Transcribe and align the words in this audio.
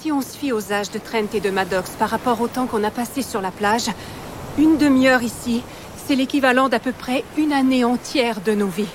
Si 0.00 0.12
on 0.12 0.20
se 0.20 0.36
fie 0.36 0.52
aux 0.52 0.72
âges 0.72 0.92
de 0.92 1.00
Trent 1.00 1.26
et 1.34 1.40
de 1.40 1.50
Maddox 1.50 1.90
par 1.98 2.10
rapport 2.10 2.40
au 2.40 2.46
temps 2.46 2.66
qu'on 2.66 2.84
a 2.84 2.90
passé 2.90 3.20
sur 3.20 3.40
la 3.40 3.50
plage, 3.50 3.86
une 4.56 4.76
demi-heure 4.76 5.24
ici, 5.24 5.62
c'est 6.06 6.14
l'équivalent 6.14 6.68
d'à 6.68 6.78
peu 6.78 6.92
près 6.92 7.24
une 7.36 7.52
année 7.52 7.84
entière 7.84 8.40
de 8.40 8.52
nos 8.52 8.68
vies. 8.68 8.86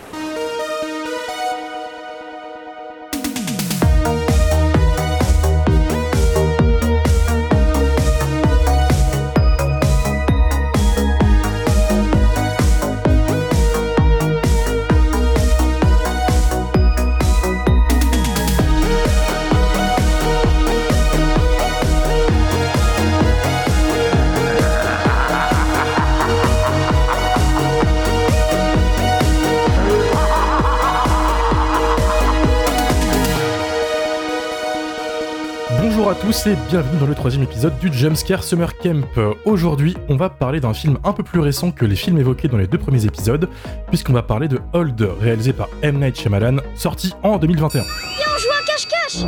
Tous 36.44 36.50
et 36.50 36.56
bienvenue 36.70 37.00
dans 37.00 37.06
le 37.06 37.16
troisième 37.16 37.44
épisode 37.44 37.78
du 37.80 37.92
Jumpscare 37.92 38.44
Summer 38.44 38.78
Camp. 38.78 39.06
Aujourd'hui, 39.46 39.96
on 40.10 40.16
va 40.16 40.30
parler 40.30 40.60
d'un 40.60 40.74
film 40.74 40.98
un 41.04 41.14
peu 41.14 41.24
plus 41.24 41.40
récent 41.40 41.72
que 41.72 41.86
les 41.86 41.96
films 41.96 42.18
évoqués 42.18 42.48
dans 42.48 42.58
les 42.58 42.68
deux 42.68 42.78
premiers 42.78 43.06
épisodes, 43.06 43.50
puisqu'on 43.90 44.14
va 44.14 44.24
parler 44.24 44.48
de 44.48 44.60
Hold, 44.74 45.02
réalisé 45.20 45.54
par 45.54 45.68
M. 45.82 46.00
Night 46.00 46.18
Shyamalan, 46.20 46.58
sorti 46.76 47.14
en 47.24 47.38
2021. 47.38 47.82
Viens, 47.82 48.26
on 48.36 48.40
joue 48.40 48.50
à 48.50 48.62
cache-cache 48.66 49.26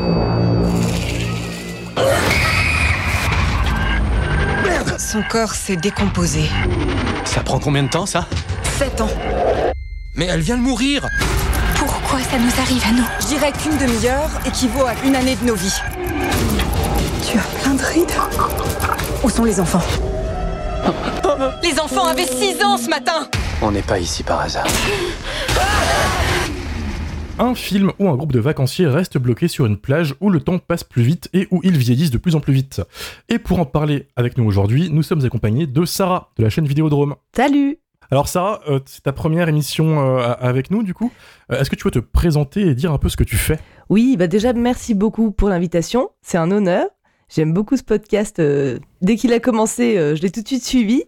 Son 4.98 5.22
corps 5.30 5.54
s'est 5.54 5.78
décomposé. 5.78 6.42
Ça 7.26 7.42
prend 7.42 7.60
combien 7.60 7.84
de 7.84 7.90
temps 7.90 8.06
ça? 8.06 8.28
Sept 8.78 9.02
ans. 9.02 9.10
Mais 10.16 10.26
elle 10.26 10.42
vient 10.42 10.58
de 10.58 10.64
mourir 10.64 11.06
Pourquoi 11.78 12.20
ça 12.20 12.38
nous 12.38 12.62
arrive 12.62 12.84
à 12.88 12.92
nous? 12.92 13.06
Je 13.22 13.28
dirais 13.28 13.52
qu'une 13.52 13.78
demi-heure 13.78 14.30
équivaut 14.46 14.86
à 14.86 14.94
une 15.06 15.16
année 15.16 15.36
de 15.36 15.46
nos 15.46 15.56
vies. 15.56 15.82
Tu 17.36 17.40
as 17.40 17.62
plein 17.62 17.76
de 17.76 17.82
rides. 17.82 18.08
Où 19.22 19.30
sont 19.30 19.44
les 19.44 19.60
enfants 19.60 19.82
Les 21.64 21.78
enfants 21.82 22.06
avaient 22.08 22.26
six 22.26 22.64
ans 22.64 22.78
ce 22.78 22.90
matin 22.90 23.28
On 23.62 23.72
n'est 23.72 23.82
pas 23.82 24.00
ici 24.00 24.24
par 24.24 24.40
hasard. 24.40 24.66
Un 27.38 27.54
film 27.54 27.92
où 28.00 28.08
un 28.08 28.16
groupe 28.16 28.32
de 28.32 28.40
vacanciers 28.40 28.88
reste 28.88 29.18
bloqué 29.18 29.50
sur 29.50 29.66
une 29.66 29.76
plage 29.76 30.16
où 30.22 30.30
le 30.30 30.40
temps 30.40 30.60
passe 30.60 30.86
plus 30.86 31.04
vite 31.04 31.28
et 31.34 31.50
où 31.52 31.60
ils 31.66 31.78
vieillissent 31.78 32.10
de 32.10 32.18
plus 32.18 32.36
en 32.36 32.40
plus 32.40 32.54
vite. 32.54 32.82
Et 33.28 33.38
pour 33.38 33.60
en 33.60 33.66
parler 33.66 34.08
avec 34.16 34.38
nous 34.38 34.46
aujourd'hui, 34.46 34.90
nous 34.90 35.04
sommes 35.04 35.26
accompagnés 35.26 35.68
de 35.68 35.84
Sarah 35.84 36.32
de 36.38 36.44
la 36.44 36.50
chaîne 36.50 36.68
Vidéodrome. 36.68 37.16
Salut 37.36 37.80
Alors 38.12 38.30
Sarah, 38.30 38.62
euh, 38.70 38.80
c'est 38.86 39.04
ta 39.04 39.12
première 39.12 39.50
émission 39.50 40.20
euh, 40.20 40.34
avec 40.40 40.72
nous 40.72 40.84
du 40.84 40.94
coup. 40.94 41.12
Euh, 41.52 41.60
Est-ce 41.60 41.70
que 41.70 41.76
tu 41.76 41.84
peux 41.84 41.92
te 41.92 42.00
présenter 42.00 42.62
et 42.62 42.76
dire 42.76 42.94
un 42.94 42.98
peu 42.98 43.10
ce 43.10 43.18
que 43.18 43.26
tu 43.26 43.36
fais? 43.36 43.60
Oui, 43.90 44.16
bah 44.18 44.28
déjà 44.28 44.54
merci 44.54 44.94
beaucoup 44.94 45.32
pour 45.32 45.50
l'invitation, 45.50 46.12
c'est 46.22 46.38
un 46.38 46.50
honneur. 46.50 46.86
J'aime 47.30 47.54
beaucoup 47.54 47.76
ce 47.78 47.84
podcast. 47.84 48.40
euh, 48.40 48.80
dès 49.02 49.16
qu'il 49.16 49.34
a 49.34 49.40
commencé, 49.40 49.98
euh, 49.98 50.16
je 50.16 50.22
l'ai 50.22 50.30
tout 50.32 50.42
de 50.42 50.48
suite 50.48 50.64
suivi. 50.66 51.04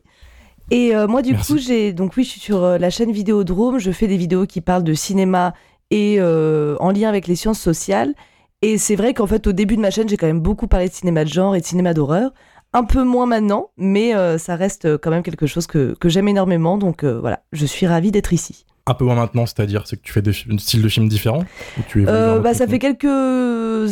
Et 0.71 0.95
euh, 0.95 1.07
moi, 1.07 1.21
du 1.21 1.31
Merci. 1.31 1.53
coup, 1.53 1.59
j'ai 1.59 1.93
donc 1.93 2.13
oui, 2.17 2.23
je 2.23 2.29
suis 2.29 2.39
sur 2.41 2.63
euh, 2.63 2.77
la 2.77 2.89
chaîne 2.89 3.11
Vidéodrome. 3.11 3.79
Je 3.79 3.91
fais 3.91 4.07
des 4.07 4.17
vidéos 4.17 4.45
qui 4.45 4.59
parlent 4.61 4.83
de 4.83 4.93
cinéma 4.93 5.53
et 5.91 6.17
euh, 6.19 6.75
en 6.79 6.91
lien 6.91 7.07
avec 7.07 7.27
les 7.27 7.35
sciences 7.35 7.59
sociales. 7.59 8.13
Et 8.61 8.77
c'est 8.77 8.95
vrai 8.95 9.13
qu'en 9.13 9.27
fait, 9.27 9.47
au 9.47 9.51
début 9.53 9.75
de 9.77 9.81
ma 9.81 9.91
chaîne, 9.91 10.09
j'ai 10.09 10.17
quand 10.17 10.27
même 10.27 10.41
beaucoup 10.41 10.67
parlé 10.67 10.89
de 10.89 10.93
cinéma 10.93 11.23
de 11.23 11.29
genre 11.29 11.55
et 11.55 11.61
de 11.61 11.65
cinéma 11.65 11.93
d'horreur. 11.93 12.31
Un 12.73 12.83
peu 12.83 13.03
moins 13.03 13.25
maintenant, 13.27 13.69
mais 13.77 14.11
ça 14.39 14.55
reste 14.57 14.97
quand 14.97 15.09
même 15.09 15.23
quelque 15.23 15.45
chose 15.47 15.67
que, 15.67 15.95
que 15.99 16.09
j'aime 16.09 16.27
énormément. 16.27 16.77
Donc 16.77 17.05
voilà, 17.05 17.43
je 17.53 17.65
suis 17.65 17.87
ravie 17.87 18.11
d'être 18.11 18.33
ici. 18.33 18.65
Un 18.89 18.93
peu 18.93 19.03
moins 19.03 19.15
maintenant, 19.15 19.45
c'est-à-dire 19.45 19.85
c'est 19.85 19.97
que 19.97 20.01
tu 20.01 20.13
fais 20.13 20.21
des 20.21 20.31
styles 20.31 20.81
de 20.81 20.87
films 20.87 21.09
différents 21.09 21.43
ou 21.77 21.81
tu 21.89 22.05
Euh, 22.07 22.39
bah, 22.39 22.53
ça 22.53 22.67
fait 22.67 22.79
quelques 22.79 23.05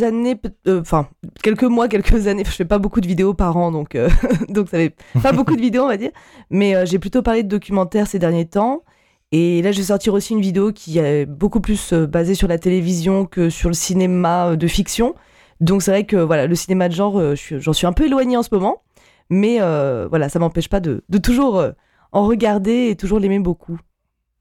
années, 0.04 0.40
euh, 0.70 0.80
enfin 0.80 1.10
quelques 1.44 1.64
mois, 1.66 1.90
quelques 1.90 2.28
années. 2.28 2.44
Je 2.46 2.52
fais 2.52 2.64
pas 2.64 2.78
beaucoup 2.78 3.02
de 3.02 3.08
vidéos 3.08 3.34
par 3.34 3.58
an, 3.58 3.72
donc 3.72 3.96
euh, 3.96 4.10
donc 4.50 4.70
ça 4.70 4.78
fait 4.78 4.96
pas 5.22 5.32
beaucoup 5.34 5.58
de 5.58 5.62
vidéos, 5.62 5.84
on 5.84 5.90
va 5.90 5.98
dire. 5.98 6.12
Mais 6.50 6.86
j'ai 6.86 6.98
plutôt 6.98 7.22
parlé 7.22 7.44
de 7.44 7.50
documentaires 7.50 8.08
ces 8.08 8.20
derniers 8.20 8.46
temps. 8.46 8.84
Et 9.34 9.62
là, 9.64 9.74
je 9.74 9.80
vais 9.80 9.84
sortir 9.84 10.14
aussi 10.14 10.32
une 10.32 10.40
vidéo 10.40 10.72
qui 10.72 10.98
est 10.98 11.26
beaucoup 11.26 11.60
plus 11.60 11.92
basée 11.94 12.36
sur 12.36 12.48
la 12.48 12.58
télévision 12.58 13.26
que 13.26 13.50
sur 13.50 13.68
le 13.68 13.76
cinéma 13.76 14.56
de 14.56 14.68
fiction. 14.68 15.14
Donc 15.60 15.82
c'est 15.82 15.92
vrai 15.92 16.06
que 16.06 16.16
voilà, 16.16 16.48
le 16.48 16.56
cinéma 16.56 16.88
de 16.88 16.94
genre, 16.94 17.22
j'en 17.36 17.74
suis 17.74 17.86
un 17.86 17.92
peu 17.92 18.06
éloignée 18.06 18.38
en 18.38 18.44
ce 18.44 18.50
moment, 18.54 18.84
mais 19.30 19.60
voilà, 20.08 20.30
ça 20.30 20.40
m'empêche 20.40 20.70
pas 20.70 20.80
de, 20.80 21.04
de 21.10 21.18
toujours 21.18 21.62
en 22.14 22.26
regarder 22.26 22.88
et 22.92 22.96
toujours 22.96 23.20
l'aimer 23.20 23.40
beaucoup. 23.40 23.78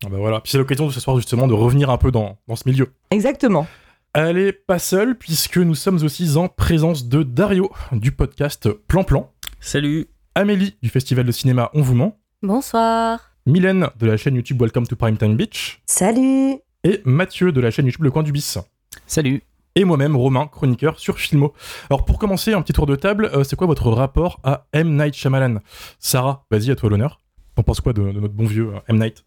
Ah 0.04 0.09
bah 0.10 0.16
voilà. 0.19 0.41
Puis 0.41 0.50
c'est 0.53 0.59
l'occasion 0.59 0.87
de 0.87 0.92
ce 0.92 1.00
soir 1.00 1.16
justement 1.16 1.47
de 1.47 1.54
revenir 1.54 1.91
un 1.91 1.97
peu 1.98 2.10
dans, 2.10 2.38
dans 2.48 2.56
ce 2.56 2.69
milieu. 2.69 2.92
Exactement. 3.10 3.66
Elle 4.12 4.38
est 4.38 4.53
pas 4.53 4.78
seule 4.78 5.16
puisque 5.19 5.59
nous 5.59 5.75
sommes 5.75 6.03
aussi 6.03 6.37
en 6.37 6.48
présence 6.48 7.09
de 7.09 7.22
Dario 7.22 7.70
du 7.92 8.12
podcast 8.12 8.69
Plan 8.70 9.03
Plan, 9.03 9.32
Salut 9.60 10.06
Amélie 10.37 10.76
du 10.82 10.88
festival 10.88 11.25
de 11.25 11.32
cinéma 11.32 11.70
On 11.75 11.81
vous 11.82 11.94
ment, 11.94 12.19
Bonsoir. 12.42 13.32
Mylène 13.47 13.88
de 13.98 14.06
la 14.06 14.16
chaîne 14.16 14.37
YouTube 14.37 14.60
Welcome 14.62 14.87
to 14.87 14.94
Primetime 14.97 15.37
Beach 15.37 15.82
Salut 15.87 16.59
et 16.84 17.00
Mathieu 17.04 17.50
de 17.50 17.60
la 17.60 17.71
chaîne 17.71 17.86
YouTube 17.86 18.04
Le 18.04 18.10
Coin 18.10 18.22
du 18.22 18.31
Bis. 18.31 18.59
Salut 19.06 19.42
Et 19.75 19.84
moi-même, 19.84 20.15
Romain, 20.16 20.47
chroniqueur 20.47 21.00
sur 21.00 21.19
Filmo. 21.19 21.53
Alors 21.91 22.04
pour 22.04 22.19
commencer, 22.19 22.53
un 22.53 22.62
petit 22.62 22.72
tour 22.72 22.86
de 22.86 22.94
table, 22.94 23.31
euh, 23.34 23.42
c'est 23.42 23.56
quoi 23.56 23.66
votre 23.66 23.91
rapport 23.91 24.38
à 24.44 24.66
M. 24.72 24.97
Night 24.97 25.15
Shyamalan? 25.15 25.59
Sarah, 25.98 26.44
vas-y, 26.50 26.71
à 26.71 26.76
toi 26.76 26.88
l'honneur. 26.91 27.21
T'en 27.56 27.62
penses 27.65 27.81
quoi 27.81 27.92
de, 27.92 28.03
de 28.03 28.21
notre 28.21 28.34
bon 28.34 28.47
vieux 28.47 28.75
euh, 28.75 28.78
M. 28.88 28.98
Night? 28.98 29.25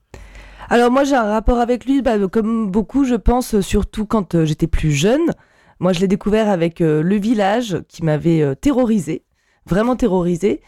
Alors 0.69 0.91
moi 0.91 1.05
j'ai 1.05 1.15
un 1.15 1.23
rapport 1.23 1.59
avec 1.59 1.85
lui, 1.85 2.01
bah, 2.01 2.15
comme 2.27 2.69
beaucoup 2.69 3.05
je 3.05 3.15
pense, 3.15 3.61
surtout 3.61 4.05
quand 4.05 4.35
euh, 4.35 4.43
j'étais 4.43 4.67
plus 4.67 4.91
jeune. 4.91 5.31
Moi 5.79 5.93
je 5.93 6.01
l'ai 6.01 6.09
découvert 6.09 6.49
avec 6.49 6.81
euh, 6.81 7.01
Le 7.01 7.15
Village 7.15 7.77
qui 7.87 8.03
m'avait 8.03 8.41
euh, 8.41 8.53
terrorisé, 8.53 9.23
vraiment 9.65 9.95
terrorisé, 9.95 10.61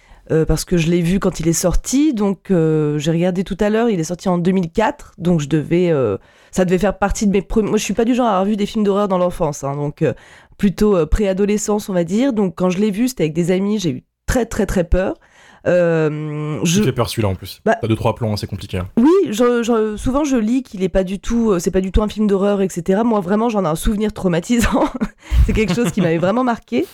parce 0.48 0.64
que 0.64 0.78
je 0.78 0.92
l'ai 0.92 1.02
vu 1.02 1.18
quand 1.18 1.40
il 1.40 1.48
est 1.48 1.54
sorti, 1.54 2.14
donc 2.14 2.50
j'ai 2.52 3.12
regardé 3.12 3.44
tout 3.44 3.58
à 3.60 3.72
l'heure, 3.72 3.90
il 3.90 4.00
est 4.00 4.04
sorti 4.04 4.30
en 4.30 4.38
2004, 4.38 5.16
donc 5.18 5.40
je 5.40 5.50
devais, 5.50 5.92
ça 6.52 6.66
devait 6.66 6.78
faire 6.78 7.00
partie 7.00 7.26
de 7.26 7.32
mes 7.32 7.42
premiers... 7.42 7.70
Moi 7.70 7.80
je 7.80 7.84
suis 7.84 7.96
pas 7.96 8.06
du 8.06 8.14
genre 8.14 8.28
à 8.28 8.34
avoir 8.34 8.46
vu 8.46 8.56
des 8.56 8.68
films 8.68 8.84
d'horreur 8.84 9.08
dans 9.08 9.18
l'enfance, 9.18 9.64
hein, 9.64 9.76
donc 9.76 10.06
plutôt 10.60 11.04
préadolescence 11.08 11.90
on 11.90 11.94
va 11.94 12.04
dire, 12.04 12.32
donc 12.32 12.54
quand 12.54 12.70
je 12.70 12.78
l'ai 12.78 12.92
vu 12.92 13.08
c'était 13.08 13.24
avec 13.24 13.34
des 13.34 13.50
amis, 13.50 13.80
j'ai 13.80 13.90
eu 13.90 14.04
très 14.28 14.46
très 14.46 14.68
très 14.68 14.84
peur. 14.84 15.16
Euh, 15.70 16.60
Je 16.64 16.82
fait 16.84 16.92
peur 16.92 17.10
celui-là 17.10 17.30
en 17.30 17.36
plus. 17.36 17.62
Bah- 17.66 17.76
T'as 17.80 17.88
deux 17.88 17.96
trois 17.96 18.16
plans, 18.16 18.34
hein, 18.34 18.38
c'est 18.38 18.48
compliqué. 18.48 18.78
hein. 18.80 18.88
Oui, 18.98 19.10
je- 19.30 19.62
je- 19.64 19.96
souvent 19.98 20.24
je 20.24 20.36
lis 20.38 20.64
qu'il 20.64 20.84
est 20.84 20.90
pas 20.90 21.04
du 21.04 21.20
tout, 21.20 21.52
euh, 21.52 21.60
c'est 21.60 21.72
pas 21.72 21.82
du 21.82 21.92
tout 21.92 22.02
un 22.02 22.08
film 22.08 22.28
d'horreur, 22.28 22.62
etc. 22.62 23.02
Moi 23.06 23.20
vraiment 23.20 23.50
j'en 23.50 23.64
ai 23.66 23.68
un 23.68 23.76
souvenir 23.76 24.12
traumatisant. 24.14 24.86
c'est 25.46 25.54
quelque 25.54 25.74
chose 25.74 25.92
qui 25.92 26.02
m'avait 26.02 26.18
vraiment 26.18 26.44
marqué. 26.44 26.86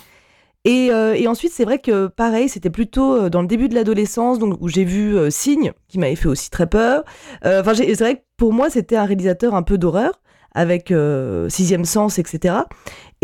Et, 0.67 0.89
euh, 0.91 1.13
et 1.13 1.27
ensuite 1.27 1.51
c'est 1.53 1.63
vrai 1.63 1.77
que 1.79 2.07
pareil, 2.07 2.49
c'était 2.49 2.71
plutôt 2.71 3.29
dans 3.29 3.41
le 3.41 3.47
début 3.47 3.69
de 3.69 3.75
l'adolescence, 3.75 4.39
donc 4.39 4.57
où 4.61 4.67
j'ai 4.67 4.83
vu 4.83 5.15
euh, 5.15 5.29
Signe, 5.29 5.71
qui 5.87 5.99
m'avait 5.99 6.15
fait 6.15 6.27
aussi 6.27 6.49
très 6.49 6.67
peur. 6.67 7.03
Enfin 7.45 7.73
j'ai- 7.73 7.93
c'est 7.95 8.03
vrai 8.03 8.15
que 8.15 8.21
pour 8.37 8.51
moi 8.51 8.69
c'était 8.69 8.95
un 8.97 9.05
réalisateur 9.05 9.53
un 9.55 9.63
peu 9.63 9.77
d'horreur 9.77 10.19
avec 10.57 10.91
Sixième 11.49 11.83
Sens, 11.85 12.17
etc. 12.17 12.55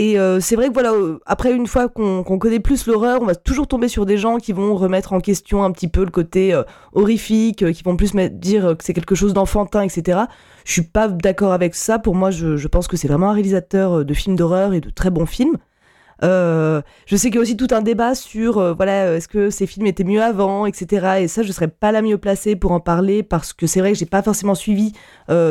Et 0.01 0.17
euh, 0.17 0.39
c'est 0.39 0.56
vrai 0.56 0.69
que 0.69 0.73
voilà, 0.73 0.94
euh, 0.94 1.19
après 1.28 1.53
une 1.53 1.67
fois 1.67 1.88
qu'on 1.88 2.23
connaît 2.23 2.59
plus 2.59 2.88
l'horreur, 2.88 3.22
on 3.22 3.25
va 3.25 3.35
toujours 3.35 3.67
tomber 3.67 3.88
sur 3.88 4.07
des 4.07 4.17
gens 4.17 4.38
qui 4.38 4.51
vont 4.51 4.73
remettre 4.73 5.13
en 5.13 5.19
question 5.19 5.63
un 5.63 5.72
petit 5.72 5.88
peu 5.88 6.03
le 6.03 6.09
côté 6.09 6.56
euh, 6.56 6.63
horrifique, 6.94 7.72
qui 7.72 7.84
vont 7.84 7.95
plus 7.95 8.16
dire 8.31 8.75
que 8.75 8.84
c'est 8.84 8.95
quelque 8.95 9.13
chose 9.13 9.35
d'enfantin, 9.35 9.84
etc. 9.84 10.22
Je 10.66 10.72
suis 10.72 10.81
pas 10.81 11.07
d'accord 11.07 11.53
avec 11.53 11.75
ça. 11.75 12.00
Pour 12.00 12.16
moi, 12.16 12.31
je, 12.31 12.67
pense 12.67 12.88
que 12.88 12.97
c'est 12.97 13.07
vraiment 13.07 13.29
un 13.29 13.34
réalisateur 13.34 14.03
de 14.03 14.13
films 14.16 14.35
d'horreur 14.35 14.73
et 14.73 14.81
de 14.81 14.90
très 14.90 15.11
bons 15.11 15.28
films. 15.28 15.57
Je 16.23 16.81
sais 17.11 17.28
qu'il 17.28 17.35
y 17.35 17.38
a 17.38 17.41
aussi 17.41 17.58
tout 17.58 17.67
un 17.70 17.84
débat 17.84 18.16
sur 18.16 18.76
voilà 18.76 19.16
est-ce 19.16 19.28
que 19.28 19.52
ces 19.52 19.67
films 19.67 19.85
étaient 19.87 20.03
mieux 20.03 20.22
avant 20.22 20.67
etc 20.67 21.22
et 21.22 21.28
ça 21.28 21.41
je 21.41 21.52
serais 21.52 21.67
pas 21.67 21.91
la 21.91 22.03
mieux 22.03 22.20
placée 22.20 22.55
pour 22.55 22.73
en 22.73 22.79
parler 22.79 23.23
parce 23.23 23.53
que 23.53 23.66
c'est 23.66 23.79
vrai 23.79 23.91
que 23.91 23.97
j'ai 23.97 24.05
pas 24.05 24.22
forcément 24.22 24.53
suivi 24.53 24.93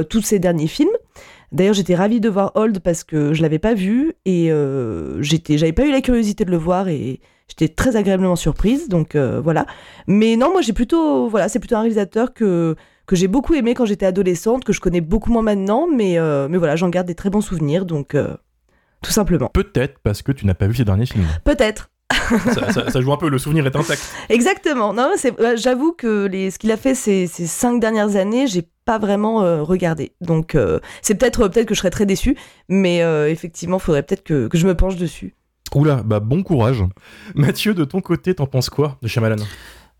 tous 0.08 0.22
ces 0.22 0.38
derniers 0.38 0.68
films 0.68 0.96
d'ailleurs 1.52 1.74
j'étais 1.74 1.94
ravie 1.94 2.20
de 2.20 2.28
voir 2.28 2.52
Old 2.54 2.80
parce 2.80 3.04
que 3.04 3.32
je 3.32 3.42
l'avais 3.42 3.58
pas 3.58 3.74
vu 3.74 4.12
et 4.24 4.50
euh, 4.52 5.20
j'étais 5.22 5.58
j'avais 5.58 5.72
pas 5.72 5.84
eu 5.86 5.90
la 5.92 6.00
curiosité 6.00 6.44
de 6.44 6.50
le 6.50 6.56
voir 6.56 6.88
et 6.88 7.20
j'étais 7.48 7.68
très 7.68 7.96
agréablement 7.96 8.36
surprise 8.36 8.88
donc 8.88 9.14
euh, 9.16 9.40
voilà 9.42 9.66
mais 10.06 10.36
non 10.36 10.50
moi 10.52 10.60
j'ai 10.62 10.72
plutôt 10.72 11.28
voilà 11.28 11.48
c'est 11.48 11.58
plutôt 11.58 11.76
un 11.76 11.80
réalisateur 11.80 12.32
que 12.34 12.76
que 13.06 13.16
j'ai 13.16 13.26
beaucoup 13.28 13.54
aimé 13.54 13.74
quand 13.74 13.84
j'étais 13.86 14.06
adolescente 14.06 14.64
que 14.64 14.72
je 14.72 14.80
connais 14.80 15.00
beaucoup 15.00 15.32
moins 15.32 15.42
maintenant 15.42 15.86
mais 15.92 16.18
euh, 16.18 16.46
mais 16.48 16.58
voilà 16.58 16.76
j'en 16.76 16.88
garde 16.88 17.06
des 17.08 17.14
très 17.16 17.30
bons 17.30 17.40
souvenirs 17.40 17.84
donc 17.86 18.14
euh, 18.14 18.36
tout 19.02 19.10
simplement 19.12 19.48
Peut-être 19.52 19.98
parce 20.02 20.22
que 20.22 20.30
tu 20.32 20.46
n'as 20.46 20.54
pas 20.54 20.66
vu 20.68 20.74
ses 20.76 20.84
derniers 20.84 21.06
films. 21.06 21.26
peut-être 21.44 21.90
ça, 22.54 22.72
ça- 22.72 22.90
ça 22.90 23.00
joue 23.00 23.12
un 23.12 23.16
peu, 23.16 23.28
le 23.28 23.38
souvenir 23.38 23.66
est 23.66 23.74
intact. 23.76 24.02
Exactement. 24.28 24.92
Non, 24.92 25.10
c'est, 25.16 25.32
j'avoue 25.56 25.92
que 25.92 26.26
les, 26.26 26.50
ce 26.50 26.58
qu'il 26.58 26.70
a 26.72 26.76
fait 26.76 26.94
ces, 26.96 27.26
ces 27.28 27.46
cinq 27.46 27.80
dernières 27.80 28.16
années, 28.16 28.46
j'ai 28.48 28.68
pas 28.90 28.98
vraiment 28.98 29.44
euh, 29.44 29.62
regardé. 29.62 30.10
Donc, 30.20 30.56
euh, 30.56 30.80
c'est 31.00 31.14
peut-être, 31.14 31.46
peut-être 31.46 31.68
que 31.68 31.74
je 31.74 31.78
serais 31.78 31.90
très 31.90 32.06
déçue, 32.06 32.36
mais 32.68 33.04
euh, 33.04 33.30
effectivement, 33.30 33.78
faudrait 33.78 34.02
peut-être 34.02 34.24
que, 34.24 34.48
que 34.48 34.58
je 34.58 34.66
me 34.66 34.74
penche 34.74 34.96
dessus. 34.96 35.36
Oula, 35.76 36.02
bah 36.04 36.18
bon 36.18 36.42
courage. 36.42 36.82
Mathieu, 37.36 37.72
de 37.72 37.84
ton 37.84 38.00
côté, 38.00 38.34
t'en 38.34 38.46
penses 38.46 38.68
quoi 38.68 38.98
de 39.00 39.06
Shyamalan? 39.06 39.44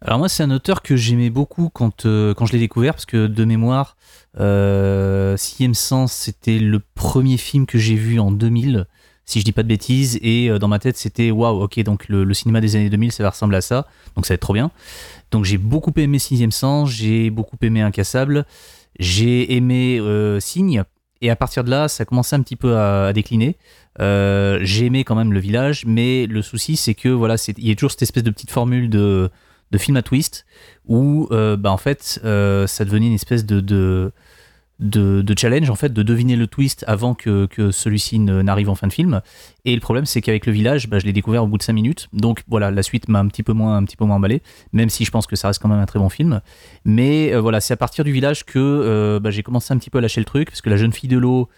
Alors 0.01 0.19
moi, 0.19 0.29
c'est 0.29 0.43
un 0.43 0.51
auteur 0.51 0.83
que 0.83 0.97
j'aimais 0.97 1.31
beaucoup 1.31 1.69
quand, 1.73 2.05
euh, 2.05 2.35
quand 2.35 2.47
je 2.47 2.53
l'ai 2.53 2.59
découvert, 2.59 2.95
parce 2.95 3.07
que 3.07 3.29
de 3.29 3.45
mémoire, 3.45 3.97
euh, 4.41 5.37
Sixième 5.37 5.75
Sens, 5.75 6.13
c'était 6.13 6.59
le 6.59 6.81
premier 6.81 7.37
film 7.37 7.67
que 7.67 7.79
j'ai 7.79 7.95
vu 7.95 8.19
en 8.19 8.33
2000, 8.33 8.87
si 9.25 9.39
je 9.39 9.45
dis 9.45 9.53
pas 9.53 9.63
de 9.63 9.69
bêtises, 9.69 10.19
et 10.21 10.51
euh, 10.51 10.59
dans 10.59 10.67
ma 10.67 10.81
tête, 10.81 10.97
c'était 10.97 11.31
waouh, 11.31 11.63
ok, 11.63 11.79
donc 11.85 12.09
le, 12.09 12.25
le 12.25 12.35
cinéma 12.35 12.61
des 12.61 12.75
années 12.75 12.91
2000, 12.91 13.13
ça 13.13 13.23
va 13.23 13.31
ressembler 13.31 13.59
à 13.59 13.61
ça, 13.61 13.87
donc 14.17 14.27
ça 14.27 14.33
va 14.33 14.35
être 14.35 14.41
trop 14.41 14.55
bien. 14.55 14.73
Donc 15.31 15.45
j'ai 15.45 15.59
beaucoup 15.59 15.93
aimé 15.97 16.19
Sixième 16.19 16.51
Sens, 16.51 16.91
j'ai 16.91 17.31
beaucoup 17.31 17.57
aimé 17.63 17.83
Incassable, 17.83 18.47
j'ai 19.01 19.57
aimé 19.57 19.99
euh, 19.99 20.39
Signe, 20.39 20.85
et 21.23 21.31
à 21.31 21.37
partir 21.37 21.65
de 21.65 21.71
là, 21.71 21.89
ça 21.89 22.03
a 22.03 22.05
commencé 22.05 22.35
un 22.35 22.41
petit 22.41 22.57
peu 22.57 22.77
à, 22.77 23.13
décliner. 23.13 23.57
Euh, 24.01 24.59
j'ai 24.63 24.87
aimé 24.87 25.05
quand 25.05 25.15
même 25.15 25.33
le 25.33 25.41
village, 25.41 25.85
mais 25.87 26.27
le 26.27 26.43
souci, 26.43 26.77
c'est 26.77 26.95
que 26.95 27.09
voilà, 27.09 27.37
il 27.59 27.69
y 27.69 27.71
a 27.71 27.75
toujours 27.75 27.91
cette 27.91 28.03
espèce 28.03 28.23
de 28.23 28.31
petite 28.31 28.51
formule 28.51 28.89
de, 28.89 29.31
film 29.77 29.97
à 29.97 30.03
twist 30.03 30.47
où, 30.87 31.29
euh, 31.31 31.57
bah, 31.57 31.71
en 31.71 31.77
fait, 31.77 32.21
euh, 32.25 32.67
ça 32.67 32.85
devenait 32.85 33.07
une 33.07 33.15
espèce 33.15 33.45
de, 33.45 34.13
de, 34.81 35.35
challenge, 35.39 35.71
en 35.71 35.75
fait, 35.75 35.93
de 35.93 36.03
deviner 36.03 36.37
le 36.37 36.47
twist 36.47 36.85
avant 36.89 37.15
que, 37.15 37.47
que 37.47 37.71
celui-ci 37.71 38.19
n'arrive 38.19 38.71
en 38.71 38.75
fin 38.75 38.87
de 38.87 38.93
film. 38.93 39.21
Et 39.65 39.75
le 39.75 39.81
problème, 39.81 40.07
c'est 40.07 40.21
qu'avec 40.21 40.47
le 40.47 40.53
village, 40.53 40.89
bah, 40.89 40.99
je 40.99 41.07
l'ai 41.07 41.13
découvert 41.13 41.45
au 41.45 41.47
bout 41.47 41.59
de 41.59 41.63
5 41.63 41.73
minutes. 41.73 42.09
Donc 42.13 42.43
voilà, 42.49 42.71
la 42.71 42.83
suite 42.83 43.09
m'a 43.09 43.19
un 43.19 43.29
petit 43.29 43.43
peu 43.43 43.53
moins, 43.53 43.77
un 43.77 43.85
petit 43.85 43.97
peu 43.97 44.05
moins 44.05 44.17
emballé, 44.17 44.43
même 44.73 44.89
si 44.89 45.05
je 45.05 45.11
pense 45.11 45.27
que 45.27 45.37
ça 45.37 45.49
reste 45.49 45.61
quand 45.61 45.69
même 45.69 45.81
un 45.81 45.87
très 45.87 45.99
bon 45.99 46.09
film. 46.09 46.41
Mais 46.85 47.33
euh, 47.33 47.41
voilà, 47.41 47.61
c'est 47.61 47.75
à 47.75 47.77
partir 47.77 48.05
du 48.05 48.13
village 48.13 48.45
que 48.45 48.59
euh, 48.59 49.21
bah, 49.21 49.31
j'ai 49.31 49.43
commencé 49.43 49.73
un 49.75 49.79
petit 49.79 49.91
peu 49.91 49.99
à 49.99 50.01
lâcher 50.01 50.21
le 50.21 50.25
truc, 50.27 50.49
parce 50.49 50.63
que 50.63 50.71
la 50.71 50.77
jeune 50.77 50.93
fille 50.93 51.11
de 51.11 51.19
l'eau, 51.19 51.49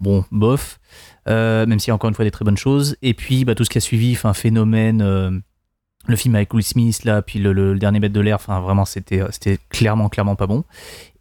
bon, 0.00 0.24
bof, 0.30 0.78
euh, 1.28 1.66
même 1.66 1.78
a 1.86 1.92
encore 1.92 2.08
une 2.08 2.14
fois 2.14 2.24
des 2.24 2.30
très 2.30 2.44
bonnes 2.44 2.56
choses. 2.56 2.96
Et 3.02 3.14
puis 3.14 3.44
bah, 3.44 3.54
tout 3.54 3.64
ce 3.64 3.70
qui 3.70 3.78
a 3.78 3.80
suivi, 3.80 4.12
enfin, 4.12 4.32
phénomène, 4.34 5.02
euh, 5.02 5.30
le 6.08 6.16
film 6.16 6.34
avec 6.34 6.52
Will 6.54 6.64
Smith, 6.64 7.04
là, 7.04 7.22
puis 7.22 7.38
le, 7.38 7.78
dernier 7.78 8.00
bête 8.00 8.12
de 8.12 8.20
l'air, 8.20 8.36
enfin, 8.36 8.60
vraiment, 8.60 8.84
c'était 8.84 9.22
c'était 9.30 9.58
clairement, 9.68 10.08
clairement 10.08 10.36
pas 10.36 10.46
bon. 10.46 10.64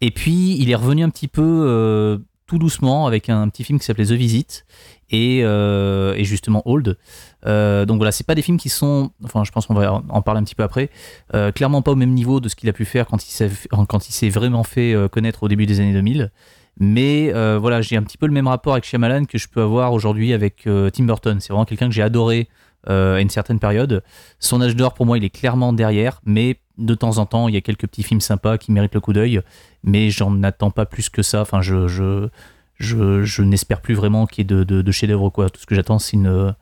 Et 0.01 0.11
puis, 0.11 0.57
il 0.59 0.71
est 0.71 0.75
revenu 0.75 1.03
un 1.03 1.09
petit 1.09 1.27
peu 1.27 1.43
euh, 1.43 2.17
tout 2.47 2.57
doucement 2.57 3.05
avec 3.05 3.29
un, 3.29 3.49
petit 3.49 3.65
film 3.65 3.77
qui 3.77 3.85
s'appelait 3.85 4.05
The 4.05 4.13
Visit 4.13 4.65
et, 5.09 5.43
euh, 5.43 6.15
justement 6.23 6.63
Old. 6.65 6.97
Euh, 7.45 7.85
donc 7.85 7.97
voilà, 7.97 8.13
c'est 8.13 8.25
pas 8.25 8.35
des 8.35 8.41
films 8.41 8.57
qui 8.57 8.69
sont, 8.69 9.11
enfin, 9.23 9.43
je 9.43 9.51
pense 9.51 9.67
qu'on 9.67 9.73
va 9.73 10.01
en 10.09 10.21
parler 10.21 10.39
un 10.39 10.43
petit 10.43 10.55
peu 10.55 10.63
après, 10.63 10.89
euh, 11.35 11.51
clairement 11.51 11.81
pas 11.81 11.91
au 11.91 11.95
même 11.95 12.13
niveau 12.13 12.39
de 12.39 12.47
ce 12.47 12.55
qu'il 12.55 12.69
a 12.69 12.73
pu 12.73 12.85
faire 12.85 13.07
quand 13.07 13.23
il 13.27 13.31
s'est, 13.31 13.51
quand 13.69 14.07
il 14.07 14.13
s'est 14.13 14.29
vraiment 14.29 14.63
fait 14.63 14.93
euh, 14.93 15.09
connaître 15.09 15.43
au 15.43 15.47
début 15.49 15.65
des 15.65 15.81
années 15.81 15.93
2000. 15.93 16.31
Mais 16.79 17.33
euh, 17.33 17.57
voilà, 17.59 17.81
j'ai 17.81 17.97
un 17.97 18.03
petit 18.03 18.17
peu 18.17 18.27
le 18.27 18.33
même 18.33 18.47
rapport 18.47 18.73
avec 18.73 18.85
Shyamalan 18.85 19.25
que 19.25 19.37
je 19.37 19.47
peux 19.47 19.61
avoir 19.61 19.93
aujourd'hui 19.93 20.33
avec 20.33 20.67
euh, 20.67 20.89
Tim 20.91 21.05
Burton. 21.05 21.39
C'est 21.39 21.49
vraiment 21.49 21.65
quelqu'un 21.65 21.87
que 21.87 21.93
j'ai 21.93 22.03
adoré 22.03 22.41
euh, 22.41 22.43
à 22.87 23.19
une 23.21 23.29
certaine 23.29 23.59
période. 23.59 24.03
Son 24.39 24.61
âge 24.61 24.75
d'or, 24.75 24.93
pour 24.93 25.05
moi, 25.05 25.17
il 25.17 25.23
est 25.23 25.29
clairement 25.29 25.73
derrière, 25.73 26.21
mais 26.25 26.59
de 26.77 26.93
temps 26.93 27.17
en 27.17 27.25
temps, 27.25 27.47
il 27.47 27.53
y 27.53 27.57
a 27.57 27.61
quelques 27.61 27.87
petits 27.87 28.03
films 28.03 28.21
sympas 28.21 28.57
qui 28.57 28.71
méritent 28.71 28.93
le 28.93 29.01
coup 29.01 29.13
d'œil, 29.13 29.41
mais 29.83 30.09
j'en 30.09 30.43
attends 30.43 30.71
pas 30.71 30.85
plus 30.85 31.09
que 31.09 31.21
ça. 31.21 31.41
Enfin, 31.41 31.61
je, 31.61 31.87
je, 31.87 32.29
je, 32.75 33.23
je 33.23 33.41
n'espère 33.41 33.81
plus 33.81 33.95
vraiment 33.95 34.25
qu'il 34.25 34.39
y 34.39 34.41
ait 34.43 34.55
de, 34.55 34.63
de, 34.63 34.81
de 34.81 34.91
chef-d'œuvre. 34.91 35.31
Tout 35.31 35.59
ce 35.59 35.65
que 35.65 35.75
j'attends, 35.75 35.99
c'est 35.99 36.13
une, 36.13 36.55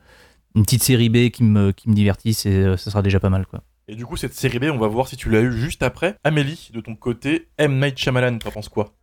une 0.54 0.62
petite 0.62 0.82
série 0.82 1.08
B 1.08 1.30
qui 1.30 1.44
me, 1.44 1.72
qui 1.72 1.88
me 1.88 1.94
divertisse 1.94 2.46
et 2.46 2.54
euh, 2.54 2.76
ça 2.76 2.90
sera 2.90 3.02
déjà 3.02 3.20
pas 3.20 3.30
mal, 3.30 3.46
quoi. 3.46 3.62
Et 3.88 3.94
du 3.94 4.04
coup, 4.04 4.16
cette 4.16 4.34
série 4.34 4.58
B, 4.58 4.64
on 4.64 4.78
va 4.78 4.88
voir 4.88 5.06
si 5.06 5.16
tu 5.16 5.30
l'as 5.30 5.42
eu 5.42 5.52
juste 5.52 5.82
après. 5.82 6.16
Amélie, 6.24 6.70
de 6.72 6.80
ton 6.80 6.96
côté, 6.96 7.46
M. 7.58 7.78
Night 7.78 7.96
Shyamalan, 7.96 8.38
t'en 8.38 8.50
penses 8.50 8.68
quoi? 8.68 8.94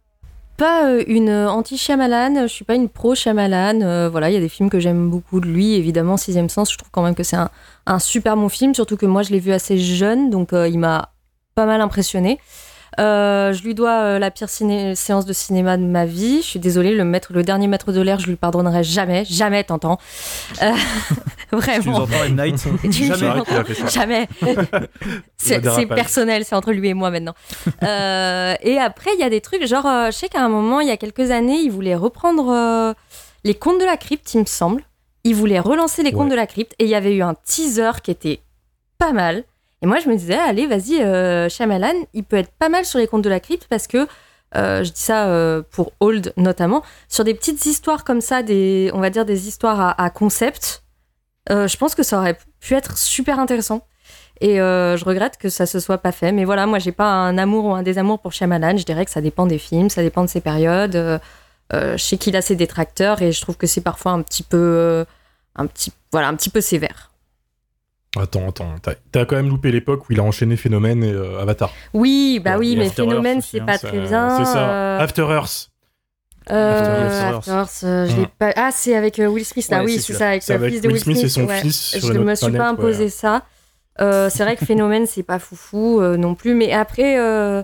Pas 0.57 0.85
euh, 0.85 1.03
une 1.07 1.31
anti-Shyamalan, 1.31 2.43
je 2.43 2.47
suis 2.47 2.65
pas 2.65 2.75
une 2.75 2.87
pro-Shyamalan. 2.87 3.81
euh, 3.81 4.09
voilà, 4.09 4.29
il 4.29 4.33
y 4.33 4.37
a 4.37 4.39
des 4.39 4.49
films 4.49 4.69
que 4.69 4.79
j'aime 4.79 5.09
beaucoup 5.09 5.39
de 5.39 5.47
lui. 5.47 5.73
Évidemment, 5.73 6.15
Sixième 6.15 6.49
Sens, 6.49 6.71
je 6.71 6.77
trouve 6.77 6.91
quand 6.91 7.01
même 7.01 7.15
que 7.15 7.23
c'est 7.23 7.37
un, 7.37 7.99
super 7.99 8.37
bon 8.37 8.49
film, 8.49 8.75
surtout 8.75 8.95
que 8.95 9.05
moi 9.05 9.23
je 9.23 9.31
l'ai 9.31 9.39
vu 9.39 9.51
assez 9.51 9.77
jeune, 9.77 10.29
donc 10.29 10.53
euh, 10.53 10.67
il 10.67 10.77
m'a 10.77 11.09
pas 11.55 11.65
mal 11.65 11.81
impressionné. 11.81 12.39
Euh, 12.99 13.53
je 13.53 13.63
lui 13.63 13.73
dois 13.75 13.91
euh, 14.01 14.19
la 14.19 14.31
pire 14.31 14.47
ciné- 14.49 14.95
séance 14.95 15.25
de 15.25 15.33
cinéma 15.33 15.77
de 15.77 15.83
ma 15.83 16.05
vie. 16.05 16.37
Je 16.41 16.47
suis 16.47 16.59
désolée, 16.59 16.93
le, 16.95 17.03
maître, 17.03 17.33
le 17.33 17.43
dernier 17.43 17.67
maître 17.67 17.91
de 17.91 18.01
l'air, 18.01 18.19
je 18.19 18.27
lui 18.27 18.35
pardonnerai 18.35 18.83
jamais, 18.83 19.25
jamais, 19.25 19.63
t'entends. 19.63 19.97
Euh, 20.61 20.71
Tu 21.49 21.55
nous 21.55 21.61
vraiment. 21.61 21.97
entends, 21.97 22.23
M. 22.25 22.35
Night 22.35 22.67
Tu- 22.91 23.03
fait 23.05 23.73
ça. 23.75 23.87
Jamais. 23.87 24.27
c'est 25.37 25.61
personnel, 25.87 26.43
c'est 26.45 26.55
entre 26.55 26.71
lui 26.71 26.89
et 26.89 26.93
moi 26.93 27.11
maintenant. 27.11 27.33
Euh, 27.83 28.55
et 28.61 28.77
après, 28.79 29.11
il 29.15 29.19
y 29.19 29.23
a 29.23 29.29
des 29.29 29.41
trucs, 29.41 29.65
genre, 29.67 29.85
euh, 29.85 30.07
je 30.07 30.11
sais 30.17 30.29
qu'à 30.29 30.41
un 30.43 30.49
moment, 30.49 30.79
il 30.79 30.87
y 30.87 30.91
a 30.91 30.97
quelques 30.97 31.29
années, 31.31 31.57
il 31.59 31.69
voulait 31.69 31.95
reprendre 31.95 32.49
euh, 32.51 32.93
les 33.43 33.53
contes 33.53 33.79
de 33.79 33.85
la 33.85 33.97
crypte, 33.97 34.33
il 34.33 34.39
me 34.41 34.45
semble. 34.45 34.83
Il 35.23 35.35
voulait 35.35 35.59
relancer 35.59 36.03
les 36.03 36.11
contes 36.11 36.23
Ouais. 36.25 36.31
de 36.31 36.35
la 36.35 36.47
crypte 36.47 36.73
et 36.79 36.85
il 36.85 36.89
y 36.89 36.95
avait 36.95 37.13
eu 37.15 37.21
un 37.21 37.33
teaser 37.35 37.91
qui 38.03 38.11
était 38.11 38.39
pas 38.97 39.13
mal. 39.13 39.43
Et 39.83 39.85
moi, 39.85 39.99
je 39.99 40.07
me 40.07 40.15
disais, 40.15 40.35
allez, 40.35 40.65
vas-y, 40.65 41.01
euh, 41.01 41.49
Shyamalan, 41.49 41.93
il 42.13 42.23
peut 42.23 42.37
être 42.37 42.51
pas 42.57 42.69
mal 42.69 42.85
sur 42.85 42.99
les 42.99 43.07
contes 43.07 43.21
de 43.21 43.29
la 43.29 43.41
crypte 43.41 43.67
parce 43.69 43.87
que, 43.87 44.07
euh, 44.55 44.81
je 44.85 44.91
dis 44.91 45.01
ça 45.01 45.27
euh, 45.27 45.61
pour 45.71 45.91
Old 45.99 46.31
notamment, 46.37 46.83
sur 47.09 47.25
des 47.25 47.33
petites 47.33 47.65
histoires 47.65 48.05
comme 48.05 48.21
ça, 48.21 48.43
des, 48.43 48.91
on 48.93 49.01
va 49.01 49.09
dire 49.09 49.25
des 49.25 49.49
histoires 49.49 49.93
à, 49.97 50.09
concept, 50.09 50.83
euh, 51.49 51.67
je 51.67 51.75
pense 51.75 51.95
que 51.95 52.03
ça 52.03 52.17
aurait 52.17 52.37
pu 52.61 52.75
être 52.75 52.97
super 52.97 53.39
intéressant. 53.39 53.85
Et 54.41 54.55
je 54.57 55.05
regrette 55.05 55.37
que 55.37 55.47
ça 55.47 55.65
se 55.65 55.79
soit 55.79 55.99
pas 55.99 56.11
fait. 56.11 56.33
Mais 56.33 56.43
voilà, 56.43 56.65
moi, 56.65 56.79
j'ai 56.79 56.91
pas 56.91 57.09
un 57.09 57.37
amour 57.37 57.65
ou 57.65 57.73
un 57.73 57.83
désamour 57.83 58.19
pour 58.19 58.33
Shyamalan. 58.33 58.75
Je 58.77 58.83
dirais 58.83 59.05
que 59.05 59.11
ça 59.11 59.21
dépend 59.21 59.45
des 59.45 59.57
films, 59.57 59.89
ça 59.89 60.01
dépend 60.01 60.21
de 60.21 60.27
ses 60.27 60.41
périodes. 60.41 61.21
Je 61.71 61.97
sais 61.97 62.17
qu'il 62.17 62.35
a 62.35 62.41
ses 62.41 62.55
détracteurs 62.57 63.21
et 63.21 63.31
je 63.31 63.39
trouve 63.39 63.55
que 63.55 63.67
c'est 63.67 63.81
parfois 63.81 64.11
un 64.11 64.21
petit 64.21 64.43
peu, 64.43 65.05
un 65.55 65.65
petit, 65.67 65.93
voilà, 66.11 66.27
un 66.27 66.35
petit 66.35 66.49
peu 66.49 66.59
sévère. 66.59 67.12
Attends, 68.15 68.47
attends, 68.49 68.75
t'as- 68.81 68.93
t'as 69.11 69.25
quand 69.25 69.35
même 69.35 69.49
loupé 69.49 69.71
l'époque 69.71 70.07
où 70.07 70.13
il 70.13 70.19
a 70.19 70.23
enchaîné 70.23 70.55
Phénomène 70.55 71.03
et 71.03 71.11
euh, 71.11 71.41
Avatar. 71.41 71.71
Oui, 71.93 72.39
bah 72.43 72.51
Ouais, 72.51 72.57
oui, 72.59 72.73
et 72.73 72.75
mais 72.75 72.85
After 72.87 73.03
Phénomène, 73.03 73.41
c'est 73.41 73.59
hein, 73.59 73.65
pas 73.65 73.77
C'est- 73.79 73.87
très 73.87 73.99
bien. 73.99 74.37
C'est 74.37 74.45
ça. 74.53 74.69
Euh, 74.69 74.99
After 74.99 75.23
Earth. 75.23 75.69
euh, 76.51 76.77
After 76.77 77.23
Earth. 77.23 77.37
After 77.47 77.51
Earth, 77.51 77.83
euh, 77.83 78.05
je 78.07 78.15
l'ai 78.17 78.21
Mm. 78.23 78.27
pas. 78.37 78.53
Ah, 78.55 78.69
c'est 78.71 78.95
avec 78.95 79.17
euh, 79.19 79.25
Will 79.27 79.45
Smith, 79.45 79.67
là, 79.69 79.79
Ouais, 79.79 79.85
oui, 79.85 79.99
c'est 79.99 80.13
ça, 80.13 80.29
avec 80.29 80.43
C'est 80.43 80.53
le 80.53 80.59
avec 80.59 80.73
fils 80.73 80.81
de 80.81 80.87
Will 80.89 80.99
Smith 80.99 81.17
et 81.23 81.29
son 81.29 81.45
ouais. 81.45 81.61
fils 81.61 81.75
sur 81.97 82.13
Je 82.13 82.19
me 82.19 82.35
suis 82.35 82.51
pas 82.51 82.69
imposé 82.69 83.05
ouais. 83.05 83.09
ça. 83.09 83.43
Euh, 84.01 84.29
c'est 84.29 84.43
vrai 84.43 84.55
que 84.57 84.65
Phénomène, 84.65 85.05
c'est 85.07 85.23
pas 85.23 85.39
foufou 85.39 85.99
euh, 86.01 86.15
non 86.17 86.35
plus, 86.35 86.53
mais 86.53 86.71
après, 86.71 87.17
euh, 87.19 87.63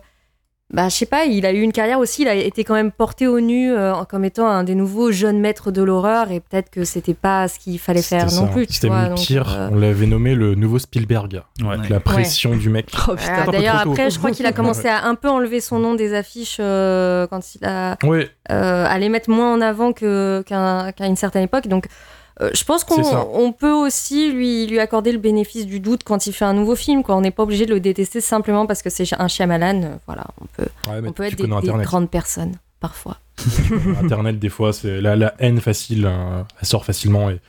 bah, 0.72 0.88
je 0.88 0.96
sais 0.96 1.08
pas, 1.08 1.26
il 1.26 1.48
a 1.48 1.52
eu 1.52 1.62
une 1.62 1.72
carrière 1.72 1.98
aussi, 1.98 2.22
il 2.22 2.28
a 2.28 2.36
été 2.36 2.64
quand 2.64 2.76
même 2.76 2.92
porté 2.92 3.26
au 3.26 3.40
nu 3.40 3.72
euh, 3.72 3.94
comme 4.08 4.24
étant 4.24 4.48
un 4.48 4.64
des 4.64 4.76
nouveaux 4.76 5.12
jeunes 5.12 5.40
maîtres 5.40 5.72
de 5.72 5.82
l'horreur, 5.82 6.32
et 6.32 6.40
peut-être 6.42 6.70
que 6.70 6.84
c'était 6.84 7.16
pas 7.16 7.48
ce 7.48 7.58
qu'il 7.58 7.80
fallait 7.80 8.04
faire 8.04 8.32
non 8.34 8.48
plus. 8.48 8.68
C'était 8.70 8.88
donc, 8.90 9.16
pire. 9.16 9.52
euh, 9.52 9.70
On 9.72 9.76
l'avait 9.76 10.06
nommé 10.06 10.36
le 10.36 10.54
nouveau 10.54 10.78
Spielberg. 10.78 11.42
Ouais. 11.62 11.74
Avec 11.74 11.90
la 11.90 12.00
pression 12.00 12.56
du 12.56 12.70
mec. 12.70 12.92
Oh 13.08 13.16
peu 13.16 13.52
D'ailleurs, 13.52 13.78
après, 13.80 14.12
je 14.12 14.20
crois 14.20 14.30
qu'il 14.32 14.46
a 14.46 14.52
commencé 14.52 14.88
à 14.88 15.06
un 15.06 15.16
peu 15.16 15.30
enlever 15.30 15.60
son 15.60 15.80
nom 15.80 15.96
des 15.96 16.14
affiches 16.14 16.58
euh, 16.60 17.26
quand 17.28 17.56
il 17.56 17.66
a 17.66 17.98
Ouais, 18.04 18.30
euh, 18.52 18.86
à 18.88 19.00
les 19.00 19.10
mettre 19.10 19.32
moins 19.32 19.52
en 19.54 19.62
avant 19.62 19.92
qu'à 19.92 20.44
une 21.00 21.16
certaine 21.16 21.44
époque. 21.44 21.68
Donc, 21.68 21.86
euh, 22.42 22.50
je 22.54 22.64
pense 22.64 22.84
qu'on 22.84 23.52
peut 23.52 23.72
aussi 23.72 24.32
lui, 24.32 24.66
lui 24.68 24.80
accorder 24.80 25.12
le 25.12 25.18
bénéfice 25.18 25.66
du 25.66 25.80
doute 25.80 26.04
quand 26.06 26.26
il 26.28 26.34
fait 26.34 26.46
un 26.46 26.54
nouveau 26.54 26.76
film. 26.76 27.04
Quoi. 27.04 27.16
On 27.16 27.22
n'est 27.22 27.32
pas 27.32 27.44
obligé 27.44 27.66
de 27.66 27.74
le 27.74 27.80
détester 27.80 28.22
simplement 28.22 28.66
parce 28.66 28.82
que 28.82 28.90
c'est 28.90 29.06
un 29.20 29.28
Shyamalan. 29.28 29.84
Euh, 29.84 29.96
Voilà, 30.06 30.26
on 30.42 30.46
peut, 30.46 30.70
Ouais, 30.90 31.02
on 31.06 31.12
peut 31.12 31.24
être 31.24 31.36
des, 31.36 31.44
des 31.44 31.84
grandes 31.84 32.10
personnes 32.10 32.54
parfois. 32.80 33.18
Internet, 34.04 34.40
des 34.40 34.50
fois, 34.50 34.74
c'est 34.74 35.02
la, 35.02 35.16
la 35.16 35.34
haine 35.40 35.60
facile, 35.60 36.06
euh, 36.06 36.44
elle 36.62 36.68
sort 36.68 36.86
facilement. 36.86 37.30
Et, 37.30 37.40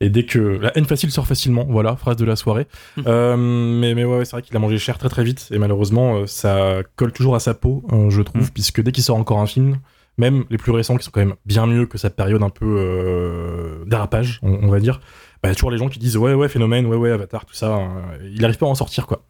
et 0.00 0.08
dès 0.08 0.24
que. 0.24 0.38
La 0.38 0.76
haine 0.76 0.86
facile 0.86 1.10
sort 1.10 1.26
facilement, 1.26 1.66
voilà, 1.68 1.96
phrase 1.96 2.16
de 2.16 2.24
la 2.24 2.36
soirée. 2.36 2.66
Euh, 3.06 3.36
mais, 3.36 3.94
mais 3.94 4.04
ouais, 4.04 4.24
c'est 4.24 4.32
vrai 4.32 4.42
qu'il 4.42 4.56
a 4.56 4.58
mangé 4.58 4.78
cher 4.78 4.96
très 4.96 5.08
très 5.10 5.24
vite. 5.24 5.48
Et 5.50 5.58
malheureusement, 5.58 6.26
ça 6.26 6.78
colle 6.96 7.12
toujours 7.12 7.34
à 7.34 7.40
sa 7.40 7.52
peau, 7.54 7.82
je 8.08 8.22
trouve, 8.22 8.42
Mm. 8.42 8.50
puisque 8.54 8.80
dès 8.82 8.92
qu'il 8.92 9.04
sort 9.04 9.16
encore 9.16 9.40
un 9.40 9.46
film, 9.46 9.76
même 10.20 10.44
les 10.50 10.58
plus 10.58 10.70
récents 10.70 10.96
qui 10.96 11.04
sont 11.04 11.10
quand 11.10 11.20
même 11.20 11.34
bien 11.46 11.66
mieux 11.66 11.86
que 11.86 11.98
sa 11.98 12.10
période 12.10 12.42
un 12.42 12.50
peu 12.50 12.76
euh, 12.78 13.84
dérapage, 13.86 14.38
on, 14.42 14.68
va 14.68 14.78
dire, 14.78 15.00
bah, 15.42 15.48
y 15.48 15.52
a 15.52 15.54
toujours 15.54 15.70
les 15.70 15.78
gens 15.78 15.88
qui 15.88 15.98
disent 15.98 16.16
ouais, 16.16 16.34
ouais, 16.34 16.48
phénomène, 16.48 16.86
ouais, 16.86 16.96
ouais, 16.96 17.10
Avatar, 17.10 17.44
tout 17.44 17.54
ça. 17.54 17.78
euh, 17.78 17.88
il 18.32 18.44
arrive 18.44 18.58
pas 18.58 18.66
à 18.66 18.68
en 18.68 18.74
sortir, 18.74 19.06
quoi. 19.06 19.24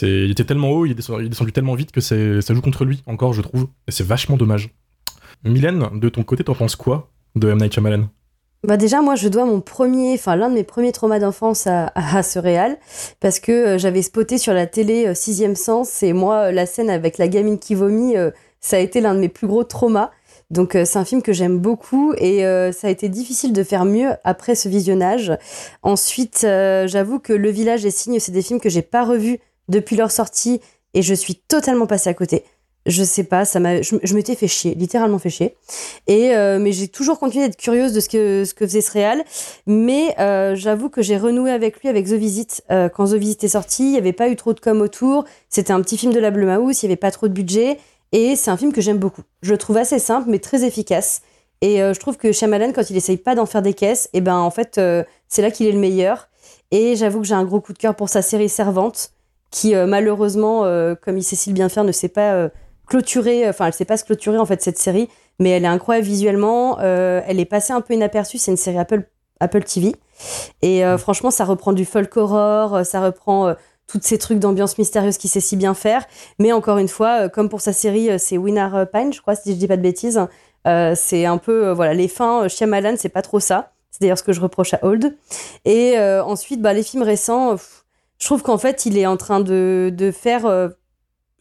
Il 0.00 0.30
était 0.30 0.44
tellement 0.44 0.70
haut, 0.70 0.86
il 0.86 0.92
est 0.92 0.94
descendu, 0.94 1.52
tellement 1.52 1.74
vite 1.74 1.90
que 1.90 2.00
ça 2.00 2.54
joue 2.54 2.60
contre 2.60 2.84
lui 2.84 3.02
encore, 3.06 3.32
je 3.32 3.42
trouve. 3.42 3.66
Et 3.88 3.90
c'est 3.90 4.06
vachement 4.06 4.36
dommage. 4.36 4.70
Mylène, 5.44 5.98
de 5.98 6.08
ton 6.08 6.22
côté, 6.22 6.44
t'en 6.44 6.54
penses 6.54 6.76
quoi 6.76 7.10
de 7.34 7.48
M. 7.48 7.58
Night 7.58 7.74
Shyamalan? 7.74 8.08
Bah 8.64 8.76
déjà, 8.76 9.02
moi, 9.02 9.14
je 9.14 9.28
dois 9.28 9.44
mon 9.44 9.60
premier, 9.60 10.14
enfin 10.14 10.34
l'un 10.34 10.48
de 10.48 10.54
mes 10.54 10.64
premiers 10.64 10.90
traumas 10.90 11.20
d'enfance 11.20 11.68
à, 11.68 11.92
à, 11.94 12.24
ce 12.24 12.40
réal, 12.40 12.76
parce 13.20 13.38
que 13.38 13.52
euh, 13.52 13.78
j'avais 13.78 14.02
spoté 14.02 14.36
sur 14.36 14.52
la 14.52 14.66
télé 14.66 15.06
euh, 15.06 15.14
Sixième 15.14 15.54
Sens, 15.54 16.02
et 16.02 16.12
moi, 16.12 16.46
euh, 16.46 16.52
la 16.52 16.66
scène 16.66 16.90
avec 16.90 17.18
la 17.18 17.28
gamine 17.28 17.60
qui 17.60 17.76
vomit, 17.76 18.14
ça 18.60 18.76
a 18.76 18.80
été 18.80 19.00
l'un 19.00 19.14
de 19.14 19.20
mes 19.20 19.28
plus 19.28 19.46
gros 19.46 19.62
traumas. 19.62 20.10
Donc 20.50 20.74
euh, 20.74 20.84
c'est 20.86 20.98
un 20.98 21.04
film 21.04 21.20
que 21.20 21.32
j'aime 21.34 21.58
beaucoup, 21.58 22.14
et 22.16 22.46
euh, 22.46 22.72
ça 22.72 22.86
a 22.86 22.90
été 22.90 23.10
difficile 23.10 23.52
de 23.52 23.62
faire 23.62 23.84
mieux 23.84 24.12
après 24.24 24.54
ce 24.54 24.68
visionnage. 24.68 25.32
Ensuite, 25.82 26.42
euh, 26.44 26.86
j'avoue 26.86 27.18
que 27.18 27.34
Le 27.34 27.50
Village 27.50 27.84
et 27.84 27.90
Signe, 27.90 28.18
c'est 28.18 28.32
des 28.32 28.40
films 28.40 28.58
que 28.58 28.70
j'ai 28.70 28.80
pas 28.80 29.04
revus 29.04 29.40
depuis 29.68 29.94
leur 29.96 30.10
sortie, 30.10 30.60
et 30.94 31.02
je 31.02 31.12
suis 31.12 31.34
totalement 31.34 31.86
passée 31.86 32.08
à 32.08 32.14
côté. 32.14 32.44
je 32.88 33.02
sais 33.04 33.24
pas, 33.24 33.44
ça 33.44 33.60
m'a, 33.60 33.82
je, 33.82 33.96
je 34.02 34.14
m'étais 34.14 34.34
fait 34.34 34.48
chier, 34.48 34.74
littéralement 34.74 35.18
fait 35.18 35.30
chier. 35.30 35.56
Et 36.06 36.30
mais 36.58 36.72
j'ai 36.72 36.88
toujours 36.88 37.18
continué 37.18 37.46
d'être 37.46 37.56
curieuse 37.56 37.92
de 37.92 38.00
ce 38.00 38.08
que 38.08 38.44
ce 38.44 38.54
que 38.54 38.66
faisait 38.66 38.80
ce 38.80 38.90
réal. 38.92 39.22
Mais 39.66 40.14
j'avoue 40.56 40.88
que 40.88 41.02
j'ai 41.02 41.18
renoué 41.18 41.50
avec 41.50 41.80
lui 41.80 41.88
avec 41.88 42.06
The 42.06 42.14
Visit 42.14 42.62
quand 42.68 43.06
The 43.06 43.14
Visit 43.14 43.44
est 43.44 43.48
sorti. 43.48 43.84
Il 43.84 43.94
y 43.94 43.98
avait 43.98 44.12
pas 44.12 44.28
eu 44.28 44.36
trop 44.36 44.54
de 44.54 44.60
com 44.60 44.80
autour. 44.80 45.24
C'était 45.50 45.72
un 45.72 45.82
petit 45.82 45.98
film 45.98 46.12
de 46.12 46.20
la 46.20 46.30
Blue 46.30 46.46
Mouse. 46.46 46.82
Il 46.82 46.86
y 46.86 46.88
avait 46.88 46.96
pas 46.96 47.10
trop 47.10 47.28
de 47.28 47.34
budget. 47.34 47.78
Et 48.12 48.36
c'est 48.36 48.50
un 48.50 48.56
film 48.56 48.72
que 48.72 48.80
j'aime 48.80 48.98
beaucoup. 48.98 49.22
Je 49.42 49.52
le 49.52 49.58
trouve 49.58 49.76
assez 49.76 49.98
simple 49.98 50.30
mais 50.30 50.38
très 50.38 50.64
efficace. 50.64 51.22
Et 51.60 51.78
je 51.78 51.98
trouve 51.98 52.16
que 52.16 52.30
Shyamalan, 52.30 52.72
quand 52.72 52.88
il 52.88 52.96
essaye 52.96 53.16
pas 53.16 53.34
d'en 53.34 53.44
faire 53.44 53.62
des 53.62 53.74
caisses, 53.74 54.06
et 54.12 54.18
eh 54.18 54.20
ben 54.20 54.36
en 54.36 54.50
fait 54.50 54.80
c'est 55.26 55.42
là 55.42 55.50
qu'il 55.50 55.66
est 55.66 55.72
le 55.72 55.80
meilleur. 55.80 56.28
Et 56.70 56.94
j'avoue 56.94 57.20
que 57.20 57.26
j'ai 57.26 57.34
un 57.34 57.44
gros 57.44 57.60
coup 57.60 57.72
de 57.72 57.78
cœur 57.78 57.96
pour 57.96 58.08
sa 58.08 58.22
série 58.22 58.48
Servante, 58.48 59.10
qui 59.50 59.74
malheureusement, 59.74 60.62
comme 61.02 61.18
il 61.18 61.24
sait 61.24 61.34
si 61.34 61.52
bien 61.52 61.68
faire, 61.68 61.82
ne 61.82 61.90
sait 61.90 62.08
pas 62.08 62.48
clôturer, 62.88 63.48
enfin 63.48 63.66
elle 63.66 63.72
sait 63.72 63.84
pas 63.84 63.96
se 63.96 64.04
clôturer 64.04 64.38
en 64.38 64.46
fait 64.46 64.62
cette 64.62 64.78
série, 64.78 65.08
mais 65.38 65.50
elle 65.50 65.64
est 65.64 65.68
incroyable 65.68 66.06
visuellement. 66.06 66.78
Euh, 66.80 67.20
elle 67.26 67.38
est 67.40 67.44
passée 67.44 67.72
un 67.72 67.80
peu 67.80 67.94
inaperçue, 67.94 68.38
c'est 68.38 68.50
une 68.50 68.56
série 68.56 68.78
Apple, 68.78 69.08
Apple 69.40 69.62
TV. 69.62 69.94
Et 70.62 70.84
euh, 70.84 70.98
franchement, 70.98 71.30
ça 71.30 71.44
reprend 71.44 71.72
du 71.72 71.84
folk 71.84 72.16
horror, 72.16 72.74
euh, 72.74 72.84
ça 72.84 73.00
reprend 73.00 73.54
toutes 73.88 74.04
ces 74.04 74.18
trucs 74.18 74.38
d'ambiance 74.38 74.78
mystérieuse 74.78 75.18
qu'il 75.18 75.30
sait 75.30 75.40
si 75.40 75.56
bien 75.56 75.74
faire. 75.74 76.04
Mais 76.38 76.52
encore 76.52 76.78
une 76.78 76.88
fois, 76.88 77.28
comme 77.28 77.48
pour 77.48 77.60
sa 77.60 77.72
série, 77.72 78.10
c'est 78.20 78.38
Winner 78.38 78.68
Pine, 78.92 79.12
je 79.12 79.20
crois, 79.20 79.34
si 79.34 79.52
je 79.52 79.56
dis 79.56 79.66
pas 79.66 79.76
de 79.76 79.82
bêtises. 79.82 80.20
c'est 80.94 81.24
un 81.24 81.38
peu, 81.38 81.72
voilà, 81.72 81.94
les 81.94 82.08
fins, 82.08 82.46
Shyamalan, 82.48 82.94
c'est 82.96 83.08
pas 83.08 83.22
trop 83.22 83.40
ça. 83.40 83.72
C'est 83.90 84.02
d'ailleurs 84.02 84.18
ce 84.18 84.22
que 84.22 84.32
je 84.32 84.40
reproche 84.40 84.74
à 84.74 84.84
Old. 84.84 85.16
Et 85.64 85.98
ensuite, 85.98 86.60
bah, 86.60 86.72
les 86.74 86.82
films 86.82 87.02
récents, 87.02 87.56
je 88.18 88.26
trouve 88.26 88.42
qu'en 88.42 88.58
fait, 88.58 88.86
il 88.86 88.96
est 88.98 89.06
en 89.06 89.16
train 89.16 89.40
de, 89.40 89.90
de 89.92 90.12
faire 90.12 90.70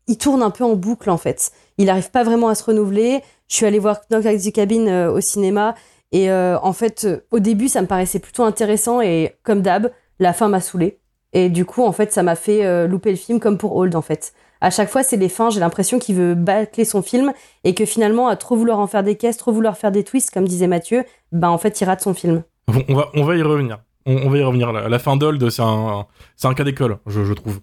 il 0.07 0.17
tourne 0.17 0.41
un 0.41 0.49
peu 0.49 0.63
en 0.63 0.75
boucle 0.75 1.09
en 1.09 1.17
fait. 1.17 1.51
Il 1.77 1.85
n'arrive 1.85 2.09
pas 2.11 2.23
vraiment 2.23 2.49
à 2.49 2.55
se 2.55 2.63
renouveler. 2.63 3.21
Je 3.47 3.55
suis 3.55 3.65
allée 3.65 3.79
voir 3.79 4.01
Knock 4.09 4.25
at 4.25 4.37
the 4.37 4.51
Cabin 4.51 4.87
euh, 4.87 5.11
au 5.11 5.21
cinéma 5.21 5.75
et 6.11 6.31
euh, 6.31 6.57
en 6.59 6.73
fait, 6.73 7.03
euh, 7.03 7.19
au 7.31 7.39
début, 7.39 7.67
ça 7.67 7.81
me 7.81 7.87
paraissait 7.87 8.19
plutôt 8.19 8.43
intéressant 8.43 9.01
et 9.01 9.35
comme 9.43 9.61
d'hab, 9.61 9.91
la 10.19 10.33
fin 10.33 10.47
m'a 10.47 10.61
saoulée. 10.61 10.99
Et 11.38 11.50
du 11.50 11.65
coup, 11.65 11.84
en 11.84 11.91
fait, 11.91 12.12
ça 12.12 12.24
m'a 12.24 12.36
fait 12.36 12.88
louper 12.88 13.12
le 13.12 13.15
film 13.15 13.39
comme 13.39 13.60
pour 13.60 13.75
Old 13.75 13.96
en 13.96 14.01
fait. 14.01 14.34
À 14.60 14.72
chaque 14.72 14.89
fois, 14.89 15.03
c'est 15.03 15.17
les 15.17 15.29
fins, 15.29 15.51
j'ai 15.51 15.60
l'impression 15.60 16.00
qu'il 16.00 16.15
veut 16.15 16.34
bâcler 16.34 16.84
son 16.84 17.03
film 17.03 17.32
et 17.63 17.75
que 17.75 17.86
finalement, 17.86 18.27
à 18.27 18.36
trop 18.36 18.56
vouloir 18.56 18.79
en 18.79 18.88
faire 18.88 19.03
des 19.03 19.17
caisses, 19.17 19.38
trop 19.38 19.51
vouloir 19.51 19.77
faire 19.77 19.91
des 19.91 20.03
twists, 20.03 20.32
comme 20.32 20.48
disait 20.48 20.65
Mathieu, 20.65 21.03
ben 21.32 21.50
en 21.50 21.60
fait, 21.60 21.79
il 21.79 21.86
rate 21.86 22.01
son 22.01 22.15
film. 22.15 22.41
Bon, 22.67 22.84
on 22.89 22.96
va, 22.96 23.12
on 23.13 23.24
va 23.24 23.36
y 23.36 23.44
revenir. 23.44 23.77
On, 24.08 24.32
va 24.32 24.38
y 24.39 24.41
revenir. 24.41 24.72
La, 24.72 24.98
fin 24.98 25.15
d'Old, 25.15 25.48
c'est 25.51 25.62
un, 25.62 26.08
c'est 26.36 26.48
un 26.48 26.56
cas 26.56 26.63
d'école, 26.63 26.98
je, 27.06 27.24
je, 27.24 27.34
trouve. 27.34 27.60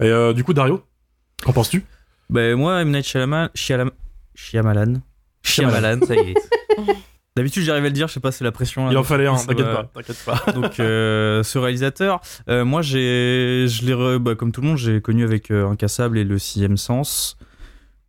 Et 0.00 0.32
du 0.32 0.42
coup, 0.42 0.54
Dario, 0.54 0.80
qu'en 1.44 1.52
penses-tu? 1.52 1.84
Ben 2.30 2.56
moi, 2.56 2.80
M. 2.80 2.90
Night 2.90 3.04
Shyamalan, 3.04 3.50
Shyamalan, 4.34 4.94
Shyamalan, 5.42 6.00
ça 6.06 6.14
y 6.14 6.30
est. 6.30 6.34
D'habitude, 7.38 7.62
j'arrive 7.62 7.84
à 7.84 7.88
le 7.88 7.92
dire, 7.92 8.08
je 8.08 8.14
sais 8.14 8.20
pas, 8.20 8.32
c'est 8.32 8.42
la 8.42 8.50
pression. 8.50 8.90
Il 8.90 8.96
en 8.96 9.04
fallait 9.04 9.28
un, 9.28 9.36
t'inquiète 9.36 9.66
pas, 9.66 9.90
t'inquiète 9.94 10.24
pas. 10.24 10.42
Donc, 10.54 10.80
euh, 10.80 11.44
ce 11.44 11.56
réalisateur, 11.58 12.20
euh, 12.48 12.64
moi, 12.64 12.82
j'ai, 12.82 13.66
je 13.68 13.86
l'ai, 13.86 14.18
bah, 14.18 14.34
comme 14.34 14.50
tout 14.50 14.60
le 14.60 14.66
monde, 14.66 14.76
j'ai 14.76 15.00
connu 15.00 15.22
avec 15.22 15.52
euh, 15.52 15.68
Incassable 15.68 16.18
et 16.18 16.24
Le 16.24 16.36
Sixième 16.38 16.76
Sens. 16.76 17.38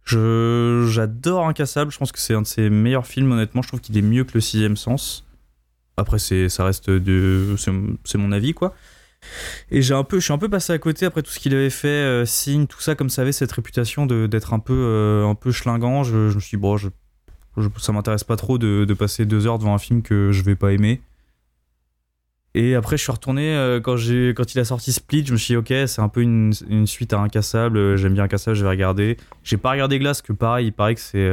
Je, 0.03 0.87
j'adore 0.89 1.47
Incassable, 1.47 1.91
je 1.91 1.99
pense 1.99 2.11
que 2.11 2.17
c'est 2.17 2.33
un 2.33 2.41
de 2.41 2.47
ses 2.47 2.71
meilleurs 2.71 3.05
films, 3.05 3.31
honnêtement. 3.31 3.61
Je 3.61 3.67
trouve 3.67 3.81
qu'il 3.81 3.95
est 3.97 4.01
mieux 4.01 4.23
que 4.23 4.31
Le 4.33 4.41
Sixième 4.41 4.75
Sens. 4.75 5.27
Après, 5.95 6.17
c'est, 6.17 6.49
ça 6.49 6.63
reste 6.63 6.89
de, 6.89 7.55
c'est, 7.55 8.17
mon 8.17 8.31
avis, 8.31 8.55
quoi. 8.55 8.73
Et 9.69 9.83
j'ai 9.83 9.93
un 9.93 10.03
peu, 10.03 10.17
je 10.17 10.23
suis 10.23 10.33
un 10.33 10.39
peu 10.39 10.49
passé 10.49 10.73
à 10.73 10.79
côté 10.79 11.05
après 11.05 11.21
tout 11.21 11.29
ce 11.29 11.37
qu'il 11.37 11.53
avait 11.53 11.69
fait, 11.69 11.87
euh, 11.87 12.25
Signe, 12.25 12.65
tout 12.65 12.81
ça, 12.81 12.95
comme 12.95 13.09
ça 13.11 13.21
avait 13.21 13.31
cette 13.31 13.51
réputation 13.51 14.07
d'être 14.07 14.53
un 14.53 14.59
peu, 14.59 15.23
un 15.23 15.35
peu 15.35 15.51
schlingant. 15.51 16.01
Je, 16.03 16.33
me 16.33 16.39
suis 16.39 16.57
dit, 16.57 16.61
bon, 16.61 16.77
je, 16.77 16.87
ça 17.77 17.91
m'intéresse 17.91 18.23
pas 18.23 18.35
trop 18.35 18.57
de, 18.57 18.85
de, 18.85 18.93
passer 18.93 19.25
deux 19.25 19.47
heures 19.47 19.59
devant 19.59 19.73
un 19.73 19.79
film 19.79 20.01
que 20.01 20.31
je 20.31 20.43
vais 20.43 20.55
pas 20.55 20.71
aimer. 20.73 21.01
Et 22.55 22.75
après, 22.75 22.97
je 22.97 23.03
suis 23.03 23.11
retourné 23.11 23.55
euh, 23.55 23.79
quand, 23.79 23.95
il 23.97 24.59
a 24.59 24.65
sorti 24.65 24.91
Split. 24.91 25.25
Je 25.25 25.33
me 25.33 25.37
suis 25.37 25.53
dit, 25.53 25.57
ok, 25.57 25.87
c'est 25.87 26.01
un 26.01 26.09
peu 26.09 26.21
une, 26.21 26.51
une 26.67 26.87
suite 26.87 27.13
à 27.13 27.19
Incassable. 27.19 27.95
J'aime 27.95 28.13
bien 28.13 28.23
Incassable, 28.23 28.57
je 28.57 28.63
vais 28.63 28.69
regarder. 28.69 29.17
J'ai 29.43 29.57
pas 29.57 29.71
regardé 29.71 29.99
Glace, 29.99 30.21
que 30.21 30.33
pareil, 30.33 30.67
il 30.67 30.71
paraît 30.71 30.95
que 30.95 31.01
c'est 31.01 31.29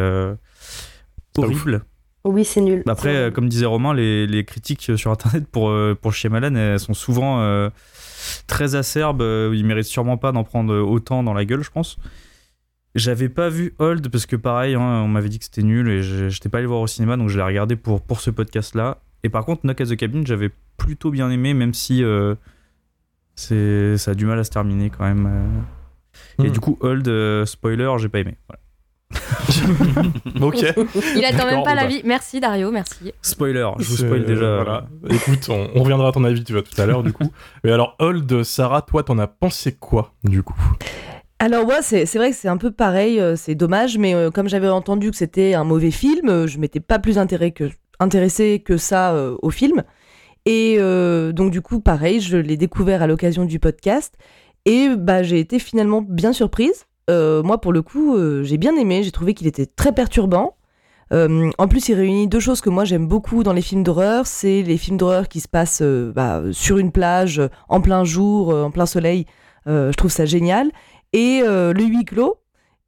horrible. 1.39 1.85
Oui, 2.27 2.45
c'est 2.45 2.61
nul. 2.61 2.83
Après, 2.89 3.15
euh, 3.15 3.31
comme 3.31 3.49
disait 3.49 3.67
Romain, 3.67 3.95
les, 3.95 4.27
les, 4.27 4.45
critiques 4.45 4.91
sur 4.97 5.11
Internet 5.11 5.47
pour, 5.47 5.71
euh, 5.71 5.97
pour 6.01 6.13
Shyamalan, 6.13 6.57
elles 6.57 6.81
sont 6.81 6.95
souvent 6.95 7.41
euh, 7.41 7.71
très 8.47 8.75
acerbes. 8.75 9.23
Il 9.23 9.65
mérite 9.65 9.87
sûrement 9.87 10.17
pas 10.17 10.33
d'en 10.33 10.43
prendre 10.43 10.75
autant 10.75 11.23
dans 11.23 11.35
la 11.35 11.45
gueule, 11.45 11.63
je 11.63 11.71
pense. 11.71 11.99
J'avais 12.97 13.29
pas 13.29 13.49
vu 13.49 13.75
Old 13.79 14.09
parce 14.09 14.27
que 14.27 14.37
pareil, 14.37 14.75
hein, 14.75 14.81
on 14.81 15.09
m'avait 15.09 15.29
dit 15.29 15.39
que 15.39 15.45
c'était 15.45 15.63
nul 15.63 15.89
et 15.89 16.03
j'étais 16.03 16.49
pas 16.49 16.59
allé 16.59 16.67
voir 16.67 16.81
au 16.81 16.87
cinéma, 16.87 17.17
donc 17.17 17.29
je 17.29 17.37
l'ai 17.37 17.45
regardé 17.45 17.77
pour, 17.77 18.01
pour 18.01 18.21
ce 18.21 18.31
podcast-là. 18.31 18.99
Et 19.23 19.29
par 19.29 19.45
contre, 19.45 19.63
Knock 19.65 19.81
at 19.81 19.87
the 19.87 19.97
Cabin, 19.97 20.23
j'avais 20.25 20.51
plutôt 20.77 21.11
bien 21.11 21.31
aimé, 21.31 21.55
même 21.55 21.75
si 21.75 22.03
c'est 23.35 23.99
ça 23.99 24.11
a 24.11 24.15
du 24.15 24.27
mal 24.27 24.39
à 24.39 24.45
se 24.45 24.51
terminer 24.51 24.91
quand 24.91 25.05
même. 25.05 25.65
Et 26.39 26.49
hmm. 26.49 26.51
du 26.51 26.61
coup, 26.61 26.79
Old, 26.81 27.07
spoiler, 27.47 27.93
j'ai 27.99 28.09
pas 28.09 28.21
aimé. 28.21 28.37
Voilà. 28.49 28.61
ok. 30.41 30.65
Il 31.17 31.25
attend 31.25 31.47
même 31.47 31.63
pas 31.63 31.75
l'avis. 31.75 32.03
Merci 32.05 32.41
Dario, 32.41 32.71
merci. 32.71 33.13
Spoiler, 33.23 33.69
je 33.79 33.89
vous 33.89 33.97
spoil 33.97 34.25
déjà. 34.25 34.57
Voilà. 34.57 34.87
Écoute, 35.11 35.49
on, 35.49 35.81
reviendra 35.81 36.09
à 36.09 36.13
ton 36.13 36.25
avis, 36.25 36.43
tu 36.43 36.53
vois, 36.53 36.63
tout 36.63 36.81
à 36.81 36.87
l'heure, 36.87 37.03
du 37.03 37.13
coup. 37.13 37.31
Mais 37.65 37.73
alors, 37.73 37.97
Hold, 37.99 38.43
Sarah, 38.43 38.83
toi, 38.83 39.03
t'en 39.03 39.19
as 39.19 39.27
pensé 39.27 39.73
quoi, 39.73 40.13
du 40.25 40.43
coup? 40.43 40.61
Alors 41.39 41.67
moi, 41.67 41.83
c'est 41.83 42.07
vrai 42.15 42.31
que 42.31 42.37
c'est 42.37 42.49
un 42.49 42.57
peu 42.57 42.71
pareil, 42.71 43.21
euh, 43.21 43.37
c'est 43.37 43.55
dommage, 43.55 43.99
mais 43.99 44.15
euh, 44.15 44.31
comme 44.31 44.49
j'avais 44.49 44.71
entendu 44.71 45.11
que 45.11 45.17
c'était 45.17 45.53
un 45.53 45.65
mauvais 45.65 45.91
film, 45.91 46.31
euh, 46.31 46.47
je 46.47 46.59
m'étais 46.59 46.81
pas 46.81 46.99
plus 46.99 47.19
intéressé 47.19 47.53
que, 47.53 48.63
que 48.65 48.77
ça 48.79 49.15
au 49.43 49.51
film. 49.51 49.83
Et 50.47 50.79
donc 51.33 51.51
du 51.51 51.61
coup, 51.61 51.81
pareil, 51.81 52.21
je 52.21 52.37
l'ai 52.37 52.57
découvert 52.57 53.03
à 53.03 53.07
l'occasion 53.07 53.45
du 53.45 53.59
podcast, 53.59 54.15
et 54.65 54.89
bah, 54.97 55.23
j'ai 55.23 55.41
été 55.41 55.59
finalement 55.59 56.03
bien 56.03 56.33
surprise. 56.33 56.87
Moi, 57.09 57.61
pour 57.61 57.73
le 57.73 57.83
coup, 57.83 58.17
j'ai 58.43 58.57
bien 58.57 58.77
aimé. 58.77 59.03
J'ai 59.03 59.11
trouvé 59.11 59.35
qu'il 59.35 59.49
était 59.49 59.67
très 59.67 59.93
perturbant. 59.93 60.57
En 61.11 61.69
plus, 61.69 61.89
il 61.89 61.95
réunit 61.95 62.29
deux 62.29 62.39
choses 62.39 62.61
que 62.61 62.71
moi 62.71 62.85
j'aime 62.85 63.09
beaucoup 63.09 63.43
dans 63.43 63.53
les 63.53 63.63
films 63.63 63.83
d'horreur. 63.83 64.29
C'est 64.29 64.63
les 64.63 64.77
films 64.77 64.99
d'horreur 64.99 65.29
qui 65.29 65.41
se 65.41 65.49
passent 65.49 65.83
bah, 65.83 66.43
sur 66.53 66.79
une 66.79 66.93
plage, 66.93 67.43
en 67.69 67.81
plein 67.81 68.05
jour, 68.05 68.51
en 68.51 68.71
plein 68.71 68.87
soleil. 68.87 69.27
je 69.67 69.93
trouve 69.95 70.13
ça 70.13 70.27
génial. 70.27 70.71
Et 71.17 71.41
le 71.43 71.83
huis 71.83 72.05
clos. 72.05 72.39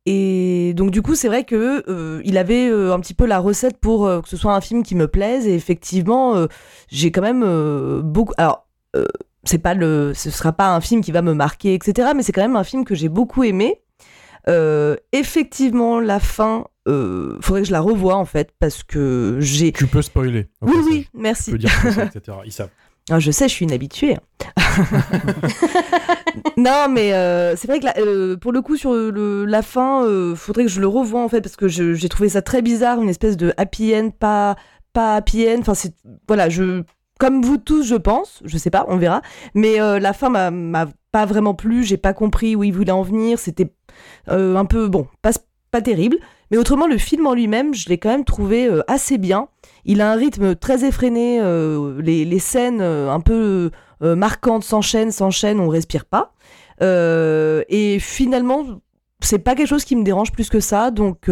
Et 0.07 0.73
donc 0.75 0.91
du 0.91 1.03
coup, 1.03 1.15
c'est 1.15 1.29
vrai 1.29 1.45
que 1.45 2.23
il 2.25 2.39
avait 2.39 2.69
un 2.69 3.01
petit 3.01 3.15
peu 3.15 3.27
la 3.27 3.39
recette 3.39 3.79
pour 3.79 4.07
que 4.23 4.29
ce 4.29 4.37
soit 4.37 4.55
un 4.55 4.61
film 4.61 4.83
qui 4.83 4.95
me 4.95 5.09
plaise. 5.09 5.47
Et 5.47 5.55
effectivement, 5.55 6.47
j'ai 6.89 7.11
quand 7.11 7.23
même 7.23 8.01
beaucoup. 8.03 8.35
Alors 8.39 8.69
c'est 9.45 9.59
pas 9.59 9.75
le, 9.75 10.13
ce 10.15 10.31
sera 10.31 10.53
pas 10.53 10.75
un 10.75 10.81
film 10.81 11.01
qui 11.01 11.13
va 11.13 11.23
me 11.23 11.35
marquer, 11.35 11.75
etc. 11.75 12.11
Mais 12.15 12.23
c'est 12.23 12.33
quand 12.33 12.43
même 12.43 12.57
un 12.57 12.65
film 12.65 12.85
que 12.85 12.95
j'ai 12.95 13.09
beaucoup 13.09 13.45
aimé. 13.45 13.81
Euh, 14.49 14.97
effectivement, 15.13 16.01
la 16.01 16.21
fin, 16.21 16.67
euh, 16.87 17.39
faudrait 17.41 17.63
que 17.63 17.69
je 17.69 17.73
la 17.73 17.81
revoie 17.81 18.17
en 18.17 18.25
fait, 18.25 18.53
parce 18.59 18.83
que 18.83 19.39
j'ai. 19.41 19.73
Tu 19.73 19.87
peux 19.87 20.03
spoiler. 20.03 20.49
Oui, 20.63 20.77
oui, 20.85 21.09
merci. 21.15 21.47
Tu 21.47 21.53
peux 21.53 21.59
dire 21.59 21.71
ça, 21.71 22.05
etc. 22.15 22.39
Ils 22.45 22.53
savent. 22.53 22.71
Ah, 23.11 23.19
je 23.19 23.31
sais, 23.31 23.49
je 23.49 23.55
suis 23.55 23.65
une 23.65 23.73
habituée. 23.73 24.17
non, 26.57 26.89
mais 26.91 27.13
euh, 27.15 27.57
c'est 27.57 27.67
vrai 27.67 27.81
que 27.81 27.87
euh, 27.99 28.37
pour 28.37 28.53
le 28.53 28.61
coup, 28.63 28.77
sur 28.77 28.93
le, 28.93 29.45
la 29.45 29.63
fin, 29.63 30.05
euh, 30.05 30.35
faudrait 30.35 30.65
que 30.65 30.71
je 30.71 30.81
le 30.81 30.87
revoie 30.87 31.23
en 31.23 31.29
fait, 31.29 31.41
parce 31.41 31.57
que 31.57 31.69
j'ai 31.69 32.09
trouvé 32.09 32.29
ça 32.29 32.43
très 32.43 32.63
bizarre, 32.63 33.01
une 33.01 33.09
espèce 33.09 33.37
de 33.37 33.53
happy 33.57 33.95
end, 33.95 34.11
pas, 34.11 34.57
pas 34.93 35.17
happy 35.17 35.49
end. 35.49 35.61
Enfin, 35.61 35.75
c'est. 35.75 35.95
Voilà, 36.27 36.49
je. 36.49 36.83
Comme 37.19 37.43
vous 37.43 37.59
tous, 37.59 37.83
je 37.83 37.97
pense, 37.97 38.41
je 38.45 38.57
sais 38.59 38.71
pas, 38.71 38.87
on 38.89 38.97
verra. 38.97 39.23
Mais 39.55 39.79
la 39.79 40.13
fin 40.13 40.29
m'a 40.29 40.87
pas 41.11 41.27
vraiment 41.27 41.55
plu, 41.55 41.83
j'ai 41.83 41.97
pas 41.97 42.13
compris 42.13 42.55
où 42.55 42.63
il 42.63 42.73
voulait 42.73 42.93
en 42.93 43.03
venir, 43.03 43.41
c'était 43.41 43.73
euh, 44.29 44.57
un 44.57 44.65
peu, 44.65 44.89
bon, 44.89 45.07
pas, 45.23 45.31
pas 45.71 45.83
terrible. 45.83 46.19
Mais 46.51 46.57
autrement, 46.57 46.87
le 46.87 46.99
film 46.99 47.27
en 47.27 47.35
lui-même, 47.35 47.75
je 47.75 47.89
l'ai 47.89 47.99
quand 47.99 48.11
même 48.11 48.25
trouvé 48.25 48.67
euh, 48.67 48.83
assez 48.89 49.19
bien. 49.19 49.49
Il 49.85 50.01
a 50.01 50.11
un 50.13 50.17
rythme 50.17 50.55
très 50.55 50.85
effréné, 50.85 51.41
euh, 51.41 52.01
les, 52.01 52.25
les, 52.25 52.39
scènes 52.39 52.81
un 52.81 53.21
peu 53.21 53.71
marquantes 54.01 54.65
s'enchaînent, 54.65 55.11
s'enchaînent, 55.11 55.61
on 55.61 55.69
respire 55.69 56.05
pas. 56.05 56.33
et 56.81 57.99
finalement, 58.01 58.65
c'est 59.21 59.41
pas 59.41 59.57
quelque 59.57 59.67
chose 59.67 59.85
qui 59.85 59.97
me 59.97 60.05
dérange 60.05 60.31
plus 60.31 60.49
que 60.51 60.61
ça. 60.61 60.91
Donc 60.91 61.31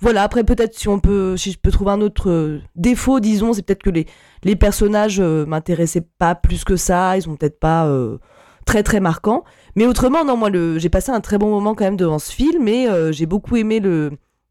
voilà, 0.00 0.22
après 0.22 0.42
peut-être 0.42 0.74
si 0.74 0.88
si 1.36 1.52
je 1.52 1.58
peux 1.58 1.70
trouver 1.70 1.92
un 1.92 2.00
autre 2.00 2.58
défaut, 2.74 3.20
disons, 3.20 3.52
c'est 3.52 3.62
peut-être 3.62 3.82
que 3.82 3.90
les, 3.90 4.06
les 4.42 4.56
personnages 4.56 5.20
m'intéressaient 5.20 6.06
pas 6.18 6.34
plus 6.34 6.64
que 6.64 6.76
ça. 6.76 7.16
Ils 7.16 7.28
ont 7.28 7.36
peut-être 7.36 7.60
pas 7.60 7.88
très 8.64 8.82
très 8.82 9.00
marquant. 9.00 9.44
Mais 9.76 9.86
autrement, 9.86 10.24
non, 10.24 10.36
moi, 10.36 10.50
j'ai 10.76 10.88
passé 10.88 11.10
un 11.10 11.20
très 11.20 11.38
bon 11.38 11.50
moment 11.50 11.74
quand 11.74 11.84
même 11.84 11.96
devant 11.96 12.18
ce 12.18 12.32
film 12.32 12.68
et 12.68 12.88
euh, 12.88 13.12
j'ai 13.12 13.26
beaucoup 13.26 13.56
aimé 13.56 13.80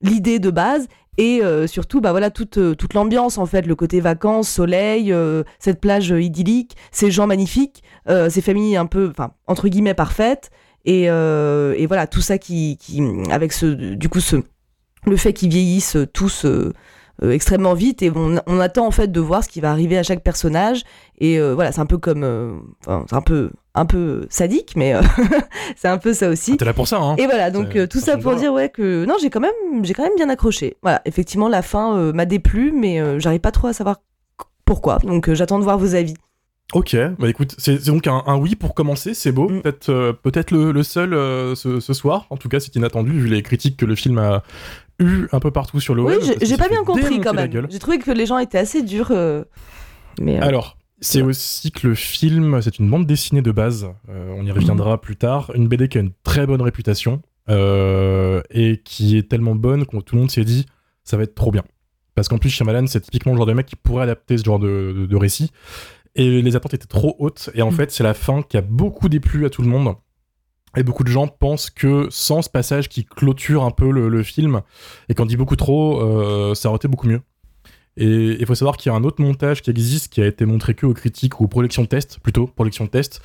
l'idée 0.02 0.40
de 0.40 0.50
base 0.50 0.88
et 1.18 1.44
euh, 1.44 1.68
surtout, 1.68 2.00
bah 2.00 2.12
voilà, 2.12 2.30
toute, 2.30 2.58
euh, 2.58 2.76
toute 2.76 2.94
l'ambiance 2.94 3.38
en 3.38 3.46
fait, 3.46 3.68
le 3.68 3.76
côté 3.76 4.00
vacances, 4.00 4.50
soleil, 4.50 5.14
cette 5.60 5.82
plage 5.82 6.10
idyllique, 6.10 6.76
ces 6.92 7.12
gens 7.12 7.28
magnifiques, 7.28 7.84
ces 8.08 8.42
familles 8.42 8.78
un 8.78 8.86
peu, 8.86 9.10
enfin, 9.12 9.32
entre 9.48 9.68
guillemets 9.68 9.94
parfaites. 9.94 10.52
Et, 10.86 11.08
voilà, 11.08 12.08
tout 12.08 12.22
ça 12.22 12.38
qui, 12.38 12.78
avec 13.30 13.52
ce, 13.52 13.66
du 13.66 14.10
coup, 14.10 14.20
le 15.06 15.18
fait 15.18 15.34
qu'ils 15.34 15.50
vieillissent 15.50 15.98
tous 16.14 16.46
extrêmement 17.22 17.74
vite 17.74 18.02
et 18.02 18.12
on, 18.16 18.40
on 18.48 18.60
attend 18.62 18.88
en 18.88 18.92
fait 18.92 19.12
de 19.12 19.20
voir 19.20 19.44
ce 19.44 19.50
qui 19.50 19.60
va 19.60 19.72
arriver 19.72 19.98
à 19.98 20.04
chaque 20.04 20.24
personnage 20.24 20.84
et 21.18 21.38
voilà 21.38 21.74
c'est 21.74 21.82
un 21.82 21.86
peu 21.86 21.98
comme 21.98 22.64
c'est 22.86 23.16
un 23.16 23.22
peu 23.22 23.52
un 23.80 23.86
peu 23.86 24.28
sadique 24.30 24.74
mais 24.76 24.94
euh, 24.94 25.02
c'est 25.76 25.88
un 25.88 25.98
peu 25.98 26.14
ça 26.14 26.30
aussi 26.30 26.58
T'es 26.58 26.66
là 26.66 26.74
pour 26.74 26.88
ça, 26.88 26.98
hein 26.98 27.16
et 27.18 27.26
voilà 27.26 27.52
donc 27.52 27.76
euh, 27.76 27.88
tout 27.88 28.00
ça 28.00 28.18
pour 28.18 28.36
dire 28.36 28.54
ouais 28.54 28.70
que 28.70 29.06
non 29.06 29.16
j'ai 29.22 29.30
quand 29.30 29.40
même 29.40 29.84
j'ai 29.84 29.94
quand 29.94 30.04
même 30.04 30.16
bien 30.16 30.30
accroché 30.30 30.78
voilà 30.82 31.02
effectivement 31.06 31.50
la 31.50 31.62
fin 31.62 31.98
euh, 31.98 32.14
m'a 32.14 32.26
déplu 32.26 32.72
mais 32.72 33.20
j'arrive 33.20 33.42
pas 33.42 33.52
trop 33.52 33.68
à 33.68 33.74
savoir 33.74 33.98
pourquoi 34.66 34.98
donc 35.00 35.34
j'attends 35.34 35.60
de 35.60 35.64
voir 35.64 35.78
vos 35.78 35.96
avis 35.96 36.16
Ok, 36.74 36.96
bah 37.18 37.28
écoute, 37.28 37.56
c'est 37.58 37.84
donc 37.88 38.06
un, 38.06 38.22
un 38.28 38.38
oui 38.38 38.54
pour 38.54 38.76
commencer, 38.76 39.16
c'est 39.16 39.32
beau. 39.32 39.50
Mm. 39.50 39.62
Peut-être 39.62 39.90
euh, 39.90 40.14
peut-être 40.14 40.52
le, 40.52 40.72
le 40.72 40.84
seul 40.84 41.16
euh, 41.16 41.56
ce, 41.56 41.80
ce 41.80 41.94
soir. 41.94 42.28
En 42.30 42.38
tout 42.38 42.48
cas, 42.48 42.60
c'est 42.60 42.76
inattendu 42.76 43.12
vu 43.12 43.28
les 43.28 43.42
critiques 43.42 43.76
que 43.76 43.86
le 43.86 43.96
film 43.96 44.20
a 44.20 44.44
eu 45.00 45.28
un 45.32 45.40
peu 45.40 45.50
partout 45.50 45.80
sur 45.80 45.96
le 45.96 46.04
oui 46.04 46.14
web. 46.14 46.20
parce 46.20 46.46
j'ai 46.48 46.58
pas 46.58 46.70
bien 46.70 46.84
compris 46.84 47.22
quand 47.22 47.34
même 47.34 47.50
j'ai 47.70 47.80
trouvé 47.80 47.98
que 47.98 48.12
les 48.12 48.26
gens 48.26 48.38
étaient 48.38 48.58
assez 48.60 48.84
durs 48.84 49.08
euh, 49.12 49.46
mais 50.22 50.38
Alors, 50.40 50.78
c'est 51.02 51.22
aussi 51.22 51.72
que 51.72 51.88
le 51.88 51.96
film, 51.96 52.62
c'est 52.62 52.80
une 52.80 52.90
bande 52.90 53.06
dessinée 53.06 53.42
de 53.42 53.52
base. 53.52 53.90
euh, 54.10 54.34
on 54.38 54.46
y 54.46 54.52
reviendra 54.52 55.00
plus 55.02 55.16
tard. 55.16 55.52
Une 55.56 55.68
BD 55.68 55.88
qui 55.88 55.98
a 55.98 56.02
une 56.02 56.12
très 56.24 56.46
bonne 56.48 56.62
réputation 56.62 57.22
euh, 57.50 58.42
et 58.52 58.82
qui 58.84 59.18
est 59.18 59.30
tellement 59.30 59.56
bonne 59.56 59.86
que 59.86 59.98
tout 60.00 60.16
le 60.16 60.22
monde 60.22 60.32
s'est 60.32 60.44
dit 60.46 60.66
ça 61.04 61.18
va 61.18 61.24
être 61.24 61.36
trop 61.36 61.52
bien. 61.52 61.64
Parce 62.16 62.28
qu'en 62.28 62.38
plus, 62.38 62.50
Shyamalan, 62.50 62.86
c'est 62.88 63.00
typiquement 63.02 63.32
le 63.32 63.38
genre 63.38 63.46
de 63.48 63.54
mec 63.54 63.66
qui 63.66 63.76
pourrait 63.76 64.04
adapter 64.04 64.38
ce 64.38 64.44
genre 64.44 64.60
de, 64.60 64.94
de- 64.96 65.06
de 65.06 65.16
récit. 65.16 65.52
Et 66.16 66.42
les 66.42 66.56
attentes 66.56 66.74
étaient 66.74 66.86
trop 66.88 67.16
hautes. 67.20 67.50
Et 67.56 67.62
en 67.62 67.72
Mm. 67.72 67.76
fait, 67.76 67.92
c'est 67.92 68.04
la 68.04 68.14
fin 68.14 68.42
qui 68.42 68.58
a 68.58 68.62
beaucoup 68.62 69.10
déplu 69.10 69.46
à 69.46 69.50
tout 69.50 69.62
le 69.62 69.70
monde. 69.70 69.96
Et 70.78 70.84
beaucoup 70.84 71.04
de 71.04 71.10
gens 71.10 71.28
pensent 71.28 71.70
que 71.72 72.08
sans 72.12 72.42
ce 72.44 72.50
passage 72.50 72.90
qui 72.90 73.06
clôture 73.06 73.64
un 73.64 73.72
peu 73.72 73.90
le, 73.90 74.08
le 74.10 74.22
film, 74.22 74.62
et 75.08 75.16
qu'on 75.16 75.26
dit 75.26 75.38
beaucoup 75.38 75.56
trop, 75.56 76.00
euh, 76.02 76.54
ça 76.54 76.70
aurait 76.70 76.76
été 76.78 76.88
beaucoup 76.88 77.08
mieux. 77.08 77.22
Et 78.00 78.38
il 78.40 78.46
faut 78.46 78.56
savoir 78.56 78.78
qu'il 78.78 78.90
y 78.90 78.96
a 78.96 78.98
un 78.98 79.04
autre 79.04 79.22
montage 79.22 79.62
qui 79.62 79.70
existe, 79.70 80.12
qui 80.12 80.22
a 80.22 80.26
été 80.26 80.46
montré 80.46 80.74
que 80.74 80.86
aux 80.86 80.94
critiques 80.94 81.42
ou 81.42 81.44
aux 81.44 81.48
projections 81.48 81.86
test, 81.86 82.20
plutôt, 82.24 82.50
test, 82.90 83.22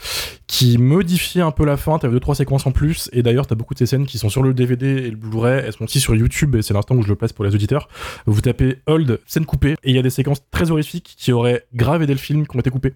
qui 0.48 0.78
modifie 0.78 1.40
un 1.40 1.52
peu 1.52 1.64
la 1.64 1.76
fin. 1.76 1.96
T'avais 1.98 2.12
deux, 2.12 2.20
trois 2.20 2.34
séquences 2.34 2.66
en 2.66 2.72
plus. 2.72 3.08
Et 3.12 3.22
d'ailleurs, 3.22 3.46
t'as 3.46 3.54
beaucoup 3.54 3.74
de 3.74 3.78
ces 3.78 3.86
scènes 3.86 4.04
qui 4.04 4.18
sont 4.18 4.28
sur 4.28 4.42
le 4.42 4.52
DVD 4.52 4.86
et 4.86 5.10
le 5.10 5.16
Blu-ray. 5.16 5.62
Elles 5.64 5.72
sont 5.72 5.84
aussi 5.84 6.00
sur 6.00 6.16
YouTube, 6.16 6.56
et 6.56 6.62
c'est 6.62 6.74
l'instant 6.74 6.96
où 6.96 7.02
je 7.02 7.08
le 7.08 7.14
place 7.14 7.32
pour 7.32 7.44
les 7.44 7.54
auditeurs. 7.54 7.88
Vous 8.26 8.40
tapez 8.40 8.78
Hold, 8.86 9.20
scène 9.26 9.46
coupée, 9.46 9.76
et 9.84 9.90
il 9.90 9.94
y 9.94 9.98
a 9.98 10.02
des 10.02 10.10
séquences 10.10 10.42
très 10.50 10.72
horrifiques 10.72 11.14
qui 11.16 11.30
auraient 11.30 11.64
grave 11.72 12.02
aidé 12.02 12.12
le 12.12 12.18
film, 12.18 12.44
qui 12.44 12.56
ont 12.56 12.60
été 12.60 12.70
coupées. 12.70 12.94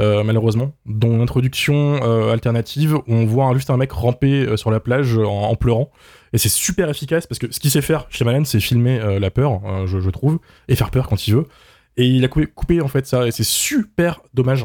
Euh, 0.00 0.24
malheureusement, 0.24 0.72
dont 0.86 1.18
l'introduction 1.18 2.00
euh, 2.02 2.32
alternative 2.32 2.96
on 3.08 3.26
voit 3.26 3.52
juste 3.52 3.68
un 3.68 3.76
mec 3.76 3.92
ramper 3.92 4.46
euh, 4.46 4.56
sur 4.56 4.70
la 4.70 4.80
plage 4.80 5.18
en, 5.18 5.54
pleurant. 5.54 5.90
Et 6.32 6.38
c'est 6.38 6.48
super 6.48 6.88
efficace 6.88 7.26
parce 7.26 7.38
que 7.38 7.52
ce 7.52 7.60
qu'il 7.60 7.70
sait 7.70 7.82
faire 7.82 8.06
chez 8.08 8.24
Malan, 8.24 8.44
c'est 8.44 8.58
filmer 8.58 8.98
la 9.20 9.30
peur, 9.30 9.60
je, 9.86 10.08
trouve, 10.08 10.38
et 10.66 10.76
faire 10.76 10.90
peur 10.90 11.06
quand 11.06 11.28
il 11.28 11.34
veut. 11.34 11.46
Et 11.98 12.06
il 12.06 12.24
a 12.24 12.28
coupé, 12.28 12.80
en 12.80 12.88
fait 12.88 13.06
ça, 13.06 13.26
et 13.26 13.30
c'est 13.32 13.44
super 13.44 14.22
dommage. 14.32 14.64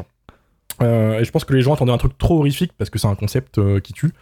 Et 0.80 1.24
je 1.24 1.30
pense 1.30 1.44
que 1.44 1.52
les 1.52 1.60
gens 1.60 1.74
attendaient 1.74 1.92
un 1.92 1.98
truc 1.98 2.16
trop 2.16 2.38
horrifique 2.38 2.72
parce 2.78 2.88
que 2.88 2.98
c'est 2.98 3.06
un 3.06 3.14
concept 3.14 3.60
qui 3.80 3.92
tue, 3.92 4.12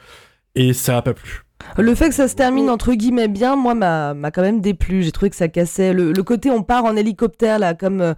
et 0.56 0.72
ça 0.72 0.96
a 0.96 1.02
pas 1.02 1.14
plu. 1.14 1.44
Le 1.78 1.94
fait 1.94 2.08
que 2.08 2.16
ça 2.16 2.26
se 2.26 2.34
termine 2.34 2.68
entre 2.68 2.92
guillemets 2.94 3.28
bien, 3.28 3.54
moi, 3.54 3.74
m'a 3.76 4.30
quand 4.32 4.42
même 4.42 4.60
déplu. 4.60 5.04
J'ai 5.04 5.12
trouvé 5.12 5.30
que 5.30 5.36
ça 5.36 5.46
cassait 5.46 5.92
le, 5.92 6.10
le 6.10 6.22
côté 6.24 6.50
on 6.50 6.64
part 6.64 6.84
en 6.84 6.96
hélicoptère 6.96 7.60
là, 7.60 7.74
comme 7.74 8.16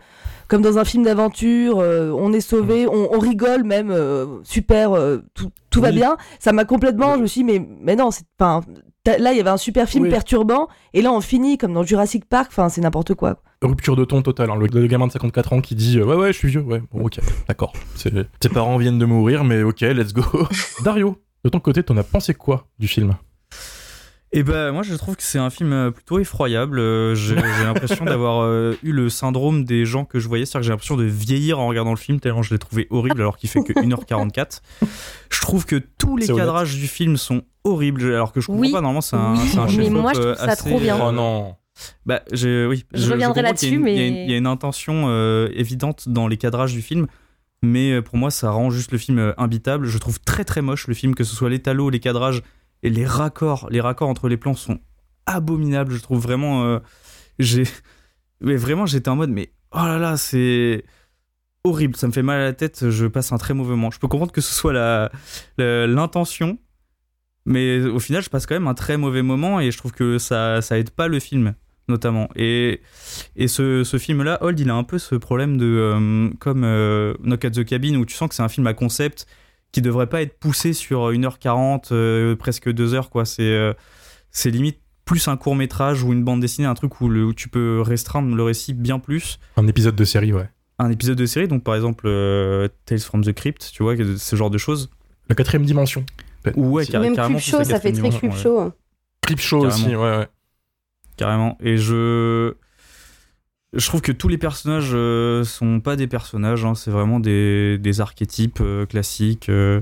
comme 0.48 0.62
dans 0.62 0.78
un 0.78 0.84
film 0.84 1.04
d'aventure. 1.04 1.78
euh, 1.80 2.10
on 2.10 2.32
est 2.32 2.40
sauvé, 2.40 2.86
on, 2.88 3.14
on 3.14 3.18
rigole 3.18 3.62
même, 3.64 3.90
euh, 3.90 4.26
super, 4.44 4.92
euh, 4.94 5.18
tout, 5.34 5.50
tout 5.70 5.80
va 5.80 5.92
bien. 5.92 6.16
Ça 6.40 6.52
m'a 6.52 6.64
complètement. 6.64 7.14
Je 7.16 7.20
me 7.22 7.26
suis 7.26 7.42
dit, 7.42 7.44
mais 7.44 7.66
mais 7.80 7.96
non, 7.96 8.10
c'est 8.10 8.26
pas. 8.36 8.60
Là, 9.06 9.32
il 9.32 9.38
y 9.38 9.40
avait 9.40 9.48
un 9.48 9.56
super 9.56 9.88
film 9.88 10.04
Oui. 10.04 10.10
perturbant, 10.10 10.68
et 10.92 11.00
là, 11.00 11.10
on 11.12 11.22
finit 11.22 11.56
comme 11.56 11.72
dans 11.72 11.82
Jurassic 11.82 12.26
Park. 12.26 12.48
Enfin, 12.50 12.68
c'est 12.68 12.82
n'importe 12.82 13.14
quoi. 13.14 13.36
Rupture 13.62 13.96
de 13.96 14.04
ton 14.04 14.20
total. 14.20 14.50
hein. 14.50 14.56
Le, 14.56 14.66
le 14.66 14.86
gamin 14.86 15.06
de 15.06 15.12
54 15.12 15.52
ans 15.54 15.60
qui 15.62 15.74
dit 15.74 15.98
Ouais, 16.02 16.14
ouais, 16.14 16.32
je 16.32 16.38
suis 16.38 16.48
vieux. 16.48 16.60
Ouais, 16.60 16.82
bon, 16.92 17.06
ok, 17.06 17.18
d'accord. 17.48 17.72
Tes 18.40 18.48
parents 18.50 18.76
viennent 18.76 18.98
de 18.98 19.06
mourir, 19.06 19.44
mais 19.44 19.62
ok, 19.62 19.80
let's 19.80 20.12
go. 20.12 20.22
Dario, 20.84 21.16
de 21.44 21.48
ton 21.48 21.58
côté, 21.58 21.82
t'en 21.82 21.96
as 21.96 22.02
pensé 22.02 22.34
quoi 22.34 22.66
du 22.78 22.86
film? 22.86 23.14
Et 24.32 24.42
ben 24.42 24.72
moi 24.72 24.82
je 24.82 24.94
trouve 24.94 25.16
que 25.16 25.22
c'est 25.22 25.38
un 25.38 25.48
film 25.48 25.72
euh, 25.72 25.90
plutôt 25.90 26.18
effroyable. 26.18 26.78
Euh, 26.78 27.14
J'ai 27.16 27.34
l'impression 27.34 28.04
d'avoir 28.04 28.42
euh, 28.42 28.76
eu 28.82 28.92
le 28.92 29.08
syndrome 29.08 29.64
des 29.64 29.86
gens 29.86 30.04
que 30.04 30.18
je 30.20 30.28
voyais, 30.28 30.44
c'est-à-dire 30.44 30.60
que 30.60 30.64
j'ai 30.66 30.70
l'impression 30.72 30.96
de 30.96 31.04
vieillir 31.04 31.58
en 31.58 31.66
regardant 31.66 31.90
le 31.92 31.96
film 31.96 32.20
tellement 32.20 32.42
je 32.42 32.52
l'ai 32.52 32.58
trouvé 32.58 32.86
horrible 32.90 33.20
alors 33.22 33.38
qu'il 33.38 33.48
fait 33.48 33.62
que 33.62 33.72
1h44. 33.72 34.60
Je 35.30 35.40
trouve 35.40 35.64
que 35.64 35.76
tous 35.76 36.16
les 36.18 36.30
honnête. 36.30 36.44
cadrages 36.44 36.74
du 36.76 36.86
film 36.88 37.16
sont 37.16 37.42
horribles 37.64 38.02
alors 38.12 38.32
que 38.32 38.40
je 38.42 38.46
comprends 38.48 38.60
Oui, 38.60 38.70
pas 38.72 38.80
normalement 38.82 39.00
c'est 39.00 39.16
un, 39.16 39.34
oui, 39.34 39.48
un 39.56 39.64
mais 39.64 39.70
chef-op, 39.72 39.90
moi, 39.92 40.12
je 40.14 40.20
trouve 40.20 40.34
ça 40.34 40.44
assez, 40.44 40.68
trop 40.68 40.80
bien. 40.80 40.98
Oh 41.02 41.10
non. 41.12 41.54
Bah, 42.04 42.22
j'ai- 42.32 42.66
oui, 42.66 42.84
Je 42.92 43.10
reviendrai 43.12 43.40
là-dessus, 43.40 43.66
il 43.66 43.72
y 43.72 43.74
a 43.74 43.76
une- 43.78 43.82
mais- 44.14 44.24
Il 44.24 44.30
y 44.30 44.34
a 44.34 44.36
une 44.36 44.46
intention 44.46 45.04
euh, 45.08 45.48
évidente 45.54 46.08
dans 46.08 46.26
les 46.28 46.36
cadrages 46.36 46.72
du 46.74 46.82
film, 46.82 47.06
mais 47.62 48.02
pour 48.02 48.16
moi, 48.16 48.30
ça 48.30 48.50
rend 48.50 48.68
juste 48.70 48.92
le 48.92 48.98
film 48.98 49.32
imbitable. 49.38 49.86
Je 49.86 49.96
trouve 49.98 50.20
très 50.20 50.44
très 50.44 50.60
moche 50.60 50.86
le 50.86 50.94
film, 50.94 51.14
que 51.14 51.24
ce 51.24 51.34
soit 51.34 51.48
les 51.50 51.60
talos, 51.60 51.88
les 51.90 52.00
cadrages 52.00 52.42
et 52.82 52.90
les 52.90 53.06
raccords. 53.06 53.68
Les 53.70 53.80
raccords 53.80 54.08
entre 54.08 54.28
les 54.28 54.36
plans 54.36 54.54
sont 54.54 54.78
abominables. 55.26 55.92
Je 55.92 56.02
trouve 56.02 56.20
vraiment. 56.20 56.64
euh, 56.64 56.78
j'ai. 57.38 57.64
Mais 58.40 58.56
vraiment, 58.56 58.86
j'étais 58.86 59.08
en 59.08 59.16
mode, 59.16 59.30
mais 59.30 59.52
oh 59.72 59.78
là 59.78 59.98
là, 59.98 60.16
c'est 60.16 60.84
horrible. 61.64 61.96
Ça 61.96 62.06
me 62.06 62.12
fait 62.12 62.22
mal 62.22 62.40
à 62.40 62.44
la 62.44 62.52
tête. 62.52 62.88
Je 62.90 63.06
passe 63.06 63.32
un 63.32 63.38
très 63.38 63.54
mauvais 63.54 63.70
moment. 63.70 63.90
Je 63.90 63.98
peux 63.98 64.08
comprendre 64.08 64.32
que 64.32 64.40
ce 64.40 64.54
soit 64.54 64.72
la 64.72 65.10
l'intention. 65.58 66.58
Mais 67.44 67.80
au 67.82 67.98
final, 67.98 68.22
je 68.22 68.28
passe 68.28 68.46
quand 68.46 68.54
même 68.54 68.68
un 68.68 68.74
très 68.74 68.96
mauvais 68.98 69.22
moment 69.22 69.58
et 69.58 69.70
je 69.70 69.78
trouve 69.78 69.92
que 69.92 70.18
ça, 70.18 70.60
ça 70.60 70.78
aide 70.78 70.90
pas 70.90 71.08
le 71.08 71.18
film, 71.18 71.54
notamment. 71.88 72.28
Et, 72.36 72.82
et 73.36 73.48
ce, 73.48 73.84
ce 73.84 73.96
film-là, 73.96 74.38
Hold, 74.42 74.60
il 74.60 74.68
a 74.68 74.74
un 74.74 74.84
peu 74.84 74.98
ce 74.98 75.14
problème 75.14 75.56
de. 75.56 75.64
euh, 75.64 76.30
comme 76.40 76.62
euh, 76.64 77.14
Knock 77.22 77.46
at 77.46 77.50
the 77.52 77.64
Cabin, 77.64 77.94
où 77.94 78.04
tu 78.04 78.14
sens 78.14 78.28
que 78.28 78.34
c'est 78.34 78.42
un 78.42 78.50
film 78.50 78.66
à 78.66 78.74
concept 78.74 79.26
qui 79.72 79.82
devrait 79.82 80.06
pas 80.08 80.22
être 80.22 80.38
poussé 80.38 80.72
sur 80.72 81.10
1h40, 81.12 81.88
euh, 81.92 82.36
presque 82.36 82.68
2h, 82.68 83.08
quoi. 83.08 83.24
C'est 83.24 83.42
euh, 83.42 83.72
c'est 84.30 84.50
limite 84.50 84.78
plus 85.04 85.26
un 85.28 85.36
court 85.36 85.56
métrage 85.56 86.02
ou 86.02 86.12
une 86.12 86.22
bande 86.24 86.40
dessinée, 86.40 86.66
un 86.66 86.74
truc 86.74 87.00
où, 87.00 87.08
le- 87.08 87.24
où 87.24 87.32
tu 87.34 87.48
peux 87.48 87.80
restreindre 87.80 88.34
le 88.34 88.42
récit 88.42 88.74
bien 88.74 88.98
plus 88.98 89.38
Un 89.56 89.66
épisode 89.66 89.96
de 89.96 90.04
série, 90.04 90.32
ouais. 90.34 90.48
un 90.78 90.90
épisode 90.90 91.16
de 91.16 91.24
série, 91.26 91.48
donc 91.48 91.64
par 91.64 91.74
exemple 91.74 92.06
euh, 92.06 92.68
Tales 92.84 92.98
from 93.00 93.24
the 93.24 93.32
Crypt, 93.32 93.70
tu 93.72 93.82
vois, 93.82 93.94
ce 93.96 94.36
genre 94.36 94.50
de 94.50 94.58
choses. 94.58 94.90
La 95.28 95.34
quatrième 95.34 95.64
dimension. 95.64 96.04
Ou 96.56 96.68
ouais, 96.70 96.86
car- 96.86 97.00
Même 97.02 97.14
carrément, 97.14 97.38
c'est 97.38 97.50
Show, 97.50 97.64
ça 97.64 97.80
fait 97.80 97.92
très 97.92 98.02
ouais. 98.02 98.30
Show. 98.36 98.60
hein. 98.60 98.74
Clip 99.22 99.38
show 99.40 99.62
Carrément. 99.62 99.74
aussi, 99.86 99.96
ouais, 99.96 100.16
ouais. 100.18 100.28
carrément. 101.16 101.58
Et 101.60 101.76
je. 101.76 102.54
Je 103.74 103.86
trouve 103.86 104.00
que 104.00 104.12
tous 104.12 104.28
les 104.28 104.38
personnages 104.38 104.90
euh, 104.94 105.44
sont 105.44 105.80
pas 105.80 105.96
des 105.96 106.06
personnages, 106.06 106.64
hein, 106.64 106.74
c'est 106.74 106.90
vraiment 106.90 107.20
des, 107.20 107.76
des 107.78 108.00
archétypes 108.00 108.60
euh, 108.62 108.86
classiques. 108.86 109.48
euh. 109.50 109.80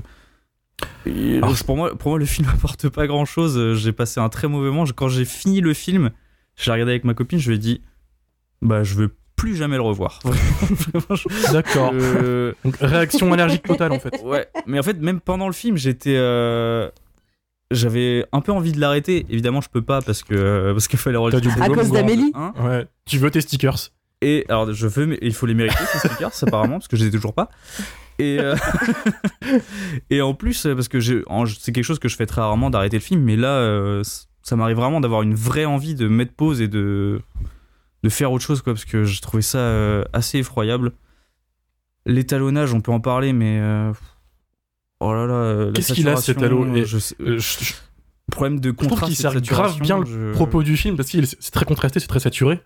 Et 1.05 1.37
Alors- 1.37 1.49
donc, 1.51 1.63
pour, 1.63 1.77
moi, 1.77 1.95
pour 1.97 2.11
moi, 2.11 2.19
le 2.19 2.25
film 2.25 2.47
apporte 2.53 2.89
pas 2.89 3.07
grand 3.07 3.25
chose. 3.25 3.75
J'ai 3.75 3.93
passé 3.93 4.19
un 4.19 4.29
très 4.29 4.47
mauvais 4.47 4.69
moment. 4.69 4.83
Quand 4.95 5.07
j'ai 5.07 5.25
fini 5.25 5.61
le 5.61 5.73
film, 5.73 6.11
je 6.55 6.65
l'ai 6.65 6.71
regardé 6.73 6.91
avec 6.91 7.03
ma 7.05 7.13
copine, 7.13 7.39
je 7.39 7.47
lui 7.49 7.55
ai 7.55 7.59
dit 7.59 7.81
Bah, 8.61 8.83
je 8.83 8.93
veux 8.95 9.15
plus 9.37 9.55
jamais 9.55 9.75
le 9.77 9.83
revoir. 9.83 10.19
D'accord. 11.53 11.91
euh, 11.93 12.53
réaction 12.81 13.31
allergique 13.31 13.63
totale, 13.63 13.91
en 13.93 13.99
fait. 13.99 14.21
Ouais, 14.23 14.47
mais 14.65 14.79
en 14.79 14.83
fait, 14.83 14.99
même 14.99 15.19
pendant 15.21 15.47
le 15.47 15.53
film, 15.53 15.77
j'étais. 15.77 16.17
Euh, 17.71 17.75
J'avais 17.75 18.25
un 18.31 18.41
peu 18.41 18.51
envie 18.51 18.71
de 18.71 18.79
l'arrêter. 18.79 19.25
Évidemment, 19.29 19.61
je 19.61 19.69
peux 19.69 19.81
pas 19.81 20.01
parce 20.01 20.23
que 20.23 20.71
parce 20.73 20.87
qu'il 20.87 20.99
fallait 20.99 21.17
T'as 21.31 21.39
du 21.39 21.47
relever 21.49 21.63
À 21.63 21.67
boulot, 21.67 21.81
cause 21.81 21.91
d'Amélie 21.91 22.31
Hein 22.35 22.53
Ouais. 22.59 22.87
Tu 23.05 23.17
veux 23.17 23.31
tes 23.31 23.41
stickers 23.41 23.91
et 24.21 24.45
alors, 24.49 24.73
je 24.73 24.87
veux, 24.87 25.05
mais 25.05 25.19
il 25.21 25.33
faut 25.33 25.45
les 25.45 25.53
mériter, 25.53 25.83
ces 25.91 25.99
stickers, 25.99 26.31
apparemment, 26.41 26.77
parce 26.77 26.87
que 26.87 26.97
je 26.97 27.03
les 27.03 27.09
ai 27.09 27.11
toujours 27.11 27.33
pas. 27.33 27.49
Et, 28.19 28.39
euh, 28.39 28.55
et 30.09 30.21
en 30.21 30.33
plus, 30.33 30.65
euh, 30.65 30.73
parce 30.73 30.87
que 30.87 30.99
c'est 30.99 31.71
quelque 31.71 31.83
chose 31.83 31.99
que 31.99 32.07
je 32.09 32.15
fais 32.15 32.25
très 32.25 32.41
rarement 32.41 32.69
d'arrêter 32.69 32.97
le 32.97 33.03
film, 33.03 33.21
mais 33.21 33.35
là, 33.35 33.49
euh, 33.49 34.01
ça 34.41 34.55
m'arrive 34.55 34.77
vraiment 34.77 35.01
d'avoir 35.01 35.21
une 35.21 35.35
vraie 35.35 35.65
envie 35.65 35.93
de 35.93 36.07
mettre 36.07 36.33
pause 36.33 36.61
et 36.61 36.67
de, 36.67 37.21
de 38.03 38.09
faire 38.09 38.31
autre 38.31 38.43
chose, 38.43 38.63
quoi, 38.63 38.73
parce 38.73 38.85
que 38.85 39.03
j'ai 39.03 39.21
trouvé 39.21 39.43
ça 39.43 39.59
euh, 39.59 40.03
assez 40.13 40.39
effroyable. 40.39 40.93
L'étalonnage, 42.07 42.73
on 42.73 42.81
peut 42.81 42.91
en 42.91 43.01
parler, 43.01 43.33
mais. 43.33 43.61
Oh 44.99 45.13
là 45.13 45.25
là. 45.27 45.33
euh, 45.33 45.71
Qu'est-ce 45.73 45.93
qu'il 45.93 46.07
a, 46.09 46.15
cet 46.17 46.39
je 46.39 46.97
sais- 46.99 47.15
Euh, 47.21 47.37
je- 47.37 47.63
je- 47.65 47.73
Problème 48.31 48.59
de 48.59 48.69
je 48.69 48.73
trouve 48.75 48.89
contraste. 48.89 49.07
qu'il 49.13 49.15
sert 49.21 49.41
grave 49.41 49.79
bien 49.79 49.99
le 49.99 50.33
propos 50.33 50.61
du 50.61 50.75
film 50.75 50.97
parce 50.97 51.09
que 51.09 51.23
c'est 51.23 51.51
très 51.51 51.63
contrasté, 51.65 51.99
c'est 52.01 52.07
très 52.07 52.19
saturé. 52.19 52.59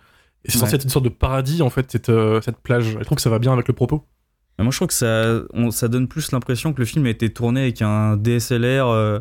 Et 0.44 0.50
c'est 0.50 0.58
censé 0.58 0.72
Ouais. 0.72 0.76
être 0.78 0.84
une 0.86 0.90
sorte 0.90 1.06
de 1.06 1.10
paradis 1.10 1.62
en 1.62 1.70
fait, 1.70 1.92
cette, 1.92 2.10
euh, 2.10 2.42
cette 2.42 2.58
plage. 2.58 2.98
Je 2.98 3.04
trouve 3.04 3.18
que 3.18 3.22
ça 3.22 3.30
va 3.30 3.38
bien 3.38 3.54
avec 3.54 3.68
le 3.68 3.76
propos. 3.76 4.04
Mais 4.58 4.64
moi, 4.64 4.72
je 4.72 4.78
trouve 4.78 4.88
que 4.88 4.94
ça, 4.96 5.42
on- 5.54 5.70
ça 5.70 5.88
donne 5.88 6.08
plus 6.08 6.32
l'impression 6.32 6.74
que 6.74 6.80
le 6.80 6.86
film 6.86 7.06
a 7.06 7.10
été 7.10 7.30
tourné 7.32 7.62
avec 7.62 7.82
un 7.84 8.18
DSLR, 8.18 8.88
euh, 8.88 9.20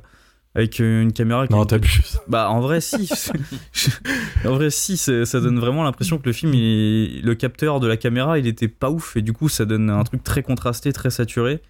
avec 0.55 0.79
une 0.79 1.13
caméra. 1.13 1.47
qui 1.47 1.53
Non, 1.53 1.67
t'abuses. 1.67 2.19
Bah, 2.27 2.49
en 2.49 2.61
vrai, 2.61 2.81
si. 2.81 3.07
en 4.45 4.55
vrai, 4.55 4.71
si. 4.71 4.97
Ça 4.97 5.41
donne 5.41 5.59
vraiment 5.59 5.85
l'impression 5.85 6.17
que 6.19 6.25
le 6.27 6.33
film, 6.33 6.55
il- 6.55 7.21
le 7.23 7.35
capteur 7.35 7.81
de 7.81 7.87
la 7.87 7.97
caméra, 7.99 8.39
il 8.39 8.47
était 8.47 8.69
pas 8.69 8.91
ouf. 8.91 9.17
Et 9.17 9.23
du 9.23 9.33
coup, 9.35 9.49
ça 9.51 9.65
donne 9.67 9.91
un 9.91 10.03
truc 10.05 10.25
très 10.25 10.43
contrasté, 10.43 10.93
très 10.93 11.11
saturé. 11.11 11.61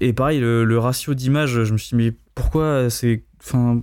Et 0.00 0.12
pareil, 0.12 0.40
le, 0.40 0.64
le 0.64 0.78
ratio 0.78 1.14
d'image, 1.14 1.62
je 1.64 1.72
me 1.72 1.78
suis 1.78 1.96
dit, 1.96 2.04
mais 2.04 2.12
pourquoi 2.34 2.88
c'est. 2.90 3.24
Enfin. 3.40 3.82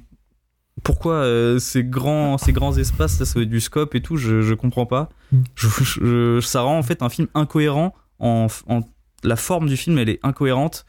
pourquoi 0.84 1.14
euh, 1.16 1.60
ces 1.60 1.84
grands 1.84 2.38
ces 2.38 2.52
grands 2.54 2.78
espaces 2.78 3.20
là, 3.20 3.26
ça 3.26 3.40
va 3.40 3.44
être 3.44 3.50
du 3.50 3.62
scope 3.62 3.96
et 3.96 4.02
tout, 4.02 4.18
je, 4.18 4.42
je 4.42 4.54
comprends 4.54 4.86
pas. 4.86 5.10
Mm. 5.32 5.38
Je, 5.56 5.68
je- 5.84 6.40
ça 6.42 6.62
rend 6.62 6.78
en 6.78 6.84
fait 6.84 7.02
un 7.02 7.10
film 7.10 7.28
incohérent. 7.34 7.94
En, 8.20 8.48
en- 8.68 8.82
la 9.24 9.36
forme 9.36 9.68
du 9.68 9.76
film, 9.78 9.98
elle 9.98 10.10
est 10.10 10.20
incohérente 10.24 10.86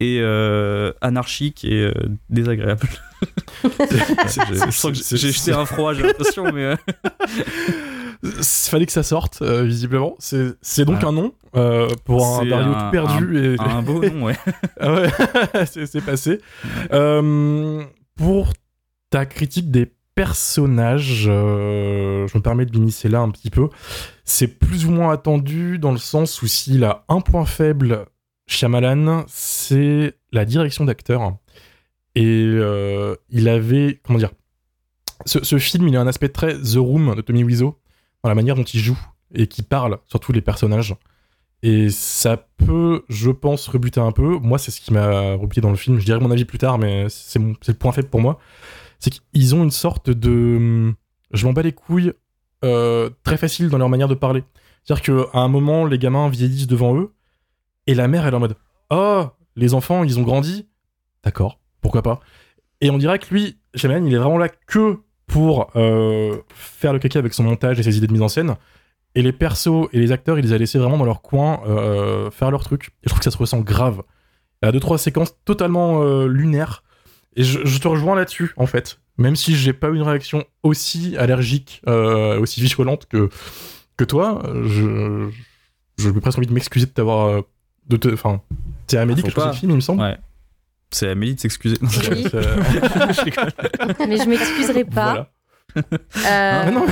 et 0.00 0.18
euh, 0.20 0.92
anarchique 1.02 1.64
et 1.64 1.82
euh, 1.84 1.92
désagréable. 2.30 2.88
je 3.64 4.70
sens 4.70 4.92
que 4.92 5.16
j'ai- 5.16 5.30
jeté 5.32 5.52
un 5.52 5.64
froid, 5.66 5.92
j'ai 5.94 6.02
l'impression, 6.02 6.50
mais 6.52 6.64
euh, 6.64 6.76
fallait 8.32 8.86
que 8.86 8.92
ça 8.92 9.02
sorte, 9.02 9.40
euh, 9.42 9.62
visiblement. 9.64 10.16
C'est 10.18 10.84
donc 10.84 10.98
Ouais. 11.00 11.04
un 11.06 11.12
nom 11.12 11.34
euh, 11.56 11.88
pour 12.04 12.24
un 12.40 12.44
Dario 12.46 12.72
tout 12.72 12.90
perdu. 12.90 13.38
et... 13.54 13.56
un 13.60 13.82
beau 13.82 14.02
nom, 14.04 14.24
ouais. 14.26 14.36
Ah 14.80 14.94
ouais, 14.94 15.10
c'est 15.66 16.04
passé. 16.04 16.40
Euh, 16.92 17.82
pour 18.16 18.52
ta 19.10 19.26
critique 19.26 19.70
des 19.70 19.92
personnages, 20.14 21.24
je 21.24 21.30
me 22.36 22.40
permets 22.40 22.66
de 22.66 22.78
m'initier 22.78 23.10
là 23.10 23.20
un 23.20 23.30
petit 23.30 23.50
peu. 23.50 23.68
C'est 24.24 24.46
plus 24.48 24.86
ou 24.86 24.90
moins 24.90 25.12
attendu 25.12 25.78
dans 25.78 25.92
le 25.92 25.98
sens 25.98 26.40
où 26.42 26.46
s'il 26.46 26.84
a 26.84 27.04
un 27.08 27.20
point 27.20 27.44
faible, 27.44 28.06
Shyamalan, 28.46 29.24
c'est 29.28 30.14
la 30.32 30.44
direction 30.44 30.84
d'acteur. 30.84 31.36
Et 32.14 32.58
il 33.30 33.48
avait, 33.48 34.00
comment 34.04 34.18
dire, 34.18 34.30
ce, 35.26 35.42
ce 35.42 35.58
film, 35.58 35.88
il 35.88 35.96
a 35.96 36.00
un 36.00 36.06
aspect 36.06 36.28
très 36.28 36.54
The 36.54 36.76
Room 36.76 37.14
de 37.16 37.20
Tommy 37.20 37.42
Wiseau 37.44 37.78
la 38.28 38.34
manière 38.34 38.54
dont 38.54 38.64
il 38.64 38.80
joue 38.80 38.98
et 39.34 39.46
qui 39.46 39.62
parle 39.62 39.98
sur 40.06 40.20
tous 40.20 40.32
les 40.32 40.40
personnages. 40.40 40.94
Et 41.62 41.88
ça 41.88 42.36
peut, 42.36 43.04
je 43.08 43.30
pense, 43.30 43.66
rebuter 43.68 44.00
un 44.00 44.12
peu. 44.12 44.38
Moi, 44.38 44.58
c'est 44.58 44.70
ce 44.70 44.80
qui 44.80 44.92
m'a 44.92 45.34
rebuté 45.34 45.60
dans 45.60 45.70
le 45.70 45.76
film. 45.76 45.98
Je 45.98 46.04
dirai 46.04 46.20
mon 46.20 46.30
avis 46.30 46.44
plus 46.44 46.58
tard, 46.58 46.78
mais 46.78 47.06
c'est 47.08 47.38
le 47.38 47.74
point 47.74 47.92
faible 47.92 48.08
pour 48.08 48.20
moi. 48.20 48.38
C'est 48.98 49.10
qu'ils 49.10 49.54
ont 49.54 49.64
une 49.64 49.70
sorte 49.70 50.10
de. 50.10 50.92
Je 51.32 51.46
m'en 51.46 51.52
bats 51.52 51.62
les 51.62 51.72
couilles 51.72 52.12
euh, 52.64 53.10
très 53.22 53.36
facile 53.36 53.68
dans 53.68 53.78
leur 53.78 53.88
manière 53.88 54.08
de 54.08 54.14
parler. 54.14 54.44
C'est-à-dire 54.84 55.30
qu'à 55.32 55.38
un 55.38 55.48
moment, 55.48 55.86
les 55.86 55.98
gamins 55.98 56.28
vieillissent 56.28 56.66
devant 56.66 56.96
eux, 56.96 57.14
et 57.86 57.94
la 57.94 58.08
mère, 58.08 58.26
elle 58.26 58.34
est 58.34 58.36
en 58.36 58.40
mode 58.40 58.56
Oh, 58.90 59.26
les 59.56 59.74
enfants, 59.74 60.04
ils 60.04 60.18
ont 60.18 60.22
grandi. 60.22 60.68
D'accord, 61.22 61.58
pourquoi 61.80 62.02
pas. 62.02 62.20
Et 62.80 62.90
on 62.90 62.98
dirait 62.98 63.18
que 63.18 63.32
lui, 63.32 63.58
Shyamalan, 63.74 64.04
il 64.04 64.14
est 64.14 64.18
vraiment 64.18 64.38
là 64.38 64.48
que 64.48 65.00
pour 65.26 65.70
euh, 65.76 66.36
faire 66.54 66.92
le 66.92 66.98
caca 66.98 67.18
avec 67.18 67.34
son 67.34 67.42
montage 67.44 67.78
et 67.78 67.82
ses 67.82 67.96
idées 67.96 68.06
de 68.06 68.12
mise 68.12 68.22
en 68.22 68.28
scène. 68.28 68.56
Et 69.14 69.22
les 69.22 69.32
persos 69.32 69.88
et 69.92 69.98
les 70.00 70.10
acteurs, 70.12 70.38
il 70.38 70.44
les 70.44 70.52
a 70.52 70.58
laissés 70.58 70.78
vraiment 70.78 70.98
dans 70.98 71.04
leur 71.04 71.22
coin 71.22 71.60
euh, 71.66 72.30
faire 72.30 72.50
leur 72.50 72.64
truc. 72.64 72.88
Et 72.88 73.04
je 73.04 73.08
trouve 73.10 73.20
que 73.20 73.24
ça 73.24 73.30
se 73.30 73.38
ressent 73.38 73.60
grave. 73.60 74.02
Il 74.62 74.66
y 74.66 74.68
a 74.68 74.72
deux, 74.72 74.80
trois 74.80 74.98
séquences 74.98 75.36
totalement 75.44 76.02
euh, 76.02 76.26
lunaires. 76.26 76.82
Et 77.36 77.44
je, 77.44 77.60
je 77.64 77.78
te 77.78 77.86
rejoins 77.88 78.16
là-dessus, 78.16 78.52
en 78.56 78.66
fait. 78.66 78.98
Même 79.18 79.36
si 79.36 79.54
j'ai 79.54 79.72
pas 79.72 79.88
eu 79.88 79.94
une 79.96 80.02
réaction 80.02 80.44
aussi 80.64 81.16
allergique, 81.16 81.80
euh, 81.88 82.40
aussi 82.40 82.60
violente 82.60 83.06
que, 83.08 83.28
que 83.96 84.04
toi, 84.04 84.42
je, 84.64 85.28
je, 85.98 86.10
presque 86.10 86.38
envie 86.38 86.46
de 86.48 86.52
m'excuser 86.52 86.86
de 86.86 86.90
t'avoir. 86.90 87.28
euh, 87.28 87.40
de 87.86 87.96
te, 87.96 88.08
enfin, 88.12 88.40
c'est 88.88 88.96
Amélie 88.98 89.20
Faut 89.20 89.28
qui 89.28 89.32
a 89.32 89.34
choisi 89.34 89.48
pas. 89.48 89.52
le 89.52 89.58
film, 89.58 89.70
il 89.72 89.76
me 89.76 89.80
semble. 89.80 90.02
Ouais. 90.02 90.16
C'est 90.94 91.08
Amélie 91.08 91.34
de 91.34 91.40
s'excuser. 91.40 91.76
Oui. 91.82 92.26
C'est- 92.30 92.42
Je. 94.02 94.06
Mais 94.06 94.16
je 94.16 94.28
m'excuserai 94.28 94.84
pas. 94.84 95.04
Voilà. 95.12 95.26
Euh, 95.76 95.82
Ah, 96.66 96.70
non. 96.70 96.86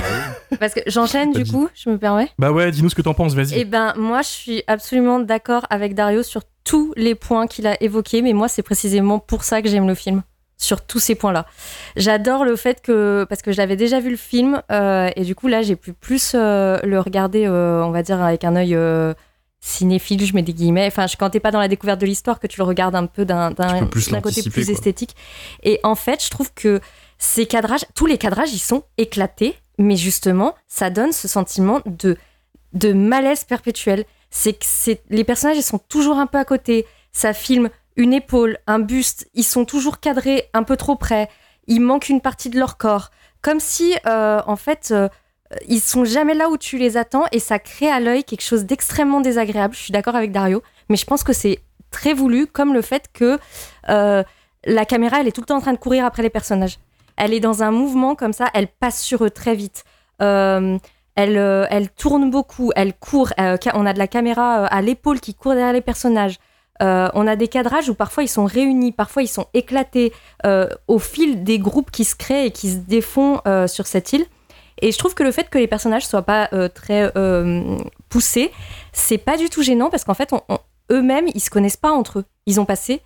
parce 0.59 0.73
que 0.73 0.81
j'enchaîne 0.87 1.31
du 1.31 1.45
coup, 1.45 1.69
je 1.73 1.89
me 1.89 1.97
permets? 1.97 2.29
Bah 2.37 2.51
ouais, 2.51 2.69
dis-nous 2.69 2.89
ce 2.89 2.95
que 2.95 3.01
t'en 3.01 3.13
penses, 3.13 3.33
vas-y. 3.33 3.53
Eh 3.59 3.63
ben, 3.65 3.93
moi, 3.95 4.21
je 4.21 4.27
suis 4.27 4.63
absolument 4.67 5.19
d'accord 5.19 5.65
avec 5.69 5.95
Dario 5.95 6.21
sur 6.21 6.41
tous 6.65 6.93
les 6.97 7.15
points 7.15 7.47
qu'il 7.47 7.65
a 7.65 7.81
évoqués, 7.81 8.21
mais 8.21 8.33
moi, 8.33 8.49
c'est 8.49 8.61
précisément 8.61 9.19
pour 9.19 9.45
ça 9.45 9.61
que 9.61 9.69
j'aime 9.69 9.87
le 9.87 9.95
film, 9.95 10.21
sur 10.57 10.81
tous 10.85 10.99
ces 10.99 11.15
points-là. 11.15 11.45
J'adore 11.95 12.43
le 12.43 12.57
fait 12.57 12.81
que, 12.81 13.25
parce 13.29 13.41
que 13.41 13.53
je 13.53 13.57
l'avais 13.57 13.77
déjà 13.77 14.01
vu 14.01 14.09
le 14.09 14.17
film, 14.17 14.61
euh, 14.71 15.09
et 15.15 15.23
du 15.23 15.33
coup, 15.33 15.47
là, 15.47 15.61
j'ai 15.61 15.77
pu 15.77 15.93
plus 15.93 16.33
euh, 16.35 16.77
le 16.83 16.99
regarder, 16.99 17.45
euh, 17.47 17.83
on 17.85 17.91
va 17.91 18.03
dire, 18.03 18.21
avec 18.21 18.43
un 18.43 18.55
œil 18.57 18.75
euh, 18.75 19.13
cinéphile, 19.65 20.25
je 20.25 20.33
mets 20.33 20.41
des 20.43 20.53
guillemets. 20.53 20.87
Enfin, 20.87 21.07
je- 21.07 21.15
quand 21.15 21.29
t'es 21.29 21.39
pas 21.39 21.51
dans 21.51 21.59
la 21.59 21.67
découverte 21.69 21.99
de 22.01 22.05
l'histoire, 22.05 22.39
que 22.39 22.47
tu 22.47 22.59
le 22.59 22.65
regardes 22.65 22.95
un 22.95 23.05
peu 23.05 23.23
d'un 23.25 24.21
côté 24.21 24.41
plus 24.49 24.65
quoi. 24.65 24.73
esthétique. 24.73 25.15
Et 25.63 25.79
en 25.83 25.95
fait, 25.95 26.23
je 26.23 26.29
trouve 26.29 26.53
que 26.53 26.81
ces 27.17 27.45
cadrages, 27.45 27.85
tous 27.95 28.05
les 28.05 28.17
cadrages, 28.17 28.51
ils 28.53 28.59
sont 28.59 28.83
éclatés, 28.97 29.55
mais 29.77 29.95
justement, 29.95 30.53
ça 30.67 30.89
donne 30.89 31.13
ce 31.13 31.27
sentiment 31.29 31.79
de, 31.85 32.17
de 32.73 32.91
malaise 32.91 33.45
perpétuel. 33.45 34.03
C'est 34.29 34.53
que 34.53 34.65
c'est, 34.65 35.01
les 35.09 35.23
personnages, 35.23 35.57
ils 35.57 35.63
sont 35.63 35.79
toujours 35.79 36.17
un 36.17 36.27
peu 36.27 36.37
à 36.39 36.45
côté. 36.45 36.85
Ça 37.13 37.33
filme 37.33 37.69
une 37.95 38.13
épaule, 38.13 38.57
un 38.67 38.79
buste, 38.79 39.29
ils 39.33 39.43
sont 39.43 39.63
toujours 39.65 39.99
cadrés 40.01 40.49
un 40.53 40.63
peu 40.63 40.75
trop 40.75 40.95
près. 40.95 41.29
Il 41.67 41.79
manque 41.81 42.09
une 42.09 42.19
partie 42.19 42.49
de 42.49 42.59
leur 42.59 42.77
corps. 42.77 43.11
Comme 43.41 43.59
si, 43.59 43.95
euh, 44.07 44.41
en 44.45 44.55
fait, 44.55 44.89
euh, 44.91 45.07
ils 45.67 45.81
sont 45.81 46.05
jamais 46.05 46.33
là 46.33 46.49
où 46.49 46.57
tu 46.57 46.77
les 46.77 46.97
attends 46.97 47.25
et 47.31 47.39
ça 47.39 47.59
crée 47.59 47.89
à 47.89 47.99
l'œil 47.99 48.23
quelque 48.23 48.43
chose 48.43 48.65
d'extrêmement 48.65 49.21
désagréable. 49.21 49.73
Je 49.75 49.81
suis 49.81 49.91
d'accord 49.91 50.15
avec 50.15 50.31
Dario, 50.31 50.61
mais 50.89 50.95
je 50.95 51.05
pense 51.05 51.23
que 51.23 51.33
c'est 51.33 51.59
très 51.93 52.13
voulu, 52.13 52.47
comme 52.47 52.73
le 52.73 52.81
fait 52.81 53.05
que 53.13 53.39
euh, 53.89 54.23
la 54.65 54.85
caméra, 54.85 55.21
elle 55.21 55.27
est 55.27 55.31
tout 55.31 55.41
le 55.41 55.45
temps 55.45 55.57
en 55.57 55.61
train 55.61 55.73
de 55.73 55.77
courir 55.77 56.05
après 56.05 56.23
les 56.23 56.29
personnages. 56.29 56.79
Elle 57.15 57.33
est 57.33 57.39
dans 57.39 57.63
un 57.63 57.71
mouvement 57.71 58.15
comme 58.15 58.33
ça, 58.33 58.47
elle 58.53 58.67
passe 58.67 59.01
sur 59.01 59.23
eux 59.23 59.29
très 59.29 59.55
vite. 59.55 59.85
Euh, 60.21 60.77
elle, 61.15 61.37
euh, 61.37 61.65
elle 61.69 61.89
tourne 61.89 62.31
beaucoup, 62.31 62.71
elle 62.75 62.93
court. 62.93 63.31
on 63.37 63.85
a 63.85 63.93
de 63.93 63.99
la 63.99 64.07
caméra 64.07 64.65
à 64.65 64.81
l'épaule 64.81 65.19
qui 65.19 65.35
court 65.35 65.53
derrière 65.53 65.73
les 65.73 65.81
personnages. 65.81 66.39
On 66.81 67.27
a 67.27 67.37
des 67.37 67.47
cadrages 67.47 67.87
où 67.87 67.95
parfois 67.95 68.23
ils 68.23 68.27
sont 68.27 68.43
réunis, 68.43 68.91
parfois 68.91 69.23
ils 69.23 69.29
sont 69.29 69.45
éclatés 69.53 70.11
au 70.43 70.99
fil 70.99 71.45
des 71.45 71.57
groupes 71.57 71.91
qui 71.91 72.03
se 72.03 72.15
créent 72.15 72.47
et 72.47 72.51
qui 72.51 72.71
se 72.71 72.77
défont 72.77 73.39
sur 73.67 73.87
cette 73.87 74.11
île. 74.11 74.25
Et 74.83 74.91
je 74.91 74.97
trouve 74.97 75.13
que 75.15 75.23
le 75.23 75.31
fait 75.31 75.49
que 75.49 75.57
les 75.57 75.67
personnages 75.67 76.05
soient 76.05 76.21
pas 76.23 76.49
euh, 76.53 76.67
très 76.67 77.11
euh, 77.17 77.77
poussés, 78.09 78.51
c'est 78.91 79.17
pas 79.17 79.37
du 79.37 79.49
tout 79.49 79.63
gênant 79.63 79.89
parce 79.89 80.03
qu'en 80.03 80.13
fait, 80.13 80.33
on- 80.33 80.41
on- 80.49 80.59
eux-mêmes, 80.91 81.27
ils 81.33 81.39
se 81.39 81.49
connaissent 81.49 81.77
pas 81.77 81.91
entre 81.91 82.19
eux. 82.19 82.25
Ils 82.45 82.59
ont 82.59 82.65
passé 82.65 83.01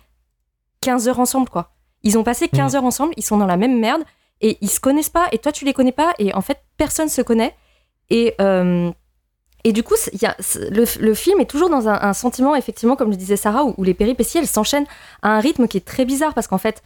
15 0.80 1.08
heures 1.08 1.20
ensemble, 1.20 1.48
quoi. 1.48 1.70
Ils 2.02 2.18
ont 2.18 2.24
passé 2.24 2.48
15 2.48 2.74
heures 2.76 2.84
ensemble, 2.84 3.12
ils 3.16 3.24
sont 3.24 3.36
dans 3.38 3.46
la 3.46 3.56
même 3.56 3.78
merde 3.78 4.02
et 4.40 4.58
ils 4.60 4.70
se 4.70 4.80
connaissent 4.80 5.08
pas 5.08 5.26
et 5.32 5.38
toi, 5.38 5.52
tu 5.52 5.64
les 5.64 5.72
connais 5.72 5.92
pas 5.92 6.14
et 6.18 6.34
en 6.34 6.40
fait, 6.40 6.58
personne 6.76 7.08
se 7.08 7.22
connaît. 7.22 7.54
Et, 8.10 8.34
euh, 8.40 8.90
et 9.64 9.72
du 9.72 9.82
coup, 9.82 9.94
y 10.20 10.26
a- 10.26 10.36
le, 10.70 10.84
le 11.00 11.14
film 11.14 11.40
est 11.40 11.46
toujours 11.50 11.70
dans 11.70 11.88
un, 11.88 11.98
un 12.00 12.12
sentiment, 12.12 12.54
effectivement, 12.56 12.96
comme 12.96 13.10
le 13.10 13.16
disait 13.16 13.36
Sarah, 13.36 13.64
où, 13.64 13.74
où 13.76 13.84
les 13.84 13.94
péripéties, 13.94 14.38
elles 14.38 14.46
s'enchaînent 14.48 14.86
à 15.22 15.30
un 15.30 15.40
rythme 15.40 15.68
qui 15.68 15.76
est 15.76 15.84
très 15.86 16.04
bizarre 16.04 16.34
parce 16.34 16.46
qu'en 16.48 16.58
fait, 16.58 16.82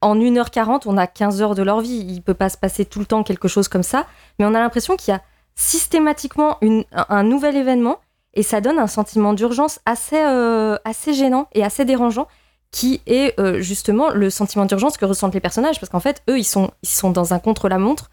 en 0.00 0.16
1h40, 0.16 0.82
on 0.86 0.96
a 0.96 1.06
15 1.06 1.42
heures 1.42 1.54
de 1.54 1.62
leur 1.62 1.80
vie. 1.80 2.04
Il 2.08 2.22
peut 2.22 2.34
pas 2.34 2.48
se 2.48 2.56
passer 2.56 2.84
tout 2.84 2.98
le 2.98 3.06
temps 3.06 3.22
quelque 3.22 3.48
chose 3.48 3.68
comme 3.68 3.82
ça, 3.82 4.06
mais 4.38 4.44
on 4.44 4.54
a 4.54 4.60
l'impression 4.60 4.96
qu'il 4.96 5.12
y 5.12 5.14
a 5.14 5.22
systématiquement 5.54 6.58
un, 6.92 7.22
nouvel 7.22 7.56
événement 7.56 7.98
et 8.34 8.42
ça 8.42 8.60
donne 8.60 8.78
un 8.78 8.86
sentiment 8.86 9.32
d'urgence 9.32 9.80
assez, 9.86 10.20
euh, 10.20 10.76
assez 10.84 11.14
gênant 11.14 11.48
et 11.54 11.64
assez 11.64 11.86
dérangeant 11.86 12.28
qui 12.70 13.00
est 13.06 13.38
euh, 13.40 13.62
justement 13.62 14.10
le 14.10 14.28
sentiment 14.28 14.66
d'urgence 14.66 14.98
que 14.98 15.06
ressentent 15.06 15.32
les 15.32 15.40
personnages 15.40 15.80
parce 15.80 15.88
qu'en 15.88 16.00
fait, 16.00 16.22
eux, 16.28 16.38
ils 16.38 16.44
sont, 16.44 16.70
ils 16.82 16.88
sont 16.90 17.10
dans 17.10 17.32
un 17.32 17.38
contre-la-montre. 17.38 18.10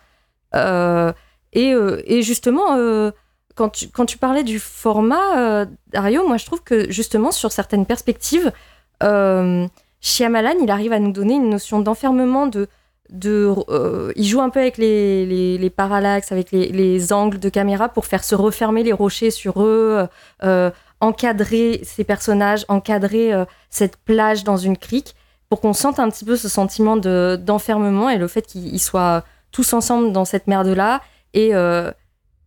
Euh, 0.56 1.12
et, 1.52 1.74
et 2.06 2.24
justement, 2.24 2.78
quand, 3.54 3.70
tu, 3.70 3.90
quand 3.90 4.06
tu 4.06 4.18
parlais 4.18 4.44
du 4.44 4.60
format, 4.60 5.66
Dario, 5.90 6.28
moi 6.28 6.38
je 6.38 6.46
trouve 6.46 6.64
que 6.64 6.90
justement 6.90 7.32
sur 7.32 7.52
certaines 7.52 7.86
perspectives, 7.86 8.52
Shyamalan, 10.04 10.56
il 10.62 10.70
arrive 10.70 10.92
à 10.92 11.00
nous 11.00 11.14
donner 11.14 11.36
une 11.36 11.50
notion 11.50 11.80
d'enfermement, 11.80 12.46
de, 12.46 12.68
de, 13.10 13.56
euh, 13.70 14.12
il 14.18 14.26
joue 14.26 14.42
un 14.42 14.50
peu 14.50 14.60
avec 14.60 14.78
les, 14.78 15.26
les, 15.26 15.58
les 15.58 15.70
parallaxes, 15.70 16.34
avec 16.34 16.52
les, 16.52 16.68
les 16.68 17.14
angles 17.14 17.40
de 17.40 17.48
caméra 17.48 17.88
pour 17.88 18.06
faire 18.06 18.24
se 18.24 18.36
refermer 18.36 18.84
les 18.84 18.92
rochers 18.92 19.32
sur 19.32 19.64
eux, 19.64 20.06
euh, 20.44 20.72
encadrer 21.00 21.80
ces 21.86 22.04
personnages, 22.04 22.66
encadrer 22.68 23.34
euh, 23.34 23.46
cette 23.70 23.96
plage 23.96 24.44
dans 24.44 24.58
une 24.58 24.78
crique, 24.78 25.16
pour 25.48 25.62
qu'on 25.62 25.74
sente 25.74 26.00
un 26.00 26.10
petit 26.10 26.26
peu 26.26 26.36
ce 26.36 26.50
sentiment 26.50 26.98
de, 26.98 27.40
d'enfermement 27.42 28.10
et 28.10 28.18
le 28.18 28.28
fait 28.28 28.46
qu'ils 28.46 28.74
ils 28.74 28.80
soient 28.80 29.24
tous 29.52 29.72
ensemble 29.72 30.12
dans 30.12 30.26
cette 30.26 30.48
merde-là. 30.48 31.02
Euh, 31.38 31.92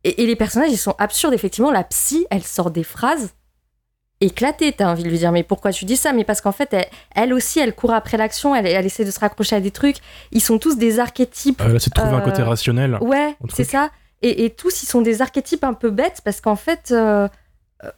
et, 0.05 0.23
et 0.23 0.27
les 0.27 0.37
personnages, 0.37 0.73
ils 0.73 0.77
sont 0.79 0.95
absurdes. 0.99 1.33
Effectivement, 1.33 1.71
la 1.71 1.85
psy, 1.85 2.27
elle 2.31 2.43
sort 2.43 2.71
des 2.71 2.85
phrases 2.85 3.31
éclatées. 4.21 4.73
T'as 4.73 4.91
envie 4.91 5.03
de 5.03 5.09
lui 5.09 5.19
dire, 5.19 5.33
mais 5.33 5.43
pourquoi 5.43 5.73
tu 5.73 5.85
dis 5.85 5.97
ça? 5.97 6.13
Mais 6.13 6.25
parce 6.25 6.41
qu'en 6.41 6.53
fait, 6.53 6.73
elle, 6.73 6.87
elle 7.15 7.33
aussi, 7.33 7.61
elle 7.61 7.75
court 7.75 7.93
après 7.93 8.17
l'action, 8.17 8.55
elle, 8.55 8.67
elle 8.67 8.87
essaie 8.87 9.05
de 9.05 9.11
se 9.11 9.21
raccrocher 9.21 9.57
à 9.57 9.61
des 9.61 9.71
trucs. 9.71 9.97
Ils 10.33 10.43
sont 10.43 10.59
tous 10.59 10.77
des 10.77 11.01
archétypes. 11.01 11.61
Euh, 11.61 11.75
là, 11.75 11.79
c'est 11.79 11.91
de 11.91 11.95
trouver 11.95 12.15
un 12.15 12.21
euh, 12.21 12.25
côté 12.25 12.43
rationnel. 12.43 12.99
Ouais, 13.01 13.37
c'est 13.55 13.65
ça. 13.65 13.91
Et, 14.23 14.45
et 14.45 14.51
tous, 14.51 14.83
ils 14.83 14.87
sont 14.87 15.03
des 15.03 15.23
archétypes 15.23 15.65
un 15.65 15.75
peu 15.75 15.91
bêtes 15.91 16.21
parce 16.25 16.41
qu'en 16.41 16.57
fait, 16.57 16.89
euh, 16.91 17.29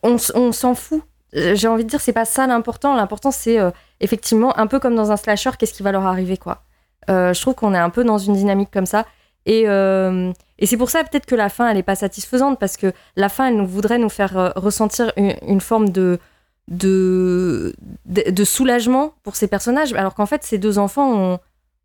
on, 0.03 0.19
s'en 0.53 0.75
fout. 0.75 1.03
Euh, 1.37 1.55
J'ai 1.55 1.69
envie 1.69 1.85
de 1.85 1.89
dire, 1.89 2.01
c'est 2.01 2.13
pas 2.13 2.25
ça 2.25 2.47
l'important. 2.47 2.95
L'important, 2.95 3.31
c'est 3.31 3.59
euh, 3.59 3.71
effectivement 4.01 4.57
un 4.59 4.67
peu 4.67 4.79
comme 4.81 4.95
dans 4.95 5.13
un 5.13 5.17
slasher, 5.17 5.51
qu'est-ce 5.59 5.73
qui 5.73 5.83
va 5.83 5.93
leur 5.93 6.07
arriver, 6.07 6.37
quoi. 6.37 6.63
Euh, 7.11 7.33
je 7.33 7.41
trouve 7.41 7.55
qu'on 7.55 7.75
est 7.75 7.79
un 7.79 7.91
peu 7.91 8.05
dans 8.05 8.19
une 8.19 8.35
dynamique 8.35 8.71
comme 8.73 8.87
ça. 8.87 9.07
Et, 9.49 9.65
euh, 9.67 10.31
et 10.59 10.67
c'est 10.67 10.77
pour 10.77 10.91
ça 10.91 11.03
peut-être 11.03 11.25
que 11.25 11.35
la 11.35 11.49
fin, 11.49 11.69
elle 11.71 11.79
est 11.79 11.83
pas 11.83 11.95
satisfaisante 11.97 12.61
parce 12.61 12.77
que 12.77 12.93
la 13.17 13.31
fin, 13.31 13.49
elle 13.49 13.57
nous 13.57 13.67
voudrait 13.67 13.99
nous 13.99 14.11
faire 14.11 14.37
euh, 14.37 14.51
ressentir 14.55 15.11
une, 15.17 15.61
forme 15.63 15.89
de, 15.89 16.21
de, 16.69 17.73
soulagement 18.45 19.15
pour 19.23 19.37
ces 19.37 19.49
personnages, 19.49 19.95
alors 19.95 20.15
qu'en 20.15 20.27
fait, 20.27 20.45
ces 20.45 20.59
deux 20.59 20.79
enfants 20.79 21.41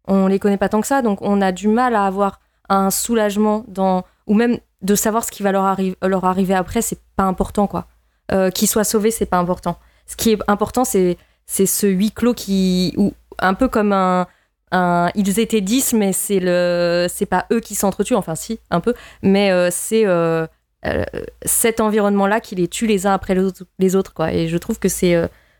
on 0.07 0.27
les 0.27 0.39
connaît 0.39 0.57
pas 0.57 0.67
tant 0.67 0.81
que 0.81 0.87
ça, 0.87 1.01
donc 1.01 1.19
on 1.21 1.41
a 1.41 1.53
du 1.53 1.69
mal 1.69 1.95
à 1.95 2.05
avoir 2.05 2.41
un 2.67 2.91
soulagement 2.91 3.63
dans 3.69 4.03
ou 4.27 4.33
même 4.33 4.57
de 4.81 4.95
savoir 4.95 5.23
ce 5.23 5.31
qui 5.31 5.43
va 5.43 5.53
leur, 5.53 5.63
arri- 5.63 5.95
leur 6.03 6.25
arriver 6.25 6.53
après, 6.53 6.81
c'est 6.81 6.99
pas 7.15 7.23
important 7.23 7.67
quoi. 7.67 7.85
Euh, 8.33 8.49
qu'ils 8.49 8.67
soient 8.67 8.83
sauvés, 8.83 9.11
c'est 9.11 9.25
pas 9.25 9.37
important. 9.37 9.77
Ce 10.05 10.17
qui 10.17 10.31
est 10.31 10.39
important, 10.47 10.83
c'est 10.83 11.17
c'est 11.45 11.65
ce 11.65 11.87
huis 11.87 12.11
clos 12.11 12.33
qui 12.33 12.93
ou 12.97 13.13
un 13.39 13.53
peu 13.53 13.69
comme 13.69 13.93
un, 13.93 14.27
ils 14.73 15.39
étaient 15.39 15.61
10 15.61 15.93
mais 15.93 16.13
c'est 16.13 16.39
le 16.39 17.07
c'est 17.09 17.25
pas 17.25 17.45
eux 17.51 17.59
qui 17.59 17.75
s'entretuent 17.75 18.15
enfin 18.15 18.35
si 18.35 18.59
un 18.71 18.79
peu 18.79 18.93
mais 19.21 19.51
euh, 19.51 19.69
c'est 19.71 20.05
euh, 20.05 20.47
euh, 20.85 21.03
cet 21.45 21.79
environnement 21.79 22.27
là 22.27 22.39
qui 22.39 22.55
les 22.55 22.67
tue 22.67 22.87
les 22.87 23.05
uns 23.05 23.13
après 23.13 23.35
les 23.35 23.41
autres, 23.41 23.65
les 23.79 23.95
autres 23.95 24.13
quoi. 24.13 24.33
Et 24.33 24.47
je 24.47 24.57
trouve 24.57 24.79
que 24.79 24.89
c'est 24.89 25.15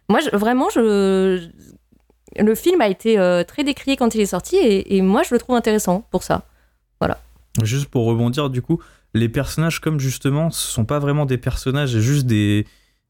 moi 0.10 0.20
vraiment 0.34 0.68
le 0.76 2.56
film 2.56 2.82
a 2.82 2.88
été 2.88 3.16
très 3.48 3.64
décrié 3.64 3.98
quand 3.98 4.16
il 4.16 4.22
est 4.22 4.28
sorti 4.28 4.58
et, 4.58 5.02
moi 5.02 5.24
je 5.24 5.34
le 5.34 5.40
trouve 5.40 5.56
intéressant 5.56 6.06
pour 6.12 6.24
ça. 6.24 6.44
Juste 7.62 7.86
pour 7.86 8.06
rebondir, 8.06 8.50
du 8.50 8.64
coup, 8.64 8.82
les 9.14 9.30
personnages, 9.30 9.80
comme 9.80 10.00
justement, 10.00 10.50
ce 10.50 10.72
sont 10.72 10.86
pas 10.86 10.98
vraiment 10.98 11.28
des 11.28 11.38
personnages, 11.38 11.92
c'est 11.92 12.02
juste 12.02 12.26
des, 12.26 12.66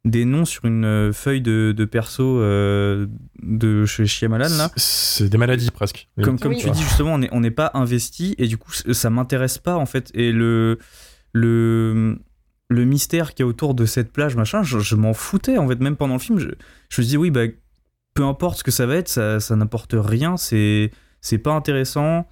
des 0.05 0.25
noms 0.25 0.43
sur 0.45 0.65
une 0.65 0.83
euh, 0.83 1.13
feuille 1.13 1.41
de, 1.41 1.73
de 1.75 1.85
perso 1.85 2.39
euh, 2.39 3.07
de 3.41 3.85
chez 3.85 4.05
Shyamalan, 4.05 4.49
là. 4.57 4.69
C'est 4.75 5.29
des 5.29 5.37
maladies 5.37 5.71
presque. 5.71 6.09
Comme, 6.21 6.37
comme 6.37 6.51
Oui. 6.51 6.57
tu 6.59 6.69
dis, 6.71 6.81
justement, 6.83 7.17
on 7.31 7.39
n'est 7.39 7.51
pas 7.51 7.71
investi 7.73 8.35
et 8.37 8.47
du 8.47 8.57
coup, 8.57 8.71
ça 8.73 9.09
m'intéresse 9.09 9.57
pas, 9.59 9.75
en 9.77 9.85
fait. 9.85 10.11
Et 10.13 10.31
le, 10.33 10.77
le, 11.31 12.17
le 12.69 12.85
mystère 12.85 13.33
qu'il 13.33 13.43
y 13.43 13.45
a 13.45 13.47
autour 13.47 13.73
de 13.75 13.85
cette 13.85 14.11
plage, 14.11 14.35
machin, 14.35 14.61
je, 14.63 14.79
je 14.79 14.95
m'en 14.95 15.13
foutais, 15.13 15.57
en 15.57 15.67
fait, 15.67 15.79
même 15.79 15.95
pendant 15.95 16.15
le 16.15 16.19
film. 16.19 16.37
Je, 16.39 16.49
je 16.89 17.01
me 17.01 17.07
dis, 17.07 17.17
oui, 17.17 17.31
bah, 17.31 17.45
peu 18.13 18.23
importe 18.23 18.59
ce 18.59 18.63
que 18.63 18.71
ça 18.71 18.85
va 18.85 18.95
être, 18.95 19.07
ça, 19.09 19.39
ça 19.39 19.55
n'apporte 19.55 19.95
rien, 19.97 20.37
c'est 20.37 20.91
c'est 21.21 21.37
pas 21.37 21.53
intéressant 21.53 22.27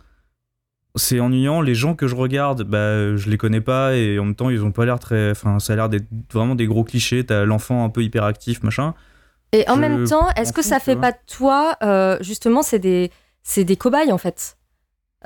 c'est 0.95 1.19
ennuyant. 1.19 1.62
Les 1.62 1.75
gens 1.75 1.95
que 1.95 2.08
je 2.08 2.15
regarde, 2.15 2.63
bah, 2.63 3.15
je 3.15 3.30
les 3.30 3.38
connais 3.38 3.62
pas 3.62 3.95
et 3.95 4.19
en 4.19 4.25
même 4.25 4.36
temps, 4.36 4.49
ils 4.49 4.63
ont 4.63 4.71
pas 4.71 4.86
l'air 4.86 4.99
très. 4.99 5.32
Enfin, 5.32 5.60
ça 5.60 5.73
a 5.73 5.75
l'air 5.75 5.89
d'être 5.89 6.08
vraiment 6.34 6.56
des 6.56 6.67
gros 6.67 6.84
clichés. 6.84 7.25
T'as 7.25 7.45
l'enfant 7.45 7.84
un 7.86 7.89
peu 7.89 8.04
hyperactif, 8.04 8.62
machin. 8.63 8.93
et 9.54 9.67
en 9.69 9.75
Je 9.75 9.80
même 9.80 10.08
temps 10.08 10.30
est-ce 10.36 10.54
que 10.54 10.62
ça 10.62 10.80
fait 10.80 10.95
pas 10.95 11.12
de 11.12 11.17
toi 11.27 11.75
euh, 11.84 12.17
justement 12.21 12.62
c'est 12.62 12.80
des 12.80 13.12
c'est 13.43 13.63
des 13.63 13.75
cobayes 13.75 14.12
en 14.12 14.17
fait 14.17 14.58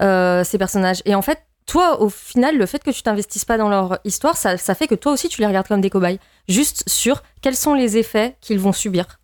euh, 0.01 0.43
ces 0.43 0.57
personnages 0.57 1.01
et 1.05 1.13
en 1.15 1.21
fait 1.21 1.39
toi 1.67 2.01
au 2.01 2.09
final 2.09 2.57
le 2.57 2.65
fait 2.65 2.83
que 2.83 2.91
tu 2.91 3.01
t'investisses 3.03 3.45
pas 3.45 3.57
dans 3.57 3.69
leur 3.69 3.99
histoire 4.03 4.35
ça, 4.37 4.57
ça 4.57 4.73
fait 4.75 4.87
que 4.87 4.95
toi 4.95 5.11
aussi 5.11 5.29
tu 5.29 5.41
les 5.41 5.47
regardes 5.47 5.67
comme 5.67 5.81
des 5.81 5.89
cobayes 5.89 6.19
juste 6.47 6.83
sur 6.87 7.21
quels 7.41 7.55
sont 7.55 7.73
les 7.73 7.97
effets 7.97 8.35
qu'ils 8.41 8.59
vont 8.59 8.73
subir 8.73 9.19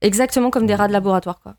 exactement 0.00 0.50
comme 0.50 0.66
des 0.66 0.74
rats 0.74 0.88
de 0.88 0.92
laboratoire 0.92 1.40
quoi 1.40 1.54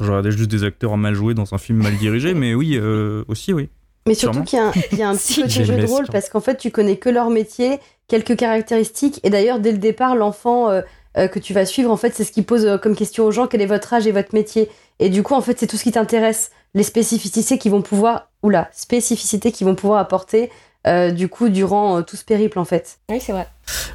Je 0.00 0.10
regardais 0.10 0.30
juste 0.30 0.50
des 0.50 0.64
acteurs 0.64 0.96
mal 0.96 1.14
joués 1.14 1.34
dans 1.34 1.52
un 1.54 1.58
film 1.58 1.82
mal 1.82 1.96
dirigé, 1.96 2.34
mais 2.34 2.54
oui, 2.54 2.76
euh, 2.76 3.24
aussi, 3.28 3.52
oui. 3.52 3.68
Mais 4.06 4.14
surtout 4.14 4.42
qu'il 4.42 4.58
y 4.58 4.62
a 4.62 4.68
un, 4.68 4.72
il 4.92 4.98
y 4.98 5.02
a 5.02 5.08
un 5.08 5.14
petit 5.16 5.34
Si. 5.34 5.42
côté 5.42 5.64
jeu 5.64 5.76
de 5.76 5.86
rôle 5.86 6.06
parce 6.10 6.28
qu'en 6.30 6.40
fait, 6.40 6.56
tu 6.56 6.70
connais 6.70 6.96
que 6.96 7.10
leur 7.10 7.30
métier, 7.30 7.78
quelques 8.08 8.36
caractéristiques. 8.36 9.20
Et 9.22 9.30
d'ailleurs, 9.30 9.60
dès 9.60 9.72
le 9.72 9.78
départ, 9.78 10.16
l'enfant 10.16 10.70
euh, 10.70 10.80
euh, 11.18 11.28
que 11.28 11.38
tu 11.38 11.52
vas 11.52 11.66
suivre, 11.66 11.90
en 11.90 11.96
fait, 11.96 12.14
c'est 12.14 12.24
ce 12.24 12.32
qui 12.32 12.42
pose 12.42 12.64
euh, 12.64 12.78
comme 12.78 12.94
question 12.96 13.24
aux 13.24 13.30
gens 13.30 13.46
quel 13.46 13.60
est 13.60 13.66
votre 13.66 13.92
âge 13.92 14.06
et 14.06 14.12
votre 14.12 14.34
métier? 14.34 14.70
Et 14.98 15.10
du 15.10 15.22
coup, 15.22 15.34
en 15.34 15.42
fait, 15.42 15.58
c'est 15.58 15.66
tout 15.66 15.76
ce 15.76 15.82
qui 15.84 15.92
t'intéresse. 15.92 16.50
Les 16.74 16.82
spécificités 16.82 17.58
qui 17.58 17.68
vont 17.68 17.82
pouvoir, 17.82 18.30
oula, 18.42 18.70
spécificités 18.72 19.52
qui 19.52 19.64
vont 19.64 19.74
pouvoir 19.74 19.98
apporter, 20.00 20.50
euh, 20.86 21.10
du 21.10 21.28
coup, 21.28 21.48
durant 21.50 21.98
euh, 21.98 22.02
tout 22.02 22.16
ce 22.16 22.24
périple, 22.24 22.58
en 22.58 22.64
fait. 22.64 22.98
oui 23.10 23.20
c'est 23.20 23.32
vrai 23.32 23.46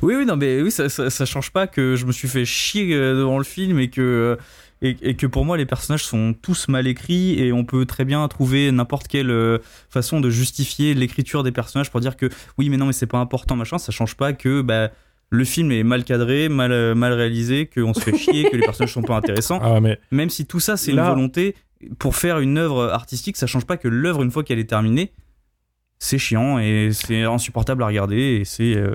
Oui, 0.02 0.16
oui, 0.16 0.26
non, 0.26 0.36
mais 0.36 0.62
oui, 0.62 0.70
ça, 0.70 0.90
ça, 0.90 1.10
ça 1.10 1.26
change 1.26 1.52
pas 1.52 1.66
que 1.66 1.96
je 1.96 2.06
me 2.06 2.12
suis 2.12 2.28
fait 2.28 2.46
chier 2.46 2.96
devant 2.96 3.38
le 3.40 3.44
film 3.44 3.80
et 3.80 3.90
que. 3.90 4.38
Et, 4.86 4.98
et 5.02 5.16
que 5.16 5.26
pour 5.26 5.46
moi, 5.46 5.56
les 5.58 5.66
personnages 5.66 6.04
sont 6.04 6.36
tous 6.40 6.68
mal 6.68 6.86
écrits 6.88 7.40
et 7.40 7.52
on 7.54 7.64
peut 7.64 7.86
très 7.86 8.04
bien 8.06 8.28
trouver 8.28 8.70
n'importe 8.72 9.08
quelle 9.08 9.32
euh, 9.32 9.58
façon 9.90 10.20
de 10.20 10.30
justifier 10.30 10.94
l'écriture 10.94 11.42
des 11.42 11.52
personnages 11.54 11.90
pour 11.90 12.02
dire 12.02 12.18
que 12.18 12.30
oui, 12.58 12.70
mais 12.70 12.76
non, 12.78 12.86
mais 12.88 12.94
c'est 12.94 13.08
pas 13.08 13.20
important, 13.20 13.56
machin. 13.56 13.78
Ça 13.78 13.92
change 13.94 14.16
pas 14.16 14.34
que 14.34 14.62
bah, 14.62 14.90
le 15.30 15.46
film 15.46 15.72
est 15.72 15.84
mal 15.84 16.04
cadré, 16.04 16.50
mal, 16.50 16.72
euh, 16.74 16.96
mal 16.96 17.14
réalisé, 17.14 17.66
qu'on 17.74 17.94
se 17.94 18.02
fait 18.02 18.18
chier, 18.18 18.50
que 18.52 18.58
les 18.58 18.64
personnages 18.64 18.94
sont 18.94 19.02
pas 19.02 19.16
intéressants. 19.16 19.60
Ah, 19.64 19.80
mais 19.80 20.00
Même 20.12 20.30
si 20.30 20.46
tout 20.46 20.60
ça, 20.60 20.76
c'est 20.76 20.92
Là- 20.92 21.04
une 21.08 21.10
volonté 21.16 21.56
pour 21.98 22.16
faire 22.18 22.40
une 22.40 22.58
œuvre 22.58 22.90
artistique, 22.92 23.38
ça 23.38 23.48
change 23.48 23.66
pas 23.66 23.78
que 23.78 23.88
l'œuvre, 23.88 24.22
une 24.22 24.32
fois 24.32 24.44
qu'elle 24.44 24.60
est 24.60 24.70
terminée, 24.70 25.12
c'est 26.00 26.18
chiant 26.18 26.60
et 26.60 26.90
c'est 26.92 27.24
insupportable 27.24 27.84
à 27.84 27.88
regarder 27.88 28.18
et 28.42 28.46
c'est 28.46 28.76
euh, 28.76 28.94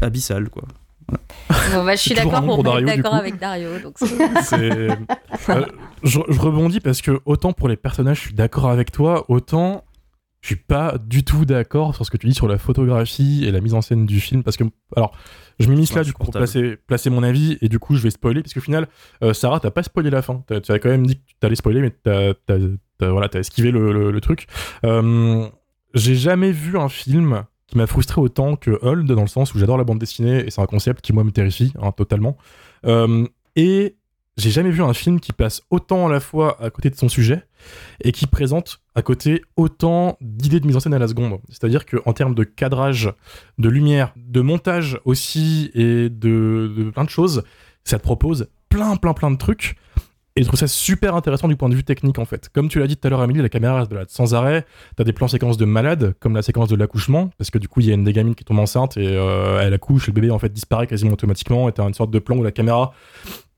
abyssal, 0.00 0.48
quoi. 0.48 0.64
Bon, 1.08 1.84
bah, 1.84 1.94
je 1.96 2.00
suis 2.00 2.14
d'accord 2.14 2.44
pour, 2.44 2.62
pour 2.62 2.78
être 2.78 2.84
d'accord 2.84 3.14
avec 3.14 3.38
Dario 3.38 3.78
donc 3.82 3.96
c'est- 3.98 4.42
c'est. 4.42 5.50
Euh, 5.50 5.64
je, 6.02 6.18
je 6.28 6.40
rebondis 6.40 6.80
parce 6.80 7.00
que 7.02 7.20
autant 7.24 7.52
pour 7.52 7.68
les 7.68 7.76
personnages, 7.76 8.16
je 8.18 8.22
suis 8.26 8.34
d'accord 8.34 8.68
avec 8.70 8.92
toi, 8.92 9.24
autant 9.28 9.84
je 10.40 10.48
suis 10.48 10.56
pas 10.56 10.94
du 11.04 11.24
tout 11.24 11.44
d'accord 11.44 11.96
sur 11.96 12.06
ce 12.06 12.12
que 12.12 12.16
tu 12.16 12.28
dis 12.28 12.34
sur 12.34 12.46
la 12.46 12.58
photographie 12.58 13.44
et 13.44 13.50
la 13.50 13.60
mise 13.60 13.74
en 13.74 13.80
scène 13.82 14.06
du 14.06 14.20
film. 14.20 14.44
Parce 14.44 14.56
que, 14.56 14.62
alors, 14.94 15.10
je 15.58 15.68
m'immisce 15.68 15.92
là 15.94 16.04
du 16.04 16.12
coup 16.12 16.22
pour 16.22 16.32
placer, 16.32 16.76
placer 16.86 17.10
mon 17.10 17.24
avis 17.24 17.58
et 17.60 17.68
du 17.68 17.80
coup 17.80 17.96
je 17.96 18.02
vais 18.02 18.10
spoiler 18.10 18.40
parce 18.42 18.54
qu'au 18.54 18.60
final, 18.60 18.86
euh, 19.24 19.34
Sarah, 19.34 19.58
t'as 19.58 19.72
pas 19.72 19.82
spoilé 19.82 20.10
la 20.10 20.22
fin. 20.22 20.44
T'as- 20.46 20.60
Tu 20.60 20.70
as 20.70 20.78
quand 20.78 20.90
même 20.90 21.06
dit 21.08 21.16
que 21.16 21.22
t'allais 21.40 21.56
spoiler, 21.56 21.80
mais 21.80 21.90
t'as 21.90 22.34
t'as- 22.46 22.56
t'as- 22.98 23.10
voilà, 23.10 23.28
t'as 23.28 23.40
esquivé 23.40 23.72
le, 23.72 23.92
le- 23.92 24.12
le 24.12 24.20
truc. 24.20 24.46
Euh, 24.84 25.48
J'ai 25.94 26.14
jamais 26.14 26.52
vu 26.52 26.78
un 26.78 26.88
film 26.88 27.44
qui 27.68 27.76
m'a 27.76 27.86
frustré 27.86 28.20
autant 28.20 28.56
que 28.56 28.78
Hold, 28.82 29.06
dans 29.06 29.20
le 29.20 29.28
sens 29.28 29.54
où 29.54 29.58
j'adore 29.58 29.78
la 29.78 29.84
bande 29.84 29.98
dessinée 29.98 30.46
et 30.46 30.50
c'est 30.50 30.60
un 30.60 30.66
concept 30.66 31.02
qui, 31.02 31.12
moi, 31.12 31.22
me 31.22 31.30
terrifie 31.30 31.72
hein, 31.80 31.92
totalement. 31.92 32.36
Euh, 32.86 33.26
et 33.56 33.96
j'ai 34.38 34.50
jamais 34.50 34.70
vu 34.70 34.82
un 34.82 34.94
film 34.94 35.20
qui 35.20 35.32
passe 35.32 35.62
autant 35.70 36.06
à 36.06 36.10
la 36.10 36.20
fois 36.20 36.62
à 36.62 36.70
côté 36.70 36.90
de 36.90 36.96
son 36.96 37.08
sujet 37.08 37.44
et 38.02 38.12
qui 38.12 38.26
présente 38.26 38.80
à 38.94 39.02
côté 39.02 39.42
autant 39.56 40.16
d'idées 40.20 40.60
de 40.60 40.66
mise 40.66 40.76
en 40.76 40.80
scène 40.80 40.94
à 40.94 40.98
la 40.98 41.08
seconde. 41.08 41.40
C'est-à-dire 41.48 41.84
qu'en 41.84 42.12
termes 42.12 42.34
de 42.34 42.44
cadrage, 42.44 43.12
de 43.58 43.68
lumière, 43.68 44.14
de 44.16 44.40
montage 44.40 45.00
aussi 45.04 45.70
et 45.74 46.08
de, 46.08 46.72
de 46.74 46.90
plein 46.90 47.04
de 47.04 47.10
choses, 47.10 47.42
ça 47.84 47.98
te 47.98 48.02
propose 48.02 48.48
plein, 48.68 48.96
plein, 48.96 49.12
plein 49.12 49.30
de 49.30 49.36
trucs. 49.36 49.76
Et 50.38 50.42
je 50.42 50.46
trouve 50.46 50.60
ça 50.60 50.68
super 50.68 51.16
intéressant 51.16 51.48
du 51.48 51.56
point 51.56 51.68
de 51.68 51.74
vue 51.74 51.82
technique 51.82 52.20
en 52.20 52.24
fait. 52.24 52.48
Comme 52.50 52.68
tu 52.68 52.78
l'as 52.78 52.86
dit 52.86 52.96
tout 52.96 53.04
à 53.08 53.10
l'heure, 53.10 53.20
Amélie, 53.20 53.42
la 53.42 53.48
caméra 53.48 53.84
se 53.84 53.90
balade 53.90 54.08
sans 54.08 54.36
arrêt. 54.36 54.64
T'as 54.94 55.02
des 55.02 55.12
plans 55.12 55.26
séquences 55.26 55.56
de 55.56 55.64
malades, 55.64 56.14
comme 56.20 56.36
la 56.36 56.42
séquence 56.42 56.68
de 56.68 56.76
l'accouchement, 56.76 57.30
parce 57.38 57.50
que 57.50 57.58
du 57.58 57.66
coup, 57.66 57.80
il 57.80 57.86
y 57.86 57.90
a 57.90 57.94
une 57.94 58.04
des 58.04 58.12
gamines 58.12 58.36
qui 58.36 58.44
tombe 58.44 58.60
enceinte 58.60 58.96
et 58.96 59.16
euh, 59.16 59.60
elle 59.60 59.74
accouche, 59.74 60.06
le 60.06 60.12
bébé 60.12 60.30
en 60.30 60.38
fait 60.38 60.52
disparaît 60.52 60.86
quasiment 60.86 61.14
automatiquement. 61.14 61.68
Et 61.68 61.72
t'as 61.72 61.82
une 61.88 61.92
sorte 61.92 62.12
de 62.12 62.20
plan 62.20 62.36
où 62.36 62.44
la 62.44 62.52
caméra 62.52 62.92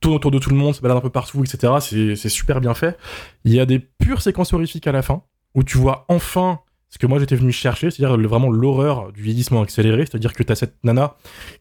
tourne 0.01 0.15
autour 0.15 0.31
de 0.31 0.39
tout 0.39 0.49
le 0.49 0.57
monde, 0.57 0.75
se 0.75 0.81
balade 0.81 0.97
un 0.97 1.03
peu 1.03 1.11
partout, 1.11 1.45
etc. 1.45 1.75
C'est 2.17 2.31
super 2.31 2.63
bien 2.63 2.73
fait. 2.73 2.97
Il 3.45 3.53
y 3.53 3.61
a 3.61 3.67
des 3.67 3.79
pures 3.79 4.23
séquences 4.23 4.55
horrifiques 4.55 4.87
à 4.87 4.93
la 4.93 5.03
fin, 5.03 5.23
où 5.55 5.63
tu 5.63 5.77
vois 5.77 6.07
enfin 6.09 6.61
ce 6.89 6.97
que 6.97 7.07
moi 7.07 7.19
j'étais 7.19 7.37
venu 7.37 7.53
chercher, 7.53 7.91
c'est-à-dire 7.91 8.17
vraiment 8.27 8.51
l'horreur 8.51 9.13
du 9.13 9.21
vieillissement 9.21 9.61
accéléré, 9.61 10.07
c'est-à-dire 10.07 10.33
que 10.33 10.43
t'as 10.43 10.55
cette 10.55 10.83
nana 10.83 11.17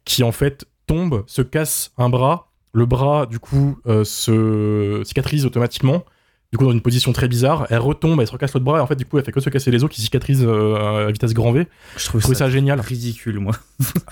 qui 0.05 0.23
en 0.23 0.31
fait 0.31 0.65
tombe, 0.87 1.25
se 1.27 1.41
casse 1.41 1.91
un 1.97 2.07
bras, 2.07 2.48
le 2.73 2.85
bras 2.85 3.25
du 3.25 3.39
coup 3.39 3.77
euh, 3.87 4.03
se 4.03 5.01
cicatrise 5.05 5.45
automatiquement, 5.45 6.03
du 6.51 6.57
coup 6.57 6.65
dans 6.65 6.71
une 6.71 6.81
position 6.81 7.13
très 7.13 7.27
bizarre, 7.27 7.65
elle 7.69 7.79
retombe, 7.79 8.19
elle 8.21 8.27
se 8.27 8.31
recasse 8.31 8.53
l'autre 8.53 8.65
bras, 8.65 8.77
et 8.77 8.81
en 8.81 8.87
fait 8.87 8.95
du 8.95 9.05
coup 9.05 9.17
elle 9.17 9.23
fait 9.25 9.31
que 9.31 9.39
se 9.39 9.49
casser 9.49 9.71
les 9.71 9.83
os 9.83 9.89
qui 9.89 10.01
cicatrisent 10.01 10.45
euh, 10.45 11.07
à 11.07 11.11
vitesse 11.11 11.33
grand 11.33 11.51
V. 11.51 11.67
Je 11.97 12.05
trouve 12.05 12.19
Je 12.21 12.23
trouvais 12.25 12.37
ça, 12.37 12.49
génial. 12.49 12.79
ridicule, 12.79 13.39
moi. 13.39 13.53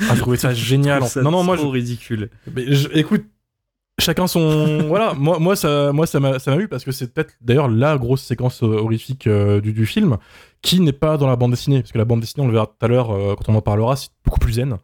Ah, 0.09 0.15
je 0.15 0.19
trouvais 0.19 0.37
ça 0.37 0.53
génial. 0.53 1.03
Je 1.03 1.07
ça 1.07 1.21
non 1.21 1.31
non 1.31 1.43
moi 1.43 1.55
je, 1.55 1.61
trop 1.61 1.71
ridicule. 1.71 2.29
mais 2.55 2.71
je- 2.73 2.89
écoute, 2.93 3.25
chacun 3.99 4.27
son. 4.27 4.79
voilà, 4.87 5.13
moi, 5.13 5.39
moi, 5.39 5.55
ça 5.55 5.91
moi, 5.91 6.05
ça 6.07 6.19
m'a 6.19 6.39
ça 6.39 6.55
m'a 6.55 6.61
eu 6.61 6.67
parce 6.67 6.83
que 6.83 6.91
c'est 6.91 7.13
peut-être 7.13 7.33
d'ailleurs 7.41 7.67
la 7.67 7.97
grosse 7.97 8.21
séquence 8.23 8.63
euh, 8.63 8.67
horrifique 8.79 9.27
euh, 9.27 9.61
du, 9.61 9.73
du 9.73 9.85
film 9.85 10.17
qui 10.61 10.79
n'est 10.79 10.91
pas 10.93 11.17
dans 11.17 11.27
la 11.27 11.35
bande 11.35 11.51
dessinée. 11.51 11.81
Parce 11.81 11.91
que 11.91 11.97
la 11.97 12.05
bande 12.05 12.19
dessinée, 12.21 12.43
on 12.43 12.47
le 12.47 12.53
verra 12.53 12.67
tout 12.67 12.85
à 12.85 12.87
l'heure 12.87 13.11
euh, 13.11 13.35
quand 13.35 13.51
on 13.51 13.55
en 13.55 13.61
parlera, 13.61 13.95
c'est 13.95 14.09
beaucoup 14.25 14.39
plus 14.39 14.53
zen. 14.53 14.77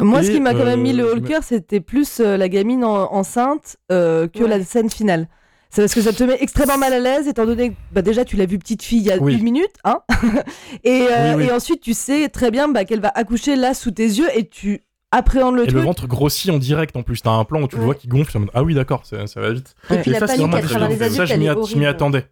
Moi, 0.00 0.22
ce 0.22 0.30
qui 0.30 0.40
m'a 0.40 0.52
quand 0.54 0.64
même 0.64 0.80
mis 0.82 0.92
le 0.92 1.12
haut 1.14 1.20
cœur, 1.20 1.42
c'était 1.42 1.80
plus 1.80 2.20
euh, 2.20 2.36
la 2.36 2.48
gamine 2.48 2.84
en- 2.84 3.12
enceinte 3.12 3.76
euh, 3.92 4.26
que 4.28 4.42
Ouais. 4.42 4.48
la 4.48 4.62
scène 4.64 4.90
finale. 4.90 5.28
C'est 5.70 5.82
parce 5.82 5.94
que 5.94 6.02
ça 6.02 6.12
te 6.12 6.22
met 6.22 6.36
extrêmement 6.40 6.78
mal 6.78 6.92
à 6.92 7.00
l'aise, 7.00 7.26
étant 7.26 7.46
donné 7.46 7.70
que 7.70 7.74
bah, 7.90 8.00
déjà 8.02 8.24
tu 8.24 8.36
l'as 8.36 8.46
vue 8.46 8.60
petite 8.60 8.84
fille 8.84 8.98
il 9.00 9.06
y 9.06 9.10
a 9.10 9.16
Oui. 9.18 9.34
une 9.34 9.42
minute, 9.42 9.72
hein 9.82 9.98
et, 10.84 11.06
euh, 11.10 11.30
Oui, 11.34 11.42
oui. 11.42 11.44
et 11.48 11.52
ensuite 11.52 11.80
tu 11.80 11.94
sais 11.94 12.28
très 12.28 12.52
bien 12.52 12.68
bah, 12.68 12.84
qu'elle 12.84 13.00
va 13.00 13.10
accoucher 13.12 13.56
là 13.56 13.74
sous 13.74 13.90
tes 13.90 14.04
yeux 14.06 14.28
et 14.36 14.48
tu 14.48 14.84
appréhendes 15.14 15.56
le 15.56 15.62
Et 15.62 15.66
le 15.66 15.72
truc. 15.72 15.84
ventre 15.84 16.06
grossit 16.06 16.50
en 16.50 16.58
direct 16.58 16.96
en 16.96 17.02
plus. 17.02 17.22
T'as 17.22 17.30
un 17.30 17.44
plan 17.44 17.62
où 17.62 17.68
tu 17.68 17.76
le 17.76 17.82
vois 17.82 17.94
qui 17.94 18.08
gonfle. 18.08 18.38
Ah 18.54 18.62
oui, 18.62 18.74
d'accord, 18.74 19.04
ça, 19.06 19.26
ça 19.26 19.40
va 19.40 19.50
vite. 19.52 19.74
Et 19.90 19.96
puis 19.98 20.10
la 20.10 20.20
ça, 20.20 20.26
panique 20.26 20.54
à 20.54 20.60
travers 20.62 20.88
les 20.88 20.96
ça, 20.98 21.04
adultes, 21.06 21.26
je 21.26 21.32
elle 21.32 21.40
m'y 21.40 21.46
est 21.46 21.48
a- 21.50 21.56
je 21.68 21.76
m'y 21.76 21.86
attendais. 21.86 22.26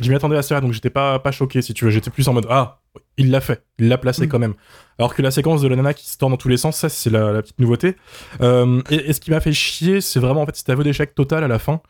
Je 0.00 0.08
m'y 0.08 0.16
attendais 0.16 0.36
assez, 0.38 0.58
donc 0.60 0.72
j'étais 0.72 0.88
pas, 0.90 1.18
pas 1.18 1.32
choqué 1.32 1.60
si 1.60 1.74
tu 1.74 1.84
veux. 1.84 1.90
J'étais 1.90 2.10
plus 2.10 2.26
en 2.26 2.32
mode 2.32 2.46
Ah, 2.48 2.80
il 3.18 3.30
l'a 3.30 3.42
fait, 3.42 3.62
il 3.78 3.88
l'a 3.88 3.98
placé 3.98 4.24
Mm. 4.26 4.28
quand 4.30 4.38
même. 4.38 4.54
Alors 4.98 5.14
que 5.14 5.20
la 5.20 5.30
séquence 5.30 5.60
de 5.60 5.68
la 5.68 5.76
nana 5.76 5.92
qui 5.92 6.08
se 6.08 6.16
tord 6.16 6.30
dans 6.30 6.38
tous 6.38 6.48
les 6.48 6.56
sens, 6.56 6.78
ça 6.78 6.88
c'est 6.88 7.10
la, 7.10 7.30
la 7.32 7.42
petite 7.42 7.58
nouveauté. 7.58 7.96
Euh, 8.40 8.80
et, 8.90 9.10
et 9.10 9.12
ce 9.12 9.20
qui 9.20 9.30
m'a 9.30 9.40
fait 9.40 9.52
chier, 9.52 10.00
c'est 10.00 10.18
vraiment 10.18 10.42
en 10.42 10.46
fait 10.46 10.56
cet 10.56 10.70
aveu 10.70 10.82
d'échec 10.82 11.14
total 11.14 11.44
à 11.44 11.48
la 11.48 11.58
fin, 11.58 11.82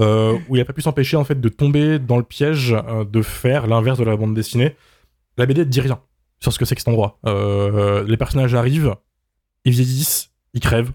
euh, 0.00 0.38
où 0.48 0.56
il 0.56 0.60
a 0.62 0.64
pas 0.64 0.72
pu 0.72 0.80
s'empêcher 0.80 1.16
en 1.18 1.24
fait 1.24 1.38
de 1.38 1.48
tomber 1.50 1.98
dans 1.98 2.16
le 2.16 2.22
piège 2.22 2.72
euh, 2.72 3.04
de 3.04 3.20
faire 3.20 3.66
l'inverse 3.66 3.98
de 3.98 4.04
la 4.04 4.16
bande 4.16 4.34
dessinée. 4.34 4.74
La 5.36 5.44
BD 5.44 5.60
ne 5.60 5.64
dit 5.64 5.80
rien 5.82 6.00
sur 6.40 6.52
ce 6.52 6.58
que 6.58 6.64
c'est 6.64 6.74
que 6.74 6.80
cet 6.80 6.88
endroit. 6.88 7.18
Euh, 7.26 8.04
les 8.06 8.16
personnages 8.16 8.54
arrivent, 8.54 8.94
ils 9.64 9.72
vieillissent, 9.72 10.30
ils 10.54 10.60
crèvent, 10.60 10.92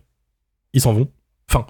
ils 0.73 0.81
s'en 0.81 0.93
vont. 0.93 1.09
Fin. 1.47 1.65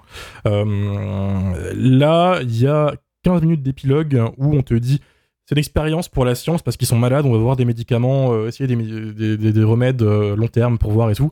Euh, 0.46 1.72
là, 1.74 2.40
il 2.42 2.56
y 2.58 2.66
a 2.66 2.94
15 3.24 3.42
minutes 3.42 3.62
d'épilogue 3.62 4.30
où 4.38 4.54
on 4.56 4.62
te 4.62 4.74
dit 4.74 5.00
c'est 5.44 5.54
l'expérience 5.54 6.08
pour 6.08 6.24
la 6.24 6.34
science 6.34 6.62
parce 6.62 6.76
qu'ils 6.76 6.88
sont 6.88 6.98
malades, 6.98 7.24
on 7.26 7.32
va 7.32 7.38
voir 7.38 7.56
des 7.56 7.64
médicaments, 7.64 8.32
euh, 8.32 8.48
essayer 8.48 8.66
des, 8.66 8.76
des, 9.12 9.36
des- 9.36 9.52
des 9.52 9.62
remèdes 9.64 10.02
euh, 10.02 10.34
long 10.34 10.48
terme 10.48 10.78
pour 10.78 10.90
voir 10.92 11.10
et 11.10 11.14
tout. 11.14 11.30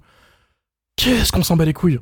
Qu'est-ce 0.97 1.33
qu'on 1.33 1.43
s'en 1.43 1.57
bat 1.57 1.65
les 1.65 1.73
couilles? 1.73 1.99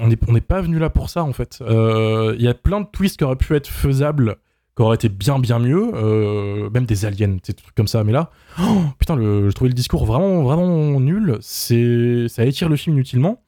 On 0.00 0.08
n'est 0.08 0.40
pas 0.40 0.60
venu 0.60 0.78
là 0.80 0.90
pour 0.90 1.08
ça 1.08 1.22
en 1.22 1.32
fait. 1.32 1.62
Il 1.66 2.42
y 2.42 2.48
a 2.48 2.54
plein 2.54 2.80
de 2.80 2.86
twists 2.86 3.16
qui 3.16 3.24
auraient 3.24 3.36
pu 3.36 3.54
être 3.54 3.68
faisables, 3.68 4.36
qui 4.76 4.82
auraient 4.82 4.96
été 4.96 5.08
bien 5.08 5.38
bien 5.38 5.58
mieux, 5.58 5.90
euh, 5.94 6.68
même 6.70 6.84
des 6.84 7.04
aliens, 7.04 7.36
des 7.44 7.54
trucs 7.54 7.74
comme 7.74 7.86
ça. 7.86 8.02
Mais 8.04 8.12
là, 8.12 8.30
oh, 8.60 8.82
putain, 8.98 9.16
je 9.16 9.50
trouvais 9.50 9.68
le 9.68 9.74
discours 9.74 10.04
vraiment 10.04 10.42
vraiment 10.42 11.00
nul. 11.00 11.38
C'est 11.40 12.26
ça 12.28 12.44
étire 12.44 12.68
le 12.68 12.76
film 12.76 12.96
inutilement. 12.96 13.44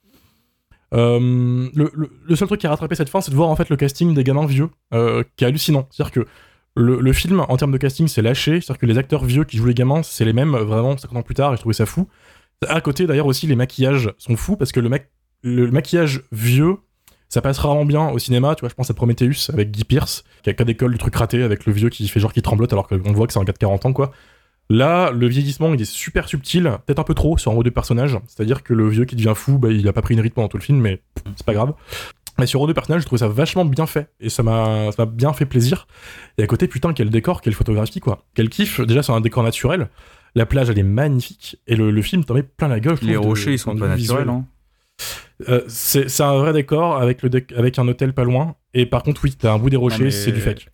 Euh, 0.94 1.68
le, 1.74 2.36
seul 2.36 2.46
truc 2.46 2.60
qui 2.60 2.66
a 2.66 2.70
rattrapé 2.70 2.94
cette 2.94 3.08
fin, 3.08 3.20
c'est 3.20 3.30
de 3.30 3.36
voir 3.36 3.48
en 3.48 3.56
fait 3.56 3.68
le 3.68 3.76
casting 3.76 4.14
des 4.14 4.24
gamins 4.24 4.46
vieux, 4.46 4.68
euh, 4.94 5.24
qui 5.36 5.44
est 5.44 5.48
hallucinant. 5.48 5.88
C'est-à-dire 5.90 6.12
que 6.12 6.26
le, 6.76 7.12
film, 7.12 7.40
en 7.40 7.56
termes 7.56 7.72
de 7.72 7.78
casting, 7.78 8.06
c'est 8.06 8.22
lâché. 8.22 8.60
C'est-à-dire 8.60 8.78
que 8.78 8.86
les 8.86 8.98
acteurs 8.98 9.24
vieux 9.24 9.44
qui 9.44 9.56
jouent 9.56 9.66
les 9.66 9.74
gamins, 9.74 10.02
c'est 10.02 10.24
les 10.24 10.34
mêmes, 10.34 10.54
vraiment 10.54 10.96
50 10.96 11.16
ans 11.16 11.22
plus 11.22 11.34
tard, 11.34 11.52
et 11.52 11.56
je 11.56 11.60
trouvais 11.60 11.74
ça 11.74 11.86
fou. 11.86 12.06
À 12.68 12.80
côté, 12.80 13.06
d'ailleurs, 13.06 13.26
aussi, 13.26 13.46
les 13.46 13.56
maquillages 13.56 14.12
sont 14.18 14.36
fous, 14.36 14.56
parce 14.56 14.72
que 14.72 14.80
le 14.80 15.70
maquillage 15.70 16.22
vieux, 16.32 16.76
ça 17.28 17.40
passe 17.42 17.58
rarement 17.58 17.84
bien 17.84 18.08
au 18.10 18.18
cinéma. 18.18 18.54
Tu 18.54 18.60
vois, 18.60 18.68
je 18.68 18.74
pense 18.74 18.90
à 18.90 18.94
Prometheus 18.94 19.50
avec 19.52 19.70
Guy 19.70 19.84
Pierce, 19.84 20.24
qui 20.42 20.50
a 20.50 20.54
qu'à 20.54 20.64
d'école 20.64 20.92
du 20.92 20.98
truc 20.98 21.14
raté, 21.16 21.42
avec 21.42 21.66
le 21.66 21.72
vieux 21.72 21.88
qui 21.88 22.06
fait 22.08 22.20
genre 22.20 22.32
qui 22.32 22.42
tremblote, 22.42 22.72
alors 22.72 22.86
qu'on 22.88 23.12
voit 23.12 23.26
que 23.26 23.32
c'est 23.32 23.38
un 23.40 23.44
gars 23.44 23.52
de 23.52 23.58
40 23.58 23.86
ans, 23.86 23.92
quoi. 23.92 24.12
Là, 24.68 25.12
le 25.12 25.28
vieillissement, 25.28 25.72
il 25.74 25.80
est 25.80 25.84
super 25.84 26.28
subtil, 26.28 26.64
peut-être 26.86 26.98
un 26.98 27.04
peu 27.04 27.14
trop 27.14 27.38
sur 27.38 27.52
un 27.52 27.54
ou 27.54 27.62
deux 27.62 27.70
personnages. 27.70 28.18
C'est-à-dire 28.26 28.64
que 28.64 28.74
le 28.74 28.88
vieux 28.88 29.04
qui 29.04 29.14
devient 29.14 29.32
fou, 29.36 29.58
bah, 29.58 29.68
il 29.70 29.86
a 29.86 29.92
pas 29.92 30.02
pris 30.02 30.14
une 30.14 30.20
rythme 30.20 30.34
pendant 30.34 30.48
tout 30.48 30.56
le 30.56 30.62
film, 30.62 30.80
mais 30.80 31.00
c'est 31.36 31.46
pas 31.46 31.54
grave. 31.54 31.72
Mais 32.38 32.46
sur 32.46 32.66
deux 32.66 32.74
personnages, 32.74 33.02
je 33.02 33.06
trouve 33.06 33.18
ça 33.20 33.28
vachement 33.28 33.64
bien 33.64 33.86
fait. 33.86 34.10
Et 34.20 34.28
ça 34.28 34.42
m'a 34.42 34.90
ça 34.92 35.04
m'a 35.04 35.06
bien 35.06 35.32
fait 35.32 35.46
plaisir. 35.46 35.86
Et 36.36 36.42
à 36.42 36.46
côté, 36.48 36.66
putain, 36.68 36.92
quel 36.92 37.10
décor, 37.10 37.40
quelle 37.42 37.54
photographie, 37.54 38.00
quoi. 38.00 38.24
Quel 38.34 38.48
kiff. 38.50 38.80
Déjà, 38.80 39.02
c'est 39.04 39.12
un 39.12 39.20
décor 39.20 39.42
naturel. 39.44 39.88
La 40.34 40.44
plage, 40.46 40.68
elle 40.68 40.78
est 40.78 40.82
magnifique. 40.82 41.56
Et 41.66 41.76
le, 41.76 41.90
le 41.90 42.02
film 42.02 42.24
t'en 42.24 42.34
met 42.34 42.42
plein 42.42 42.68
la 42.68 42.78
gueule. 42.80 42.96
je 43.00 43.06
Les 43.06 43.14
trouve, 43.14 43.24
de- 43.24 43.28
rochers, 43.30 43.52
ils 43.52 43.58
sont 43.58 43.74
de 43.74 43.80
pas 43.80 43.88
naturels. 43.88 44.28
Hein. 44.28 44.44
Euh, 45.48 45.62
c'est 45.68 46.20
un 46.22 46.38
vrai 46.38 46.52
décor 46.54 46.96
avec, 46.96 47.22
le 47.22 47.28
déc- 47.28 47.52
avec 47.56 47.78
un 47.78 47.86
hôtel 47.88 48.14
pas 48.14 48.24
loin. 48.24 48.56
Et 48.72 48.86
par 48.86 49.02
contre, 49.02 49.22
oui, 49.24 49.34
t'as 49.38 49.52
un 49.52 49.58
bout 49.58 49.68
des 49.70 49.76
rochers, 49.76 50.10
c'est 50.10 50.32
du 50.32 50.40
fake. 50.40 50.68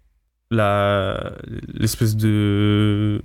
La 0.50 1.32
l'espèce 1.72 2.14
de 2.16 3.22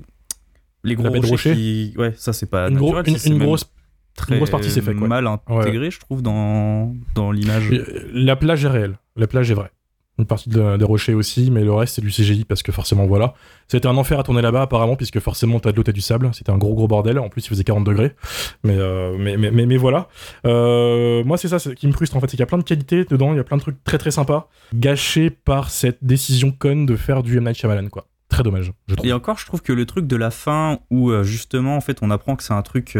les 0.84 0.96
gros 0.96 1.10
rochers, 1.10 1.30
rocher 1.30 1.54
qui... 1.56 1.94
ouais 1.98 2.14
ça 2.16 2.32
c'est 2.32 2.46
pas 2.50 2.70
Une, 2.70 2.78
gros- 2.78 2.96
une- 3.04 3.38
grosse, 3.40 3.70
très 4.16 4.34
une 4.36 4.38
grosse 4.40 4.50
partie, 4.50 4.72
c'est 4.72 4.82
fake, 4.82 5.02
ouais. 5.02 5.08
mal 5.08 5.28
intégré 5.28 5.92
je 5.92 6.00
trouve 6.00 6.22
dans 6.22 6.96
dans 7.16 7.32
l'image 7.32 7.70
Euh, 7.72 8.10
La 8.14 8.36
plage 8.38 8.64
est 8.64 8.70
réelle. 8.70 8.98
La 9.18 9.28
plage 9.28 9.52
est 9.52 9.56
vraie. 9.56 9.72
Une 10.20 10.26
partie 10.26 10.50
de- 10.50 10.78
des 10.78 10.86
rochers 10.86 11.14
aussi, 11.14 11.52
mais 11.52 11.64
le 11.64 11.72
reste 11.74 11.96
c'est 11.96 12.02
du 12.02 12.10
CGI 12.10 12.44
parce 12.46 12.64
que 12.64 12.72
forcément 12.72 13.06
voilà. 13.06 13.34
C'était 13.68 13.88
un 13.88 13.98
enfer 13.98 14.20
à 14.20 14.24
tourner 14.24 14.42
là-bas 14.42 14.64
apparemment 14.64 14.96
puisque 14.96 15.20
forcément 15.20 15.60
t'as 15.60 15.72
de 15.72 15.78
l'eau, 15.78 15.84
t'as 15.84 15.92
du 15.92 16.02
sable. 16.02 16.30
C'était 16.34 16.52
un 16.52 16.58
gros 16.58 16.74
gros 16.74 16.88
bordel. 16.88 17.20
En 17.20 17.30
plus 17.30 17.46
il 17.46 17.50
faisait 17.50 17.64
40 17.64 17.84
degrés. 17.84 18.16
Mais 18.64 18.76
euh, 18.78 19.16
mais, 19.20 19.38
mais, 19.38 19.78
voilà. 19.78 20.08
Euh, 20.46 21.24
moi 21.24 21.38
c'est 21.38 21.48
ça 21.48 21.60
qui 21.76 21.88
me 21.88 21.92
frustre 21.92 22.16
en 22.18 22.20
fait, 22.20 22.28
c'est 22.28 22.32
qu'il 22.32 22.40
y 22.40 22.44
a 22.44 22.48
plein 22.48 22.58
de 22.58 22.64
qualités 22.64 23.06
dedans. 23.06 23.32
Il 23.34 23.38
y 23.38 23.40
a 23.40 23.44
plein 23.44 23.58
de 23.58 23.62
trucs 23.62 23.84
très 23.84 23.98
très 23.98 24.12
sympas 24.12 24.50
gâchés 24.74 25.30
par 25.30 25.70
cette 25.70 26.00
décision 26.04 26.52
conne 26.52 26.86
de 26.86 26.96
faire 26.96 27.22
du 27.24 27.38
M 27.38 27.44
Night 27.46 27.58
Shyamalan 27.58 27.90
quoi. 27.90 28.08
Très 28.30 28.44
dommage. 28.44 28.74
Et 29.04 29.14
encore, 29.14 29.38
je 29.38 29.46
trouve 29.46 29.62
que 29.62 29.72
le 29.72 29.86
truc 29.86 30.06
de 30.06 30.16
la 30.18 30.32
fin 30.32 30.80
où 30.92 31.12
euh, 31.12 31.24
justement, 31.24 31.78
en 31.78 31.82
fait, 31.82 32.00
on 32.02 32.12
apprend 32.12 32.36
que 32.36 32.44
c'est 32.44 32.54
un 32.54 32.62
truc 32.62 32.98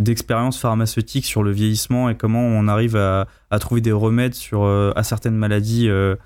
d'expérience 0.00 0.58
pharmaceutique 0.58 1.26
sur 1.26 1.42
le 1.42 1.52
vieillissement 1.52 2.08
et 2.08 2.16
comment 2.16 2.40
on 2.40 2.66
arrive 2.68 2.96
à, 2.96 3.26
trouver 3.60 3.80
des 3.80 3.92
remèdes 3.92 4.34
sur 4.34 4.64
euh, 4.64 4.92
à 4.96 5.02
certaines 5.02 5.36
maladies. 5.36 5.88
euh, 5.88 6.16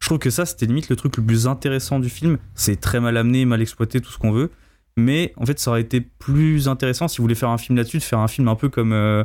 je 0.00 0.06
trouve 0.06 0.18
que 0.18 0.30
ça, 0.30 0.46
c'était 0.46 0.66
limite 0.66 0.88
le 0.88 0.96
truc 0.96 1.16
le 1.16 1.24
plus 1.24 1.48
intéressant 1.48 1.98
du 1.98 2.08
film. 2.08 2.38
C'est 2.54 2.80
très 2.80 3.00
mal 3.00 3.16
amené, 3.16 3.44
mal 3.44 3.60
exploité, 3.60 4.00
tout 4.00 4.12
ce 4.12 4.18
qu'on 4.18 4.30
veut. 4.30 4.50
Mais 4.96 5.32
en 5.36 5.46
fait, 5.46 5.58
ça 5.58 5.72
aurait 5.72 5.80
été 5.80 6.00
plus 6.00 6.68
intéressant 6.68 7.08
si 7.08 7.18
vous 7.18 7.24
voulez 7.24 7.34
faire 7.34 7.48
un 7.48 7.58
film 7.58 7.76
là-dessus, 7.76 7.98
de 7.98 8.02
faire 8.02 8.20
un 8.20 8.28
film 8.28 8.46
un 8.46 8.54
peu 8.54 8.68
comme 8.68 8.92
euh, 8.92 9.24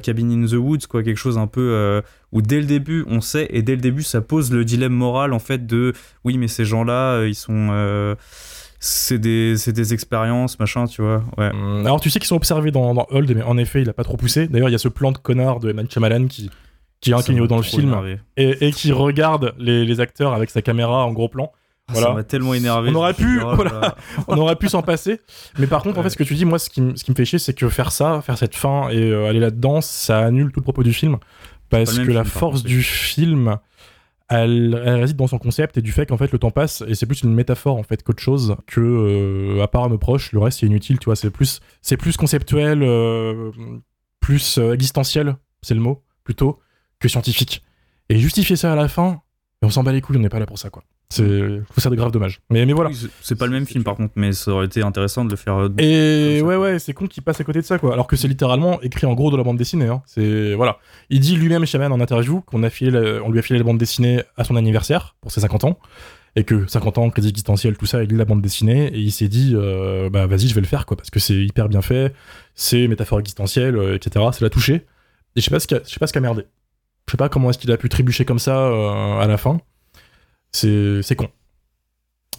Cabin 0.00 0.30
in 0.30 0.46
the 0.46 0.54
Woods, 0.54 0.86
quoi, 0.88 1.04
quelque 1.04 1.16
chose 1.16 1.38
un 1.38 1.46
peu 1.46 2.02
où 2.32 2.42
dès 2.42 2.60
le 2.60 2.66
début 2.66 3.04
on 3.08 3.20
sait 3.20 3.46
et 3.50 3.62
dès 3.62 3.74
le 3.74 3.80
début 3.80 4.02
ça 4.02 4.20
pose 4.20 4.52
le 4.52 4.64
dilemme 4.64 4.94
moral 4.94 5.34
en 5.34 5.38
fait 5.38 5.66
de 5.66 5.92
oui 6.24 6.38
mais 6.38 6.48
ces 6.48 6.64
gens-là 6.64 7.26
ils 7.26 7.34
sont 7.34 8.16
c'est 8.84 9.18
des 9.20 9.54
des 9.68 9.94
expériences 9.94 10.58
machin 10.58 10.86
tu 10.86 11.02
vois 11.02 11.22
ouais 11.38 11.50
Hum, 11.52 11.86
Alors 11.86 12.00
tu 12.00 12.10
sais 12.10 12.18
qu'ils 12.18 12.26
sont 12.26 12.34
observés 12.36 12.72
dans, 12.72 12.92
dans 12.94 13.06
Hold, 13.10 13.32
mais 13.36 13.42
en 13.42 13.56
effet 13.56 13.82
il 13.82 13.88
a 13.88 13.92
pas 13.92 14.02
trop 14.02 14.16
poussé. 14.16 14.48
D'ailleurs 14.48 14.68
il 14.68 14.72
y 14.72 14.74
a 14.74 14.78
ce 14.78 14.88
plan 14.88 15.12
de 15.12 15.18
connard 15.18 15.60
de 15.60 15.72
Night 15.72 15.92
Shyamalan 15.92 16.26
qui 16.26 16.50
qui 17.00 17.10
est 17.10 17.14
un 17.14 17.32
m'a 17.40 17.46
dans 17.46 17.56
le 17.56 17.62
film 17.62 17.96
et, 18.36 18.66
et 18.68 18.72
qui 18.72 18.90
regarde 18.92 19.54
les, 19.58 19.84
les 19.84 20.00
acteurs 20.00 20.32
avec 20.34 20.50
sa 20.50 20.62
caméra 20.62 21.04
en 21.06 21.12
gros 21.12 21.28
plan. 21.28 21.52
Ah, 21.88 21.92
Voilà. 21.94 22.08
ça 22.08 22.14
m'a 22.14 22.22
tellement 22.24 22.54
énervé 22.54 22.90
On 22.90 22.94
aurait 22.96 23.14
pu, 23.14 23.40
oh 23.44 23.54
voilà. 23.56 23.70
là. 23.80 23.96
On 24.28 24.36
aurait 24.38 24.54
pu 24.56 24.68
s'en 24.68 24.82
passer. 24.82 25.20
Mais 25.58 25.66
par 25.66 25.82
contre, 25.82 25.98
en 25.98 26.02
fait, 26.04 26.10
ce 26.10 26.16
que 26.16 26.22
tu 26.22 26.34
dis, 26.34 26.44
moi, 26.44 26.60
ce 26.60 26.70
qui, 26.70 26.80
me- 26.80 26.94
ce 26.94 27.02
qui 27.02 27.10
me 27.10 27.16
fait 27.16 27.24
chier, 27.24 27.40
c'est 27.40 27.54
que 27.54 27.68
faire 27.68 27.90
ça, 27.90 28.20
faire 28.22 28.38
cette 28.38 28.54
fin 28.54 28.88
et 28.90 29.10
euh, 29.10 29.28
aller 29.28 29.40
là-dedans, 29.40 29.80
ça 29.80 30.20
annule 30.20 30.52
tout 30.52 30.60
le 30.60 30.62
propos 30.62 30.84
du 30.84 30.92
film. 30.92 31.16
Parce 31.70 31.98
que 31.98 32.12
la 32.12 32.22
film, 32.22 32.24
force 32.24 32.62
du 32.62 32.82
film, 32.84 33.56
elle, 34.40 34.74
réside 34.74 35.16
dans 35.16 35.26
son 35.26 35.38
concept 35.38 35.76
et 35.78 35.82
du 35.82 35.92
fait 35.92 36.06
qu'en 36.06 36.16
fait, 36.16 36.32
le 36.32 36.38
temps 36.38 36.50
passe 36.50 36.82
et 36.86 36.94
c'est 36.94 37.06
plus 37.06 37.22
une 37.22 37.34
métaphore, 37.34 37.76
en 37.76 37.82
fait, 37.82 38.02
qu'autre 38.02 38.22
chose. 38.22 38.56
Que, 38.66 38.80
euh, 38.80 39.62
à 39.62 39.68
part 39.68 39.88
nos 39.88 39.98
proches, 39.98 40.32
le 40.32 40.38
reste, 40.38 40.60
c'est 40.60 40.66
inutile, 40.66 40.98
tu 40.98 41.06
vois. 41.06 41.16
C'est 41.16 41.30
plus, 41.30 41.60
c'est 41.80 41.96
plus 41.96 42.16
conceptuel, 42.16 42.82
euh, 42.82 43.50
plus 44.20 44.58
euh, 44.58 44.72
existentiel, 44.72 45.36
c'est 45.62 45.74
le 45.74 45.80
mot, 45.80 46.02
plutôt, 46.24 46.60
que 46.98 47.08
scientifique. 47.08 47.62
Et 48.08 48.18
justifier 48.18 48.56
ça 48.56 48.72
à 48.72 48.76
la 48.76 48.88
fin, 48.88 49.20
on 49.62 49.70
s'en 49.70 49.82
bat 49.82 49.92
les 49.92 50.00
couilles, 50.00 50.16
on 50.16 50.20
n'est 50.20 50.28
pas 50.28 50.40
là 50.40 50.46
pour 50.46 50.58
ça, 50.58 50.70
quoi. 50.70 50.84
C'est, 51.12 51.24
je 51.28 51.56
trouve 51.70 51.82
ça 51.82 51.90
de 51.90 51.94
grave 51.96 52.10
dommage. 52.10 52.40
Mais, 52.50 52.64
mais 52.66 52.72
voilà. 52.72 52.90
Oui, 52.90 53.08
c'est- 53.20 53.34
pas 53.34 53.46
le 53.46 53.52
même 53.52 53.66
film 53.66 53.84
par 53.84 53.96
contre 53.96 54.12
mais 54.16 54.32
ça 54.32 54.50
aurait 54.52 54.66
été 54.66 54.82
intéressant 54.82 55.24
de 55.24 55.30
le 55.30 55.36
faire 55.36 55.56
euh, 55.56 55.68
Et 55.78 56.40
ouais, 56.42 56.56
ouais, 56.56 56.78
c'est 56.78 56.92
con 56.94 57.06
qu'il 57.06 57.22
passe 57.22 57.40
à 57.40 57.44
côté 57.44 57.60
de 57.60 57.64
ça, 57.64 57.78
quoi. 57.78 57.92
Alors 57.92 58.06
que 58.06 58.16
c'est 58.16 58.28
littéralement 58.28 58.80
écrit 58.82 59.06
en 59.06 59.14
gros 59.14 59.30
de 59.30 59.36
la 59.36 59.42
bande 59.42 59.56
dessinée. 59.58 59.86
Hein. 59.88 60.02
C'est 60.06 60.54
voilà. 60.54 60.78
Il 61.10 61.20
dit 61.20 61.36
lui-même, 61.36 61.66
Shaman, 61.66 61.92
en 61.92 62.00
interview, 62.00 62.40
qu'on 62.40 62.62
a 62.62 62.70
filé, 62.70 62.90
la- 62.90 63.22
on 63.22 63.30
lui 63.30 63.38
a 63.38 63.42
filé 63.42 63.58
la 63.58 63.64
bande 63.64 63.78
dessinée 63.78 64.22
à 64.36 64.44
son 64.44 64.56
anniversaire 64.56 65.16
pour 65.20 65.30
ses 65.32 65.40
50 65.40 65.64
ans, 65.64 65.78
et 66.34 66.44
que 66.44 66.66
50 66.66 66.96
ans, 66.98 67.10
crédit 67.10 67.28
existentiel, 67.28 67.76
tout 67.76 67.84
ça, 67.86 68.02
il 68.02 68.08
lit 68.08 68.16
la 68.16 68.24
bande 68.24 68.40
dessinée, 68.40 68.86
et 68.86 68.98
il 68.98 69.12
s'est 69.12 69.28
dit, 69.28 69.52
euh, 69.54 70.08
bah 70.08 70.26
vas-y, 70.26 70.48
je 70.48 70.54
vais 70.54 70.62
le 70.62 70.66
faire, 70.66 70.86
quoi, 70.86 70.96
parce 70.96 71.10
que 71.10 71.20
c'est 71.20 71.34
hyper 71.34 71.68
bien 71.68 71.82
fait, 71.82 72.14
c'est 72.54 72.88
métaphore 72.88 73.20
existentielle, 73.20 73.76
euh, 73.76 73.94
etc. 73.96 74.24
C'est 74.32 74.42
la 74.42 74.48
touché. 74.50 74.74
Et 75.36 75.40
je 75.40 75.42
sais 75.42 75.50
pas 75.50 75.60
ce 75.60 75.66
qui 75.66 75.74
a, 75.74 75.80
je 75.84 75.90
sais 75.90 75.98
pas 76.00 76.06
ce 76.06 76.12
qui 76.12 76.18
a 76.18 76.22
merdé. 76.22 76.42
Je 77.06 77.12
sais 77.12 77.16
pas 77.18 77.28
comment 77.28 77.50
est-ce 77.50 77.58
qu'il 77.58 77.70
a 77.72 77.76
pu 77.76 77.88
trébucher 77.88 78.24
comme 78.24 78.38
ça 78.38 78.56
euh, 78.66 79.18
à 79.20 79.26
la 79.26 79.36
fin. 79.36 79.60
C'est 80.52 81.02
c'est 81.02 81.16
con. 81.16 81.28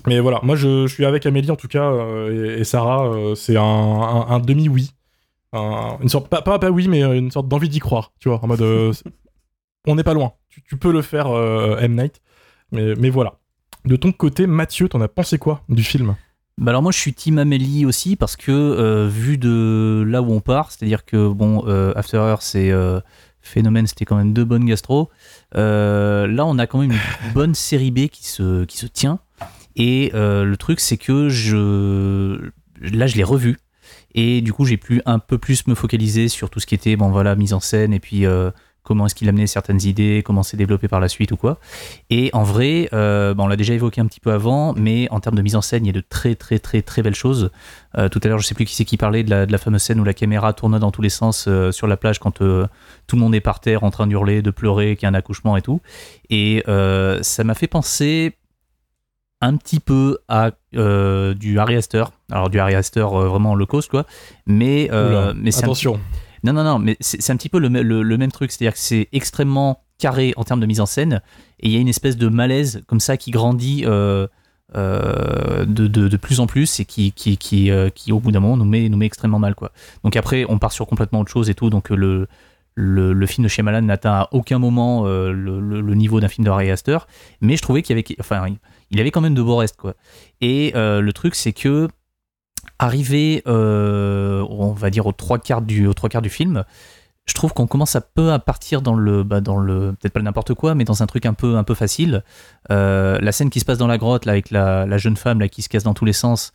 Mais 0.05 0.19
voilà, 0.19 0.39
moi 0.43 0.55
je, 0.55 0.85
je 0.87 0.93
suis 0.93 1.05
avec 1.05 1.25
Amélie 1.25 1.49
en 1.51 1.55
tout 1.55 1.67
cas 1.69 1.89
euh, 1.89 2.55
et, 2.57 2.61
et 2.61 2.63
Sarah, 2.65 3.05
euh, 3.07 3.35
c'est 3.35 3.55
un, 3.55 3.61
un- 3.63 4.27
un 4.27 4.39
demi-oui. 4.39 4.91
Un- 5.53 5.97
une 6.01 6.09
sorte, 6.09 6.29
pas, 6.29 6.41
pas, 6.41 6.59
pas 6.59 6.71
oui, 6.71 6.87
mais 6.87 7.01
une 7.01 7.31
sorte 7.31 7.47
d'envie 7.47 7.69
d'y 7.69 7.79
croire, 7.79 8.13
tu 8.19 8.29
vois, 8.29 8.43
en 8.43 8.47
mode 8.47 8.61
euh, 8.61 8.93
on 9.87 9.95
n'est 9.95 10.03
pas 10.03 10.13
loin. 10.13 10.33
Tu, 10.49 10.63
tu 10.63 10.77
peux 10.77 10.91
le 10.91 11.01
faire, 11.01 11.27
euh, 11.29 11.77
M. 11.79 11.95
Night, 11.95 12.21
mais, 12.71 12.95
mais 12.95 13.09
voilà. 13.09 13.35
De 13.85 13.95
ton 13.97 14.11
côté, 14.11 14.47
Mathieu, 14.47 14.89
t'en 14.89 15.01
as 15.01 15.07
pensé 15.09 15.37
quoi 15.37 15.61
du 15.69 15.83
film? 15.83 16.15
Bah 16.59 16.69
alors 16.71 16.83
moi 16.83 16.91
je 16.91 16.99
suis 16.99 17.13
Team 17.15 17.39
Amélie 17.39 17.85
aussi 17.85 18.15
parce 18.15 18.35
que 18.35 18.51
euh, 18.51 19.07
vu 19.07 19.39
de 19.39 20.03
là 20.07 20.21
où 20.21 20.31
on 20.31 20.39
part, 20.39 20.71
c'est-à-dire 20.71 21.03
que 21.03 21.27
bon 21.29 21.63
euh, 21.67 21.93
After 21.95 22.17
Earth 22.17 22.43
c'est 22.43 22.71
euh, 22.71 22.99
phénomène, 23.43 23.85
c'était 23.85 24.05
quand 24.05 24.15
même 24.15 24.33
deux 24.33 24.45
bonnes 24.45 24.65
gastro. 24.65 25.09
Euh, 25.55 26.25
là 26.27 26.45
on 26.45 26.57
a 26.57 26.65
quand 26.65 26.79
même 26.79 26.91
une 26.91 27.31
bonne 27.33 27.53
série 27.53 27.91
B 27.91 28.07
qui 28.07 28.25
se 28.25 28.65
qui 28.65 28.77
se 28.77 28.87
tient 28.87 29.19
et 29.75 30.11
euh, 30.13 30.43
le 30.45 30.57
truc 30.57 30.79
c'est 30.79 30.97
que 30.97 31.29
je 31.29 32.49
là 32.81 33.07
je 33.07 33.15
l'ai 33.15 33.23
revu 33.23 33.57
et 34.15 34.41
du 34.41 34.53
coup 34.53 34.65
j'ai 34.65 34.77
pu 34.77 35.01
un 35.05 35.19
peu 35.19 35.37
plus 35.37 35.67
me 35.67 35.75
focaliser 35.75 36.27
sur 36.27 36.49
tout 36.49 36.59
ce 36.59 36.65
qui 36.65 36.75
était 36.75 36.95
bon 36.95 37.11
voilà 37.11 37.35
mise 37.35 37.53
en 37.53 37.59
scène 37.59 37.93
et 37.93 37.99
puis 37.99 38.25
euh, 38.25 38.51
comment 38.83 39.05
est-ce 39.05 39.15
qu'il 39.15 39.29
amenait 39.29 39.47
certaines 39.47 39.81
idées, 39.81 40.21
comment 40.23 40.43
c'est 40.43 40.57
développé 40.57 40.87
par 40.87 40.99
la 40.99 41.07
suite 41.07 41.31
ou 41.31 41.37
quoi. 41.37 41.59
Et 42.09 42.29
en 42.33 42.43
vrai, 42.43 42.89
euh, 42.93 43.33
bah, 43.33 43.43
on 43.43 43.47
l'a 43.47 43.55
déjà 43.55 43.73
évoqué 43.73 44.01
un 44.01 44.05
petit 44.05 44.19
peu 44.19 44.31
avant, 44.31 44.73
mais 44.73 45.07
en 45.09 45.19
termes 45.19 45.35
de 45.35 45.41
mise 45.41 45.55
en 45.55 45.61
scène, 45.61 45.85
il 45.85 45.87
y 45.87 45.89
a 45.89 45.93
de 45.93 46.03
très 46.07 46.35
très 46.35 46.59
très 46.59 46.81
très 46.81 47.01
belles 47.01 47.15
choses. 47.15 47.49
Euh, 47.97 48.09
tout 48.09 48.19
à 48.23 48.27
l'heure, 48.27 48.39
je 48.39 48.45
sais 48.45 48.55
plus 48.55 48.65
qui 48.65 48.75
c'est 48.75 48.85
qui 48.85 48.97
parlait 48.97 49.23
de 49.23 49.29
la, 49.29 49.45
de 49.45 49.51
la 49.51 49.57
fameuse 49.57 49.81
scène 49.81 49.99
où 49.99 50.03
la 50.03 50.13
caméra 50.13 50.53
tourne 50.53 50.77
dans 50.77 50.91
tous 50.91 51.01
les 51.01 51.09
sens 51.09 51.45
euh, 51.47 51.71
sur 51.71 51.87
la 51.87 51.97
plage 51.97 52.19
quand 52.19 52.31
tout 52.31 53.15
le 53.15 53.19
monde 53.19 53.33
est 53.35 53.41
par 53.41 53.59
terre 53.59 53.83
en 53.83 53.91
train 53.91 54.07
d'hurler, 54.07 54.41
de 54.41 54.51
pleurer, 54.51 54.95
qu'il 54.95 55.03
y 55.03 55.05
a 55.07 55.09
un 55.09 55.13
accouchement 55.13 55.55
et 55.55 55.61
tout. 55.61 55.81
Et 56.29 56.63
ça 56.65 57.43
m'a 57.43 57.53
fait 57.53 57.67
penser 57.67 58.35
un 59.39 59.57
petit 59.57 59.79
peu 59.79 60.19
à 60.27 60.51
du 60.73 61.59
Harry 61.59 61.75
Astor. 61.75 62.11
Alors 62.31 62.49
du 62.49 62.59
Harry 62.59 62.75
Astor 62.75 63.21
vraiment 63.27 63.55
low 63.55 63.65
cost 63.65 63.89
quoi. 63.89 64.05
Mais, 64.45 64.89
Oula, 64.91 65.33
mais 65.35 65.51
c'est 65.51 65.61
un 65.61 65.67
attention. 65.67 65.99
Non, 66.43 66.53
non, 66.53 66.63
non, 66.63 66.79
mais 66.79 66.97
c'est 66.99 67.31
un 67.31 67.37
petit 67.37 67.49
peu 67.49 67.59
le, 67.59 67.69
me- 67.69 67.81
le- 67.81 68.03
le 68.03 68.17
même 68.17 68.31
truc, 68.31 68.51
c'est-à-dire 68.51 68.73
que 68.73 68.79
c'est 68.79 69.07
extrêmement 69.13 69.83
carré 69.97 70.33
en 70.35 70.43
termes 70.43 70.59
de 70.59 70.65
mise 70.65 70.81
en 70.81 70.85
scène, 70.85 71.21
et 71.59 71.67
il 71.67 71.71
y 71.71 71.77
a 71.77 71.79
une 71.79 71.87
espèce 71.87 72.17
de 72.17 72.27
malaise 72.27 72.83
comme 72.87 72.99
ça 72.99 73.15
qui 73.15 73.31
grandit 73.31 73.83
euh, 73.85 74.27
euh, 74.75 75.63
de, 75.65 76.17
plus 76.17 76.39
en 76.41 76.47
plus 76.47 76.79
et 76.79 76.85
qui, 76.85 77.11
qui, 77.13 77.37
qui, 77.37 77.71
euh, 77.71 77.89
qui, 77.89 78.11
au 78.11 78.19
bout 78.19 78.31
d'un 78.31 78.41
moment, 78.41 78.57
nous 78.57 78.65
met, 78.65 78.89
nous 78.89 78.97
met 78.97 79.05
extrêmement 79.05 79.39
mal. 79.39 79.55
Quoi. 79.55 79.71
Donc 80.03 80.15
après, 80.17 80.45
on 80.49 80.59
part 80.59 80.71
sur 80.73 80.85
complètement 80.87 81.21
autre 81.21 81.31
chose 81.31 81.49
et 81.49 81.53
tout, 81.55 81.69
donc 81.69 81.89
le, 81.89 82.27
le, 82.75 83.13
le 83.13 83.25
film 83.27 83.43
de 83.43 83.49
Shyamalan 83.49 83.83
n'atteint 83.83 84.13
à 84.13 84.27
aucun 84.31 84.59
moment 84.59 85.05
le, 85.05 85.93
niveau 85.95 86.19
d'un 86.19 86.27
film 86.27 86.43
de 86.43 86.49
Harry 86.49 86.69
Astor, 86.71 87.07
mais 87.39 87.55
je 87.55 87.61
trouvais 87.61 87.83
qu'il 87.83 87.93
avait, 87.93 88.03
enfin, 88.19 88.45
il 88.91 88.99
avait 88.99 89.11
quand 89.11 89.21
même 89.21 89.35
de 89.35 89.41
beaux 89.41 89.57
restes, 89.57 89.77
quoi. 89.77 89.93
Et 90.41 90.73
le 90.75 91.11
truc, 91.11 91.35
c'est 91.35 91.53
que 91.53 91.87
arrivé, 92.83 93.41
on 93.45 94.73
va 94.77 94.89
dire 94.89 95.07
aux 95.07 95.11
trois 95.11 95.39
quarts 95.39 95.61
du, 95.61 95.87
aux 95.87 95.93
trois 95.93 96.09
quarts 96.09 96.21
du 96.21 96.29
film, 96.29 96.63
je 97.25 97.33
trouve 97.33 97.53
qu'on 97.53 97.67
commence 97.67 97.95
à 97.95 98.01
peu 98.01 98.31
à 98.33 98.39
partir 98.39 98.81
dans 98.81 98.95
le, 98.95 99.23
bah, 99.23 99.39
dans 99.39 99.57
le 99.57 99.95
peut-être 99.99 100.13
pas 100.13 100.21
n'importe 100.21 100.53
quoi, 100.53 100.75
mais 100.75 100.83
dans 100.83 101.03
un 101.03 101.05
truc 101.05 101.25
un 101.25 101.33
peu, 101.33 101.55
un 101.55 101.63
peu 101.63 101.73
facile. 101.73 102.23
Euh, 102.69 103.17
la 103.21 103.31
scène 103.31 103.49
qui 103.49 103.59
se 103.59 103.65
passe 103.65 103.77
dans 103.77 103.87
la 103.87 103.97
grotte 103.97 104.25
là, 104.25 104.33
avec 104.33 104.51
la, 104.51 104.97
jeune 104.97 105.15
femme 105.15 105.39
là, 105.39 105.47
qui 105.47 105.61
se 105.61 105.69
casse 105.69 105.83
dans 105.83 105.93
tous 105.93 106.05
les 106.05 106.13
sens. 106.13 106.51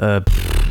Euh, 0.00 0.20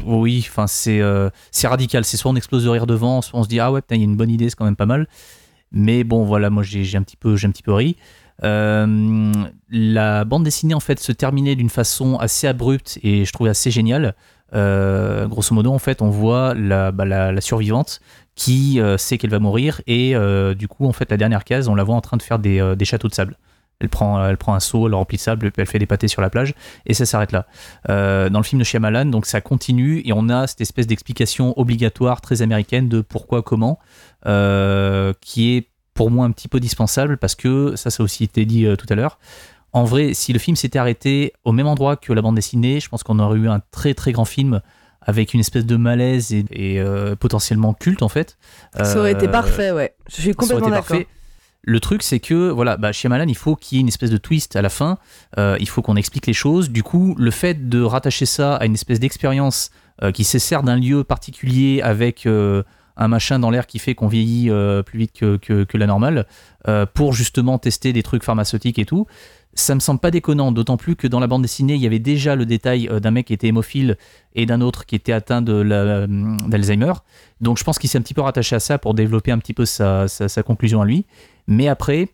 oui, 0.06 0.46
enfin 0.48 0.68
c'est 0.68 1.00
euh, 1.00 1.30
c'est 1.52 1.68
radical. 1.68 2.06
C'est 2.06 2.18
soit 2.18 2.32
on 2.32 2.36
explose 2.36 2.64
de 2.64 2.70
rire 2.70 2.88
devant, 2.88 3.22
soit 3.22 3.40
on 3.40 3.44
se 3.44 3.50
dit 3.50 3.60
ah 3.60 3.72
ouais 3.72 3.82
il 3.92 3.98
y 3.98 4.02
a 4.02 4.04
une 4.04 4.18
bonne 4.18 4.32
idée, 4.32 4.50
c'est 4.50 4.56
quand 4.56 4.66
même 4.66 4.76
pas 4.76 4.86
mal. 4.88 5.08
Mais 5.72 6.04
bon 6.04 6.24
voilà, 6.24 6.50
moi 6.50 6.64
j'ai 6.64 6.98
un 6.98 7.04
petit 7.04 7.18
peu 7.18 7.36
j'ai 7.36 7.48
un 7.48 7.52
petit 7.52 7.64
peu 7.64 7.74
ri. 7.74 7.98
la 8.42 10.26
bande 10.26 10.44
dessinée 10.44 10.74
en 10.74 10.80
fait 10.80 11.00
se 11.00 11.12
terminait 11.12 11.56
d'une 11.56 11.70
façon 11.70 12.18
assez 12.18 12.48
abrupte 12.48 12.98
et 13.04 13.26
je 13.26 13.32
trouvais 13.32 13.52
assez 13.52 13.70
géniale. 13.70 14.16
Grosso 14.52 15.54
modo, 15.54 15.74
en 15.74 15.80
fait, 15.80 16.02
on 16.02 16.10
voit 16.10 16.54
la, 16.54 16.92
bah, 16.92 17.42
survivante 17.42 18.00
qui 18.36 18.80
euh, 18.80 18.98
sait 18.98 19.18
qu'elle 19.18 19.30
va 19.30 19.40
mourir 19.40 19.82
et 19.88 20.16
euh, 20.16 20.54
du 20.54 20.68
coup 20.68 20.86
en 20.86 20.94
fait 20.94 21.10
la 21.10 21.18
dernière 21.18 21.44
case 21.46 21.70
on 21.70 21.76
la 21.76 21.84
voit 21.84 21.96
en 21.96 22.02
train 22.02 22.18
de 22.18 22.22
faire 22.22 22.38
des, 22.38 22.60
euh, 22.60 22.76
châteaux 22.84 23.08
de 23.08 23.14
sable 23.14 23.38
elle 23.80 23.90
prend, 23.90 24.26
elle 24.26 24.38
prend 24.38 24.54
un 24.54 24.62
seau, 24.62 24.86
elle 24.86 24.92
le 24.92 24.96
remplit 24.96 25.18
de 25.18 25.22
sable, 25.22 25.52
elle 25.58 25.66
fait 25.66 25.80
des 25.80 25.86
pâtés 25.86 26.08
sur 26.08 26.22
la 26.22 26.30
plage, 26.30 26.54
et 26.86 26.94
ça 26.94 27.06
s'arrête 27.06 27.34
là. 27.34 27.46
dans 27.90 28.40
le 28.40 28.44
film 28.44 28.58
de 28.58 28.64
Shyamalan, 28.64 29.08
donc 29.08 29.26
ça 29.26 29.42
continue, 29.42 30.02
et 30.06 30.14
on 30.14 30.30
a 30.30 30.48
cette 30.48 30.62
espèce 30.62 30.88
d'explication 30.88 31.54
obligatoire 31.60 32.22
très 32.22 32.42
américaine 32.42 32.88
de 32.88 33.02
pourquoi, 33.02 33.44
comment, 33.44 33.78
qui 35.20 35.58
est 35.58 35.68
pour 35.94 36.10
moi 36.10 36.26
un 36.26 36.32
petit 36.32 36.48
peu 36.48 36.62
dispensable, 36.62 37.18
parce 37.18 37.36
que, 37.36 37.76
ça, 37.76 37.90
ça 37.90 38.02
a 38.02 38.06
aussi 38.06 38.24
été 38.24 38.46
dit 38.46 38.66
tout 38.78 38.88
à 38.88 38.96
l'heure, 38.96 39.20
en 39.76 39.84
vrai, 39.84 40.14
si 40.14 40.32
le 40.32 40.40
film 40.40 40.56
s'était 40.56 40.80
arrêté 40.80 41.34
au 41.44 41.52
même 41.52 41.68
endroit 41.68 41.98
que 41.98 42.14
la 42.14 42.22
bande 42.22 42.36
dessinée, 42.36 42.80
je 42.80 42.88
pense 42.88 43.04
qu'on 43.04 43.20
aurait 43.20 43.38
eu 43.38 43.50
un 43.50 43.60
très 43.72 43.94
très 43.94 44.14
grand 44.14 44.24
film 44.24 44.62
avec 45.02 45.34
une 45.34 45.42
espèce 45.42 45.66
de 45.66 45.76
malaise 45.76 46.32
et, 46.32 46.46
euh, 46.80 47.18
potentiellement 47.18 47.74
culte 47.74 48.02
en 48.02 48.08
fait. 48.08 48.38
Ça 48.82 48.98
aurait 48.98 49.12
été 49.12 49.28
euh, 49.28 49.32
parfait, 49.32 49.72
ouais. 49.72 49.94
Je 50.08 50.22
suis 50.22 50.34
complètement 50.34 50.70
d'accord. 50.70 50.98
Le 51.68 51.80
truc, 51.82 52.04
c'est 52.04 52.22
que 52.22 52.52
voilà, 52.52 52.78
bah, 52.78 52.94
chez 52.94 53.10
Malan, 53.10 53.26
il 53.28 53.36
faut 53.36 53.58
qu'il 53.58 53.76
y 53.76 53.80
ait 53.80 53.82
une 53.82 53.90
espèce 53.90 54.12
de 54.12 54.18
twist 54.18 54.56
à 54.56 54.62
la 54.62 54.70
fin. 54.70 54.98
Euh, 55.38 55.58
il 55.60 55.68
faut 55.68 55.82
qu'on 55.82 55.98
explique 55.98 56.28
les 56.28 56.34
choses. 56.34 56.70
Du 56.70 56.82
coup, 56.82 57.14
le 57.18 57.32
fait 57.32 57.68
de 57.68 57.82
rattacher 57.82 58.26
ça 58.26 58.56
à 58.56 58.66
une 58.66 58.76
espèce 58.76 59.02
d'expérience 59.02 59.72
qui 60.14 60.24
se 60.24 60.40
sert 60.40 60.64
d'un 60.64 60.78
lieu 60.78 61.04
particulier 61.04 61.82
avec 61.82 62.28
un 62.28 63.08
machin 63.08 63.40
dans 63.40 63.50
l'air 63.50 63.66
qui 63.66 63.80
fait 63.80 63.96
qu'on 63.96 64.08
vieillit 64.08 64.52
plus 64.86 65.00
vite 65.00 65.14
que, 65.14 65.38
que, 65.38 65.64
que 65.64 65.78
la 65.78 65.88
normale, 65.88 66.28
pour 66.94 67.14
justement 67.14 67.58
tester 67.60 67.94
des 67.94 68.04
trucs 68.04 68.24
pharmaceutiques 68.24 68.78
et 68.78 68.86
tout, 68.86 69.08
ça 69.56 69.74
me 69.74 69.80
semble 69.80 70.02
pas 70.02 70.12
déconnant, 70.12 70.52
d'autant 70.52 70.76
plus 70.76 70.98
que 70.98 71.08
dans 71.08 71.22
la 71.22 71.28
bande 71.28 71.42
dessinée, 71.42 71.76
il 71.76 71.82
y 71.82 71.86
avait 71.86 72.00
déjà 72.00 72.36
le 72.36 72.46
détail 72.46 72.90
euh, 72.90 73.00
d'un 73.00 73.12
mec 73.12 73.28
qui 73.28 73.34
était 73.34 73.48
hémophile 73.48 73.98
et 74.34 74.46
d'un 74.46 74.60
autre 74.60 74.86
qui 74.86 74.96
était 74.96 75.14
atteint 75.14 75.44
euh, 75.48 76.06
d'Alzheimer. 76.48 76.94
Donc 77.40 77.58
je 77.58 77.64
pense 77.64 77.80
qu'il 77.80 77.90
s'est 77.90 77.98
un 77.98 78.02
petit 78.02 78.14
peu 78.14 78.22
rattaché 78.22 78.58
à 78.58 78.60
ça 78.60 78.78
pour 78.78 78.94
développer 78.94 79.32
un 79.32 79.40
petit 79.40 79.54
peu 79.54 79.66
sa, 79.66 80.08
conclusion 80.46 80.82
à 80.82 80.86
lui. 80.86 81.06
Mais 81.48 81.70
après, 81.70 82.10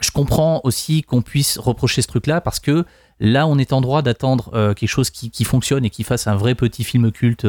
je 0.00 0.10
comprends 0.10 0.60
aussi 0.64 1.02
qu'on 1.02 1.22
puisse 1.22 1.58
reprocher 1.58 2.02
ce 2.02 2.06
truc-là 2.06 2.42
parce 2.42 2.60
que 2.60 2.84
là, 3.18 3.46
on 3.46 3.56
est 3.56 3.72
en 3.72 3.80
droit 3.80 4.02
d'attendre 4.02 4.50
euh, 4.52 4.74
quelque 4.74 4.90
chose 4.90 5.10
qui, 5.10 5.44
fonctionne 5.44 5.86
et 5.86 5.90
qui 5.90 6.04
fasse 6.04 6.26
un 6.26 6.36
vrai 6.36 6.54
petit 6.54 6.84
film 6.84 7.10
culte 7.10 7.46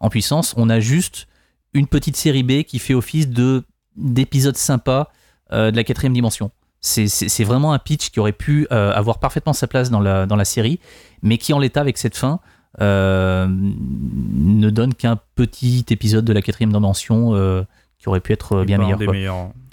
en 0.00 0.08
puissance. 0.10 0.54
On 0.56 0.68
a 0.70 0.80
juste 0.80 1.28
une 1.72 1.86
petite 1.86 2.16
série 2.16 2.42
B 2.42 2.64
qui 2.64 2.80
fait 2.80 2.94
office 2.94 3.28
de 3.28 3.62
d'épisode 3.96 4.56
sympa 4.56 5.10
de 5.52 5.74
la 5.74 5.84
quatrième 5.84 6.14
dimension. 6.14 6.50
C'est 6.80 7.44
vraiment 7.44 7.72
un 7.72 7.78
pitch 7.78 8.10
qui 8.10 8.20
aurait 8.20 8.32
pu 8.32 8.66
euh, 8.72 8.92
avoir 8.92 9.18
parfaitement 9.18 9.52
sa 9.52 9.66
place 9.66 9.90
dans 9.90 10.00
la, 10.00 10.26
dans 10.26 10.36
la 10.36 10.46
série, 10.46 10.80
mais 11.22 11.36
qui 11.36 11.52
en 11.52 11.58
l'état 11.58 11.80
avec 11.80 11.98
cette 11.98 12.16
fin 12.16 12.40
euh, 12.80 13.46
ne 13.50 14.70
donne 14.70 14.94
qu'un 14.94 15.18
petit 15.34 15.84
épisode 15.90 16.24
de 16.24 16.32
la 16.32 16.40
quatrième 16.40 16.72
dimension 16.72 17.34
euh, 17.34 17.62
qui 17.98 18.08
aurait 18.08 18.20
pu 18.20 18.32
être 18.32 18.64
bien 18.64 18.78
meilleur, 18.78 18.98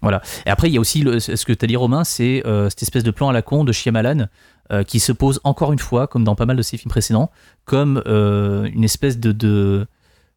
Voilà. 0.02 0.22
Et 0.46 0.50
après, 0.50 0.68
il 0.68 0.74
y 0.74 0.78
a 0.78 0.82
aussi 0.82 1.06
ce 1.18 1.46
que 1.46 1.54
tu 1.54 1.64
as 1.64 1.68
dit, 1.68 1.78
Romain, 1.78 2.04
c'est 2.04 2.44
cette 2.70 2.84
espèce 2.84 3.04
de 3.04 3.12
plan 3.12 3.30
à 3.30 3.34
la 3.34 3.42
con 3.42 3.64
de 3.64 3.72
Shyamalan 3.72 4.28
qui 4.86 5.00
se 5.00 5.14
pose 5.14 5.40
encore 5.46 5.72
une 5.72 5.80
fois, 5.80 6.08
comme 6.08 6.26
dans 6.26 6.36
pas 6.36 6.46
mal 6.46 6.58
de 6.58 6.62
ses 6.62 6.78
films 6.78 6.90
précédents, 6.90 7.32
comme 7.64 8.04
une 8.06 8.84
espèce 8.84 9.18
de, 9.18 9.32
de 9.32 9.88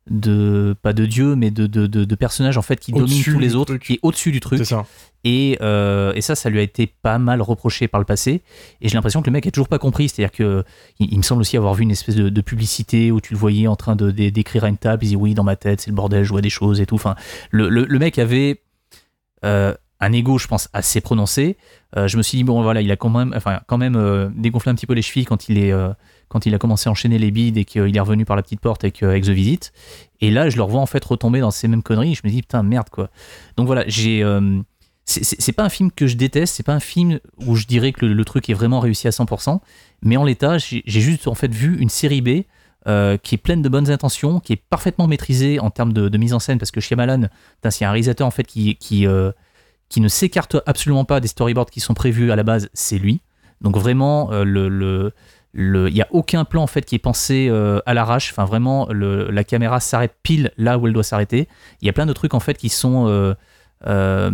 de 0.09 0.75
pas 0.83 0.93
de 0.93 1.05
dieu 1.05 1.37
mais 1.37 1.51
de, 1.51 1.67
de, 1.67 1.87
de, 1.87 2.15
personnages 2.15 2.57
en 2.57 2.63
fait 2.63 2.81
qui 2.81 2.91
dominent 2.93 3.23
tous 3.23 3.39
les 3.39 3.55
autres 3.55 3.77
qui 3.77 3.95
est 3.95 3.99
au-dessus 4.03 4.33
du 4.33 4.41
truc. 4.41 4.65
Ça. 4.65 4.87
Et, 5.23 5.59
euh, 5.61 6.13
et, 6.15 6.23
ça 6.23 6.35
ça 6.35 6.49
lui 6.49 6.59
a 6.59 6.63
été 6.63 6.87
pas 6.87 7.19
mal 7.19 7.43
reproché 7.43 7.87
par 7.87 8.01
le 8.01 8.07
passé. 8.07 8.43
Et 8.81 8.89
j'ai 8.89 8.95
l'impression 8.95 9.21
que 9.21 9.27
le 9.27 9.33
mec 9.33 9.47
a 9.47 9.51
toujours 9.51 9.69
pas 9.69 9.79
compris. 9.79 10.09
C'est 10.09 10.25
à 10.25 10.29
dire 10.29 10.33
que 10.33 10.65
il, 10.99 11.17
me 11.17 11.23
semble 11.23 11.43
aussi 11.43 11.57
avoir 11.57 11.75
vu 11.75 11.83
une 11.83 11.91
espèce 11.91 12.17
de, 12.17 12.41
publicité 12.41 13.13
où 13.13 13.21
tu 13.21 13.35
le 13.35 13.39
voyais 13.39 13.67
en 13.67 13.77
train 13.77 13.95
de 13.97 14.11
d'écrire 14.11 14.65
à 14.65 14.69
une 14.69 14.79
table. 14.79 15.05
Il 15.05 15.09
dit 15.09 15.17
oui 15.17 15.35
dans 15.35 15.45
ma 15.45 15.57
tête 15.57 15.83
c'est 15.83 15.91
le 15.91 15.97
bordel 15.97 16.25
je 16.25 16.31
vois 16.31 16.41
des 16.41 16.51
choses 16.51 16.81
et 16.81 16.87
tout. 16.87 16.95
Enfin 16.95 17.15
le, 17.51 17.69
le, 17.69 17.99
mec 17.99 18.19
avait 18.19 18.63
euh, 19.45 19.75
un 20.01 20.13
ego, 20.13 20.39
je 20.39 20.49
pense, 20.49 20.71
assez 20.73 21.03
prononcé. 21.03 21.59
Euh, 21.97 22.09
je 22.09 22.17
me 22.17 22.23
suis 22.23 22.39
dit, 22.39 22.45
bon, 22.45 22.63
voilà, 22.63 22.81
il 22.81 22.91
a 22.91 22.97
quand 22.97 23.11
même, 23.11 23.35
enfin, 23.37 23.61
quand 23.67 23.77
même 23.77 24.33
dégonflé 24.35 24.71
un 24.71 24.75
petit 24.75 24.87
peu 24.87 24.95
les 24.95 25.03
chevilles 25.03 25.27
quand 25.27 25.51
il 25.51 25.59
est, 25.59 25.73
quand 26.31 26.47
il 26.47 26.55
a 26.55 26.59
commencé 26.59 26.89
à 26.89 26.93
enchaîner 26.93 27.18
les 27.18 27.31
bides 27.31 27.59
et 27.59 27.64
qu'il 27.64 27.95
est 27.95 28.01
revenu 28.01 28.24
par 28.24 28.37
la 28.37 28.43
petite 28.43 28.61
porte 28.61 28.85
avec, 28.85 29.03
avec 29.03 29.24
The 29.24 29.31
Visit. 29.31 29.72
Et 30.20 30.31
là, 30.31 30.49
je 30.49 30.57
le 30.57 30.62
revois 30.62 30.81
en 30.81 30.87
fait 30.87 31.05
retomber 31.05 31.41
dans 31.41 31.51
ces 31.51 31.68
mêmes 31.68 31.83
conneries. 31.83 32.14
Je 32.14 32.22
me 32.24 32.31
dis, 32.31 32.41
putain, 32.41 32.62
merde, 32.62 32.89
quoi. 32.89 33.11
Donc 33.57 33.66
voilà, 33.66 33.85
j'ai. 33.87 34.22
Euh, 34.22 34.62
c'est 35.05 35.53
pas 35.53 35.64
un 35.64 35.68
film 35.68 35.91
que 35.91 36.07
je 36.07 36.16
déteste, 36.16 36.55
c'est 36.55 36.62
pas 36.62 36.74
un 36.74 36.78
film 36.78 37.18
où 37.45 37.57
je 37.57 37.66
dirais 37.66 37.91
que 37.91 38.07
le, 38.07 38.24
truc 38.24 38.49
est 38.49 38.55
vraiment 38.55 38.78
réussi 38.78 39.09
à 39.09 39.11
100%, 39.11 39.59
mais 40.03 40.16
en 40.16 40.22
l'état, 40.22 40.57
j'ai 40.59 40.85
juste 40.87 41.26
en 41.26 41.35
fait 41.35 41.53
vu 41.53 41.76
une 41.81 41.89
série 41.89 42.20
B 42.20 42.45
euh, 42.87 43.16
qui 43.16 43.35
est 43.35 43.39
pleine 43.39 43.61
de 43.61 43.68
bonnes 43.68 43.91
intentions, 43.91 44.39
qui 44.39 44.53
est 44.53 44.62
parfaitement 44.70 45.09
maîtrisée 45.09 45.59
en 45.59 45.70
termes 45.70 45.93
de, 45.93 46.16
mise 46.16 46.33
en 46.33 46.39
scène, 46.39 46.59
parce 46.59 46.70
que 46.70 46.81
Shyamalan, 46.81 47.22
c'est 47.70 47.85
un 47.85 47.91
réalisateur 47.91 48.24
en 48.24 48.31
fait 48.31 48.45
qui, 48.45 48.76
qui, 48.76 49.05
euh, 49.05 49.33
qui 49.89 50.01
ne 50.01 50.07
s'écarte 50.07 50.59
absolument 50.64 51.05
pas 51.05 51.18
des 51.18 51.26
storyboards 51.26 51.70
qui 51.70 51.81
sont 51.81 51.95
prévus 51.95 52.31
à 52.31 52.37
la 52.37 52.45
base, 52.45 52.68
c'est 52.72 52.99
lui. 52.99 53.20
Donc 53.62 53.76
vraiment, 53.76 54.31
le, 54.31 54.68
le 54.68 55.12
il 55.55 55.93
n'y 55.93 56.03
a 56.03 56.09
aucun 56.11 56.45
plan 56.45 56.63
en 56.63 56.67
fait 56.67 56.83
qui 56.83 56.95
est 56.95 57.01
pensé 57.01 57.49
euh, 57.51 57.81
à 57.87 57.95
l'arrache. 57.95 58.31
Enfin, 58.33 58.45
vraiment, 58.45 58.89
la 58.93 59.45
caméra 59.45 59.81
s'arrête 59.81 60.15
pile 60.23 60.53
là 60.57 60.79
où 60.79 60.87
elle 60.87 60.93
doit 60.93 61.03
s'arrêter. 61.03 61.49
Il 61.81 61.87
y 61.87 61.89
a 61.89 61.93
plein 61.93 62.07
de 62.07 62.13
trucs 62.13 62.35
en 62.35 62.41
fait 62.41 62.57
qui 62.57 62.69
sont 62.69 63.09
euh, 63.09 63.35
euh, 63.87 64.31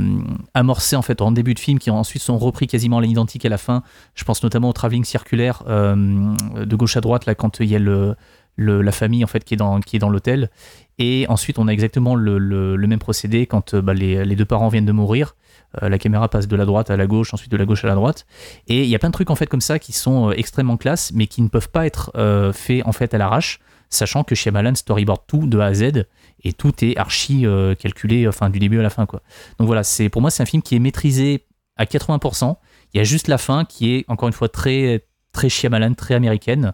amorcés 0.54 0.96
en 0.96 1.02
fait 1.02 1.22
en 1.22 1.32
début 1.32 1.54
de 1.54 1.58
film, 1.58 1.78
qui 1.78 1.90
ensuite 1.90 2.22
sont 2.22 2.36
repris 2.36 2.66
quasiment 2.66 2.98
à 2.98 3.00
l'identique 3.00 3.44
à 3.46 3.48
la 3.48 3.58
fin. 3.58 3.82
Je 4.14 4.24
pense 4.24 4.42
notamment 4.42 4.68
au 4.68 4.72
travelling 4.74 5.04
circulaire 5.04 5.62
de 5.66 6.76
gauche 6.76 6.96
à 6.96 7.00
droite 7.00 7.26
là 7.26 7.34
quand 7.34 7.60
il 7.60 7.66
y 7.66 7.76
a 7.76 7.78
le, 7.78 8.16
la 8.58 8.92
famille 8.92 9.24
en 9.24 9.28
fait 9.28 9.44
qui 9.44 9.54
est 9.54 9.58
dans 9.58 9.80
qui 9.80 9.96
est 9.96 10.00
dans 10.00 10.10
l'hôtel. 10.10 10.50
Et 10.98 11.26
ensuite, 11.28 11.58
on 11.58 11.68
a 11.68 11.72
exactement 11.72 12.14
le, 12.14 12.76
même 12.76 12.98
procédé 12.98 13.46
quand 13.46 13.74
bah, 13.74 13.94
les, 13.94 14.24
les, 14.24 14.36
deux 14.36 14.44
parents 14.44 14.68
viennent 14.68 14.86
de 14.86 14.92
mourir. 14.92 15.34
Euh, 15.82 15.88
la 15.88 15.98
caméra 15.98 16.28
passe 16.28 16.48
de 16.48 16.56
la 16.56 16.64
droite 16.64 16.90
à 16.90 16.96
la 16.96 17.06
gauche, 17.06 17.34
ensuite 17.34 17.50
de 17.50 17.56
la 17.56 17.64
gauche 17.64 17.84
à 17.84 17.88
la 17.88 17.94
droite. 17.94 18.26
Et 18.68 18.82
il 18.82 18.88
y 18.88 18.94
a 18.94 18.98
plein 18.98 19.08
de 19.08 19.14
trucs 19.14 19.30
en 19.30 19.34
fait 19.34 19.46
comme 19.46 19.60
ça 19.60 19.78
qui 19.78 19.92
sont 19.92 20.30
euh, 20.30 20.32
extrêmement 20.36 20.76
classe, 20.76 21.12
mais 21.12 21.26
qui 21.26 21.42
ne 21.42 21.48
peuvent 21.48 21.68
pas 21.68 21.86
être 21.86 22.12
euh, 22.16 22.52
faits 22.52 22.82
en 22.86 22.92
fait 22.92 23.14
à 23.14 23.18
l'arrache, 23.18 23.60
sachant 23.90 24.24
que 24.24 24.34
Shyamalan 24.34 24.74
storyboard 24.74 25.22
tout 25.26 25.46
de 25.46 25.58
A 25.58 25.66
à 25.66 25.74
Z 25.74 26.06
et 26.44 26.52
tout 26.52 26.84
est 26.84 26.96
archi 26.96 27.46
calculé, 27.78 28.28
enfin 28.28 28.50
du 28.50 28.58
début 28.58 28.78
à 28.78 28.82
la 28.82 28.90
fin 28.90 29.06
quoi. 29.06 29.22
Donc 29.58 29.66
voilà, 29.66 29.82
c'est 29.82 30.08
pour 30.08 30.20
moi 30.20 30.30
c'est 30.30 30.42
un 30.42 30.46
film 30.46 30.62
qui 30.62 30.76
est 30.76 30.80
maîtrisé 30.80 31.46
à 31.76 31.84
80%. 31.84 32.56
Il 32.92 32.98
y 32.98 33.00
a 33.00 33.04
juste 33.04 33.28
la 33.28 33.38
fin 33.38 33.64
qui 33.64 33.94
est 33.94 34.04
encore 34.08 34.28
une 34.28 34.34
fois 34.34 34.48
très 34.48 35.06
très 35.32 35.48
Shyamalan, 35.48 35.94
très 35.94 36.14
américaine. 36.14 36.72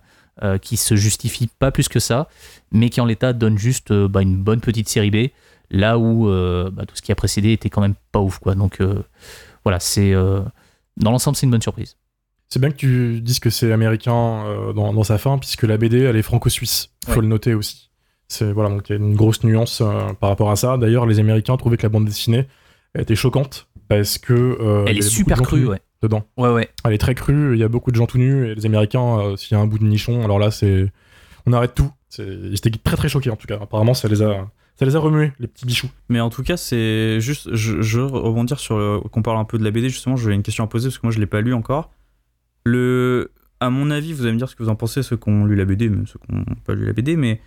qui 0.63 0.77
se 0.77 0.97
justifie 0.97 1.49
pas 1.59 1.71
plus 1.71 1.89
que 1.89 2.01
ça, 2.01 2.27
mais 2.73 2.89
qui 2.89 3.01
en 3.01 3.05
l'état 3.05 3.33
donne 3.33 3.59
juste 3.59 3.93
bah, 3.93 4.23
une 4.23 4.37
bonne 4.37 4.61
petite 4.61 4.89
série 4.89 5.11
B 5.11 5.31
là 5.73 5.99
où 5.99 6.29
euh, 6.29 6.71
bah, 6.71 6.85
tout 6.87 6.95
ce 6.95 7.03
qui 7.03 7.11
a 7.11 7.15
précédé 7.17 7.53
était 7.53 7.71
quand 7.71 7.81
même 7.81 7.95
pas 8.13 8.21
ouf 8.21 8.39
quoi. 8.39 8.55
Donc 8.55 8.81
euh, 8.81 9.03
voilà, 9.65 9.81
c'est 9.81 10.13
euh, 10.13 10.41
dans 10.97 11.11
l'ensemble 11.11 11.37
c'est 11.37 11.47
une 11.47 11.51
bonne 11.51 11.63
surprise. 11.63 11.97
C'est 12.49 12.61
bien 12.61 12.71
que 12.71 12.77
tu 12.77 13.21
dises 13.23 13.41
que 13.41 13.49
c'est 13.49 13.73
américain 13.73 14.45
dans, 14.75 15.03
sa 15.05 15.17
fin, 15.17 15.39
puisque 15.39 15.63
la 15.63 15.79
BD 15.79 16.03
elle 16.03 16.17
est 16.17 16.23
franco-suisse. 16.23 16.91
Faut 17.09 17.23
le 17.23 17.27
noter 17.27 17.55
aussi. 17.55 17.91
C'est 18.29 18.53
voilà, 18.53 18.69
donc 18.69 18.91
il 18.91 18.93
y 18.93 18.95
a 18.95 18.99
une 18.99 19.17
grosse 19.17 19.43
nuance 19.43 19.83
par 20.21 20.29
rapport 20.29 20.51
à 20.51 20.57
ça. 20.57 20.77
D'ailleurs, 20.77 21.07
les 21.07 21.19
Américains 21.19 21.57
trouvaient 21.57 21.79
que 21.79 21.85
la 21.85 21.89
bande 21.89 22.05
dessinée 22.05 22.47
était 22.95 23.15
choquante 23.15 23.69
parce 23.89 24.19
que 24.19 24.85
elle 24.87 24.99
est 24.99 25.01
super 25.01 25.41
crue, 25.41 25.67
ouais. 25.67 25.81
Dedans. 26.03 26.25
Ouais, 26.37 26.51
ouais. 26.51 26.69
Elle 26.85 26.93
est 26.93 26.99
très 26.99 27.15
crue. 27.15 27.55
Il 27.55 27.61
y 27.61 27.65
a 27.65 27.69
beaucoup 27.69 27.91
de 27.91 27.97
gens 27.97 28.07
tout 28.07 28.19
nus 28.19 28.49
et 28.49 28.55
les 28.55 28.67
Américains, 28.67 29.35
s'il 29.39 29.57
y 29.57 29.59
a 29.59 29.63
un 29.63 29.67
bout 29.67 29.79
de 29.79 29.85
nichon, 29.85 30.23
alors 30.23 30.39
là 30.39 30.51
c'est, 30.51 30.93
on 31.47 31.55
arrête 31.55 31.75
tout. 31.75 31.91
Ils 32.19 32.53
étaient 32.53 32.71
très 32.71 32.99
très 32.99 33.09
choqués 33.09 33.31
en 33.31 33.37
tout 33.37 33.47
cas. 33.47 33.59
Apparemment, 33.63 33.95
ça 33.95 34.09
les 34.09 34.21
a 34.21 34.47
ça 34.83 34.87
les 34.87 34.97
a 34.97 34.99
remués, 34.99 35.33
les 35.39 35.47
petits 35.47 35.65
bichous. 35.65 35.91
Mais 36.09 36.21
en 36.21 36.29
tout 36.29 36.43
cas, 36.43 36.57
c'est 36.57 37.21
juste. 37.21 37.55
Je, 37.55 37.81
je 37.81 38.01
rebondir 38.01 38.59
sur. 38.59 39.03
qu'on 39.13 39.23
parle 39.23 39.39
un 39.39 39.45
peu 39.45 39.57
de 39.59 39.65
la 39.65 39.71
BD, 39.71 39.89
justement, 39.89 40.17
j'ai 40.17 40.33
une 40.33 40.43
question 40.43 40.65
à 40.65 40.67
poser 40.67 40.89
parce 40.89 40.99
que 40.99 41.07
moi, 41.07 41.13
je 41.13 41.21
l'ai 41.21 41.27
pas 41.27 41.41
lu 41.41 41.55
encore. 41.55 41.93
Le. 42.65 43.31
À 43.61 43.71
mon 43.71 43.93
avis, 43.93 44.13
vous 44.13 44.25
allez 44.25 44.33
me 44.33 44.39
dire 44.39 44.49
ce 44.49 44.57
que 44.57 44.63
vous 44.65 44.69
en 44.69 44.75
pensez, 44.75 45.05
ceux 45.05 45.17
qui 45.17 45.29
ont 45.29 45.45
lu 45.45 45.55
la 45.55 45.65
BD, 45.65 45.89
ceux 46.07 46.19
qui 46.19 46.35
n'ont 46.35 46.45
pas 46.65 46.75
lu 46.75 46.85
la 46.85 46.93
BD, 46.93 47.17
mais 47.17 47.41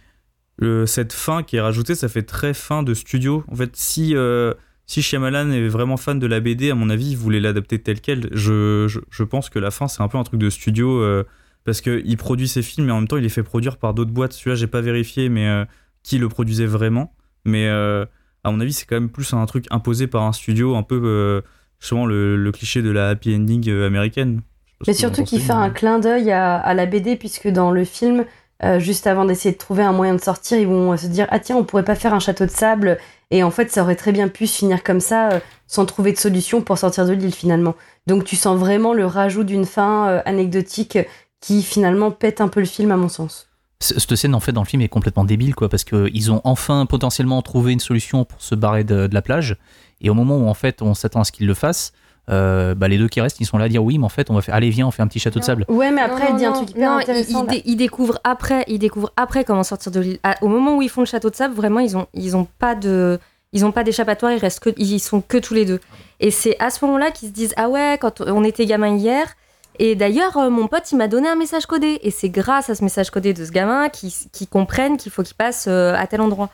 cette 0.86 1.12
fin 1.12 1.44
qui 1.44 1.58
est 1.58 1.62
rajoutée, 1.62 1.94
ça 1.94 2.08
fait 2.08 2.24
très 2.24 2.54
fin 2.54 2.84
de 2.84 2.94
studio. 2.94 3.44
En 3.52 3.56
fait, 3.56 3.76
si. 3.76 4.16
Euh, 4.16 4.54
si 4.88 5.02
Shyamalan 5.02 5.50
est 5.50 5.68
vraiment 5.68 5.98
fan 5.98 6.20
de 6.20 6.28
la 6.28 6.40
BD, 6.40 6.70
à 6.70 6.76
mon 6.76 6.92
avis, 6.92 7.10
il 7.10 7.18
voulait 7.18 7.40
l'adapter 7.40 7.80
tel 7.80 8.02
quel. 8.02 8.30
Je, 8.32 8.86
je, 8.88 9.00
je 9.10 9.24
pense 9.24 9.50
que 9.50 9.58
la 9.58 9.72
fin, 9.72 9.88
c'est 9.88 10.04
un 10.04 10.08
peu 10.08 10.20
un 10.20 10.24
truc 10.24 10.40
de 10.40 10.52
studio 10.52 11.02
euh, 11.02 11.24
parce 11.64 11.82
qu'il 11.82 12.18
produit 12.18 12.48
ses 12.48 12.62
films, 12.62 12.86
mais 12.86 12.92
en 12.92 12.98
même 13.00 13.08
temps, 13.08 13.18
il 13.18 13.24
les 13.24 13.30
fait 13.30 13.42
produire 13.42 13.78
par 13.78 13.96
d'autres 13.96 14.12
boîtes. 14.12 14.34
Celui-là, 14.34 14.56
j'ai 14.56 14.68
pas 14.68 14.82
vérifié, 14.82 15.28
mais 15.28 15.48
euh, 15.48 15.66
qui 16.04 16.20
le 16.20 16.30
produisait 16.30 16.68
vraiment. 16.68 17.15
Mais 17.46 17.68
euh, 17.68 18.06
à 18.44 18.52
mon 18.52 18.60
avis, 18.60 18.74
c'est 18.74 18.86
quand 18.86 18.96
même 18.96 19.10
plus 19.10 19.34
un 19.34 19.46
truc 19.46 19.66
imposé 19.72 20.08
par 20.08 20.24
un 20.24 20.34
studio, 20.34 20.76
un 20.76 20.84
peu 20.84 21.00
euh, 21.04 21.42
souvent 21.80 22.06
le, 22.06 22.36
le 22.36 22.52
cliché 22.52 22.82
de 22.82 22.90
la 22.90 23.10
happy 23.10 23.36
ending 23.36 23.70
euh, 23.70 23.88
américaine. 23.88 24.42
Mais 24.88 24.94
surtout 24.94 25.24
qu'il 25.24 25.40
pensez, 25.40 25.48
fait 25.48 25.58
un 25.58 25.70
clin 25.70 26.00
d'œil 26.00 26.32
à, 26.32 26.58
à 26.58 26.74
la 26.74 26.86
BD, 26.86 27.16
puisque 27.16 27.48
dans 27.48 27.72
le 27.72 27.86
film, 27.86 28.26
euh, 28.64 28.80
juste 28.80 29.06
avant 29.06 29.26
d'essayer 29.26 29.54
de 29.54 29.58
trouver 29.58 29.84
un 29.84 29.92
moyen 29.92 30.16
de 30.16 30.22
sortir, 30.22 30.58
ils 30.58 30.68
vont 30.68 30.96
se 30.96 31.08
dire 31.08 31.28
Ah 31.30 31.40
tiens, 31.40 31.58
on 31.58 31.64
pourrait 31.64 31.84
pas 31.84 31.96
faire 31.96 32.14
un 32.14 32.20
château 32.20 32.46
de 32.46 32.52
sable. 32.52 32.98
Et 33.32 33.44
en 33.44 33.52
fait, 33.52 33.72
ça 33.72 33.82
aurait 33.82 33.96
très 33.96 34.12
bien 34.12 34.28
pu 34.28 34.48
se 34.48 34.58
finir 34.60 34.84
comme 34.84 35.00
ça, 35.00 35.32
euh, 35.32 35.40
sans 35.68 35.86
trouver 35.86 36.14
de 36.14 36.18
solution 36.18 36.62
pour 36.62 36.78
sortir 36.78 37.06
de 37.06 37.14
l'île 37.14 37.34
finalement. 37.34 37.76
Donc 38.08 38.24
tu 38.24 38.36
sens 38.36 38.58
vraiment 38.58 38.94
le 38.94 39.06
rajout 39.06 39.44
d'une 39.44 39.66
fin 39.66 40.08
euh, 40.08 40.22
anecdotique 40.26 40.98
qui 41.42 41.64
finalement 41.64 42.12
pète 42.12 42.40
un 42.40 42.48
peu 42.48 42.60
le 42.60 42.66
film, 42.66 42.92
à 42.92 42.98
mon 42.98 43.10
sens. 43.10 43.50
Cette 43.80 44.16
scène 44.16 44.34
en 44.36 44.40
fait 44.40 44.52
dans 44.54 44.62
le 44.62 44.68
film 44.68 44.82
est 44.82 44.88
complètement 44.88 45.26
débile 45.26 45.54
quoi 45.54 45.68
parce 45.68 45.84
que 45.84 46.10
ils 46.14 46.32
ont 46.32 46.40
enfin 46.46 46.86
potentiellement 46.86 47.42
trouvé 47.42 47.74
une 47.74 47.80
solution 47.82 48.24
pour 48.24 48.42
se 48.42 48.56
barrer 48.56 48.84
de, 48.86 49.08
de 49.08 49.14
la 49.14 49.22
plage 49.22 49.58
et 50.02 50.10
au 50.10 50.14
moment 50.14 50.38
où 50.38 50.48
en 50.48 50.54
fait 50.54 50.82
on 50.82 50.94
s'attend 50.94 51.22
à 51.22 51.24
ce 51.26 51.32
qu'ils 51.34 51.46
le 51.46 51.54
fassent, 51.54 51.92
euh, 52.30 52.74
bah, 52.74 52.88
les 52.88 52.98
deux 52.98 53.10
qui 53.10 53.20
restent 53.22 53.40
ils 53.42 53.46
sont 53.46 53.58
là 53.58 53.66
à 53.66 53.70
dire 53.70 53.84
oui 53.84 53.98
mais 53.98 54.06
en 54.06 54.10
fait 54.10 54.30
on 54.30 54.34
va 54.34 54.42
faire 54.42 54.56
allez 54.56 54.70
viens 54.70 54.88
on 54.88 54.92
fait 54.92 55.02
un 55.02 55.08
petit 55.08 55.20
château 55.20 55.40
de 55.40 55.44
sable. 55.44 55.66
Ouais, 55.68 55.92
mais 55.92 56.02
après, 56.02 56.30
Non, 56.30 56.30
il 56.32 56.38
dit 56.38 56.46
un 56.46 56.50
non, 56.52 56.56
truc 56.56 56.70
hyper 56.72 56.90
non, 56.92 57.00
il- 57.00 57.04
intéressant. 57.04 57.44
Il, 57.44 57.50
dé- 57.50 57.62
il 57.66 57.76
découvre 57.76 58.20
après, 58.24 58.64
il 58.68 58.80
découvre 58.80 59.12
après 59.18 59.44
comment 59.44 59.64
sortir 59.64 59.92
de 59.92 60.00
l'île. 60.00 60.20
À- 60.24 60.36
Au 60.42 60.48
moment 60.48 60.78
où 60.78 60.82
ils 60.82 60.90
font 60.90 61.02
le 61.02 61.06
château 61.08 61.30
de 61.30 61.36
sable, 61.36 61.54
vraiment, 61.54 61.82
ils 61.82 61.98
ont, 61.98 62.08
ils 62.14 62.36
ont 62.38 62.48
pas 62.58 62.76
de, 62.76 63.20
ils 63.52 63.66
ont 63.66 63.72
pas 63.74 63.84
d'échappatoire. 63.84 64.32
Ils 64.32 64.40
restent 64.40 64.62
que, 64.62 64.70
ils 64.78 65.00
sont 65.00 65.20
que 65.22 65.38
tous 65.38 65.54
les 65.54 65.66
deux. 65.66 65.80
Et 66.22 66.32
c'est 66.32 66.56
à 66.60 66.70
ce 66.72 66.84
moment-là 66.86 67.12
qu'ils 67.12 67.28
se 67.30 67.34
disent 67.34 67.54
ah 67.58 67.68
ouais, 67.70 67.98
quand 68.00 68.22
on 68.22 68.44
était 68.46 68.66
gamin 68.66 68.96
hier. 68.96 69.28
Et 69.80 69.96
d'ailleurs, 69.96 70.38
euh, 70.38 70.50
mon 70.50 70.68
pote, 70.68 70.92
il 70.92 70.98
m'a 70.98 71.08
donné 71.08 71.28
un 71.28 71.36
message 71.36 71.66
codé. 71.66 72.00
Et 72.02 72.12
c'est 72.12 72.30
grâce 72.30 72.70
à 72.70 72.76
ce 72.76 72.84
message 72.84 73.10
codé 73.10 73.34
de 73.34 73.44
ce 73.44 73.52
gamin 73.52 73.90
qu'ils 73.90 74.12
qui 74.32 74.48
comprennent 74.48 74.98
qu'il 74.98 75.12
faut 75.12 75.24
qu'il 75.24 75.36
passe 75.36 75.66
euh, 75.68 75.94
à 75.96 76.08
tel 76.08 76.22
endroit. 76.22 76.50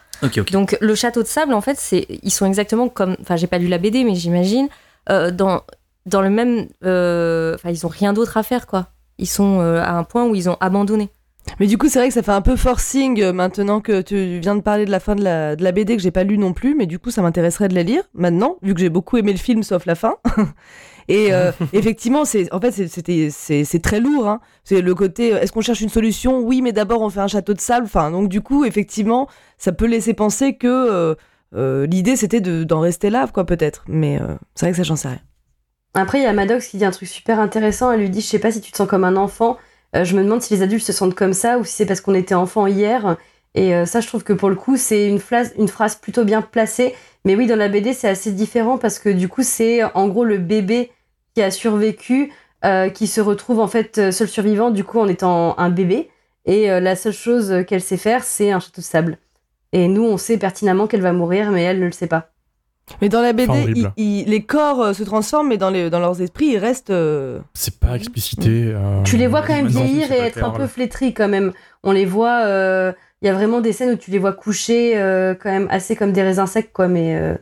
Donc 0.51 0.78
le 0.82 0.95
château 0.95 1.24
de 1.24 1.28
sable, 1.28 1.53
en 1.53 1.61
fait, 1.61 1.78
c'est 1.80 2.07
ils 2.22 2.32
sont 2.32 2.45
exactement 2.45 2.89
comme, 2.89 3.15
enfin 3.22 3.36
j'ai 3.36 3.47
pas 3.47 3.57
lu 3.57 3.67
la 3.67 3.80
BD, 3.80 4.03
mais 4.03 4.15
j'imagine 4.15 4.69
euh, 5.09 5.32
dans 5.32 5.61
dans 6.05 6.22
le 6.22 6.30
même, 6.30 6.67
enfin 6.82 7.69
ils 7.69 7.86
ont 7.86 7.89
rien 7.89 8.13
d'autre 8.13 8.38
à 8.38 8.43
faire 8.43 8.67
quoi. 8.67 8.88
Ils 9.17 9.28
sont 9.28 9.59
à 9.59 9.91
un 9.91 10.03
point 10.03 10.26
où 10.26 10.36
ils 10.36 10.49
ont 10.49 10.57
abandonné. 10.59 11.09
Mais 11.60 11.68
du 11.68 11.78
coup, 11.78 11.89
c'est 11.89 12.00
vrai 12.00 12.08
que 12.08 12.14
ça 12.14 12.24
fait 12.24 12.32
un 12.32 12.42
peu 12.42 12.56
forcing 12.56 13.22
euh, 13.22 13.34
maintenant 13.34 13.82
que 13.82 14.02
tu 14.02 14.39
viens 14.39 14.56
de 14.56 14.62
parler 14.62 14.86
de 14.86 14.92
la 14.92 15.00
fin 15.00 15.16
de 15.16 15.24
la, 15.24 15.56
de 15.56 15.64
la 15.64 15.72
BD 15.72 15.96
que 15.98 16.02
j'ai 16.02 16.12
pas 16.12 16.24
lu 16.24 16.38
non 16.38 16.54
plus, 16.54 16.76
mais 16.76 16.86
du 16.86 16.98
coup, 17.00 17.12
ça 17.12 17.22
m'intéresserait 17.22 17.68
de 17.68 17.76
la 17.76 17.84
lire 17.84 18.04
maintenant, 18.14 18.58
vu 18.62 18.74
que 18.74 18.80
j'ai 18.80 18.89
beaucoup 18.89 19.18
aimé 19.18 19.32
le 19.32 19.38
film 19.38 19.64
sauf 19.64 19.86
la 19.86 19.96
fin. 19.96 20.16
Et 21.08 21.34
euh, 21.34 21.52
effectivement, 21.74 22.26
c'est 22.26 22.52
en 22.54 22.60
fait 22.62 22.72
c'est- 22.72 22.88
c'était 22.88 23.30
c'est 23.32 23.64
c'est 23.64 23.80
très 23.80 24.00
lourd. 24.00 24.28
Hein. 24.30 24.39
C'est 24.64 24.82
le 24.82 24.96
côté 24.96 25.34
euh, 25.34 25.39
est-ce 25.42 25.52
qu'on 25.52 25.62
cherche 25.62 25.82
une 25.82 25.89
solution? 25.89 26.39
Oui, 26.39 26.62
mais 26.62 26.72
d'abord 26.72 27.02
on 27.02 27.10
fait 27.10 27.20
un 27.20 27.28
château 27.28 27.54
de 27.54 27.60
sable. 27.60 27.86
Enfin, 27.86 28.12
donc 28.12 28.30
du 28.30 28.42
coup, 28.42 28.64
effectivement, 28.66 29.28
ça 29.58 29.72
peut 29.72 29.88
laisser 29.88 30.14
penser 30.14 30.56
que 30.56 30.68
euh, 30.68 31.16
euh, 31.56 31.86
l'idée 31.88 32.16
c'était 32.16 32.39
de- 32.39 32.64
d'en 32.64 32.80
rester 32.80 33.10
là, 33.10 33.28
quoi, 33.34 33.46
peut-être. 33.46 33.84
Mais 33.88 34.22
euh, 34.22 34.36
c'est 34.56 34.68
vrai 34.68 34.72
que 34.72 34.78
ça, 34.78 34.84
j'en 34.84 34.96
sais 34.96 35.08
rien. 35.10 35.20
Après, 35.96 36.20
il 36.20 36.24
y 36.24 36.28
a 36.28 36.34
Maddox 36.34 36.68
qui 36.68 36.78
dit 36.78 36.86
un 36.86 36.92
truc 36.92 37.10
super 37.10 37.39
intéressant. 37.39 37.92
Elle 37.92 38.00
lui 38.02 38.10
dit 38.10 38.22
Je 38.22 38.28
sais 38.28 38.39
pas 38.39 38.52
si 38.52 38.62
tu 38.62 38.72
te 38.72 38.78
sens 38.78 38.88
comme 38.88 39.04
un 39.04 39.18
enfant. 39.18 39.58
Euh, 39.96 40.04
je 40.06 40.16
me 40.16 40.24
demande 40.24 40.42
si 40.42 40.54
les 40.54 40.62
adultes 40.62 40.86
se 40.86 40.94
sentent 40.94 41.16
comme 41.16 41.34
ça 41.34 41.58
ou 41.60 41.66
si 41.66 41.74
c'est 41.74 41.86
parce 41.86 42.02
qu'on 42.02 42.14
était 42.14 42.36
enfant 42.36 42.68
hier. 42.68 43.18
Et 43.56 43.76
euh, 43.76 43.86
ça, 43.86 44.00
je 44.02 44.08
trouve 44.08 44.24
que 44.24 44.34
pour 44.34 44.50
le 44.50 44.56
coup, 44.56 44.78
c'est 44.78 45.08
une, 45.10 45.20
phrase- 45.20 45.54
une 45.58 45.68
phrase 45.68 45.96
plutôt 45.96 46.24
bien 46.24 46.42
placée. 46.42 46.96
Mais 47.26 47.36
oui, 47.36 47.48
dans 47.48 47.56
la 47.58 47.68
BD, 47.70 47.94
c'est 47.94 48.08
assez 48.08 48.32
différent 48.32 48.78
parce 48.78 49.00
que 49.00 49.10
du 49.10 49.28
coup, 49.28 49.44
c'est 49.44 49.84
en 49.96 50.08
gros 50.08 50.24
le 50.24 50.38
bébé 50.38 50.92
qui 51.36 51.42
a 51.42 51.52
survécu 51.52 52.32
euh, 52.64 52.89
qui 52.89 53.08
se 53.08 53.22
retrouve 53.22 53.60
en 53.60 53.68
fait 53.68 53.98
euh, 53.98 54.12
seul 54.12 54.28
survivant, 54.28 54.70
du 54.72 54.84
coup, 54.84 55.00
en 55.00 55.08
étant 55.08 55.58
un 55.58 55.70
bébé. 55.70 56.10
Et 56.46 56.72
euh, 56.72 56.80
la 56.80 56.96
seule 56.96 57.14
chose 57.14 57.66
qu'elle 57.68 57.82
sait 57.82 57.98
faire, 57.98 58.24
c'est 58.24 58.52
un 58.52 58.60
château 58.60 58.82
de 58.82 58.86
sable. 58.86 59.18
Et 59.74 59.88
nous, 59.88 60.04
on 60.04 60.18
sait 60.18 60.38
pertinemment 60.38 60.88
qu'elle 60.88 61.02
va 61.02 61.14
mourir, 61.14 61.52
mais 61.52 61.64
elle 61.64 61.80
ne 61.80 61.86
le 61.86 61.92
sait 61.92 62.08
pas. 62.08 62.30
Mais 63.02 63.10
dans 63.10 63.22
la 63.22 63.34
BD, 63.34 63.50
Enfin, 63.50 63.62
horrible. 63.62 63.94
il- 63.98 64.20
il- 64.22 64.26
les 64.30 64.44
corps 64.44 64.82
euh, 64.82 64.94
se 64.94 65.04
transforment, 65.04 65.50
mais 65.50 65.58
dans, 65.58 65.70
les, 65.70 65.89
dans 65.89 66.00
leurs 66.00 66.22
esprits, 66.22 66.48
ils 66.54 66.58
restent. 66.58 66.89
euh, 66.89 67.39
C'est 67.54 67.80
pas 67.80 67.96
explicité. 67.96 68.72
euh, 68.74 69.04
Tu 69.04 69.18
les 69.18 69.28
vois 69.28 69.42
quand 69.42 69.54
même 69.54 69.68
vieillir 69.68 70.12
et 70.12 70.18
être 70.20 70.34
clair, 70.34 70.48
un 70.48 70.52
peu 70.52 70.68
flétris 70.68 71.14
quand 71.14 71.28
même. 71.28 71.52
On 71.84 71.92
les 71.92 72.06
voit, 72.06 72.42
euh, 72.46 72.92
il 73.22 73.28
y 73.28 73.30
a 73.30 73.34
vraiment 73.34 73.62
des 73.62 73.72
scènes 73.74 73.92
où 73.94 73.98
tu 73.98 74.12
les 74.12 74.20
vois 74.20 74.34
coucher 74.34 74.94
euh, 74.98 75.34
quand 75.36 75.50
même 75.52 75.68
assez 75.70 75.96
comme 75.96 76.12
des 76.12 76.22
raisins 76.24 76.46
secs, 76.48 76.72
quoi, 76.74 76.88
mais... 76.88 77.16
euh, 77.16 77.36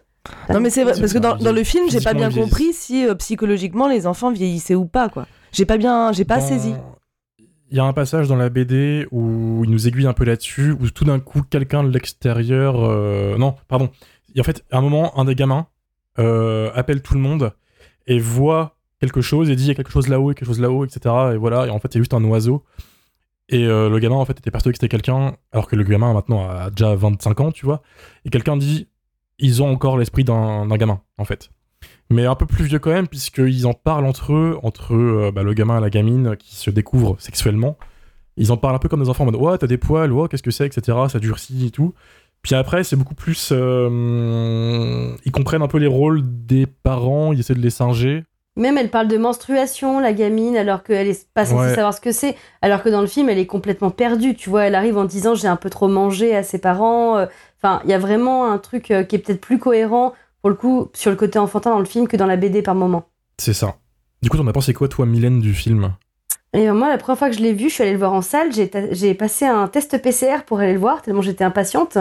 Non, 0.53 0.59
mais 0.59 0.69
c'est 0.69 0.83
vrai, 0.83 0.93
parce 0.99 1.13
que 1.13 1.17
dans, 1.19 1.35
dans 1.37 1.51
le 1.53 1.63
film, 1.63 1.89
j'ai 1.89 2.01
pas 2.01 2.13
bien 2.13 2.29
compris 2.31 2.73
si 2.73 3.05
euh, 3.07 3.15
psychologiquement 3.15 3.87
les 3.87 4.05
enfants 4.07 4.31
vieillissaient 4.31 4.75
ou 4.75 4.85
pas, 4.85 5.09
quoi. 5.09 5.25
J'ai 5.51 5.65
pas 5.65 5.77
bien, 5.77 6.11
j'ai 6.11 6.25
pas 6.25 6.37
Dans- 6.39 6.45
saisi. 6.47 6.73
Il 7.71 7.77
y 7.77 7.79
a 7.79 7.83
un 7.83 7.93
passage 7.93 8.27
dans 8.27 8.35
la 8.35 8.49
BD 8.49 9.05
où 9.11 9.63
il 9.63 9.69
nous 9.69 9.87
aiguille 9.87 10.07
un 10.07 10.13
peu 10.13 10.23
là-dessus, 10.25 10.71
où 10.79 10.89
tout 10.89 11.05
d'un 11.05 11.19
coup, 11.19 11.43
quelqu'un 11.47 11.83
de 11.83 11.89
l'extérieur. 11.89 12.77
euh, 12.83 13.37
Non, 13.37 13.53
pardon. 13.67 13.89
En 14.39 14.43
fait, 14.43 14.63
à 14.71 14.77
un 14.77 14.81
moment, 14.81 15.17
un 15.19 15.25
des 15.25 15.35
gamins 15.35 15.67
euh, 16.17 16.71
appelle 16.75 17.01
tout 17.01 17.13
le 17.13 17.19
monde 17.19 17.53
et 18.07 18.19
voit 18.19 18.77
quelque 18.99 19.21
chose 19.21 19.49
et 19.49 19.55
dit 19.55 19.63
il 19.63 19.67
y 19.67 19.71
a 19.71 19.75
quelque 19.75 19.91
chose 19.91 20.07
là-haut, 20.07 20.33
quelque 20.33 20.45
chose 20.45 20.59
là-haut, 20.59 20.85
etc. 20.85 21.15
Et 21.33 21.37
voilà, 21.37 21.67
et 21.67 21.69
en 21.69 21.79
fait, 21.79 21.93
c'est 21.93 21.99
juste 21.99 22.13
un 22.13 22.23
oiseau. 22.23 22.63
Et 23.49 23.65
euh, 23.65 23.89
le 23.89 23.99
gamin, 23.99 24.15
en 24.15 24.25
fait, 24.25 24.37
était 24.37 24.51
persuadé 24.51 24.73
que 24.73 24.77
c'était 24.77 24.89
quelqu'un, 24.89 25.35
alors 25.51 25.67
que 25.67 25.75
le 25.75 25.83
gamin, 25.83 26.13
maintenant, 26.13 26.47
a 26.49 26.69
déjà 26.69 26.95
25 26.95 27.39
ans, 27.39 27.51
tu 27.51 27.65
vois. 27.65 27.81
Et 28.25 28.29
quelqu'un 28.29 28.57
dit 28.57 28.87
ils 29.39 29.63
ont 29.63 29.71
encore 29.71 29.97
l'esprit 29.97 30.23
d'un 30.23 30.65
d'un 30.65 30.77
gamin, 30.77 31.01
en 31.17 31.25
fait. 31.25 31.49
Mais 32.11 32.25
un 32.25 32.35
peu 32.35 32.45
plus 32.45 32.65
vieux 32.65 32.79
quand 32.79 32.91
même, 32.91 33.07
puisqu'ils 33.07 33.65
en 33.67 33.73
parlent 33.73 34.05
entre 34.05 34.33
eux, 34.33 34.59
entre 34.63 34.95
euh, 34.95 35.31
bah, 35.33 35.43
le 35.43 35.53
gamin 35.53 35.77
et 35.77 35.81
la 35.81 35.89
gamine 35.89 36.35
qui 36.37 36.55
se 36.55 36.69
découvrent 36.69 37.15
sexuellement. 37.19 37.77
Ils 38.35 38.51
en 38.51 38.57
parlent 38.57 38.75
un 38.75 38.79
peu 38.79 38.89
comme 38.89 39.03
des 39.03 39.09
enfants 39.09 39.23
en 39.23 39.31
mode 39.31 39.35
Ouais, 39.35 39.57
t'as 39.57 39.67
des 39.67 39.77
poils, 39.77 40.11
ouais, 40.11 40.27
qu'est-ce 40.27 40.43
que 40.43 40.51
c'est, 40.51 40.65
etc. 40.65 40.97
Ça 41.09 41.19
durcit 41.19 41.67
et 41.67 41.71
tout. 41.71 41.93
Puis 42.41 42.55
après, 42.55 42.83
c'est 42.83 42.95
beaucoup 42.95 43.15
plus. 43.15 43.49
euh, 43.51 45.11
ils 45.25 45.31
comprennent 45.31 45.61
un 45.61 45.67
peu 45.67 45.77
les 45.77 45.87
rôles 45.87 46.21
des 46.23 46.65
parents, 46.65 47.33
ils 47.33 47.39
essaient 47.39 47.53
de 47.53 47.59
les 47.59 47.69
singer. 47.69 48.23
Même 48.55 48.77
elle 48.77 48.89
parle 48.89 49.07
de 49.07 49.17
menstruation, 49.17 49.99
la 49.99 50.11
gamine, 50.11 50.57
alors 50.57 50.83
qu'elle 50.83 51.07
est 51.07 51.27
pas 51.33 51.45
censée 51.45 51.69
Ouais. 51.69 51.75
savoir 51.75 51.93
ce 51.93 52.01
que 52.01 52.11
c'est. 52.11 52.35
Alors 52.61 52.83
que 52.83 52.89
dans 52.89 53.01
le 53.01 53.07
film, 53.07 53.29
elle 53.29 53.37
est 53.37 53.45
complètement 53.45 53.89
perdue. 53.91 54.35
Tu 54.35 54.49
vois, 54.49 54.63
elle 54.65 54.75
arrive 54.75 54.97
en 54.97 55.05
disant 55.05 55.33
j'ai 55.35 55.47
un 55.47 55.55
peu 55.55 55.69
trop 55.69 55.87
mangé 55.87 56.35
à 56.35 56.43
ses 56.43 56.59
parents. 56.59 57.17
euh, 57.17 57.25
Enfin, 57.61 57.81
il 57.83 57.89
y 57.89 57.93
a 57.93 57.99
vraiment 57.99 58.49
un 58.51 58.57
truc 58.57 58.89
euh, 58.91 59.03
qui 59.03 59.15
est 59.15 59.19
peut-être 59.19 59.41
plus 59.41 59.59
cohérent, 59.59 60.13
pour 60.41 60.49
le 60.49 60.55
coup, 60.55 60.89
sur 60.93 61.11
le 61.11 61.17
côté 61.17 61.37
enfantin 61.39 61.71
dans 61.71 61.79
le 61.79 61.85
film 61.85 62.07
que 62.07 62.15
dans 62.17 62.25
la 62.25 62.37
BD 62.37 62.61
par 62.61 62.73
moment. 62.75 63.03
C'est 63.37 63.53
ça. 63.53 63.75
Du 64.21 64.29
coup, 64.29 64.37
t'en 64.37 64.47
as 64.47 64.53
pensé 64.53 64.73
quoi, 64.73 64.87
toi, 64.87 65.05
Mylène, 65.05 65.39
du 65.41 65.53
film? 65.53 65.93
Et 66.53 66.69
moi, 66.71 66.89
la 66.89 66.97
première 66.97 67.19
fois 67.19 67.29
que 67.29 67.35
je 67.35 67.41
l'ai 67.41 67.53
vu, 67.53 67.69
je 67.69 67.73
suis 67.75 67.83
allée 67.83 67.91
le 67.93 67.99
voir 67.99 68.13
en 68.13 68.21
salle. 68.21 68.49
J'ai 68.53 69.13
passé 69.13 69.45
un 69.45 69.67
test 69.67 70.01
PCR 70.01 70.43
pour 70.45 70.59
aller 70.59 70.73
le 70.73 70.79
voir, 70.79 71.01
tellement 71.01 71.21
j'étais 71.21 71.43
impatiente. 71.43 71.97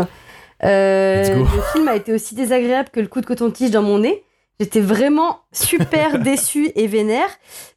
Euh, 0.65 1.23
le 1.39 1.63
film 1.73 1.89
a 1.89 1.97
été 1.97 2.13
aussi 2.13 2.35
désagréable 2.35 2.89
que 2.93 3.01
le 3.01 3.07
coup 3.07 3.21
de 3.21 3.27
coton-tige 3.27 3.71
dans 3.71 3.83
mon 3.83 3.99
nez. 3.99 4.25
J'étais 4.61 4.81
vraiment 4.81 5.39
super 5.53 6.19
déçue 6.23 6.71
et 6.75 6.87
vénère. 6.89 7.29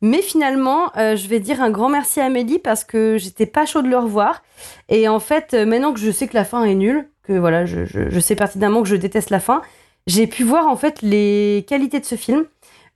Mais 0.01 0.21
finalement, 0.21 0.91
euh, 0.97 1.15
je 1.15 1.27
vais 1.27 1.39
dire 1.39 1.61
un 1.61 1.69
grand 1.69 1.89
merci 1.89 2.19
à 2.19 2.25
Amélie 2.25 2.57
parce 2.59 2.83
que 2.83 3.17
j'étais 3.19 3.45
pas 3.45 3.65
chaud 3.67 3.83
de 3.83 3.87
le 3.87 3.97
revoir. 3.97 4.41
Et 4.89 5.07
en 5.07 5.19
fait, 5.19 5.53
euh, 5.53 5.65
maintenant 5.65 5.93
que 5.93 5.99
je 5.99 6.09
sais 6.09 6.27
que 6.27 6.35
la 6.35 6.43
fin 6.45 6.63
est 6.63 6.73
nulle, 6.73 7.07
que 7.23 7.33
voilà, 7.33 7.65
je, 7.65 7.85
je- 7.85 8.09
je 8.09 8.19
sais 8.19 8.35
pertinemment 8.35 8.81
que 8.81 8.87
je 8.89 8.95
déteste 8.95 9.29
la 9.29 9.39
fin, 9.39 9.61
j'ai 10.07 10.25
pu 10.25 10.43
voir 10.43 10.67
en 10.67 10.75
fait 10.75 11.03
les 11.03 11.65
qualités 11.69 11.99
de 11.99 12.05
ce 12.05 12.15
film. 12.15 12.45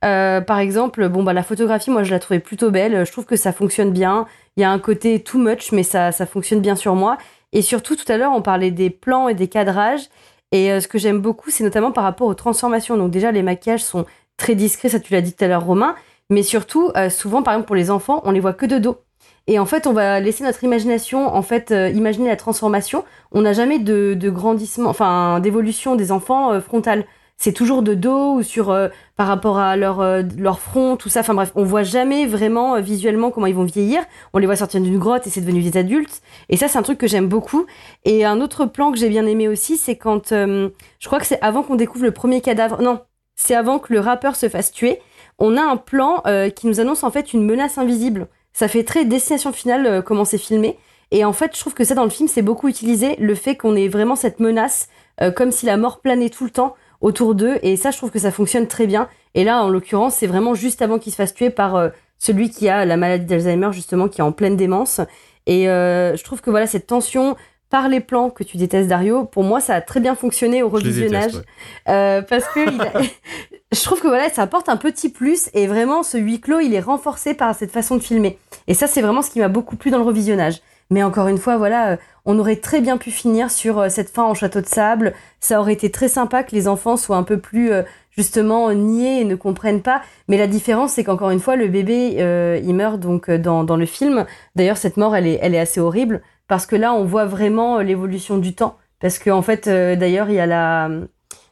Euh, 0.04 0.40
par 0.40 0.58
exemple, 0.58 1.08
bon 1.08 1.22
bah 1.22 1.32
la 1.32 1.42
photographie, 1.44 1.90
moi 1.90 2.02
je 2.02 2.10
la 2.10 2.18
trouvais 2.18 2.40
plutôt 2.40 2.70
belle. 2.72 3.06
Je 3.06 3.12
trouve 3.12 3.24
que 3.24 3.36
ça 3.36 3.52
fonctionne 3.52 3.92
bien. 3.92 4.26
Il 4.56 4.60
y 4.62 4.64
a 4.64 4.70
un 4.70 4.78
côté 4.80 5.20
too 5.20 5.38
much, 5.38 5.70
mais 5.72 5.84
ça, 5.84 6.10
ça 6.12 6.26
fonctionne 6.26 6.60
bien 6.60 6.74
sur 6.76 6.94
moi. 6.96 7.18
Et 7.52 7.62
surtout, 7.62 7.96
tout 7.96 8.10
à 8.10 8.16
l'heure, 8.16 8.32
on 8.32 8.42
parlait 8.42 8.70
des 8.70 8.90
plans 8.90 9.28
et 9.28 9.34
des 9.34 9.48
cadrages. 9.48 10.08
Et 10.52 10.72
euh, 10.72 10.80
ce 10.80 10.88
que 10.88 10.98
j'aime 10.98 11.20
beaucoup, 11.20 11.50
c'est 11.50 11.64
notamment 11.64 11.92
par 11.92 12.04
rapport 12.04 12.28
aux 12.28 12.34
transformations. 12.34 12.96
Donc 12.96 13.10
déjà, 13.10 13.32
les 13.32 13.42
maquillages 13.42 13.84
sont 13.84 14.04
très 14.36 14.54
discrets, 14.54 14.88
ça 14.88 15.00
tu 15.00 15.12
l'as 15.12 15.20
dit 15.20 15.32
tout 15.32 15.44
à 15.44 15.48
l'heure, 15.48 15.64
Romain. 15.64 15.94
Mais 16.30 16.42
surtout, 16.42 16.90
euh, 16.96 17.08
souvent, 17.10 17.42
par 17.42 17.54
exemple, 17.54 17.66
pour 17.66 17.76
les 17.76 17.90
enfants, 17.90 18.20
on 18.24 18.32
les 18.32 18.40
voit 18.40 18.52
que 18.52 18.66
de 18.66 18.78
dos. 18.78 18.98
Et 19.46 19.58
en 19.58 19.66
fait, 19.66 19.86
on 19.86 19.92
va 19.92 20.18
laisser 20.18 20.42
notre 20.42 20.64
imagination, 20.64 21.32
en 21.34 21.42
fait, 21.42 21.70
euh, 21.70 21.88
imaginer 21.90 22.28
la 22.28 22.36
transformation. 22.36 23.04
On 23.30 23.42
n'a 23.42 23.52
jamais 23.52 23.78
de, 23.78 24.14
de 24.14 24.30
grandissement, 24.30 24.90
enfin, 24.90 25.38
d'évolution 25.40 25.94
des 25.94 26.10
enfants 26.10 26.52
euh, 26.52 26.60
frontale. 26.60 27.04
C'est 27.38 27.52
toujours 27.52 27.82
de 27.82 27.94
dos 27.94 28.36
ou 28.36 28.42
sur 28.42 28.70
euh, 28.70 28.88
par 29.16 29.26
rapport 29.26 29.58
à 29.58 29.76
leur 29.76 30.00
euh, 30.00 30.22
leur 30.38 30.58
front, 30.58 30.96
tout 30.96 31.10
ça. 31.10 31.20
Enfin 31.20 31.34
bref, 31.34 31.52
on 31.54 31.64
voit 31.64 31.82
jamais 31.82 32.26
vraiment 32.26 32.76
euh, 32.76 32.80
visuellement 32.80 33.30
comment 33.30 33.46
ils 33.46 33.54
vont 33.54 33.64
vieillir. 33.64 34.02
On 34.32 34.38
les 34.38 34.46
voit 34.46 34.56
sortir 34.56 34.80
d'une 34.80 34.98
grotte 34.98 35.26
et 35.26 35.30
c'est 35.30 35.42
devenu 35.42 35.62
des 35.62 35.76
adultes. 35.78 36.22
Et 36.48 36.56
ça, 36.56 36.68
c'est 36.68 36.78
un 36.78 36.82
truc 36.82 36.98
que 36.98 37.06
j'aime 37.06 37.28
beaucoup. 37.28 37.66
Et 38.04 38.24
un 38.24 38.40
autre 38.40 38.64
plan 38.64 38.90
que 38.90 38.98
j'ai 38.98 39.10
bien 39.10 39.26
aimé 39.26 39.48
aussi, 39.48 39.76
c'est 39.76 39.96
quand 39.96 40.32
euh, 40.32 40.70
je 40.98 41.06
crois 41.06 41.18
que 41.18 41.26
c'est 41.26 41.40
avant 41.42 41.62
qu'on 41.62 41.76
découvre 41.76 42.04
le 42.04 42.10
premier 42.10 42.40
cadavre. 42.40 42.80
Non, 42.80 43.00
c'est 43.34 43.54
avant 43.54 43.78
que 43.78 43.92
le 43.92 44.00
rappeur 44.00 44.34
se 44.34 44.48
fasse 44.48 44.72
tuer. 44.72 45.00
On 45.38 45.58
a 45.58 45.62
un 45.62 45.76
plan 45.76 46.22
euh, 46.26 46.48
qui 46.48 46.66
nous 46.66 46.80
annonce 46.80 47.04
en 47.04 47.10
fait 47.10 47.34
une 47.34 47.44
menace 47.44 47.76
invisible. 47.76 48.28
Ça 48.54 48.68
fait 48.68 48.84
très 48.84 49.04
destination 49.04 49.52
finale 49.52 50.02
comment 50.02 50.24
c'est 50.24 50.38
filmé. 50.38 50.78
Et 51.10 51.24
en 51.26 51.34
fait, 51.34 51.54
je 51.54 51.60
trouve 51.60 51.74
que 51.74 51.84
ça 51.84 51.94
dans 51.94 52.04
le 52.04 52.10
film, 52.10 52.28
c'est 52.28 52.42
beaucoup 52.42 52.68
utilisé 52.68 53.16
le 53.16 53.34
fait 53.34 53.56
qu'on 53.56 53.76
ait 53.76 53.88
vraiment 53.88 54.16
cette 54.16 54.40
menace, 54.40 54.88
comme 55.36 55.52
si 55.52 55.66
la 55.66 55.76
mort 55.76 56.00
planait 56.00 56.30
tout 56.30 56.44
le 56.44 56.50
temps. 56.50 56.74
Autour 57.00 57.34
d'eux. 57.34 57.58
Et 57.62 57.76
ça, 57.76 57.90
je 57.90 57.96
trouve 57.96 58.10
que 58.10 58.18
ça 58.18 58.30
fonctionne 58.30 58.66
très 58.66 58.86
bien. 58.86 59.08
Et 59.34 59.44
là, 59.44 59.62
en 59.62 59.68
l'occurrence, 59.68 60.14
c'est 60.16 60.26
vraiment 60.26 60.54
juste 60.54 60.82
avant 60.82 60.98
qu'il 60.98 61.12
se 61.12 61.16
fasse 61.16 61.34
tuer 61.34 61.50
par 61.50 61.76
euh, 61.76 61.88
celui 62.18 62.50
qui 62.50 62.68
a 62.68 62.84
la 62.84 62.96
maladie 62.96 63.26
d'Alzheimer, 63.26 63.68
justement, 63.72 64.08
qui 64.08 64.20
est 64.20 64.24
en 64.24 64.32
pleine 64.32 64.56
démence. 64.56 65.00
Et 65.46 65.68
euh, 65.68 66.16
je 66.16 66.24
trouve 66.24 66.40
que 66.40 66.50
voilà, 66.50 66.66
cette 66.66 66.86
tension 66.86 67.36
par 67.68 67.88
les 67.88 68.00
plans 68.00 68.30
que 68.30 68.44
tu 68.44 68.56
détestes, 68.56 68.88
Dario, 68.88 69.24
pour 69.24 69.42
moi, 69.42 69.60
ça 69.60 69.74
a 69.74 69.80
très 69.80 69.98
bien 70.00 70.14
fonctionné 70.14 70.62
au 70.62 70.68
revisionnage. 70.68 71.32
déteste, 71.32 71.44
Euh, 71.88 72.22
parce 72.22 72.44
que 72.48 72.60
il 72.72 72.80
a- 72.80 72.92
je 73.72 73.82
trouve 73.82 74.00
que 74.00 74.06
voilà, 74.06 74.30
ça 74.30 74.42
apporte 74.42 74.68
un 74.68 74.76
petit 74.76 75.08
plus 75.08 75.50
et 75.52 75.66
vraiment 75.66 76.02
ce 76.04 76.16
huis 76.16 76.40
clos, 76.40 76.60
il 76.60 76.72
est 76.74 76.80
renforcé 76.80 77.34
par 77.34 77.54
cette 77.56 77.72
façon 77.72 77.96
de 77.96 78.00
filmer. 78.02 78.38
Et 78.68 78.74
ça, 78.74 78.86
c'est 78.86 79.02
vraiment 79.02 79.20
ce 79.22 79.30
qui 79.30 79.40
m'a 79.40 79.48
beaucoup 79.48 79.74
plu 79.76 79.90
dans 79.90 79.98
le 79.98 80.04
revisionnage. 80.04 80.60
Mais 80.90 81.02
encore 81.02 81.28
une 81.28 81.38
fois, 81.38 81.56
voilà, 81.56 81.92
euh, 81.92 81.96
on 82.24 82.38
aurait 82.38 82.56
très 82.56 82.80
bien 82.80 82.96
pu 82.96 83.10
finir 83.10 83.50
sur 83.50 83.78
euh, 83.78 83.88
cette 83.88 84.10
fin 84.10 84.24
en 84.24 84.34
château 84.34 84.60
de 84.60 84.66
sable. 84.66 85.14
Ça 85.40 85.60
aurait 85.60 85.72
été 85.72 85.90
très 85.90 86.08
sympa 86.08 86.42
que 86.42 86.54
les 86.54 86.68
enfants 86.68 86.96
soient 86.96 87.16
un 87.16 87.22
peu 87.22 87.38
plus 87.38 87.72
euh, 87.72 87.82
justement 88.10 88.72
niais 88.72 89.20
et 89.20 89.24
ne 89.24 89.34
comprennent 89.34 89.82
pas. 89.82 90.02
Mais 90.28 90.38
la 90.38 90.46
différence, 90.46 90.92
c'est 90.92 91.04
qu'encore 91.04 91.30
une 91.30 91.40
fois, 91.40 91.56
le 91.56 91.68
bébé, 91.68 92.16
euh, 92.18 92.60
il 92.62 92.74
meurt 92.74 92.98
donc 93.00 93.30
dans, 93.30 93.64
dans 93.64 93.76
le 93.76 93.86
film. 93.86 94.26
D'ailleurs, 94.54 94.76
cette 94.76 94.96
mort, 94.96 95.16
elle 95.16 95.26
est, 95.26 95.38
elle 95.42 95.54
est 95.54 95.60
assez 95.60 95.80
horrible 95.80 96.22
parce 96.48 96.66
que 96.66 96.76
là, 96.76 96.92
on 96.94 97.04
voit 97.04 97.26
vraiment 97.26 97.80
l'évolution 97.80 98.38
du 98.38 98.54
temps. 98.54 98.78
Parce 99.00 99.18
que 99.18 99.30
en 99.30 99.42
fait, 99.42 99.66
euh, 99.66 99.96
d'ailleurs, 99.96 100.30
il 100.30 100.36
y 100.36 100.40
a 100.40 100.46
la 100.46 100.90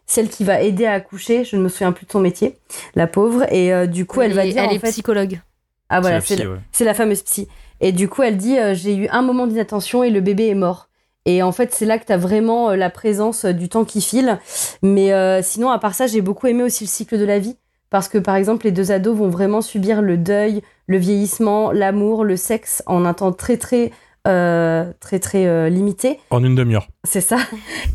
celle 0.06 0.28
qui 0.28 0.44
va 0.44 0.60
aider 0.60 0.86
à 0.86 0.92
accoucher. 0.92 1.44
Je 1.44 1.56
ne 1.56 1.62
me 1.62 1.68
souviens 1.68 1.92
plus 1.92 2.06
de 2.06 2.12
son 2.12 2.20
métier, 2.20 2.56
la 2.94 3.06
pauvre. 3.06 3.44
Et 3.52 3.72
euh, 3.72 3.86
du 3.86 4.06
coup, 4.06 4.22
elle, 4.22 4.32
va 4.32 4.44
dire 4.44 4.62
elle 4.62 4.70
en 4.70 4.72
est 4.72 4.78
fait, 4.78 4.90
psychologue. 4.90 5.40
ah 5.88 6.00
voilà, 6.00 6.20
C'est 6.20 6.36
c'est 6.36 6.36
la 6.36 6.42
psy, 6.42 6.48
la, 6.48 6.54
ouais. 6.54 6.60
c'est 6.72 6.84
la 6.84 6.94
fameuse 6.94 7.22
psy. 7.22 7.48
Et 7.84 7.92
du 7.92 8.08
coup, 8.08 8.22
elle 8.22 8.38
dit 8.38 8.58
euh, 8.58 8.72
j'ai 8.74 8.96
eu 8.96 9.08
un 9.08 9.20
moment 9.20 9.46
d'inattention 9.46 10.02
et 10.02 10.08
le 10.08 10.22
bébé 10.22 10.48
est 10.48 10.54
mort. 10.54 10.88
Et 11.26 11.42
en 11.42 11.52
fait, 11.52 11.70
c'est 11.74 11.84
là 11.84 11.98
que 11.98 12.06
tu 12.06 12.12
as 12.12 12.16
vraiment 12.16 12.70
euh, 12.70 12.76
la 12.76 12.88
présence 12.88 13.44
euh, 13.44 13.52
du 13.52 13.68
temps 13.68 13.84
qui 13.84 14.00
file. 14.00 14.38
Mais 14.80 15.12
euh, 15.12 15.42
sinon, 15.42 15.68
à 15.68 15.78
part 15.78 15.94
ça, 15.94 16.06
j'ai 16.06 16.22
beaucoup 16.22 16.46
aimé 16.46 16.62
aussi 16.62 16.84
le 16.84 16.88
cycle 16.88 17.18
de 17.18 17.26
la 17.26 17.38
vie. 17.38 17.58
Parce 17.90 18.08
que 18.08 18.16
par 18.16 18.36
exemple, 18.36 18.64
les 18.64 18.72
deux 18.72 18.90
ados 18.90 19.14
vont 19.14 19.28
vraiment 19.28 19.60
subir 19.60 20.00
le 20.00 20.16
deuil, 20.16 20.62
le 20.86 20.96
vieillissement, 20.96 21.72
l'amour, 21.72 22.24
le 22.24 22.38
sexe 22.38 22.82
en 22.86 23.04
un 23.04 23.12
temps 23.12 23.32
très, 23.32 23.58
très, 23.58 23.92
euh, 24.26 24.90
très, 25.00 25.18
très 25.18 25.46
euh, 25.46 25.68
limité. 25.68 26.18
En 26.30 26.42
une 26.42 26.54
demi-heure. 26.54 26.88
C'est 27.04 27.20
ça. 27.20 27.36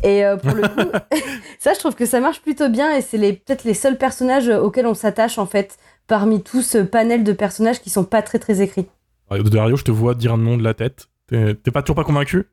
Et 0.04 0.24
euh, 0.24 0.36
pour 0.36 0.54
le 0.54 0.62
coup, 0.62 0.90
ça, 1.58 1.74
je 1.74 1.80
trouve 1.80 1.96
que 1.96 2.06
ça 2.06 2.20
marche 2.20 2.40
plutôt 2.40 2.68
bien 2.68 2.96
et 2.96 3.00
c'est 3.00 3.18
les, 3.18 3.32
peut-être 3.32 3.64
les 3.64 3.74
seuls 3.74 3.98
personnages 3.98 4.48
auxquels 4.48 4.86
on 4.86 4.94
s'attache 4.94 5.38
en 5.38 5.46
fait 5.46 5.76
parmi 6.06 6.44
tout 6.44 6.62
ce 6.62 6.78
panel 6.78 7.24
de 7.24 7.32
personnages 7.32 7.80
qui 7.80 7.90
sont 7.90 8.04
pas 8.04 8.22
très 8.22 8.38
très 8.38 8.62
écrits. 8.62 8.86
Dario, 9.30 9.76
je 9.76 9.84
te 9.84 9.90
vois 9.90 10.14
dire 10.14 10.34
un 10.34 10.38
nom 10.38 10.56
de 10.56 10.62
la 10.62 10.74
tête. 10.74 11.08
T'es 11.28 11.54
pas 11.72 11.82
toujours 11.82 11.96
pas 11.96 12.04
convaincu? 12.04 12.46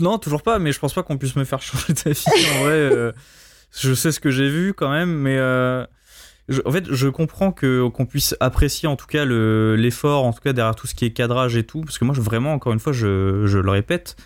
Non, 0.00 0.18
toujours 0.18 0.42
pas, 0.42 0.58
mais 0.58 0.72
je 0.72 0.78
pense 0.80 0.94
pas 0.94 1.02
qu'on 1.02 1.18
puisse 1.18 1.36
me 1.36 1.44
faire 1.44 1.62
changer 1.62 1.92
d'avis. 1.92 2.24
en 2.28 2.64
vrai, 2.64 2.72
euh, 2.72 3.12
je 3.70 3.94
sais 3.94 4.12
ce 4.12 4.18
que 4.20 4.30
j'ai 4.30 4.48
vu 4.48 4.74
quand 4.74 4.90
même, 4.90 5.10
mais 5.14 5.36
euh, 5.38 5.84
je- 6.48 6.62
en 6.64 6.72
fait, 6.72 6.92
je 6.92 7.08
comprends 7.08 7.52
qu'on 7.52 8.06
puisse 8.06 8.34
apprécier 8.40 8.88
en 8.88 8.96
tout 8.96 9.06
cas 9.06 9.24
le- 9.24 9.76
l'effort, 9.76 10.24
en 10.24 10.32
tout 10.32 10.40
cas 10.40 10.52
derrière 10.52 10.74
tout 10.74 10.86
ce 10.86 10.94
qui 10.94 11.04
est 11.04 11.12
cadrage 11.12 11.56
et 11.56 11.64
tout, 11.64 11.82
parce 11.82 11.98
que 11.98 12.04
moi, 12.04 12.14
je, 12.14 12.20
vraiment, 12.20 12.52
encore 12.54 12.72
une 12.72 12.80
fois, 12.80 12.92
je, 12.92 13.06
le 13.58 13.70
répète, 13.70 14.16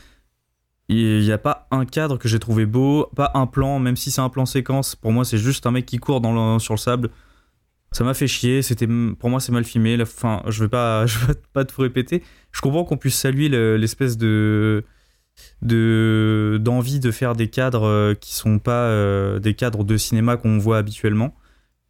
il 0.89 1.21
n'y 1.21 1.33
a 1.33 1.39
pas 1.39 1.67
un 1.71 1.85
cadre 1.85 2.17
que 2.17 2.29
j'ai 2.29 2.39
trouvé 2.39 2.65
beau, 2.65 3.11
pas 3.15 3.31
un 3.35 3.47
plan, 3.47 3.79
même 3.79 3.97
si 3.97 4.11
c'est 4.11 4.23
un 4.23 4.31
plan 4.31 4.47
séquence. 4.47 4.95
Pour 4.97 5.13
moi, 5.13 5.25
c'est 5.27 5.37
juste 5.39 5.67
un 5.67 5.71
mec 5.71 5.85
qui 5.85 5.99
court 5.99 6.23
sur 6.61 6.73
le 6.75 6.79
sable. 6.79 7.11
Ça 7.93 8.05
m'a 8.05 8.15
fait 8.15 8.27
chier. 8.29 8.63
C'était 8.63 8.87
pour 9.19 9.31
moi, 9.31 9.41
c'est 9.41 9.53
mal 9.53 9.65
filmé. 9.65 9.97
La 9.97 10.05
je 10.49 10.63
vais 10.63 10.69
pas, 10.69 11.07
je 11.07 11.19
vais 11.27 11.35
pas 11.53 11.65
tout 11.65 11.81
répéter. 11.81 12.23
Je 12.53 12.61
comprends 12.61 12.85
qu'on 12.85 12.97
puisse 12.97 13.17
saluer 13.17 13.49
le- 13.49 13.77
l'espèce 13.77 14.17
de 14.17 14.85
de 15.63 16.59
d'envie 16.61 16.99
de 17.01 17.11
faire 17.13 17.37
des 17.37 17.49
cadres 17.49 17.85
euh, 17.87 18.15
qui 18.15 18.35
sont 18.35 18.59
pas 18.59 18.87
euh, 18.87 19.39
des 19.39 19.55
cadres 19.55 19.85
de 19.85 19.97
cinéma 19.97 20.37
qu'on 20.37 20.59
voit 20.59 20.79
habituellement. 20.79 21.35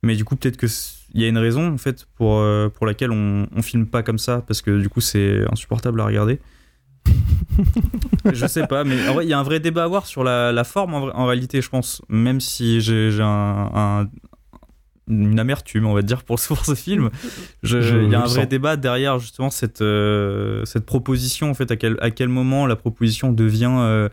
Mais 0.03 0.17
du 0.17 0.25
coup, 0.25 0.37
peut-être 0.37 0.57
que 0.57 0.67
il 1.15 1.23
y 1.23 1.25
a 1.25 1.29
une 1.29 1.39
raison 1.39 1.73
en 1.73 1.79
fait 1.79 2.07
pour 2.17 2.39
euh, 2.39 2.69
pour 2.69 2.87
laquelle 2.87 3.11
on, 3.11 3.47
on 3.55 3.63
filme 3.63 3.87
pas 3.87 4.03
comme 4.03 4.19
ça 4.19 4.43
parce 4.47 4.61
que 4.63 4.79
du 4.79 4.89
coup 4.91 5.01
c'est 5.01 5.45
insupportable 5.51 6.01
à 6.01 6.05
regarder. 6.05 6.41
je 8.33 8.47
sais 8.47 8.67
pas, 8.67 8.85
mais 8.85 8.97
il 9.23 9.29
y 9.29 9.33
a 9.33 9.39
un 9.39 9.43
vrai 9.43 9.61
débat 9.61 9.83
à 9.83 9.85
avoir 9.85 10.07
sur 10.07 10.25
la, 10.25 10.65
forme 10.65 10.95
en, 10.95 11.27
réalité, 11.27 11.63
je 11.63 11.69
pense. 11.69 12.03
Même 12.09 12.41
si 12.41 12.81
j'ai 12.81 13.19
un- 13.21 14.09
une 15.09 15.39
amertume, 15.39 15.87
on 15.87 15.95
va 15.95 16.03
dire, 16.03 16.23
pour, 16.25 16.39
ce- 16.39 16.49
pour 16.49 16.65
ce 16.65 16.75
film, 16.75 17.11
il 17.63 18.11
y 18.11 18.15
a 18.15 18.21
un 18.21 18.27
vrai 18.27 18.43
sens. 18.43 18.49
débat 18.49 18.77
derrière 18.77 19.19
justement 19.19 19.51
cette, 19.51 19.81
euh, 19.83 20.65
cette 20.65 20.85
proposition, 20.87 21.51
en 21.51 21.55
fait, 21.55 21.71
à 21.71 21.77
quel, 21.77 21.97
à 22.01 22.11
quel 22.11 22.29
moment 22.29 22.67
la 22.67 22.77
proposition 22.77 23.33
devient. 23.33 23.75
euh, 23.79 24.09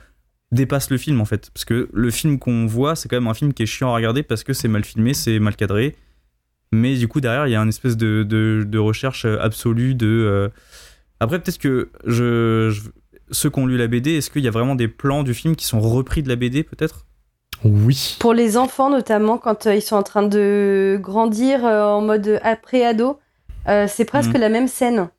dépasse 0.52 0.90
le 0.92 0.98
film 0.98 1.20
en 1.20 1.26
fait 1.26 1.50
parce 1.54 1.66
que 1.66 1.90
le 1.92 2.12
film 2.12 2.38
qu'on 2.38 2.68
voit 2.68 2.96
c'est 2.96 3.10
quand 3.10 3.18
même 3.18 3.28
un 3.28 3.34
film 3.34 3.52
qui 3.52 3.64
est 3.64 3.66
chiant 3.66 3.92
à 3.92 3.96
regarder 3.96 4.22
parce 4.22 4.44
que 4.44 4.54
c'est 4.54 4.68
mal 4.68 4.86
filmé 4.86 5.14
c'est 5.16 5.40
mal 5.40 5.56
cadré 5.56 5.96
mais 6.72 6.96
du 6.96 7.08
coup 7.08 7.20
derrière 7.20 7.48
il 7.48 7.52
y 7.52 7.56
a 7.56 7.60
une 7.62 7.68
espèce 7.70 7.98
de, 7.98 8.24
de, 8.24 8.64
de 8.66 8.78
recherche 8.78 9.26
absolue 9.26 9.96
de 9.96 10.06
euh, 10.08 10.50
après 11.20 11.40
peut-être 11.42 11.58
que 11.58 11.90
je, 12.06 12.70
je- 12.70 12.90
ceux 13.32 13.50
qui 13.50 13.60
ont 13.60 13.66
lu 13.66 13.76
la 13.76 13.88
BD 13.88 14.12
est-ce 14.12 14.30
qu'il 14.30 14.44
y 14.44 14.48
a 14.48 14.52
vraiment 14.52 14.76
des 14.76 14.88
plans 14.88 15.24
du 15.24 15.34
film 15.34 15.56
qui 15.56 15.66
sont 15.66 15.82
repris 15.82 16.22
de 16.22 16.30
la 16.30 16.36
BD 16.36 16.64
peut-être? 16.64 17.08
Oui. 17.64 18.18
Pour 18.20 18.34
les 18.34 18.58
enfants 18.58 18.90
notamment, 18.90 19.38
quand 19.38 19.66
euh, 19.68 19.76
ils 19.76 19.82
sont 19.82 19.96
en 19.96 20.04
train 20.04 20.24
de 20.24 21.00
grandir 21.02 21.66
euh, 21.66 21.84
en 21.86 22.02
mode 22.02 22.40
après-ado, 22.44 23.20
euh, 23.68 23.88
c'est 23.88 24.06
presque 24.06 24.34
Mhm. 24.34 24.42
la 24.42 24.50
même 24.50 24.68
scène. 24.68 25.10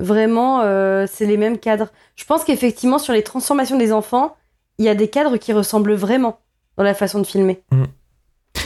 Vraiment, 0.00 0.62
euh, 0.62 1.06
c'est 1.08 1.26
les 1.26 1.36
mêmes 1.36 1.58
cadres. 1.58 1.88
Je 2.16 2.24
pense 2.24 2.42
qu'effectivement, 2.42 2.98
sur 2.98 3.12
les 3.12 3.22
transformations 3.22 3.78
des 3.78 3.92
enfants, 3.92 4.36
il 4.78 4.84
y 4.84 4.88
a 4.88 4.94
des 4.96 5.08
cadres 5.08 5.36
qui 5.36 5.52
ressemblent 5.52 5.94
vraiment 5.94 6.40
dans 6.76 6.82
la 6.82 6.94
façon 6.94 7.20
de 7.20 7.26
filmer. 7.26 7.62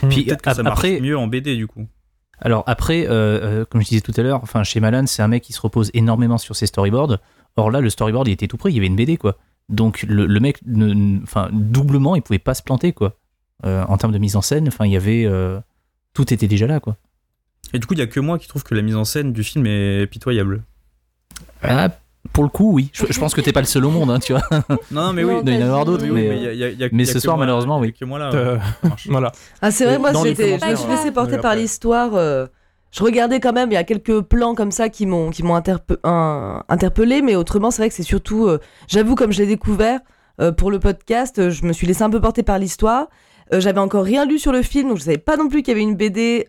Puis 0.09 0.25
peut-être 0.25 0.41
que 0.43 0.55
ça 0.55 0.63
marche 0.63 0.79
après, 0.79 1.01
mieux 1.01 1.19
en 1.19 1.27
BD 1.27 1.57
du 1.57 1.67
coup 1.67 1.87
Alors 2.41 2.63
après, 2.67 3.07
euh, 3.07 3.11
euh, 3.11 3.65
comme 3.67 3.83
je 3.83 3.89
disais 3.89 4.01
tout 4.01 4.13
à 4.17 4.23
l'heure, 4.23 4.41
enfin 4.43 4.63
chez 4.63 4.81
Malan, 4.81 5.05
c'est 5.07 5.23
un 5.23 5.29
mec 5.29 5.43
qui 5.43 5.53
se 5.53 5.61
repose 5.61 5.91
énormément 5.93 6.39
sur 6.39 6.57
ses 6.57 6.67
storyboards. 6.67 7.19
Or 7.57 7.71
là, 7.71 7.81
le 7.81 7.91
storyboard, 7.91 8.29
il 8.29 8.33
était 8.33 8.47
tout 8.47 8.57
prêt, 8.57 8.71
il 8.71 8.77
y 8.77 8.79
avait 8.79 8.87
une 8.87 8.97
BD 8.97 9.17
quoi. 9.19 9.37
Donc 9.69 10.05
le, 10.09 10.27
le 10.27 10.41
mec, 10.41 10.61
enfin 11.23 11.49
doublement, 11.53 12.17
il 12.17 12.23
pouvait 12.23 12.39
pas 12.39 12.55
se 12.55 12.63
planter 12.63 12.93
quoi. 12.93 13.17
Euh, 13.67 13.85
en 13.89 13.97
termes 13.99 14.13
de 14.13 14.19
mise 14.19 14.37
en 14.37 14.43
scène, 14.43 14.69
enfin 14.69 14.87
il 14.87 14.93
y 14.93 14.97
avait, 14.97 15.25
euh, 15.27 15.59
tout 16.15 16.33
était 16.33 16.47
déjà 16.47 16.67
là 16.67 16.79
quoi. 16.81 16.97
et 17.75 17.79
du 17.79 17.87
coup 17.87 17.95
il 17.95 17.99
y 17.99 18.03
a 18.03 18.07
que 18.07 18.21
moi 18.21 18.39
qui 18.39 18.47
trouve 18.49 18.63
que 18.63 18.75
la 18.75 18.83
mise 18.83 18.95
en 18.97 19.05
scène 19.05 19.33
du 19.33 19.43
film 19.43 19.67
est 19.67 20.07
pitoyable 20.07 20.63
Ah, 21.63 21.91
pour 22.33 22.45
le 22.45 22.51
coup, 22.51 22.73
oui. 22.73 22.91
Je, 22.93 23.05
je 23.11 23.19
pense 23.21 23.35
que 23.35 23.41
t'es 23.41 23.53
pas 23.53 23.61
le 23.61 23.67
seul 23.67 23.85
au 23.85 23.91
monde, 23.91 24.11
hein, 24.11 24.19
tu 24.21 24.33
vois. 24.33 24.43
non 24.51 24.69
non 25.09 25.13
mais 25.13 25.23
Non, 25.23 25.29
oui 25.29 25.35
Il 25.41 25.45
doit 25.45 25.55
y 25.55 25.59
en 25.63 25.67
avoir 25.67 25.81
t'as 25.81 25.85
d'autres, 25.87 26.05
mais, 26.07 26.29
mais 26.29 26.37
il 26.37 26.43
y 26.43 26.47
a- 26.47 26.53
il 26.53 26.59
y 26.59 26.65
a- 26.65 26.69
il 26.71 26.85
a- 26.85 26.89
mais 26.93 27.03
il 27.03 27.07
y 27.07 27.11
a 27.11 27.13
ce 27.13 27.21
soir, 27.21 27.37
moi- 27.37 27.45
malheureusement, 27.47 27.79
il 27.79 27.87
a 27.87 27.87
oui. 27.89 27.93
que 27.95 28.05
moi 28.05 28.19
là 28.19 28.31
Euh, 28.35 28.57
ouais. 28.85 28.91
Voilà. 29.07 29.33
Ah, 29.61 29.71
c'est 29.71 29.85
vrai, 29.85 29.99
moi, 29.99 30.13
j'étais, 30.25 30.59
je 30.59 30.67
me 30.67 30.77
suis 30.77 30.89
laissé 30.89 31.09
hein. 31.09 31.13
porter 31.13 31.39
par 31.39 31.55
l'histoire. 31.57 32.15
euh, 32.15 32.47
je 32.91 33.03
regardais 33.03 33.41
quand 33.41 33.53
même, 33.53 33.71
il 33.71 33.75
y 33.75 33.79
a 33.79 33.85
quelques 33.85 34.21
plans 34.23 34.55
comme 34.55 34.73
ça 34.73 34.89
qui 34.89 35.07
m'ont, 35.07 35.31
qui 35.31 35.43
m'ont 35.43 35.55
interpellé, 35.57 37.23
mais 37.23 37.37
autrement, 37.37 37.71
c'est 37.71 37.83
vrai 37.83 37.89
que 37.89 37.95
c'est 37.95 38.03
surtout, 38.03 38.47
euh, 38.47 38.59
j'avoue, 38.87 39.15
comme 39.15 39.33
je 39.33 39.39
l'ai 39.39 39.47
découvert 39.47 40.01
euh, 40.41 40.53
pour 40.53 40.71
le 40.71 40.79
podcast, 40.79 41.39
euh, 41.39 41.51
je 41.51 41.65
me 41.65 41.73
suis 41.73 41.87
laissé 41.87 42.03
un 42.03 42.11
peu 42.11 42.21
porter 42.21 42.43
par 42.43 42.59
l'histoire. 42.59 43.09
J'avais 43.51 43.81
encore 43.81 44.05
rien 44.05 44.27
lu 44.27 44.39
sur 44.39 44.53
le 44.53 44.61
film, 44.61 44.91
donc 44.91 44.99
je 44.99 45.05
savais 45.05 45.17
pas 45.17 45.39
non 45.39 45.49
plus 45.49 45.63
qu'il 45.63 45.73
y 45.73 45.75
avait 45.75 45.83
une 45.83 45.97
BD 45.97 46.45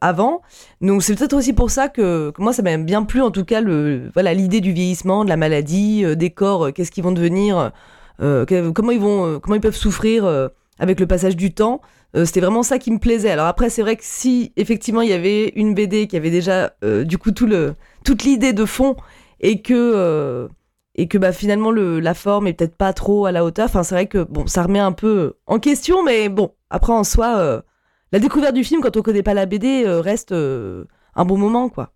avant. 0.00 0.42
Donc 0.80 1.04
c'est 1.04 1.14
peut-être 1.14 1.34
aussi 1.34 1.52
pour 1.52 1.70
ça 1.70 1.88
que, 1.88 2.32
moi 2.36 2.52
ça 2.52 2.62
m'a 2.62 2.76
bien 2.78 3.04
plu 3.04 3.20
en 3.20 3.30
tout 3.30 3.44
cas 3.44 3.60
le 3.60 4.10
voilà 4.12 4.34
l'idée 4.34 4.60
du 4.60 4.72
vieillissement, 4.72 5.22
de 5.22 5.28
la 5.28 5.36
maladie, 5.36 6.04
des 6.16 6.30
corps, 6.30 6.72
qu'est-ce 6.72 6.90
qu'ils 6.90 7.04
vont 7.04 7.12
devenir, 7.12 7.70
comment 8.18 8.90
ils 8.90 8.98
vont, 8.98 9.38
comment 9.38 9.54
ils 9.54 9.60
peuvent 9.60 9.76
souffrir 9.76 10.50
avec 10.80 10.98
le 10.98 11.06
passage 11.06 11.36
du 11.36 11.54
temps. 11.54 11.80
Euh, 12.14 12.24
C'était 12.26 12.40
vraiment 12.40 12.62
ça 12.62 12.78
qui 12.78 12.90
me 12.90 12.98
plaisait. 12.98 13.30
Alors 13.30 13.46
après 13.46 13.70
c'est 13.70 13.82
vrai 13.82 13.96
que 13.96 14.04
si 14.04 14.52
effectivement 14.56 15.00
il 15.00 15.08
y 15.08 15.14
avait 15.14 15.48
une 15.56 15.74
BD 15.74 16.06
qui 16.06 16.16
avait 16.16 16.30
déjà 16.30 16.72
euh, 16.84 17.04
du 17.04 17.18
coup 17.18 17.30
tout 17.30 17.46
le 17.46 17.74
toute 18.04 18.22
l'idée 18.24 18.52
de 18.52 18.64
fond 18.64 18.96
et 19.40 19.62
que 19.62 19.72
euh, 19.74 20.48
et 20.94 21.08
que 21.08 21.16
bah 21.16 21.32
finalement 21.32 21.70
le, 21.70 22.00
la 22.00 22.12
forme 22.12 22.46
est 22.46 22.52
peut-être 22.52 22.76
pas 22.76 22.92
trop 22.92 23.24
à 23.24 23.32
la 23.32 23.44
hauteur. 23.44 23.64
Enfin 23.64 23.82
c'est 23.82 23.94
vrai 23.94 24.06
que 24.06 24.24
bon 24.24 24.46
ça 24.46 24.62
remet 24.62 24.78
un 24.78 24.92
peu 24.92 25.34
en 25.46 25.58
question, 25.58 26.02
mais 26.02 26.28
bon 26.28 26.52
après 26.68 26.92
en 26.92 27.04
soi 27.04 27.62
la 28.12 28.18
découverte 28.18 28.54
du 28.54 28.62
film 28.62 28.82
quand 28.82 28.96
on 28.98 29.02
connaît 29.02 29.22
pas 29.22 29.32
la 29.32 29.46
BD 29.46 29.84
reste 29.86 30.32
un 30.32 31.24
bon 31.24 31.38
moment 31.38 31.70
quoi. 31.70 31.92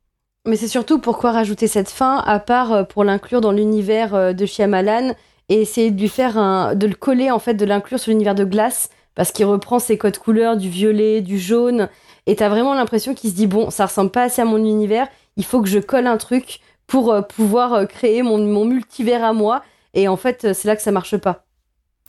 Mais 0.46 0.56
c'est 0.56 0.68
surtout 0.68 0.98
pourquoi 0.98 1.32
rajouter 1.32 1.66
cette 1.66 1.90
fin, 1.90 2.18
à 2.18 2.38
part 2.38 2.86
pour 2.88 3.04
l'inclure 3.04 3.42
dans 3.42 3.52
l'univers 3.52 4.34
de 4.34 4.46
Shyamalan 4.46 5.14
et 5.50 5.60
essayer 5.60 5.90
de 5.90 6.00
lui 6.00 6.08
faire 6.08 6.74
de 6.74 6.86
le 6.86 6.94
coller 6.94 7.30
en 7.30 7.38
fait, 7.38 7.54
de 7.54 7.66
l'inclure 7.66 7.98
sur 7.98 8.12
l'univers 8.12 8.34
de 8.34 8.44
glace, 8.44 8.88
parce 9.16 9.32
qu'il 9.32 9.44
reprend 9.46 9.80
ses 9.80 9.98
codes 9.98 10.18
couleurs 10.18 10.56
du 10.56 10.70
violet, 10.70 11.20
du 11.20 11.38
jaune, 11.38 11.88
et 12.26 12.36
t'as 12.36 12.48
vraiment 12.48 12.74
l'impression 12.74 13.14
qu'il 13.14 13.30
se 13.30 13.34
dit 13.34 13.48
bon, 13.48 13.70
ça 13.70 13.86
ressemble 13.86 14.12
pas 14.12 14.22
assez 14.22 14.40
à 14.40 14.44
mon 14.44 14.58
univers, 14.58 15.08
il 15.36 15.44
faut 15.44 15.60
que 15.60 15.68
je 15.68 15.80
colle 15.80 16.06
un 16.06 16.16
truc 16.16 16.60
pour 16.86 17.12
euh, 17.12 17.22
pouvoir 17.22 17.74
euh, 17.74 17.86
créer 17.86 18.22
mon, 18.22 18.38
mon 18.38 18.64
multivers 18.64 19.24
à 19.24 19.32
moi, 19.32 19.64
et 19.94 20.06
en 20.06 20.16
fait 20.16 20.44
euh, 20.44 20.54
c'est 20.54 20.68
là 20.68 20.76
que 20.76 20.82
ça 20.82 20.92
marche 20.92 21.16
pas. 21.16 21.44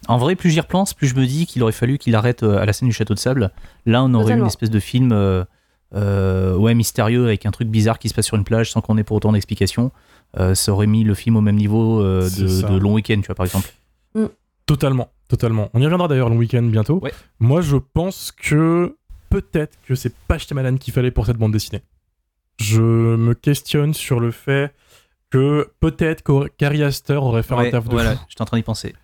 En 0.07 0.19
vrai, 0.19 0.35
plus 0.35 0.51
j'y 0.51 0.59
repense, 0.59 0.93
plus 0.93 1.07
je 1.07 1.15
me 1.15 1.25
dis 1.25 1.47
qu'il 1.47 1.63
aurait 1.63 1.71
fallu 1.71 1.97
qu'il 1.97 2.13
arrête 2.13 2.43
à 2.43 2.65
la 2.65 2.71
scène 2.71 2.87
du 2.87 2.93
château 2.93 3.15
de 3.15 3.19
sable. 3.19 3.51
Là, 3.87 4.03
on 4.03 4.13
aurait 4.13 4.25
eu 4.25 4.25
Totalement. 4.25 4.43
une 4.43 4.47
espèce 4.47 4.69
de 4.69 4.79
film 4.79 5.11
euh, 5.11 5.43
euh, 5.95 6.55
ouais, 6.55 6.73
mystérieux 6.73 7.25
avec 7.25 7.45
un 7.45 7.51
truc 7.51 7.69
bizarre 7.69 7.99
qui 7.99 8.09
se 8.09 8.13
passe 8.13 8.25
sur 8.25 8.35
une 8.35 8.43
plage 8.43 8.71
sans 8.71 8.81
qu'on 8.81 8.97
ait 8.97 9.03
pour 9.03 9.17
autant 9.17 9.31
d'explication. 9.31 9.91
Euh, 10.37 10.55
ça 10.55 10.71
aurait 10.73 10.87
mis 10.87 11.03
le 11.03 11.13
film 11.13 11.37
au 11.37 11.41
même 11.41 11.55
niveau 11.55 12.01
euh, 12.01 12.29
de, 12.29 12.77
Long 12.77 12.93
Week-end, 12.93 13.19
tu 13.21 13.27
vois, 13.27 13.35
par 13.35 13.45
exemple. 13.45 13.69
Totalement. 14.65 15.09
Totalement. 15.29 15.69
On 15.73 15.81
y 15.81 15.83
reviendra 15.83 16.07
d'ailleurs 16.07 16.29
le 16.29 16.35
week-end 16.37 16.63
bientôt. 16.63 16.99
Ouais. 17.01 17.13
Moi, 17.39 17.61
je 17.61 17.75
pense 17.77 18.31
que 18.31 18.95
peut-être 19.29 19.77
que 19.85 19.93
c'est 19.95 20.15
pas 20.27 20.37
Shyamalan 20.37 20.77
qu'il 20.77 20.93
fallait 20.93 21.11
pour 21.11 21.25
cette 21.25 21.37
bande 21.37 21.51
dessinée. 21.51 21.81
Je 22.59 22.81
me 22.81 23.33
questionne 23.33 23.93
sur 23.93 24.19
le 24.19 24.31
fait 24.31 24.73
que 25.29 25.69
peut-être 25.81 26.23
qu'Ari 26.57 26.81
Aster 26.83 27.15
aurait 27.15 27.43
fait 27.43 27.53
un 27.53 27.57
Ouais, 27.57 27.71
taf 27.71 27.83
de 27.85 27.89
voilà, 27.91 28.15
fou. 28.15 28.21
j'étais 28.29 28.41
en 28.41 28.45
train 28.45 28.57
d'y 28.57 28.63
penser. 28.63 28.95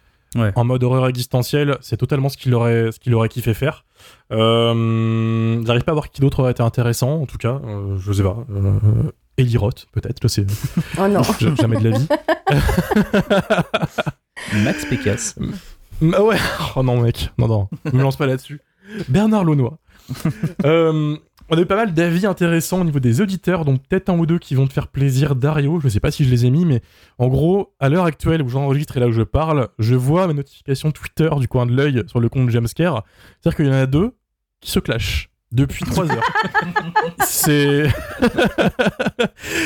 en 0.56 0.64
mode 0.64 0.84
horreur 0.84 1.08
existentielle, 1.08 1.78
c'est 1.82 1.98
totalement 1.98 2.30
ce 2.30 2.38
qu'il 2.38 2.54
aurait, 2.56 2.92
ce 2.94 3.00
qu'il 3.00 3.14
aurait 3.14 3.28
kiffé 3.30 3.54
faire. 3.54 3.84
Euh, 4.32 5.62
J'arrive 5.66 5.84
pas 5.84 5.92
à 5.92 5.96
voir 5.96 6.10
qui 6.10 6.22
d'autre 6.22 6.40
aurait 6.40 6.52
été 6.52 6.64
intéressant, 6.64 7.22
en 7.22 7.26
tout 7.26 7.38
cas, 7.38 7.60
euh, 7.66 7.98
je 8.00 8.14
sais 8.14 8.24
pas. 8.24 8.38
Euh, 8.50 8.80
Eli 9.38 9.58
Roth, 9.58 9.86
peut-être, 9.92 10.20
je 10.24 10.28
sais. 10.30 10.46
Oh 10.98 11.08
non. 11.08 11.22
Jamais 11.60 11.78
de 11.80 11.90
la 11.90 11.98
vie. 11.98 12.08
Max 14.64 14.86
Pécasse. 14.86 15.36
Ah 16.14 16.24
ouais, 16.24 16.38
oh 16.76 16.84
non 16.84 17.02
mec, 17.02 17.30
non 17.38 17.48
non, 17.48 17.70
me 17.92 18.02
lance 18.02 18.18
pas 18.18 18.26
là-dessus. 18.26 18.60
Bernard 19.10 19.44
Launois. 19.44 19.78
Euh, 20.66 21.16
on 21.50 21.58
a 21.58 21.62
eu 21.62 21.66
pas 21.66 21.76
mal 21.76 21.94
d'avis 21.94 22.26
intéressants 22.26 22.82
au 22.82 22.84
niveau 22.84 23.00
des 23.00 23.22
auditeurs, 23.22 23.64
donc 23.66 23.82
peut-être 23.88 24.10
un 24.10 24.18
ou 24.18 24.26
deux 24.26 24.40
qui 24.40 24.56
vont 24.56 24.68
te 24.68 24.74
faire 24.74 24.88
plaisir. 24.88 25.36
Dario, 25.36 25.80
je 25.80 25.88
sais 25.88 26.00
pas 26.00 26.12
si 26.12 26.24
je 26.26 26.30
les 26.30 26.46
ai 26.46 26.50
mis, 26.50 26.66
mais 26.66 26.82
en 27.18 27.28
gros, 27.28 27.74
à 27.80 27.90
l'heure 27.90 28.06
actuelle 28.06 28.42
où 28.42 28.50
j'enregistre 28.50 28.98
et 28.98 29.00
là 29.00 29.08
où 29.08 29.12
je 29.12 29.22
parle, 29.22 29.70
je 29.80 29.96
vois 29.96 30.28
mes 30.28 30.34
notifications 30.34 30.92
Twitter 30.92 31.30
du 31.38 31.48
coin 31.48 31.66
de 31.66 31.74
l'œil 31.74 32.04
sur 32.08 32.20
le 32.20 32.30
compte 32.30 32.50
Jamescare. 32.50 33.04
C'est-à-dire 33.40 33.58
qu'il 33.58 33.66
y 33.68 33.70
en 33.70 33.74
a 33.74 33.86
deux 33.86 34.16
qui 34.62 34.72
se 34.72 34.80
clashent 34.80 35.30
depuis 35.54 35.86
trois 35.86 36.12
heures. 36.12 36.24
c'est 37.26 37.88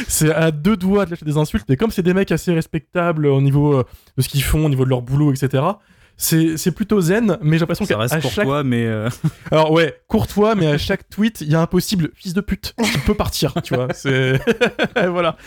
c'est 0.07 0.33
à 0.33 0.51
deux 0.51 0.77
doigts 0.77 1.05
de 1.05 1.11
lâcher 1.11 1.25
des 1.25 1.37
insultes 1.37 1.69
et 1.69 1.77
comme 1.77 1.91
c'est 1.91 2.03
des 2.03 2.13
mecs 2.13 2.31
assez 2.31 2.53
respectables 2.53 3.27
au 3.27 3.41
niveau 3.41 3.79
euh, 3.79 3.83
de 4.17 4.21
ce 4.21 4.29
qu'ils 4.29 4.43
font 4.43 4.65
au 4.65 4.69
niveau 4.69 4.83
de 4.83 4.89
leur 4.89 5.01
boulot 5.01 5.31
etc 5.31 5.63
c'est 6.17 6.57
c'est 6.57 6.71
plutôt 6.71 6.99
zen 6.99 7.37
mais 7.41 7.57
j'ai 7.57 7.59
l'impression 7.61 7.85
Ça 7.85 7.93
qu'à 7.93 7.99
reste 7.99 8.13
à 8.15 8.19
pour 8.19 8.31
chaque 8.31 8.45
toi, 8.45 8.63
mais 8.63 8.85
euh, 8.85 9.07
alors 9.51 9.71
ouais 9.71 9.99
courtois 10.07 10.55
mais 10.55 10.65
à 10.67 10.77
chaque 10.79 11.07
tweet 11.09 11.41
il 11.41 11.51
y 11.51 11.55
a 11.55 11.61
un 11.61 11.67
possible 11.67 12.09
fils 12.15 12.33
de 12.33 12.41
pute 12.41 12.73
qui 12.83 12.97
peut 13.05 13.13
partir 13.13 13.53
tu 13.63 13.75
vois 13.75 13.87
c'est 13.93 14.39
voilà 15.09 15.37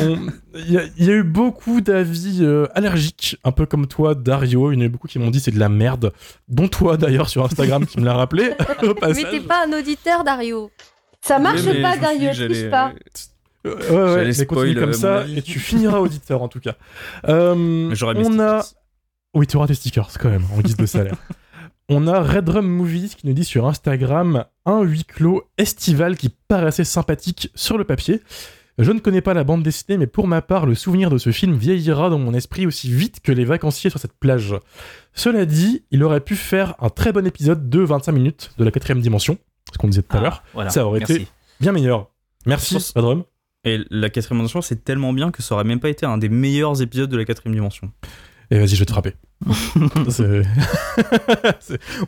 On- 0.00 0.18
il 0.54 0.72
y, 0.72 0.78
a- 0.78 0.84
il 0.96 1.04
y 1.04 1.10
a 1.10 1.14
eu 1.14 1.22
beaucoup 1.24 1.80
d'avis 1.80 2.38
euh, 2.42 2.66
allergiques 2.74 3.38
un 3.44 3.52
peu 3.52 3.66
comme 3.66 3.86
toi 3.86 4.14
Dario 4.14 4.70
il 4.72 4.76
y 4.76 4.78
en 4.78 4.82
a 4.82 4.84
eu 4.84 4.88
beaucoup 4.88 5.08
qui 5.08 5.18
m'ont 5.18 5.30
dit 5.30 5.40
c'est 5.40 5.50
de 5.50 5.58
la 5.58 5.68
merde 5.68 6.12
dont 6.48 6.68
toi 6.68 6.96
d'ailleurs 6.96 7.28
sur 7.28 7.44
Instagram 7.44 7.84
qui 7.86 7.98
me 7.98 8.04
l'a 8.04 8.14
rappelé 8.14 8.52
au 8.82 8.86
Mais 8.88 8.94
passage 8.94 9.30
t'es 9.30 9.40
pas 9.40 9.66
un 9.66 9.72
auditeur, 9.78 10.22
Dario. 10.24 10.70
Ça 11.22 11.38
marche 11.38 11.62
mais 11.64 11.82
pas, 11.82 11.96
je 11.96 12.00
Dario, 12.00 12.30
triche 12.32 12.70
pas. 12.70 12.92
Ouais, 13.64 13.72
ouais, 13.72 13.90
ouais, 13.90 14.24
mais 14.24 14.40
euh, 14.40 14.74
comme 14.80 14.86
mon 14.86 14.92
ça 14.94 15.18
avis. 15.18 15.38
et 15.38 15.42
tu 15.42 15.58
finiras 15.58 15.98
auditeur 15.98 16.42
en 16.42 16.48
tout 16.48 16.60
cas. 16.60 16.76
Euh, 17.28 17.54
mais 17.54 17.94
j'aurais 17.94 18.14
on 18.16 18.38
a... 18.40 18.64
Oui, 19.34 19.46
tu 19.46 19.56
auras 19.56 19.66
tes 19.66 19.74
stickers 19.74 20.10
quand 20.18 20.30
même 20.30 20.44
en 20.56 20.60
guise 20.60 20.76
de 20.76 20.86
salaire. 20.86 21.16
on 21.88 22.06
a 22.06 22.20
Red 22.20 22.44
Drum 22.44 22.66
Movies 22.66 23.14
qui 23.16 23.26
nous 23.26 23.32
dit 23.32 23.44
sur 23.44 23.66
Instagram 23.66 24.44
un 24.66 24.82
huis 24.82 25.04
clos 25.04 25.44
estival 25.58 26.16
qui 26.16 26.28
paraissait 26.48 26.84
sympathique 26.84 27.50
sur 27.54 27.78
le 27.78 27.84
papier. 27.84 28.22
Je 28.78 28.92
ne 28.92 28.98
connais 28.98 29.20
pas 29.20 29.34
la 29.34 29.44
bande 29.44 29.62
dessinée, 29.62 29.98
mais 29.98 30.06
pour 30.06 30.26
ma 30.26 30.40
part, 30.40 30.64
le 30.64 30.74
souvenir 30.74 31.10
de 31.10 31.18
ce 31.18 31.32
film 31.32 31.54
vieillira 31.54 32.08
dans 32.08 32.18
mon 32.18 32.32
esprit 32.32 32.66
aussi 32.66 32.90
vite 32.90 33.20
que 33.20 33.30
les 33.30 33.44
vacanciers 33.44 33.90
sur 33.90 33.98
cette 34.00 34.14
plage. 34.18 34.54
Cela 35.12 35.44
dit, 35.44 35.84
il 35.90 36.02
aurait 36.02 36.22
pu 36.22 36.34
faire 36.34 36.74
un 36.80 36.88
très 36.88 37.12
bon 37.12 37.26
épisode 37.26 37.68
de 37.68 37.80
25 37.80 38.12
minutes 38.12 38.50
de 38.56 38.64
la 38.64 38.70
quatrième 38.70 39.00
dimension, 39.02 39.36
ce 39.72 39.78
qu'on 39.78 39.88
disait 39.88 40.02
tout 40.02 40.16
à 40.16 40.20
Ah, 40.20 40.22
l'heure, 40.22 40.42
voilà, 40.54 40.70
ça 40.70 40.86
aurait 40.86 41.00
merci. 41.00 41.14
été 41.14 41.28
bien 41.60 41.72
meilleur. 41.72 42.10
Merci, 42.46 42.76
Red 42.76 43.02
Drum. 43.04 43.24
Et 43.64 43.80
la 43.90 44.08
quatrième 44.08 44.38
dimension, 44.38 44.62
c'est 44.62 44.82
tellement 44.82 45.12
bien 45.12 45.30
que 45.30 45.42
ça 45.42 45.54
aurait 45.56 45.64
même 45.64 45.80
pas 45.80 45.90
été 45.90 46.06
un 46.06 46.16
des 46.16 46.30
meilleurs 46.30 46.80
épisodes 46.80 47.10
de 47.10 47.16
la 47.18 47.26
quatrième 47.26 47.54
dimension. 47.54 47.92
Et 48.50 48.58
vas-y, 48.58 48.68
je 48.74 48.80
vais 48.80 48.84
te 48.86 48.92
frapper. 48.92 49.14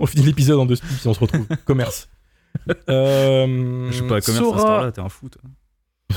On 0.01 0.07
finit 0.07 0.25
l'épisode 0.27 0.59
en 0.59 0.67
deux 0.67 0.77
speaks 0.77 1.05
et 1.05 1.09
on 1.09 1.15
se 1.15 1.21
retrouve. 1.21 1.47
Commerce. 1.65 2.09
Euh, 2.91 3.89
Je 3.91 3.97
sais 3.97 4.07
pas, 4.07 4.21
commerce 4.21 4.29
à 4.29 4.33
ce 4.33 4.39
Sora- 4.39 4.93
t'es 4.93 5.01
un 5.01 5.09
fou. 5.09 5.29
toi. 5.31 5.41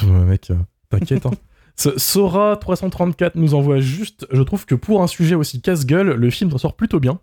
Ouais, 0.03 0.25
mec, 0.25 0.51
euh, 0.51 0.55
t'inquiète. 0.89 1.25
Hein. 1.25 1.31
Ce- 1.77 1.97
Sora 1.97 2.57
334 2.57 3.35
nous 3.35 3.53
envoie 3.53 3.79
juste. 3.79 4.27
Je 4.31 4.41
trouve 4.43 4.65
que 4.65 4.75
pour 4.75 5.01
un 5.01 5.07
sujet 5.07 5.35
aussi 5.35 5.61
casse-gueule, 5.61 6.09
le 6.11 6.29
film 6.29 6.51
s'en 6.51 6.57
sort 6.57 6.75
plutôt 6.75 6.99
bien. 6.99 7.19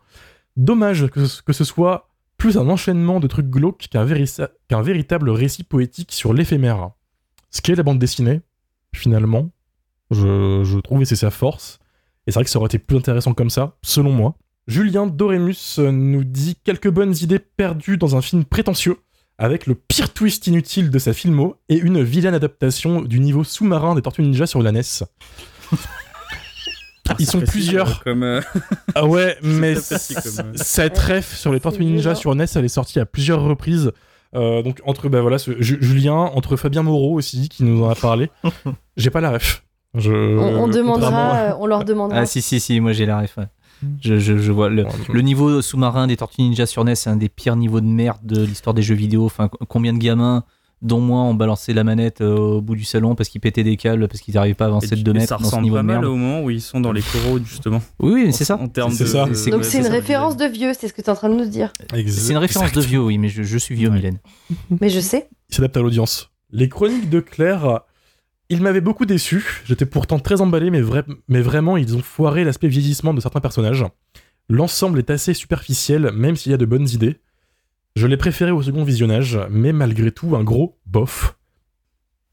Dommage 0.56 1.08
que 1.08 1.26
ce, 1.26 1.42
que 1.42 1.52
ce 1.52 1.62
soit 1.62 2.08
plus 2.38 2.56
un 2.56 2.68
enchaînement 2.70 3.20
de 3.20 3.26
trucs 3.26 3.50
glauques 3.50 3.86
qu'un 3.90 4.04
véritable 4.04 5.28
récit 5.28 5.62
poétique 5.64 6.10
sur 6.10 6.32
l'éphémère. 6.32 6.92
Ce 7.50 7.60
qu'est 7.60 7.74
la 7.74 7.82
bande 7.82 7.98
dessinée, 7.98 8.40
finalement, 8.94 9.50
je, 10.10 10.62
je 10.64 10.78
trouve, 10.78 11.02
et 11.02 11.04
c'est 11.04 11.16
sa 11.16 11.30
force. 11.30 11.78
Et 12.26 12.30
c'est 12.30 12.34
vrai 12.34 12.44
que 12.44 12.50
ça 12.50 12.58
aurait 12.58 12.66
été 12.66 12.78
plus 12.78 12.96
intéressant 12.96 13.34
comme 13.34 13.50
ça, 13.50 13.76
selon 13.82 14.12
moi. 14.12 14.34
Julien 14.68 15.06
Doremus 15.06 15.56
euh, 15.78 15.90
nous 15.90 16.22
dit 16.24 16.56
quelques 16.62 16.88
bonnes 16.90 17.14
idées 17.20 17.40
perdues 17.40 17.96
dans 17.96 18.14
un 18.16 18.22
film 18.22 18.44
prétentieux, 18.44 18.98
avec 19.38 19.66
le 19.66 19.74
pire 19.74 20.12
twist 20.12 20.46
inutile 20.46 20.90
de 20.90 20.98
sa 21.00 21.12
filmo 21.12 21.56
et 21.68 21.74
une 21.76 22.00
vilaine 22.02 22.34
adaptation 22.34 23.02
du 23.02 23.18
niveau 23.18 23.42
sous-marin 23.42 23.94
des 23.96 24.02
Tortues 24.02 24.22
Ninja 24.22 24.46
sur 24.46 24.62
la 24.62 24.70
NES. 24.70 24.82
Ils 27.18 27.26
sont 27.26 27.40
plusieurs. 27.40 27.88
euh, 27.90 28.04
Comme, 28.04 28.22
euh, 28.22 28.40
Ah 28.94 29.04
ouais, 29.06 29.36
mais 29.42 29.76
euh, 29.76 29.80
cette 30.54 30.96
ref 30.98 31.36
sur 31.36 31.52
les 31.52 31.58
Tortues 31.60 31.84
Ninja 31.84 32.14
sur 32.14 32.34
NES, 32.34 32.46
elle 32.54 32.64
est 32.64 32.68
sortie 32.68 33.00
à 33.00 33.06
plusieurs 33.06 33.42
reprises. 33.42 33.90
Euh, 34.34 34.62
donc 34.62 34.80
entre 34.86 35.08
bah 35.10 35.20
voilà, 35.20 35.38
ce- 35.38 35.60
Julien, 35.60 36.14
entre 36.14 36.56
Fabien 36.56 36.82
Moreau 36.82 37.14
aussi 37.18 37.48
qui 37.50 37.64
nous 37.64 37.82
en 37.84 37.90
a 37.90 37.94
parlé. 37.94 38.30
J'ai 38.96 39.10
pas 39.10 39.20
la 39.20 39.32
ref. 39.32 39.61
Je, 39.94 40.10
On, 40.38 40.68
demandera, 40.68 41.34
euh, 41.36 41.52
on 41.60 41.66
leur 41.66 41.84
demandera. 41.84 42.20
Ah 42.20 42.26
si 42.26 42.40
si 42.42 42.60
si, 42.60 42.80
moi 42.80 42.92
j'ai 42.92 43.06
la 43.06 43.20
ref. 43.20 43.36
ouais. 43.36 43.44
Je, 44.00 44.18
je, 44.18 44.38
je 44.38 44.52
vois 44.52 44.68
le, 44.70 44.86
niveau 45.22 45.60
sous-marin 45.60 46.06
des 46.06 46.16
Tortues 46.16 46.42
Ninja 46.42 46.66
sur 46.66 46.84
NES, 46.84 46.94
c'est 46.94 47.10
un 47.10 47.16
des 47.16 47.28
pires 47.28 47.56
niveaux 47.56 47.80
de 47.80 47.86
merde 47.86 48.18
de 48.22 48.42
l'histoire 48.44 48.74
des 48.74 48.82
jeux 48.82 48.94
vidéo. 48.94 49.24
Enfin, 49.26 49.50
combien 49.68 49.92
de 49.92 49.98
gamins, 49.98 50.44
dont 50.82 51.00
moi, 51.00 51.20
ont 51.22 51.34
balancé 51.34 51.74
la 51.74 51.82
manette 51.82 52.20
euh, 52.20 52.36
au 52.36 52.60
bout 52.60 52.76
du 52.76 52.84
salon 52.84 53.16
parce 53.16 53.28
qu'ils 53.28 53.40
pétaient 53.40 53.64
des 53.64 53.76
câbles, 53.76 54.06
parce 54.06 54.20
qu'ils 54.20 54.34
n'arrivaient 54.34 54.54
pas 54.54 54.66
à 54.66 54.68
avancer 54.68 54.94
de 54.94 55.02
2 55.02 55.10
et 55.10 55.14
mètres 55.14 55.28
ça 55.30 55.34
dans 55.34 55.40
ce 55.40 55.44
ressemble 55.46 55.64
niveau 55.64 55.76
pas 55.76 55.82
de 55.82 55.86
mal 55.88 55.96
merde. 55.96 56.04
au 56.12 56.16
moment 56.16 56.42
où 56.42 56.50
ils 56.50 56.60
sont 56.60 56.80
dans 56.80 56.92
les 56.92 57.02
coraux, 57.02 57.38
justement. 57.44 57.82
Oui, 57.98 58.12
oui, 58.14 58.22
mais 58.26 58.32
c'est 58.32 58.44
ça. 58.44 58.56
En 58.56 58.68
termes 58.68 58.92
C'est 58.92 59.02
de- 59.04 59.08
ça. 59.08 59.24
de- 59.24 59.50
Donc 59.50 59.60
ouais, 59.62 59.64
c'est 59.68 59.78
une 59.78 59.84
ça, 59.84 59.90
référence 59.90 60.36
de 60.36 60.44
vieux, 60.46 60.72
c'est 60.78 60.86
ce 60.86 60.92
que 60.92 61.02
tu 61.02 61.06
es 61.08 61.10
en 61.10 61.16
train 61.16 61.28
de 61.28 61.34
nous 61.34 61.46
dire. 61.48 61.72
C'est 61.92 62.30
une 62.32 62.38
référence 62.38 62.70
de 62.72 62.80
vieux, 62.80 63.00
oui, 63.02 63.18
mais 63.18 63.28
je, 63.30 63.42
je 63.42 63.58
suis 63.58 63.74
vieux, 63.74 63.88
Ouais. 63.88 63.96
Mylène. 63.96 64.18
Mais 64.80 64.88
je 64.90 65.00
sais. 65.00 65.28
Il 65.50 65.56
s'adapte 65.56 65.76
à 65.76 65.80
l'audience. 65.80 66.30
Les 66.52 66.68
chroniques 66.68 67.10
de 67.10 67.18
Claire, 67.18 67.80
ils 68.52 68.60
m'avaient 68.62 68.82
beaucoup 68.82 69.06
déçu. 69.06 69.62
J'étais 69.64 69.86
pourtant 69.86 70.18
très 70.18 70.40
emballé, 70.42 70.70
mais, 70.70 70.82
vrai- 70.82 71.04
mais 71.28 71.40
vraiment, 71.40 71.76
ils 71.78 71.96
ont 71.96 72.02
foiré 72.02 72.44
l'aspect 72.44 72.68
vieillissement 72.68 73.14
de 73.14 73.20
certains 73.20 73.40
personnages. 73.40 73.84
L'ensemble 74.48 74.98
est 74.98 75.08
assez 75.10 75.32
superficiel, 75.32 76.12
même 76.12 76.36
s'il 76.36 76.52
y 76.52 76.54
a 76.54 76.58
de 76.58 76.66
bonnes 76.66 76.88
idées. 76.88 77.16
Je 77.96 78.06
l'ai 78.06 78.18
préféré 78.18 78.50
au 78.50 78.62
second 78.62 78.84
visionnage, 78.84 79.38
mais 79.50 79.72
malgré 79.72 80.12
tout, 80.12 80.36
un 80.36 80.44
gros 80.44 80.78
bof. 80.86 81.38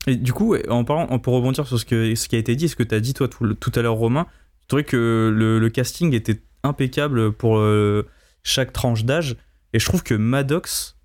Et 0.08 0.16
du 0.18 0.34
coup, 0.34 0.56
en 0.70 0.84
parlant, 0.84 1.20
pour 1.20 1.34
rebondir 1.36 1.66
sur 1.68 1.80
ce, 1.80 1.86
qui 1.86 2.36
a 2.36 2.40
été 2.40 2.56
dit, 2.56 2.68
ce 2.68 2.76
que 2.76 2.84
tu 2.84 2.96
as 2.96 3.00
dit 3.00 3.14
toi 3.14 3.28
tout, 3.30 3.72
à 3.76 3.82
l'heure, 3.82 3.96
Romain, 3.96 4.28
je 4.62 4.68
trouvais 4.68 4.84
que 4.84 5.34
le, 5.34 5.60
le 5.60 5.70
casting 5.70 6.14
était 6.14 6.42
impeccable 6.64 7.32
pour 7.32 7.60
euh, 7.60 8.06
chaque 8.44 8.74
tranche 8.74 9.06
d'âge. 9.06 9.38
Et 9.72 9.80
je 9.80 9.86
trouve 9.86 10.04
que 10.04 10.16
Maddox, 10.16 10.98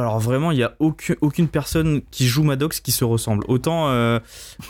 alors 0.00 0.18
vraiment, 0.18 0.50
il 0.50 0.56
n'y 0.56 0.62
a 0.62 0.74
aucune, 0.78 1.16
aucune 1.20 1.48
personne 1.48 2.00
qui 2.10 2.26
joue 2.26 2.42
Maddox 2.42 2.80
qui 2.80 2.92
se 2.92 3.04
ressemble. 3.04 3.44
Autant, 3.48 3.88
euh, 3.88 4.18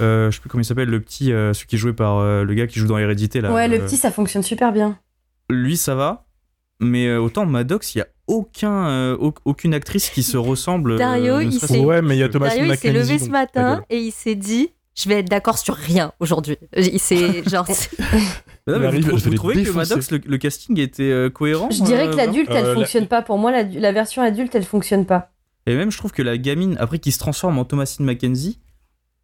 euh, 0.01 0.31
je 0.31 0.37
sais 0.37 0.41
plus 0.41 0.51
comment 0.51 0.63
il 0.63 0.65
s'appelle, 0.65 0.89
le 0.89 1.01
petit, 1.01 1.33
euh, 1.33 1.53
celui 1.55 1.67
qui 1.67 1.77
est 1.77 1.79
joué 1.79 1.93
par 1.93 2.19
euh, 2.19 2.45
le 2.45 2.55
gars 2.55 2.67
qui 2.67 2.79
joue 2.79 2.87
dans 2.87 2.99
Hérédité. 2.99 3.41
Là, 3.41 3.53
ouais, 3.53 3.69
le 3.69 3.77
euh, 3.77 3.85
petit, 3.85 3.97
ça 3.97 4.11
fonctionne 4.11 4.43
super 4.43 4.73
bien. 4.73 4.99
Lui, 5.51 5.77
ça 5.77 5.95
va. 5.95 6.27
Mais 6.81 7.07
euh, 7.09 7.19
autant 7.21 7.45
Maddox, 7.47 7.95
il 7.95 7.99
n'y 7.99 8.03
a 8.03 8.07
aucun, 8.29 8.89
euh, 8.89 9.17
au- 9.19 9.35
aucune 9.45 9.75
actrice 9.75 10.11
qui 10.11 10.23
se 10.23 10.37
ressemble. 10.37 10.97
Dario, 10.97 11.41
il 11.41 11.53
s'est- 11.53 11.67
que- 11.81 11.85
Ouais, 11.85 12.03
mais 12.03 12.17
il 12.17 12.21
y 12.21 12.23
a 12.23 12.29
Thomas 12.29 12.49
Dario, 12.49 12.65
il 12.65 12.77
s'est 12.77 12.89
Mackenzie, 12.89 13.13
levé 13.15 13.25
ce 13.25 13.31
matin 13.31 13.83
et 13.91 13.99
il 13.99 14.13
s'est 14.13 14.37
dit 14.37 14.71
je 14.99 15.09
vais 15.09 15.21
être 15.21 15.29
d'accord 15.29 15.59
sur 15.59 15.75
rien 15.75 16.13
aujourd'hui. 16.21 16.57
Il 16.77 16.99
s'est 16.99 17.43
genre 17.49 17.67
c'est- 17.69 17.97
Non, 18.67 18.79
mais 18.81 19.01
vous, 19.01 19.31
trouvez 19.37 19.63
que. 19.65 19.71
Maddox, 19.71 20.11
le, 20.11 20.21
le 20.27 20.39
casting 20.39 20.79
était 20.81 21.03
euh, 21.11 21.31
cohérent 21.31 21.69
Je 21.71 21.83
dirais 21.85 22.07
euh, 22.09 22.11
que 22.13 22.17
l'adulte, 22.17 22.51
elle 22.51 22.65
Euh, 22.65 22.69
la- 22.69 22.75
fonctionne 22.75 23.07
pas. 23.07 23.23
Pour 23.23 23.39
moi, 23.39 23.51
la, 23.53 23.63
la 23.63 23.93
version 23.93 24.23
adulte, 24.23 24.55
elle 24.55 24.65
fonctionne 24.65 25.07
pas. 25.07 25.31
Et 25.67 25.75
même, 25.77 25.91
je 25.91 25.99
trouve 25.99 26.13
que 26.13 26.23
la 26.23 26.37
gamine, 26.39 26.77
après 26.81 26.99
qui 26.99 27.13
se 27.13 27.19
transforme 27.19 27.59
en 27.59 27.65
Thomasine 27.65 28.05
Mackenzie, 28.07 28.59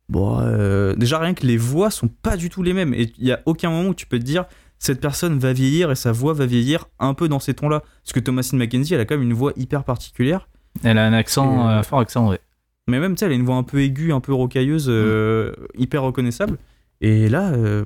bon, 0.09 0.39
euh, 0.41 0.95
déjà 0.95 1.18
rien 1.18 1.35
que 1.35 1.47
les 1.47 1.57
voix 1.57 1.91
sont 1.91 2.09
pas 2.09 2.37
du 2.37 2.51
tout 2.51 2.62
les 2.62 2.72
mêmes. 2.72 2.95
Et 2.95 3.12
il 3.18 3.27
y 3.27 3.33
a 3.33 3.41
aucun 3.47 3.70
moment 3.70 3.89
où 3.91 3.95
tu 3.95 4.07
peux 4.07 4.18
te 4.18 4.25
dire 4.25 4.45
cette 4.79 5.01
personne 5.01 5.39
va 5.39 5.53
vieillir 5.55 5.91
et 5.91 5.95
sa 5.95 6.12
voix 6.12 6.35
va 6.35 6.45
vieillir 6.47 6.87
un 6.99 7.14
peu 7.14 7.29
dans 7.29 7.39
ces 7.41 7.55
tons-là. 7.55 7.81
Parce 8.03 8.12
que 8.12 8.20
Thomasine 8.20 8.59
Mackenzie, 8.59 8.95
elle 8.95 9.01
a 9.01 9.05
quand 9.07 9.14
même 9.14 9.22
une 9.27 9.33
voix 9.33 9.53
hyper 9.57 9.85
particulière. 9.85 10.49
Elle 10.83 10.99
a 10.99 11.05
un 11.07 11.12
accent, 11.14 11.68
Et- 11.70 11.72
euh, 11.72 11.83
fort 11.83 12.01
accent, 12.01 12.29
ouais. 12.29 12.41
Mais 12.89 13.01
même, 13.01 13.14
tu 13.14 13.20
sais, 13.20 13.26
elle 13.26 13.32
a 13.32 13.35
une 13.35 13.45
voix 13.45 13.57
un 13.57 13.62
peu 13.62 13.80
aiguë, 13.80 14.12
un 14.12 14.20
peu 14.20 14.32
rocailleuse, 14.35 14.87
euh, 14.89 15.53
hyper 15.76 16.03
reconnaissable. 16.03 16.59
Et 17.01 17.28
là, 17.28 17.53
euh, 17.53 17.85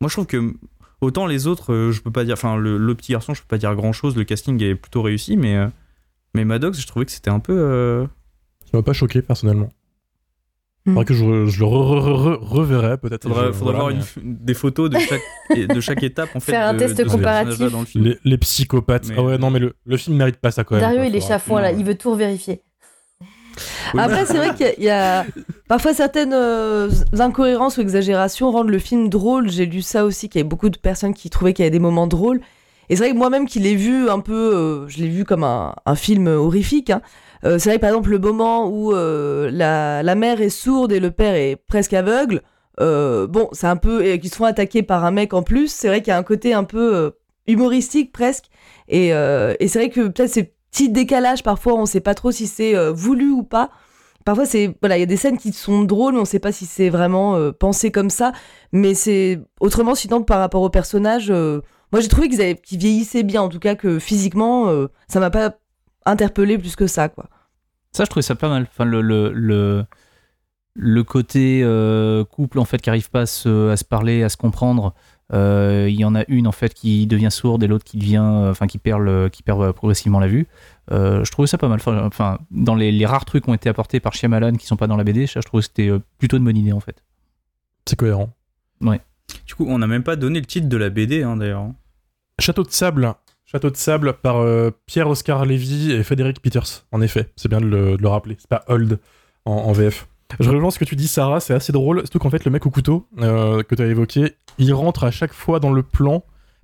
moi 0.00 0.08
je 0.08 0.14
trouve 0.14 0.26
que 0.26 0.54
autant 1.00 1.26
les 1.26 1.46
autres, 1.46 1.72
euh, 1.72 1.92
je 1.92 2.00
peux 2.00 2.10
pas 2.10 2.24
dire, 2.24 2.34
enfin 2.34 2.56
le, 2.56 2.78
le 2.78 2.94
petit 2.94 3.12
garçon, 3.12 3.34
je 3.34 3.40
peux 3.42 3.46
pas 3.48 3.58
dire 3.58 3.74
grand 3.74 3.92
chose, 3.92 4.16
le 4.16 4.24
casting 4.24 4.62
est 4.62 4.74
plutôt 4.74 5.02
réussi, 5.02 5.36
mais, 5.36 5.56
euh, 5.56 5.68
mais 6.34 6.44
Maddox, 6.44 6.80
je 6.80 6.86
trouvais 6.86 7.04
que 7.04 7.12
c'était 7.12 7.30
un 7.30 7.40
peu. 7.40 7.52
euh, 7.58 8.06
Ça 8.70 8.76
m'a 8.78 8.82
pas 8.82 8.92
choqué 8.94 9.20
personnellement. 9.22 9.68
Faudrait 10.86 11.04
que 11.04 11.12
je, 11.14 11.46
je 11.46 11.60
le 11.60 11.66
re- 11.66 12.00
re- 12.00 12.00
re- 12.00 12.38
re- 12.38 12.38
reverrai 12.42 12.96
peut-être. 12.96 13.24
Faudra, 13.28 13.48
Je- 13.48 13.52
faudra 13.52 13.72
voilà, 13.80 13.94
voir 13.94 14.04
mais- 14.16 14.22
une- 14.22 14.36
des 14.42 14.54
photos 14.54 14.88
de 14.88 14.98
chaque, 14.98 15.20
de 15.74 15.80
chaque 15.80 16.02
étape 16.02 16.30
en 16.34 16.40
fait. 16.40 16.52
Faire 16.52 16.68
un 16.68 16.72
de- 16.72 16.78
test 16.78 16.96
de 16.96 17.04
comparatif. 17.04 17.58
personnage-là 17.58 17.68
dans 17.70 17.80
le 17.80 17.86
film. 17.86 18.04
Les, 18.04 18.18
les 18.24 18.38
psychopathes. 18.38 19.08
Mais- 19.10 19.14
Ah 19.18 19.22
ouais, 19.22 19.36
non, 19.38 19.50
mais 19.50 19.58
le, 19.58 19.74
le 19.84 19.96
film 19.98 20.16
mérite 20.16 20.36
pas 20.36 20.50
ça 20.50 20.64
quand 20.64 20.76
même. 20.76 20.80
Dario, 20.82 20.96
quoi. 21.00 21.06
il 21.06 21.14
est 21.16 21.20
chafouin 21.20 21.60
là, 21.60 21.70
il 21.72 21.84
veut 21.84 21.96
tout 21.98 22.14
vérifier. 22.14 22.62
Après, 23.96 24.26
c'est 24.26 24.36
vrai 24.36 24.54
qu'il 24.54 24.84
y 24.84 24.90
a- 24.90 25.26
parfois 25.68 25.94
certaines 25.94 26.32
euh, 26.34 26.90
incohérences 27.18 27.78
ou 27.78 27.80
exagérations 27.80 28.50
rendent 28.50 28.70
le 28.70 28.78
film 28.78 29.08
drôle. 29.08 29.50
J'ai 29.50 29.66
lu 29.66 29.82
ça 29.82 30.04
aussi, 30.04 30.28
qu'il 30.28 30.38
y 30.38 30.42
avait 30.42 30.48
beaucoup 30.48 30.70
de 30.70 30.78
personnes 30.78 31.14
qui 31.14 31.30
trouvaient 31.30 31.52
qu'il 31.52 31.64
y 31.64 31.66
avait 31.66 31.70
des 31.70 31.78
moments 31.78 32.06
drôles. 32.06 32.40
Et 32.88 32.96
c'est 32.96 33.04
vrai 33.04 33.12
que 33.12 33.18
moi-même 33.18 33.46
qui 33.46 33.60
l'ai 33.60 33.76
vu 33.76 34.10
un 34.10 34.18
peu, 34.20 34.34
euh, 34.34 34.88
je 34.88 34.98
l'ai 34.98 35.08
vu 35.08 35.24
comme 35.24 35.44
un, 35.44 35.74
film 35.94 36.26
horrifique. 36.26 36.90
hein. 36.90 37.02
Euh, 37.44 37.58
c'est 37.58 37.70
vrai 37.70 37.76
que 37.76 37.80
par 37.80 37.90
exemple 37.90 38.10
le 38.10 38.18
moment 38.18 38.68
où 38.68 38.92
la, 38.92 40.14
mère 40.14 40.40
est 40.40 40.50
sourde 40.50 40.92
et 40.92 41.00
le 41.00 41.10
père 41.10 41.34
est 41.34 41.56
presque 41.56 41.92
aveugle, 41.92 42.42
bon, 42.78 43.48
c'est 43.52 43.66
un 43.66 43.76
peu 43.76 44.04
et 44.04 44.18
qu'ils 44.18 44.30
se 44.30 44.36
font 44.36 44.44
attaquer 44.44 44.82
par 44.82 45.04
un 45.04 45.10
mec 45.10 45.34
en 45.34 45.42
plus. 45.42 45.68
C'est 45.72 45.88
vrai 45.88 46.00
qu'il 46.00 46.10
y 46.10 46.14
a 46.14 46.18
un 46.18 46.22
côté 46.22 46.52
un 46.54 46.64
peu 46.64 47.12
humoristique 47.46 48.12
presque. 48.12 48.46
Et, 48.88 49.08
et 49.08 49.68
c'est 49.68 49.78
vrai 49.78 49.90
que 49.90 50.08
peut-être 50.08 50.30
ces 50.30 50.52
petits 50.70 50.88
décalages 50.88 51.42
parfois, 51.42 51.74
on 51.74 51.86
sait 51.86 52.00
pas 52.00 52.14
trop 52.14 52.30
si 52.32 52.46
c'est 52.46 52.76
euh, 52.76 52.92
voulu 52.92 53.30
ou 53.30 53.42
pas. 53.42 53.70
Parfois, 54.24 54.44
c'est 54.44 54.76
voilà, 54.80 54.98
il 54.98 55.00
y 55.00 55.02
a 55.02 55.06
des 55.06 55.16
scènes 55.16 55.38
qui 55.38 55.52
sont 55.52 55.82
drôles, 55.82 56.14
mais 56.14 56.20
on 56.20 56.24
sait 56.24 56.38
pas 56.38 56.52
si 56.52 56.66
c'est 56.66 56.90
vraiment 56.90 57.36
euh, 57.36 57.52
pensé 57.52 57.90
comme 57.90 58.10
ça. 58.10 58.32
Mais 58.72 58.94
c'est 58.94 59.40
autrement, 59.60 59.94
sinon 59.94 60.22
par 60.22 60.38
rapport 60.38 60.62
au 60.62 60.70
personnage, 60.70 61.30
euh, 61.30 61.60
moi 61.92 62.00
j'ai 62.00 62.08
trouvé 62.08 62.28
qu'ils 62.28 62.56
qu'ils 62.56 62.78
vieillissaient 62.78 63.22
bien, 63.22 63.42
en 63.42 63.48
tout 63.48 63.58
cas 63.58 63.74
que 63.74 63.98
physiquement, 63.98 64.68
ça 65.08 65.20
m'a 65.20 65.30
pas 65.30 65.56
interpellé 66.06 66.58
plus 66.58 66.76
que 66.76 66.86
ça, 66.86 67.08
quoi. 67.08 67.28
Ça, 67.92 68.04
je 68.04 68.10
trouvais 68.10 68.22
ça 68.22 68.36
pas 68.36 68.48
mal. 68.48 68.68
Enfin, 68.70 68.84
le, 68.84 69.00
le, 69.00 69.84
le, 70.74 71.02
côté 71.02 71.64
couple, 72.30 72.60
en 72.60 72.64
fait, 72.64 72.80
qui 72.80 72.90
arrive 72.90 73.10
pas 73.10 73.22
à 73.22 73.26
se 73.26 73.84
parler, 73.84 74.22
à 74.22 74.28
se 74.28 74.36
comprendre. 74.36 74.94
Euh, 75.32 75.86
Il 75.88 75.96
y 75.96 76.04
en 76.04 76.14
a 76.14 76.24
une, 76.28 76.46
en 76.46 76.52
fait, 76.52 76.74
qui 76.74 77.06
devient 77.06 77.30
sourde 77.30 77.62
et 77.62 77.66
l'autre 77.66 77.84
qui 77.84 77.96
devient, 77.98 78.22
euh, 78.22 78.50
enfin, 78.50 78.66
qui 78.66 78.78
perd, 78.78 79.00
le, 79.00 79.28
qui 79.28 79.42
perd 79.42 79.62
euh, 79.62 79.72
progressivement 79.72 80.20
la 80.20 80.26
vue. 80.28 80.48
Euh, 80.90 81.24
je 81.24 81.30
trouvais 81.30 81.46
ça 81.46 81.58
pas 81.58 81.68
mal. 81.68 81.80
Enfin, 81.86 82.38
dans 82.50 82.74
les, 82.74 82.90
les 82.90 83.06
rares 83.06 83.24
trucs 83.24 83.44
qui 83.44 83.50
ont 83.50 83.54
été 83.54 83.68
apportés 83.68 84.00
par 84.00 84.14
Shyamalan 84.14 84.54
qui 84.54 84.66
sont 84.66 84.76
pas 84.76 84.86
dans 84.86 84.96
la 84.96 85.04
BD, 85.04 85.26
ça, 85.26 85.40
je 85.40 85.46
trouve 85.46 85.60
que 85.60 85.66
c'était 85.66 85.90
plutôt 86.18 86.36
une 86.36 86.44
bonne 86.44 86.56
idée, 86.56 86.72
en 86.72 86.80
fait. 86.80 87.02
C'est 87.86 87.96
cohérent. 87.96 88.30
Du 89.46 89.54
coup, 89.54 89.66
on 89.68 89.78
n'a 89.78 89.86
même 89.86 90.02
pas 90.02 90.16
donné 90.16 90.40
le 90.40 90.46
titre 90.46 90.68
de 90.68 90.76
la 90.76 90.90
BD 90.90 91.22
hein, 91.22 91.36
d'ailleurs. 91.36 91.68
Château 92.40 92.64
de 92.64 92.70
sable. 92.70 93.14
Château 93.44 93.70
de 93.70 93.76
sable 93.76 94.14
par 94.14 94.38
euh, 94.38 94.70
Pierre-Oscar 94.86 95.44
Lévy 95.44 95.92
et 95.92 96.02
Frédéric 96.02 96.40
Peters. 96.40 96.84
En 96.92 97.00
effet, 97.00 97.30
c'est 97.36 97.48
bien 97.48 97.60
de 97.60 97.66
le, 97.66 97.96
de 97.96 98.02
le 98.02 98.08
rappeler. 98.08 98.36
C'est 98.38 98.48
pas 98.48 98.64
Hold 98.68 98.98
en, 99.44 99.52
en 99.52 99.72
VF. 99.72 100.08
Je 100.38 100.48
rejoins 100.50 100.70
ce 100.70 100.78
que 100.78 100.84
tu 100.84 100.96
dis, 100.96 101.08
Sarah, 101.08 101.40
c'est 101.40 101.54
assez 101.54 101.72
drôle. 101.72 102.00
Surtout 102.00 102.18
qu'en 102.20 102.30
fait, 102.30 102.44
le 102.44 102.50
mec 102.50 102.64
au 102.66 102.70
couteau 102.70 103.06
euh, 103.20 103.62
que 103.62 103.74
tu 103.74 103.82
as 103.82 103.86
évoqué, 103.86 104.34
il 104.58 104.72
rentre 104.72 105.04
à 105.04 105.10
chaque 105.10 105.32
fois 105.32 105.58
dans 105.60 105.72
le 105.72 105.82
plan 105.82 106.22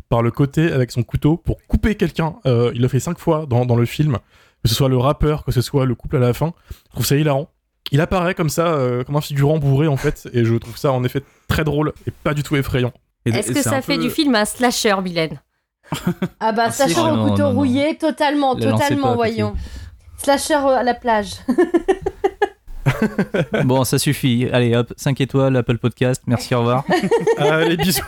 par 0.09 0.23
le 0.23 0.31
côté 0.31 0.71
avec 0.73 0.93
son 0.93 1.03
couteau 1.03 1.37
pour 1.37 1.59
couper 1.67 1.97
quelqu'un. 1.97 2.37
Euh, 2.47 2.71
il 2.75 2.81
le 2.83 2.89
fait 2.89 3.01
cinq 3.01 3.19
fois 3.19 3.45
dans, 3.49 3.67
dans 3.67 3.77
le 3.77 3.87
film. 3.87 4.19
Que 4.63 4.69
ce 4.69 4.75
soit 4.75 4.89
le 4.89 4.97
rappeur, 4.97 5.45
que 5.45 5.53
ce 5.53 5.61
soit 5.63 5.85
le 5.85 5.95
couple 5.95 6.17
à 6.17 6.21
la 6.21 6.33
fin. 6.33 6.53
Je 6.89 6.91
trouve 6.93 7.07
ça 7.07 7.17
hilarant. 7.17 7.49
Il 7.93 8.01
apparaît 8.01 8.35
comme 8.35 8.49
ça, 8.51 8.67
euh, 8.69 9.05
comme 9.05 9.15
un 9.17 9.21
figurant 9.21 9.59
bourré 9.59 9.87
en 9.87 9.97
fait, 9.97 10.29
et 10.33 10.45
je 10.45 10.55
trouve 10.57 10.77
ça 10.77 10.91
en 10.91 11.05
effet 11.05 11.23
très 11.47 11.63
drôle 11.63 11.93
et 12.07 12.11
pas 12.11 12.35
du 12.35 12.43
tout 12.43 12.57
effrayant. 12.57 12.93
Est-ce 13.27 13.53
que 13.53 13.63
ça 13.63 13.81
fait 13.83 13.97
peu- 13.97 14.03
du 14.03 14.11
film 14.11 14.35
un 14.35 14.45
slasher, 14.45 14.97
Mylène 15.03 15.41
Ah 16.41 16.51
bah, 16.53 16.65
Ah, 16.67 16.71
slasher 16.73 16.99
au 17.01 17.29
couteau 17.29 17.43
non, 17.43 17.53
non. 17.53 17.53
rouillé, 17.53 17.97
totalement, 17.97 18.55
La 18.55 18.73
totalement, 18.73 19.09
pas, 19.11 19.15
voyons. 19.15 19.55
Slasher 20.17 20.55
à 20.55 20.83
la 20.83 20.95
plage. 20.95 21.35
bon, 23.65 23.85
ça 23.85 23.99
suffit. 23.99 24.49
Allez, 24.53 24.75
hop, 24.75 24.93
5 24.97 25.21
étoiles, 25.21 25.57
Apple 25.57 25.79
Podcast. 25.79 26.23
Merci, 26.27 26.55
au 26.55 26.61
revoir. 26.61 26.85
Allez, 27.39 27.77
bisous 27.77 28.03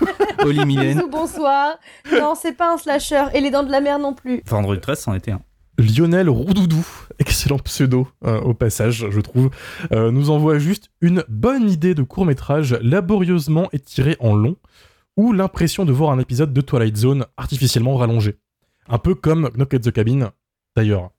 Oli 0.44 0.64
Mylène. 0.64 0.98
Bisous, 0.98 1.10
bonsoir. 1.10 1.78
Non, 2.12 2.34
c'est 2.40 2.56
pas 2.56 2.72
un 2.74 2.78
slasher. 2.78 3.24
Et 3.34 3.40
les 3.40 3.50
dents 3.50 3.62
de 3.62 3.70
la 3.70 3.80
mer 3.80 3.98
non 3.98 4.14
plus. 4.14 4.42
Vendredi 4.46 4.80
13, 4.80 4.98
c'en 4.98 5.14
était 5.14 5.32
un. 5.32 5.40
Lionel 5.78 6.28
Roudoudou, 6.28 6.84
excellent 7.20 7.60
pseudo 7.60 8.08
euh, 8.24 8.40
au 8.40 8.52
passage, 8.52 9.06
je 9.10 9.20
trouve, 9.20 9.50
euh, 9.92 10.10
nous 10.10 10.30
envoie 10.30 10.58
juste 10.58 10.90
une 11.00 11.22
bonne 11.28 11.70
idée 11.70 11.94
de 11.94 12.02
court 12.02 12.26
métrage 12.26 12.76
laborieusement 12.82 13.68
étiré 13.72 14.16
en 14.18 14.34
long, 14.34 14.56
ou 15.16 15.32
l'impression 15.32 15.84
de 15.84 15.92
voir 15.92 16.10
un 16.10 16.18
épisode 16.18 16.52
de 16.52 16.60
Twilight 16.60 16.96
Zone 16.96 17.26
artificiellement 17.36 17.96
rallongé. 17.96 18.38
Un 18.88 18.98
peu 18.98 19.14
comme 19.14 19.50
Knock 19.54 19.74
at 19.74 19.78
the 19.78 19.92
Cabin, 19.92 20.32
d'ailleurs. 20.74 21.10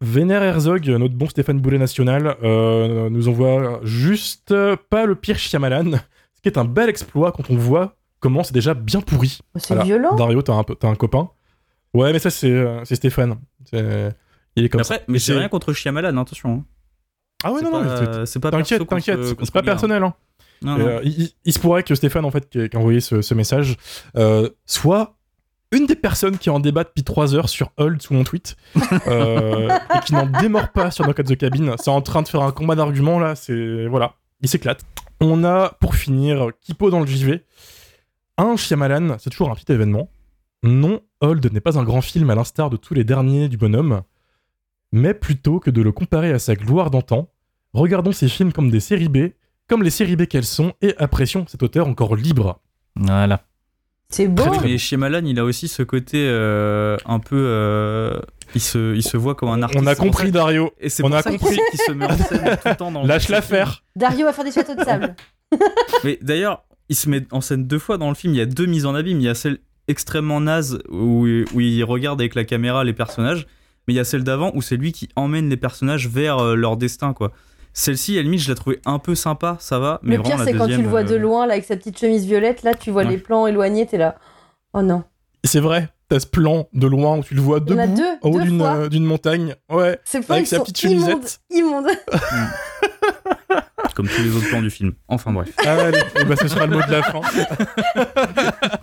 Vénère 0.00 0.42
Herzog, 0.44 0.86
notre 0.88 1.14
bon 1.14 1.28
Stéphane 1.28 1.60
Boulet 1.60 1.78
national, 1.78 2.36
euh, 2.44 3.10
nous 3.10 3.28
envoie 3.28 3.80
juste 3.82 4.52
euh, 4.52 4.76
pas 4.90 5.06
le 5.06 5.16
pire 5.16 5.38
Shyamalan, 5.38 5.92
ce 6.36 6.40
qui 6.42 6.48
est 6.48 6.56
un 6.58 6.64
bel 6.64 6.88
exploit 6.88 7.32
quand 7.32 7.50
on 7.50 7.56
voit 7.56 7.96
comment 8.20 8.44
c'est 8.44 8.54
déjà 8.54 8.74
bien 8.74 9.00
pourri. 9.00 9.38
Oh, 9.54 9.58
C'est 9.58 9.68
Voilà. 9.74 9.84
violent. 9.84 10.14
Dario, 10.14 10.40
t'as 10.42 10.54
un, 10.54 10.94
copain. 10.94 11.30
Ouais, 11.94 12.12
mais 12.12 12.20
ça, 12.20 12.30
c'est 12.30 12.50
euh, 12.50 12.84
Stéphane. 12.84 13.38
Il 13.72 14.64
est 14.64 14.68
comme 14.68 14.80
Mais 14.80 14.84
ça. 14.84 14.98
mais 15.08 15.18
j'ai 15.18 15.32
c'est- 15.32 15.38
rien 15.38 15.48
contre 15.48 15.72
Shyamalan, 15.72 16.16
attention. 16.16 16.50
hein. 16.52 16.64
Ah 17.44 17.52
ouais, 17.52 17.58
C'est 17.60 17.64
non, 17.70 17.82
non, 17.82 17.84
pas- 17.84 17.96
c'est- 18.14 18.26
c'est 18.26 18.40
pas 18.40 18.50
t'inquiète, 18.50 18.86
t'inquiète. 18.86 19.20
C'est 19.24 19.50
pas 19.52 19.62
personnel. 19.62 20.02
Hein. 20.04 20.14
Non, 20.62 20.76
non. 20.78 20.86
euh, 20.86 21.00
il, 21.44 21.52
se 21.52 21.58
pourrait 21.60 21.84
que 21.84 21.94
Stéphane, 21.94 22.24
en 22.24 22.32
fait, 22.32 22.48
qui 22.48 22.60
a, 22.60 22.68
qui 22.68 22.76
a 22.76 22.80
envoyé 22.80 23.00
ce, 23.00 23.22
ce 23.22 23.34
message, 23.34 23.76
euh, 24.16 24.48
soit 24.66 25.16
une 25.72 25.86
des 25.86 25.96
personnes 25.96 26.38
qui 26.38 26.50
en 26.50 26.60
débat 26.60 26.84
depuis 26.84 27.04
3 27.04 27.34
heures 27.34 27.48
sur 27.48 27.70
Hold 27.76 28.00
sous 28.00 28.14
mon 28.14 28.24
tweet 28.24 28.56
euh, 29.06 29.68
et 29.94 30.00
qui 30.04 30.14
n'en 30.14 30.26
démord 30.26 30.70
pas 30.70 30.90
sur 30.90 31.04
Knock 31.04 31.20
at 31.20 31.24
the 31.24 31.36
Cabin. 31.36 31.74
C'est 31.78 31.90
en 31.90 32.00
train 32.00 32.22
de 32.22 32.28
faire 32.28 32.42
un 32.42 32.52
combat 32.52 32.74
d'arguments 32.74 33.18
là. 33.18 33.34
C'est 33.34 33.86
voilà, 33.86 34.14
il 34.40 34.48
s'éclate. 34.48 34.82
On 35.20 35.44
a 35.44 35.70
pour 35.80 35.94
finir 35.94 36.48
Kipo 36.60 36.90
dans 36.90 37.00
le 37.00 37.06
JV. 37.06 37.44
Un 38.36 38.56
Shyamalan, 38.56 39.16
c'est 39.18 39.30
toujours 39.30 39.50
un 39.50 39.54
petit 39.54 39.70
événement. 39.72 40.10
Non, 40.62 41.00
Hold 41.20 41.52
n'est 41.52 41.60
pas 41.60 41.78
un 41.78 41.84
grand 41.84 42.00
film 42.00 42.30
à 42.30 42.34
l'instar 42.34 42.70
de 42.70 42.76
tous 42.76 42.94
les 42.94 43.04
derniers 43.04 43.48
du 43.48 43.56
bonhomme, 43.56 44.02
mais 44.92 45.14
plutôt 45.14 45.60
que 45.60 45.70
de 45.70 45.82
le 45.82 45.92
comparer 45.92 46.32
à 46.32 46.38
sa 46.38 46.54
gloire 46.54 46.90
d'antan, 46.90 47.28
regardons 47.72 48.12
ces 48.12 48.28
films 48.28 48.52
comme 48.52 48.70
des 48.70 48.80
séries 48.80 49.08
B, 49.08 49.30
comme 49.68 49.82
les 49.82 49.90
séries 49.90 50.16
B 50.16 50.26
qu'elles 50.26 50.44
sont, 50.44 50.72
et 50.82 50.96
apprécions 50.98 51.46
cet 51.46 51.62
auteur 51.62 51.86
encore 51.86 52.16
libre. 52.16 52.60
Voilà. 52.96 53.42
C'est 54.10 54.26
beau. 54.26 54.42
Très, 54.44 54.56
très 54.58 54.68
Mais 54.68 54.78
Shyamalan, 54.78 55.24
il 55.26 55.38
a 55.38 55.44
aussi 55.44 55.68
ce 55.68 55.82
côté 55.82 56.24
euh, 56.28 56.96
un 57.04 57.18
peu. 57.18 57.36
euh, 57.38 58.18
il, 58.54 58.60
se, 58.60 58.94
il 58.94 59.02
se 59.02 59.16
voit 59.18 59.34
comme 59.34 59.50
un 59.50 59.62
artiste. 59.62 59.82
On 59.82 59.86
a 59.86 59.94
compris, 59.94 60.26
ça- 60.26 60.32
Dario. 60.32 60.72
Et 60.80 60.88
c'est 60.88 61.02
on 61.04 61.08
pour 61.08 61.16
a 61.16 61.22
ça 61.22 61.30
qu'il 61.30 61.38
compris. 61.38 61.58
qu'il 61.70 61.80
se 61.80 61.92
met 61.92 62.06
en 62.06 62.16
scène 62.16 62.56
tout 62.62 62.68
le 62.68 62.76
temps 62.76 62.90
dans 62.90 63.04
Lâche 63.04 63.28
dans 63.28 63.34
la 63.34 63.42
ce 63.42 63.46
film. 63.46 63.58
faire. 63.58 63.82
Dario 63.96 64.24
va 64.26 64.32
faire 64.32 64.44
des 64.44 64.52
châteaux 64.52 64.74
de 64.74 64.82
sable. 64.82 65.14
Mais 66.04 66.18
d'ailleurs, 66.22 66.64
il 66.88 66.96
se 66.96 67.08
met 67.10 67.26
en 67.32 67.42
scène 67.42 67.66
deux 67.66 67.78
fois 67.78 67.98
dans 67.98 68.08
le 68.08 68.14
film. 68.14 68.32
Il 68.32 68.38
y 68.38 68.42
a 68.42 68.46
deux 68.46 68.64
mises 68.66 68.86
en 68.86 68.94
abîme. 68.94 69.20
Il 69.20 69.24
y 69.24 69.28
a 69.28 69.34
celle 69.34 69.58
extrêmement 69.88 70.40
naze 70.40 70.78
où, 70.88 71.26
où 71.52 71.60
il 71.60 71.84
regarde 71.84 72.20
avec 72.20 72.34
la 72.34 72.44
caméra 72.44 72.84
les 72.84 72.94
personnages. 72.94 73.46
Mais 73.86 73.94
il 73.94 73.96
y 73.98 74.00
a 74.00 74.04
celle 74.04 74.24
d'avant 74.24 74.52
où 74.54 74.62
c'est 74.62 74.76
lui 74.76 74.92
qui 74.92 75.08
emmène 75.16 75.50
les 75.50 75.56
personnages 75.58 76.08
vers 76.08 76.38
euh, 76.38 76.54
leur 76.54 76.76
destin, 76.78 77.12
quoi. 77.12 77.32
Celle-ci, 77.72 78.14
à 78.14 78.16
la 78.16 78.22
limite, 78.24 78.40
je 78.40 78.48
la 78.48 78.54
trouvais 78.54 78.80
un 78.86 78.98
peu 78.98 79.14
sympa, 79.14 79.56
ça 79.60 79.78
va. 79.78 80.00
Mais 80.02 80.16
le 80.16 80.22
vraiment, 80.22 80.36
pire, 80.36 80.44
c'est 80.44 80.52
quand 80.54 80.66
tu 80.66 80.82
le 80.82 80.88
vois 80.88 81.04
de 81.04 81.14
euh, 81.14 81.18
loin, 81.18 81.46
là, 81.46 81.52
avec 81.54 81.64
sa 81.64 81.76
petite 81.76 81.98
chemise 81.98 82.26
violette. 82.26 82.62
Là, 82.62 82.74
tu 82.74 82.90
vois 82.90 83.04
Ouais. 83.04 83.10
les 83.10 83.18
plans 83.18 83.46
éloignés, 83.46 83.86
t'es 83.86 83.98
là. 83.98 84.16
Oh 84.74 84.82
non. 84.82 85.04
C'est 85.44 85.60
vrai, 85.60 85.88
t'as 86.08 86.18
ce 86.20 86.26
plan 86.26 86.68
de 86.72 86.86
loin 86.88 87.18
où 87.18 87.22
tu 87.22 87.34
le 87.34 87.40
vois 87.40 87.60
Il 87.64 87.72
y 87.72 87.74
en 87.74 87.78
a 87.78 87.86
debout 87.86 87.96
deux, 87.98 88.18
en 88.22 88.30
haut 88.32 88.40
d'une 88.40 88.60
euh, 88.62 88.88
d'une 88.88 89.04
montagne. 89.04 89.54
Ouais, 89.70 89.98
Ces 90.04 90.18
avec 90.28 90.46
sa 90.48 90.58
petite 90.60 90.78
chemisette. 90.80 91.40
Immondes. 91.50 91.86
Comme 93.94 94.08
tous 94.08 94.22
les 94.22 94.34
autres 94.36 94.48
plans 94.48 94.62
du 94.62 94.70
film. 94.70 94.92
Enfin 95.08 95.32
bref. 95.32 95.48
Allez, 95.58 95.98
et 96.20 96.24
bah, 96.24 96.36
ce 96.36 96.48
sera 96.48 96.66
le 96.66 96.76
mot 96.76 96.82
de 96.86 96.90
la 96.92 97.02
fin. 97.02 97.20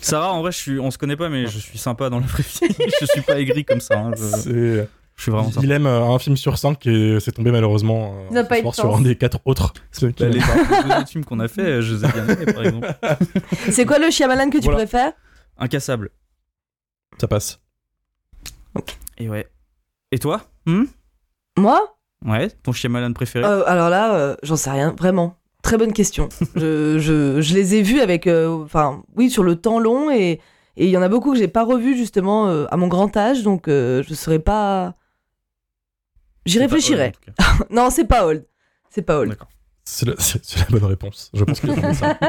Sarah, 0.00 0.32
en 0.32 0.40
vrai, 0.42 0.52
je 0.52 0.56
suis, 0.58 0.78
on 0.80 0.90
se 0.90 0.98
connaît 0.98 1.16
pas, 1.16 1.28
mais 1.28 1.46
je 1.46 1.58
suis 1.58 1.78
sympa 1.78 2.08
dans 2.10 2.18
la 2.20 2.26
vraie 2.26 2.42
vie. 2.42 2.74
je 3.00 3.06
suis 3.06 3.20
pas 3.20 3.38
aigri 3.38 3.64
comme 3.64 3.80
ça. 3.80 3.98
hein. 3.98 4.12
Je, 4.16 4.84
je 5.18 5.22
suis 5.24 5.30
vraiment 5.32 5.50
sympa. 5.50 5.66
Il 5.66 5.72
aime 5.72 5.86
euh, 5.86 6.04
un 6.06 6.18
film 6.18 6.36
sur 6.36 6.56
5 6.56 6.86
et 6.86 7.18
c'est 7.20 7.32
tombé 7.32 7.50
malheureusement 7.50 8.14
euh, 8.14 8.26
Il 8.30 8.34
n'a 8.34 8.44
ce 8.44 8.48
pas 8.48 8.60
soir 8.62 8.74
sur 8.74 8.96
un 8.96 9.00
des 9.02 9.16
quatre 9.16 9.40
autres. 9.44 9.74
Ceux 9.92 10.10
qui 10.12 10.22
Bah, 10.22 10.28
les, 10.30 10.38
deux 10.38 10.94
autres 10.96 11.08
films 11.08 11.24
qu'on 11.24 11.40
a 11.40 11.48
fait, 11.48 11.82
je 11.82 11.96
les 11.96 12.04
ai 12.04 12.08
bien 12.12 12.26
aimés, 12.28 12.52
par 12.52 12.64
exemple. 12.64 12.94
C'est 13.70 13.84
quoi 13.84 13.98
le 13.98 14.10
Shyamalan 14.10 14.48
que 14.48 14.58
tu 14.58 14.64
Voilà. 14.64 14.78
préfères? 14.78 15.12
Incassable. 15.58 16.10
Ça 17.20 17.26
passe. 17.28 17.60
Et 19.18 19.28
ouais. 19.28 19.48
Et 20.12 20.18
toi? 20.18 20.42
Hmm? 20.66 20.84
Moi? 21.58 21.96
Ouais, 22.24 22.48
ton 22.62 22.72
Shyamalan 22.72 23.12
préféré? 23.12 23.44
Euh, 23.44 23.64
Alors 23.66 23.90
là, 23.90 24.14
euh, 24.14 24.36
j'en 24.44 24.56
sais 24.56 24.70
rien, 24.70 24.94
vraiment. 24.96 25.36
Très 25.62 25.76
bonne 25.76 25.92
question. 25.92 26.28
je, 26.54 26.98
je, 26.98 27.40
je 27.40 27.54
les 27.54 27.74
ai 27.74 27.82
vus 27.82 28.00
avec, 28.00 28.28
euh, 28.28 28.62
enfin, 28.64 29.02
oui, 29.16 29.30
sur 29.30 29.42
le 29.42 29.56
temps 29.56 29.80
long 29.80 30.10
et 30.10 30.40
et 30.80 30.84
il 30.84 30.90
y 30.90 30.96
en 30.96 31.02
a 31.02 31.08
beaucoup 31.08 31.32
que 31.32 31.38
j'ai 31.38 31.48
pas 31.48 31.64
revus 31.64 31.96
justement 31.96 32.46
euh, 32.46 32.66
à 32.70 32.76
mon 32.76 32.86
grand 32.86 33.16
âge, 33.16 33.42
donc 33.42 33.66
euh, 33.66 34.04
je 34.08 34.14
serais 34.14 34.38
pas. 34.38 34.94
J'y 36.48 36.54
C'est 36.58 36.64
réfléchirai. 36.64 37.12
Old, 37.28 37.66
non, 37.70 37.90
c'est 37.90 38.04
pas 38.06 38.26
old. 38.26 38.44
C'est 38.90 39.02
pas 39.02 39.18
old. 39.18 39.30
D'accord. 39.30 39.48
C'est 39.84 40.06
la, 40.06 40.14
c'est- 40.18 40.44
c'est 40.44 40.58
la 40.60 40.66
bonne 40.66 40.84
réponse. 40.84 41.30
Je 41.32 41.44
pense 41.44 41.64
a 41.64 41.68
trouvé 41.68 41.94
ça. 41.94 42.18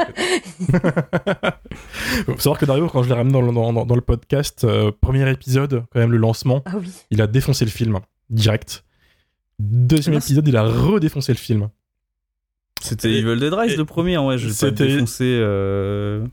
Faut 2.26 2.38
savoir 2.38 2.58
que 2.58 2.64
Dario, 2.64 2.86
quand 2.88 3.02
je 3.02 3.08
l'ai 3.08 3.14
ramené 3.14 3.32
dans, 3.32 3.42
le- 3.42 3.52
dans- 3.52 3.72
dans- 3.72 3.84
dans 3.86 3.94
le 3.94 4.00
podcast, 4.00 4.64
euh, 4.64 4.92
premier 5.00 5.28
épisode, 5.30 5.84
quand 5.92 5.98
même 6.00 6.12
le 6.12 6.18
lancement, 6.18 6.62
Ah 6.66 6.72
oui. 6.78 6.90
il 7.10 7.20
a 7.22 7.26
défoncé 7.26 7.64
le 7.64 7.70
film 7.70 7.98
direct. 8.30 8.84
Deuxième 9.58 10.14
Ah, 10.14 10.18
épisode, 10.18 10.48
il 10.48 10.56
a 10.56 10.62
redéfoncé 10.64 11.32
le 11.32 11.38
film. 11.38 11.68
C'était 12.82 13.10
Et- 13.10 13.18
Evil 13.18 13.38
Dead 13.38 13.52
Rise 13.52 13.72
et- 13.72 13.76
le 13.76 13.84
premier, 13.84 14.16
ouais, 14.18 14.38
je 14.38 14.44
vais 14.46 14.52
pas 14.52 14.56
C'était- 14.58 14.86
défoncer. 14.86 15.38
euh, 15.42 16.24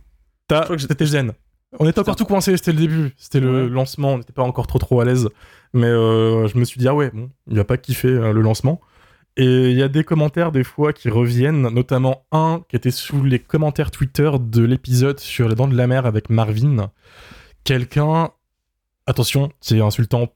T'as- 0.48 0.62
crois 0.64 0.76
que 0.78 0.82
j'ai- 0.82 0.88
C'était 0.88 1.06
zen. 1.06 1.34
On 1.80 1.88
était 1.88 2.00
encore 2.00 2.16
tout 2.16 2.26
coincé, 2.26 2.56
c'était 2.58 2.72
le 2.72 2.80
début, 2.80 3.14
c'était 3.18 3.40
le 3.40 3.64
Ouais. 3.66 3.70
lancement, 3.70 4.14
on 4.14 4.18
n'était 4.20 4.34
pas 4.34 4.42
encore 4.44 4.66
trop 4.68 4.80
trop 4.80 5.02
à 5.02 5.06
l'aise. 5.06 5.30
Mais 5.74 5.86
euh, 5.88 6.48
je 6.48 6.58
me 6.58 6.64
suis 6.64 6.80
dit, 6.80 6.88
ah 6.88 6.96
ouais, 6.96 7.12
bon, 7.14 7.30
il 7.48 7.58
va 7.58 7.64
pas 7.66 7.78
kiffer 7.78 8.08
euh, 8.08 8.32
le 8.34 8.42
lancement. 8.42 8.80
Et 9.36 9.70
il 9.70 9.78
y 9.78 9.84
a 9.84 9.88
des 9.90 10.04
commentaires 10.04 10.52
des 10.52 10.64
fois 10.64 10.94
qui 10.94 11.10
reviennent, 11.10 11.62
notamment 11.70 12.26
un 12.32 12.62
qui 12.70 12.76
était 12.76 12.90
sous 12.90 13.24
les 13.24 13.38
commentaires 13.40 13.92
Twitter 13.92 14.32
de 14.40 14.64
l'épisode 14.64 15.20
sur 15.20 15.48
les 15.50 15.54
dents 15.56 15.68
de 15.68 15.76
la 15.76 15.86
mer 15.88 16.06
avec 16.08 16.30
Marvin. 16.32 16.90
Quelqu'un, 17.64 18.32
attention, 19.06 19.52
c'est 19.62 19.80
insultant, 19.82 20.30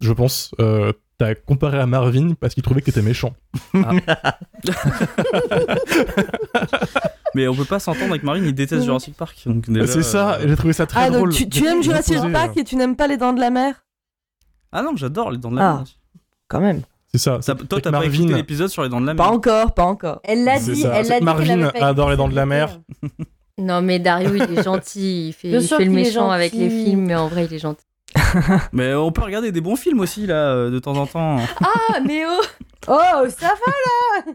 je 0.00 0.12
pense, 0.12 0.54
euh, 0.60 0.92
t'as 1.16 1.34
comparé 1.34 1.78
à 1.78 1.86
Marvin 1.86 2.34
parce 2.34 2.52
qu'il 2.54 2.62
trouvait 2.64 2.80
que 2.82 2.86
t'étais 2.86 3.00
méchant. 3.02 3.34
Mais 7.34 7.48
on 7.48 7.54
peut 7.54 7.64
pas 7.64 7.78
s'entendre 7.78 8.10
avec 8.10 8.22
Marine, 8.22 8.44
il 8.44 8.54
déteste 8.54 8.84
Jurassic 8.84 9.16
Park. 9.16 9.36
C'est 9.86 10.02
ça, 10.02 10.34
euh, 10.34 10.44
j'ai 10.48 10.56
trouvé 10.56 10.72
ça 10.72 10.86
très 10.86 11.04
Ah, 11.04 11.10
drôle. 11.10 11.30
donc 11.30 11.48
tu, 11.50 11.66
aimes 11.66 11.82
Jurassic 11.82 12.18
Park 12.32 12.52
euh, 12.56 12.60
et 12.60 12.64
tu 12.64 12.76
n'aimes 12.76 12.96
pas 12.96 13.06
les 13.06 13.16
dents 13.16 13.32
de 13.32 13.40
la 13.40 13.50
mer? 13.50 13.84
Ah 14.72 14.82
non, 14.82 14.92
j'adore 14.96 15.30
les 15.30 15.38
dents 15.38 15.50
de 15.50 15.56
la 15.56 15.68
Ah. 15.68 15.72
mer. 15.74 15.82
aussi. 15.82 15.96
Quand 16.48 16.60
même. 16.60 16.82
C'est 17.14 17.18
ça. 17.18 17.38
Toi, 17.44 17.54
t'as 17.80 17.80
pas 17.90 17.90
Marvin- 17.90 18.10
écouté 18.22 18.34
l'épisode 18.34 18.68
sur 18.68 18.82
les 18.82 18.88
dents 18.88 19.00
de 19.00 19.06
la 19.06 19.12
mer 19.14 19.24
Pas 19.26 19.30
encore, 19.32 19.74
pas 19.74 19.84
encore. 19.84 20.20
Elle 20.24 20.44
l'a 20.44 20.58
dit, 20.58 20.76
ça, 20.82 20.92
elle 20.94 21.08
l'a 21.08 21.18
dit. 21.18 21.24
Marvin 21.24 21.68
pas 21.68 21.88
adore 21.88 22.10
les 22.10 22.16
dents 22.16 22.28
de 22.28 22.34
la 22.34 22.46
mer. 22.46 22.80
Non, 23.58 23.82
mais 23.82 23.98
Dario, 23.98 24.34
il 24.34 24.58
est 24.58 24.62
gentil. 24.62 25.28
Il 25.28 25.32
fait, 25.34 25.50
il 25.50 25.60
fait 25.62 25.84
le 25.84 25.90
méchant 25.90 26.30
avec 26.30 26.54
les 26.54 26.70
films, 26.70 27.02
mais 27.04 27.14
en 27.14 27.28
vrai, 27.28 27.44
il 27.44 27.52
est 27.54 27.58
gentil. 27.58 27.84
Mais 28.72 28.94
on 28.94 29.12
peut 29.12 29.22
regarder 29.22 29.52
des 29.52 29.60
bons 29.60 29.76
films 29.76 30.00
aussi, 30.00 30.26
là, 30.26 30.34
euh, 30.54 30.70
de 30.70 30.78
temps 30.78 30.96
en 30.96 31.06
temps. 31.06 31.36
Ah, 31.60 32.00
mais 32.04 32.22
oh 32.26 32.40
Oh, 32.88 33.26
ça 33.28 33.48
va 33.48 34.32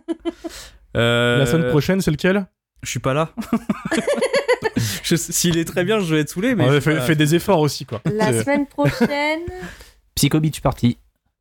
Euh, 0.96 1.40
La 1.40 1.46
semaine 1.48 1.70
prochaine, 1.70 2.00
c'est 2.02 2.12
lequel? 2.12 2.46
Je 2.84 2.90
suis 2.90 3.00
pas 3.00 3.14
là. 3.14 3.30
S'il 5.04 5.58
est 5.58 5.66
très 5.66 5.84
bien, 5.84 6.00
je 6.00 6.14
vais 6.14 6.22
être 6.22 6.30
saoulé, 6.30 6.56
mais. 6.56 6.70
Ouais, 6.70 6.82
fais, 6.82 7.16
des 7.16 7.36
efforts 7.36 7.60
aussi, 7.60 7.86
quoi. 7.86 8.02
La 8.06 8.44
semaine 8.44 8.68
prochaine. 8.68 9.42
Psycho 10.16 10.40
Beach 10.40 10.62
Party. 10.62 10.98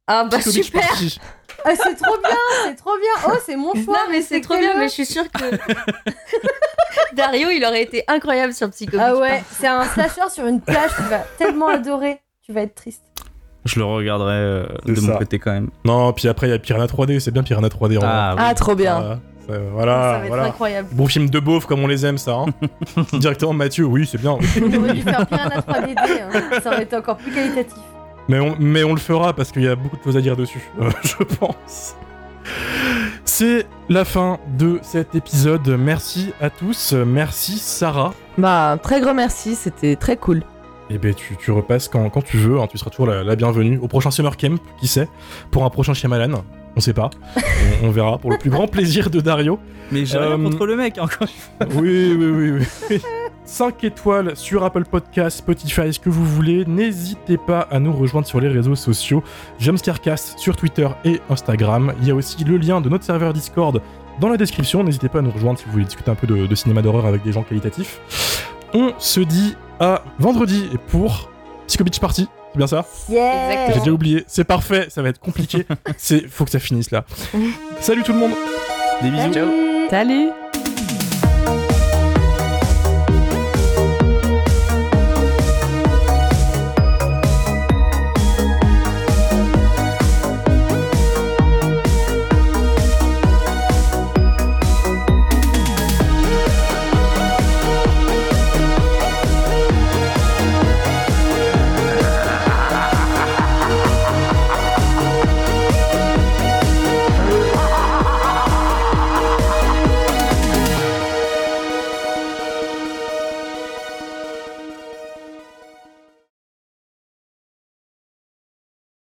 Ah, 0.07 0.24
bah 0.30 0.39
Psycho 0.39 0.53
Beach 0.53 0.64
super 0.66 0.89
Party. 0.89 1.18
Ah, 1.64 1.70
C'est 1.74 1.97
trop 1.97 2.16
bien, 2.18 2.37
c'est 2.64 2.76
trop 2.76 2.97
bien. 2.97 3.28
Oh, 3.28 3.39
c'est 3.45 3.57
mon 3.57 3.74
choix. 3.74 3.95
Non, 3.95 4.11
mais 4.11 4.22
c'est 4.22 4.41
trop 4.41 4.57
bien, 4.57 4.78
mais 4.78 4.89
je 4.89 4.93
suis 4.93 5.07
sûre 5.07 5.24
que. 5.30 5.57
Dario, 7.14 7.49
il 7.51 7.64
aurait 7.64 7.82
été 7.82 8.05
incroyable 8.09 8.53
sur 8.53 8.70
Psycho 8.70 8.97
Ah 9.01 9.12
Beach 9.12 9.20
ouais, 9.20 9.45
c'est 9.51 9.66
un 9.66 9.84
slasher 9.84 10.30
sur 10.30 10.47
une 10.47 10.61
plage, 10.61 10.91
tu 10.97 11.03
vas 11.05 11.24
tellement 11.39 11.68
adorer. 11.68 12.20
Tu 12.43 12.53
vas 12.53 12.62
être 12.62 12.74
triste. 12.74 13.03
Je 13.64 13.80
le 13.80 13.84
regarderai 13.84 14.34
euh, 14.34 14.66
de 14.84 15.01
mon 15.01 15.16
côté 15.16 15.41
quand 15.41 15.51
même. 15.51 15.70
Non, 15.84 16.12
puis 16.12 16.28
après, 16.28 16.47
il 16.47 16.51
y 16.51 16.53
a 16.53 16.59
Piranha 16.61 16.87
3D, 16.87 17.18
c'est 17.18 17.32
bien 17.32 17.43
Piranha 17.43 17.66
3D. 17.66 17.97
en 17.97 18.01
vrai. 18.01 18.09
Ah, 18.09 18.34
oui. 18.37 18.43
Ah, 18.45 18.55
trop 18.55 18.76
bien. 18.76 19.20
Ça- 19.49 19.55
ça 19.55 19.59
voilà. 20.28 20.44
incroyable. 20.47 20.88
Bon 20.92 21.07
film 21.07 21.28
de 21.30 21.38
beauf 21.40 21.66
comme 21.66 21.80
on 21.80 21.86
les 21.86 22.05
aime, 22.07 22.18
ça. 22.18 22.34
Hein. 22.34 22.47
Directement 23.12 23.53
Mathieu, 23.53 23.84
oui, 23.84 24.07
c'est 24.11 24.18
bien. 24.20 24.32
On 24.62 24.78
aurait 24.78 24.92
dû 24.94 25.03
faire 25.03 25.26
Piranha 25.26 25.61
3DD, 25.61 25.97
hein. 25.99 26.61
ça 26.62 26.70
aurait 26.72 26.82
été 26.84 26.97
encore 26.97 27.16
plus 27.16 27.32
qualitatif. 27.32 27.78
Mais 28.28 28.40
on, 28.40 28.57
mais 28.59 28.82
on 28.82 28.92
le 28.92 28.99
fera 29.01 29.32
parce 29.34 29.53
qu'il 29.53 29.62
y 29.62 29.68
a 29.68 29.76
beaucoup 29.76 29.97
de 29.97 30.03
choses 30.03 30.16
à 30.16 30.20
dire 30.20 30.36
dessus, 30.36 30.61
euh, 30.80 30.90
je 31.05 31.22
pense. 31.36 31.94
C'est 33.24 33.66
la 33.88 34.05
fin 34.05 34.38
de 34.59 34.78
cet 34.82 35.14
épisode. 35.14 35.66
Merci 35.78 36.32
à 36.40 36.51
tous. 36.51 36.92
Merci 36.92 37.59
Sarah. 37.59 38.14
Bah, 38.38 38.70
un 38.72 38.78
très 38.78 39.01
grand 39.01 39.14
merci, 39.14 39.55
c'était 39.55 39.97
très 39.97 40.16
cool. 40.16 40.42
Et 40.90 40.99
ben 40.99 41.12
tu, 41.14 41.36
tu 41.36 41.51
repasses 41.51 41.88
quand, 41.88 42.09
quand 42.11 42.22
tu 42.22 42.36
veux. 42.36 42.61
hein. 42.61 42.66
Tu 42.70 42.78
seras 42.78 42.90
toujours 42.90 43.07
la, 43.09 43.24
la 43.24 43.34
bienvenue 43.36 43.78
au 43.78 43.88
prochain 43.88 44.11
Summer 44.12 44.36
Camp, 44.36 44.59
qui 44.80 44.86
sait, 44.86 45.09
pour 45.51 45.64
un 45.64 45.70
prochain 45.70 45.94
Shyamalan. 45.94 46.44
On 46.77 46.81
sait 46.81 46.93
pas. 46.93 47.11
on, 47.83 47.87
on 47.87 47.91
verra 47.91 48.18
pour 48.18 48.31
le 48.31 48.39
plus 48.39 48.51
grand 48.51 48.66
plaisir 48.68 49.09
de 49.11 49.20
Dario. 49.20 49.59
Mais 49.93 50.05
j'ai 50.05 50.18
rien 50.18 50.33
Euh, 50.39 50.45
contre 50.45 50.66
le 50.66 50.77
mec, 50.77 50.99
encore. 50.99 51.29
Oui, 51.74 52.14
oui, 52.18 52.27
oui, 52.27 52.66
oui. 52.91 53.01
5 53.45 53.85
étoiles 53.85 54.37
sur 54.37 54.64
Apple 54.64 54.85
Podcast, 54.85 55.39
Spotify, 55.39 55.93
ce 55.93 56.01
que 56.01 56.11
vous 56.11 56.24
voulez. 56.24 56.64
N'hésitez 56.66 57.37
pas 57.39 57.61
à 57.70 57.79
nous 57.79 57.93
rejoindre 57.93 58.27
sur 58.27 58.41
les 58.41 58.49
réseaux 58.49 58.74
sociaux. 58.74 59.22
Jumpscarecast 59.61 60.39
sur 60.39 60.57
Twitter 60.57 60.89
et 61.05 61.20
Instagram. 61.31 61.93
Il 62.03 62.09
y 62.09 62.11
a 62.11 62.14
aussi 62.14 62.43
le 62.45 62.57
lien 62.57 62.81
de 62.81 62.89
notre 62.89 63.05
serveur 63.05 63.33
Discord 63.33 63.81
dans 64.20 64.29
la 64.29 64.37
description. 64.37 64.83
N'hésitez 64.83 65.09
pas 65.09 65.20
à 65.20 65.22
nous 65.22 65.31
rejoindre 65.31 65.59
si 65.59 65.64
vous 65.66 65.72
voulez 65.72 65.85
discuter 65.85 66.11
un 66.11 66.14
peu 66.16 66.27
de, 66.27 66.47
de 66.47 66.55
cinéma 66.57 66.83
d'horreur 66.83 67.07
avec 67.07 67.22
des 67.22 67.33
gens 67.33 67.43
qualitatifs. 67.45 68.01
On 68.74 68.93
se 68.99 69.20
dit 69.20 69.55
à 69.79 70.03
vendredi 70.18 70.68
pour 70.89 71.31
Psycho 71.68 71.85
Beach 71.85 72.01
Party. 72.01 72.29
C'est 72.57 72.59
bien 72.59 72.66
ça 72.68 72.86
Yeah 73.11 73.72
J'ai 73.74 73.80
déjà 73.80 73.92
oublié. 73.92 74.24
C'est 74.26 74.44
parfait, 74.44 74.86
ça 74.88 75.02
va 75.02 75.11
être 75.11 75.20
compliqué. 75.20 75.66
C'est 75.98 76.26
faut 76.26 76.46
que 76.46 76.50
ça 76.50 76.59
finisse 76.59 76.90
là. 76.90 77.04
Salut 77.80 78.02
tout 78.02 78.14
le 78.14 78.18
monde 78.18 78.32
Des 79.02 79.11
bisous. 79.11 79.32
Salut. 79.34 79.90
Salut 79.90 80.30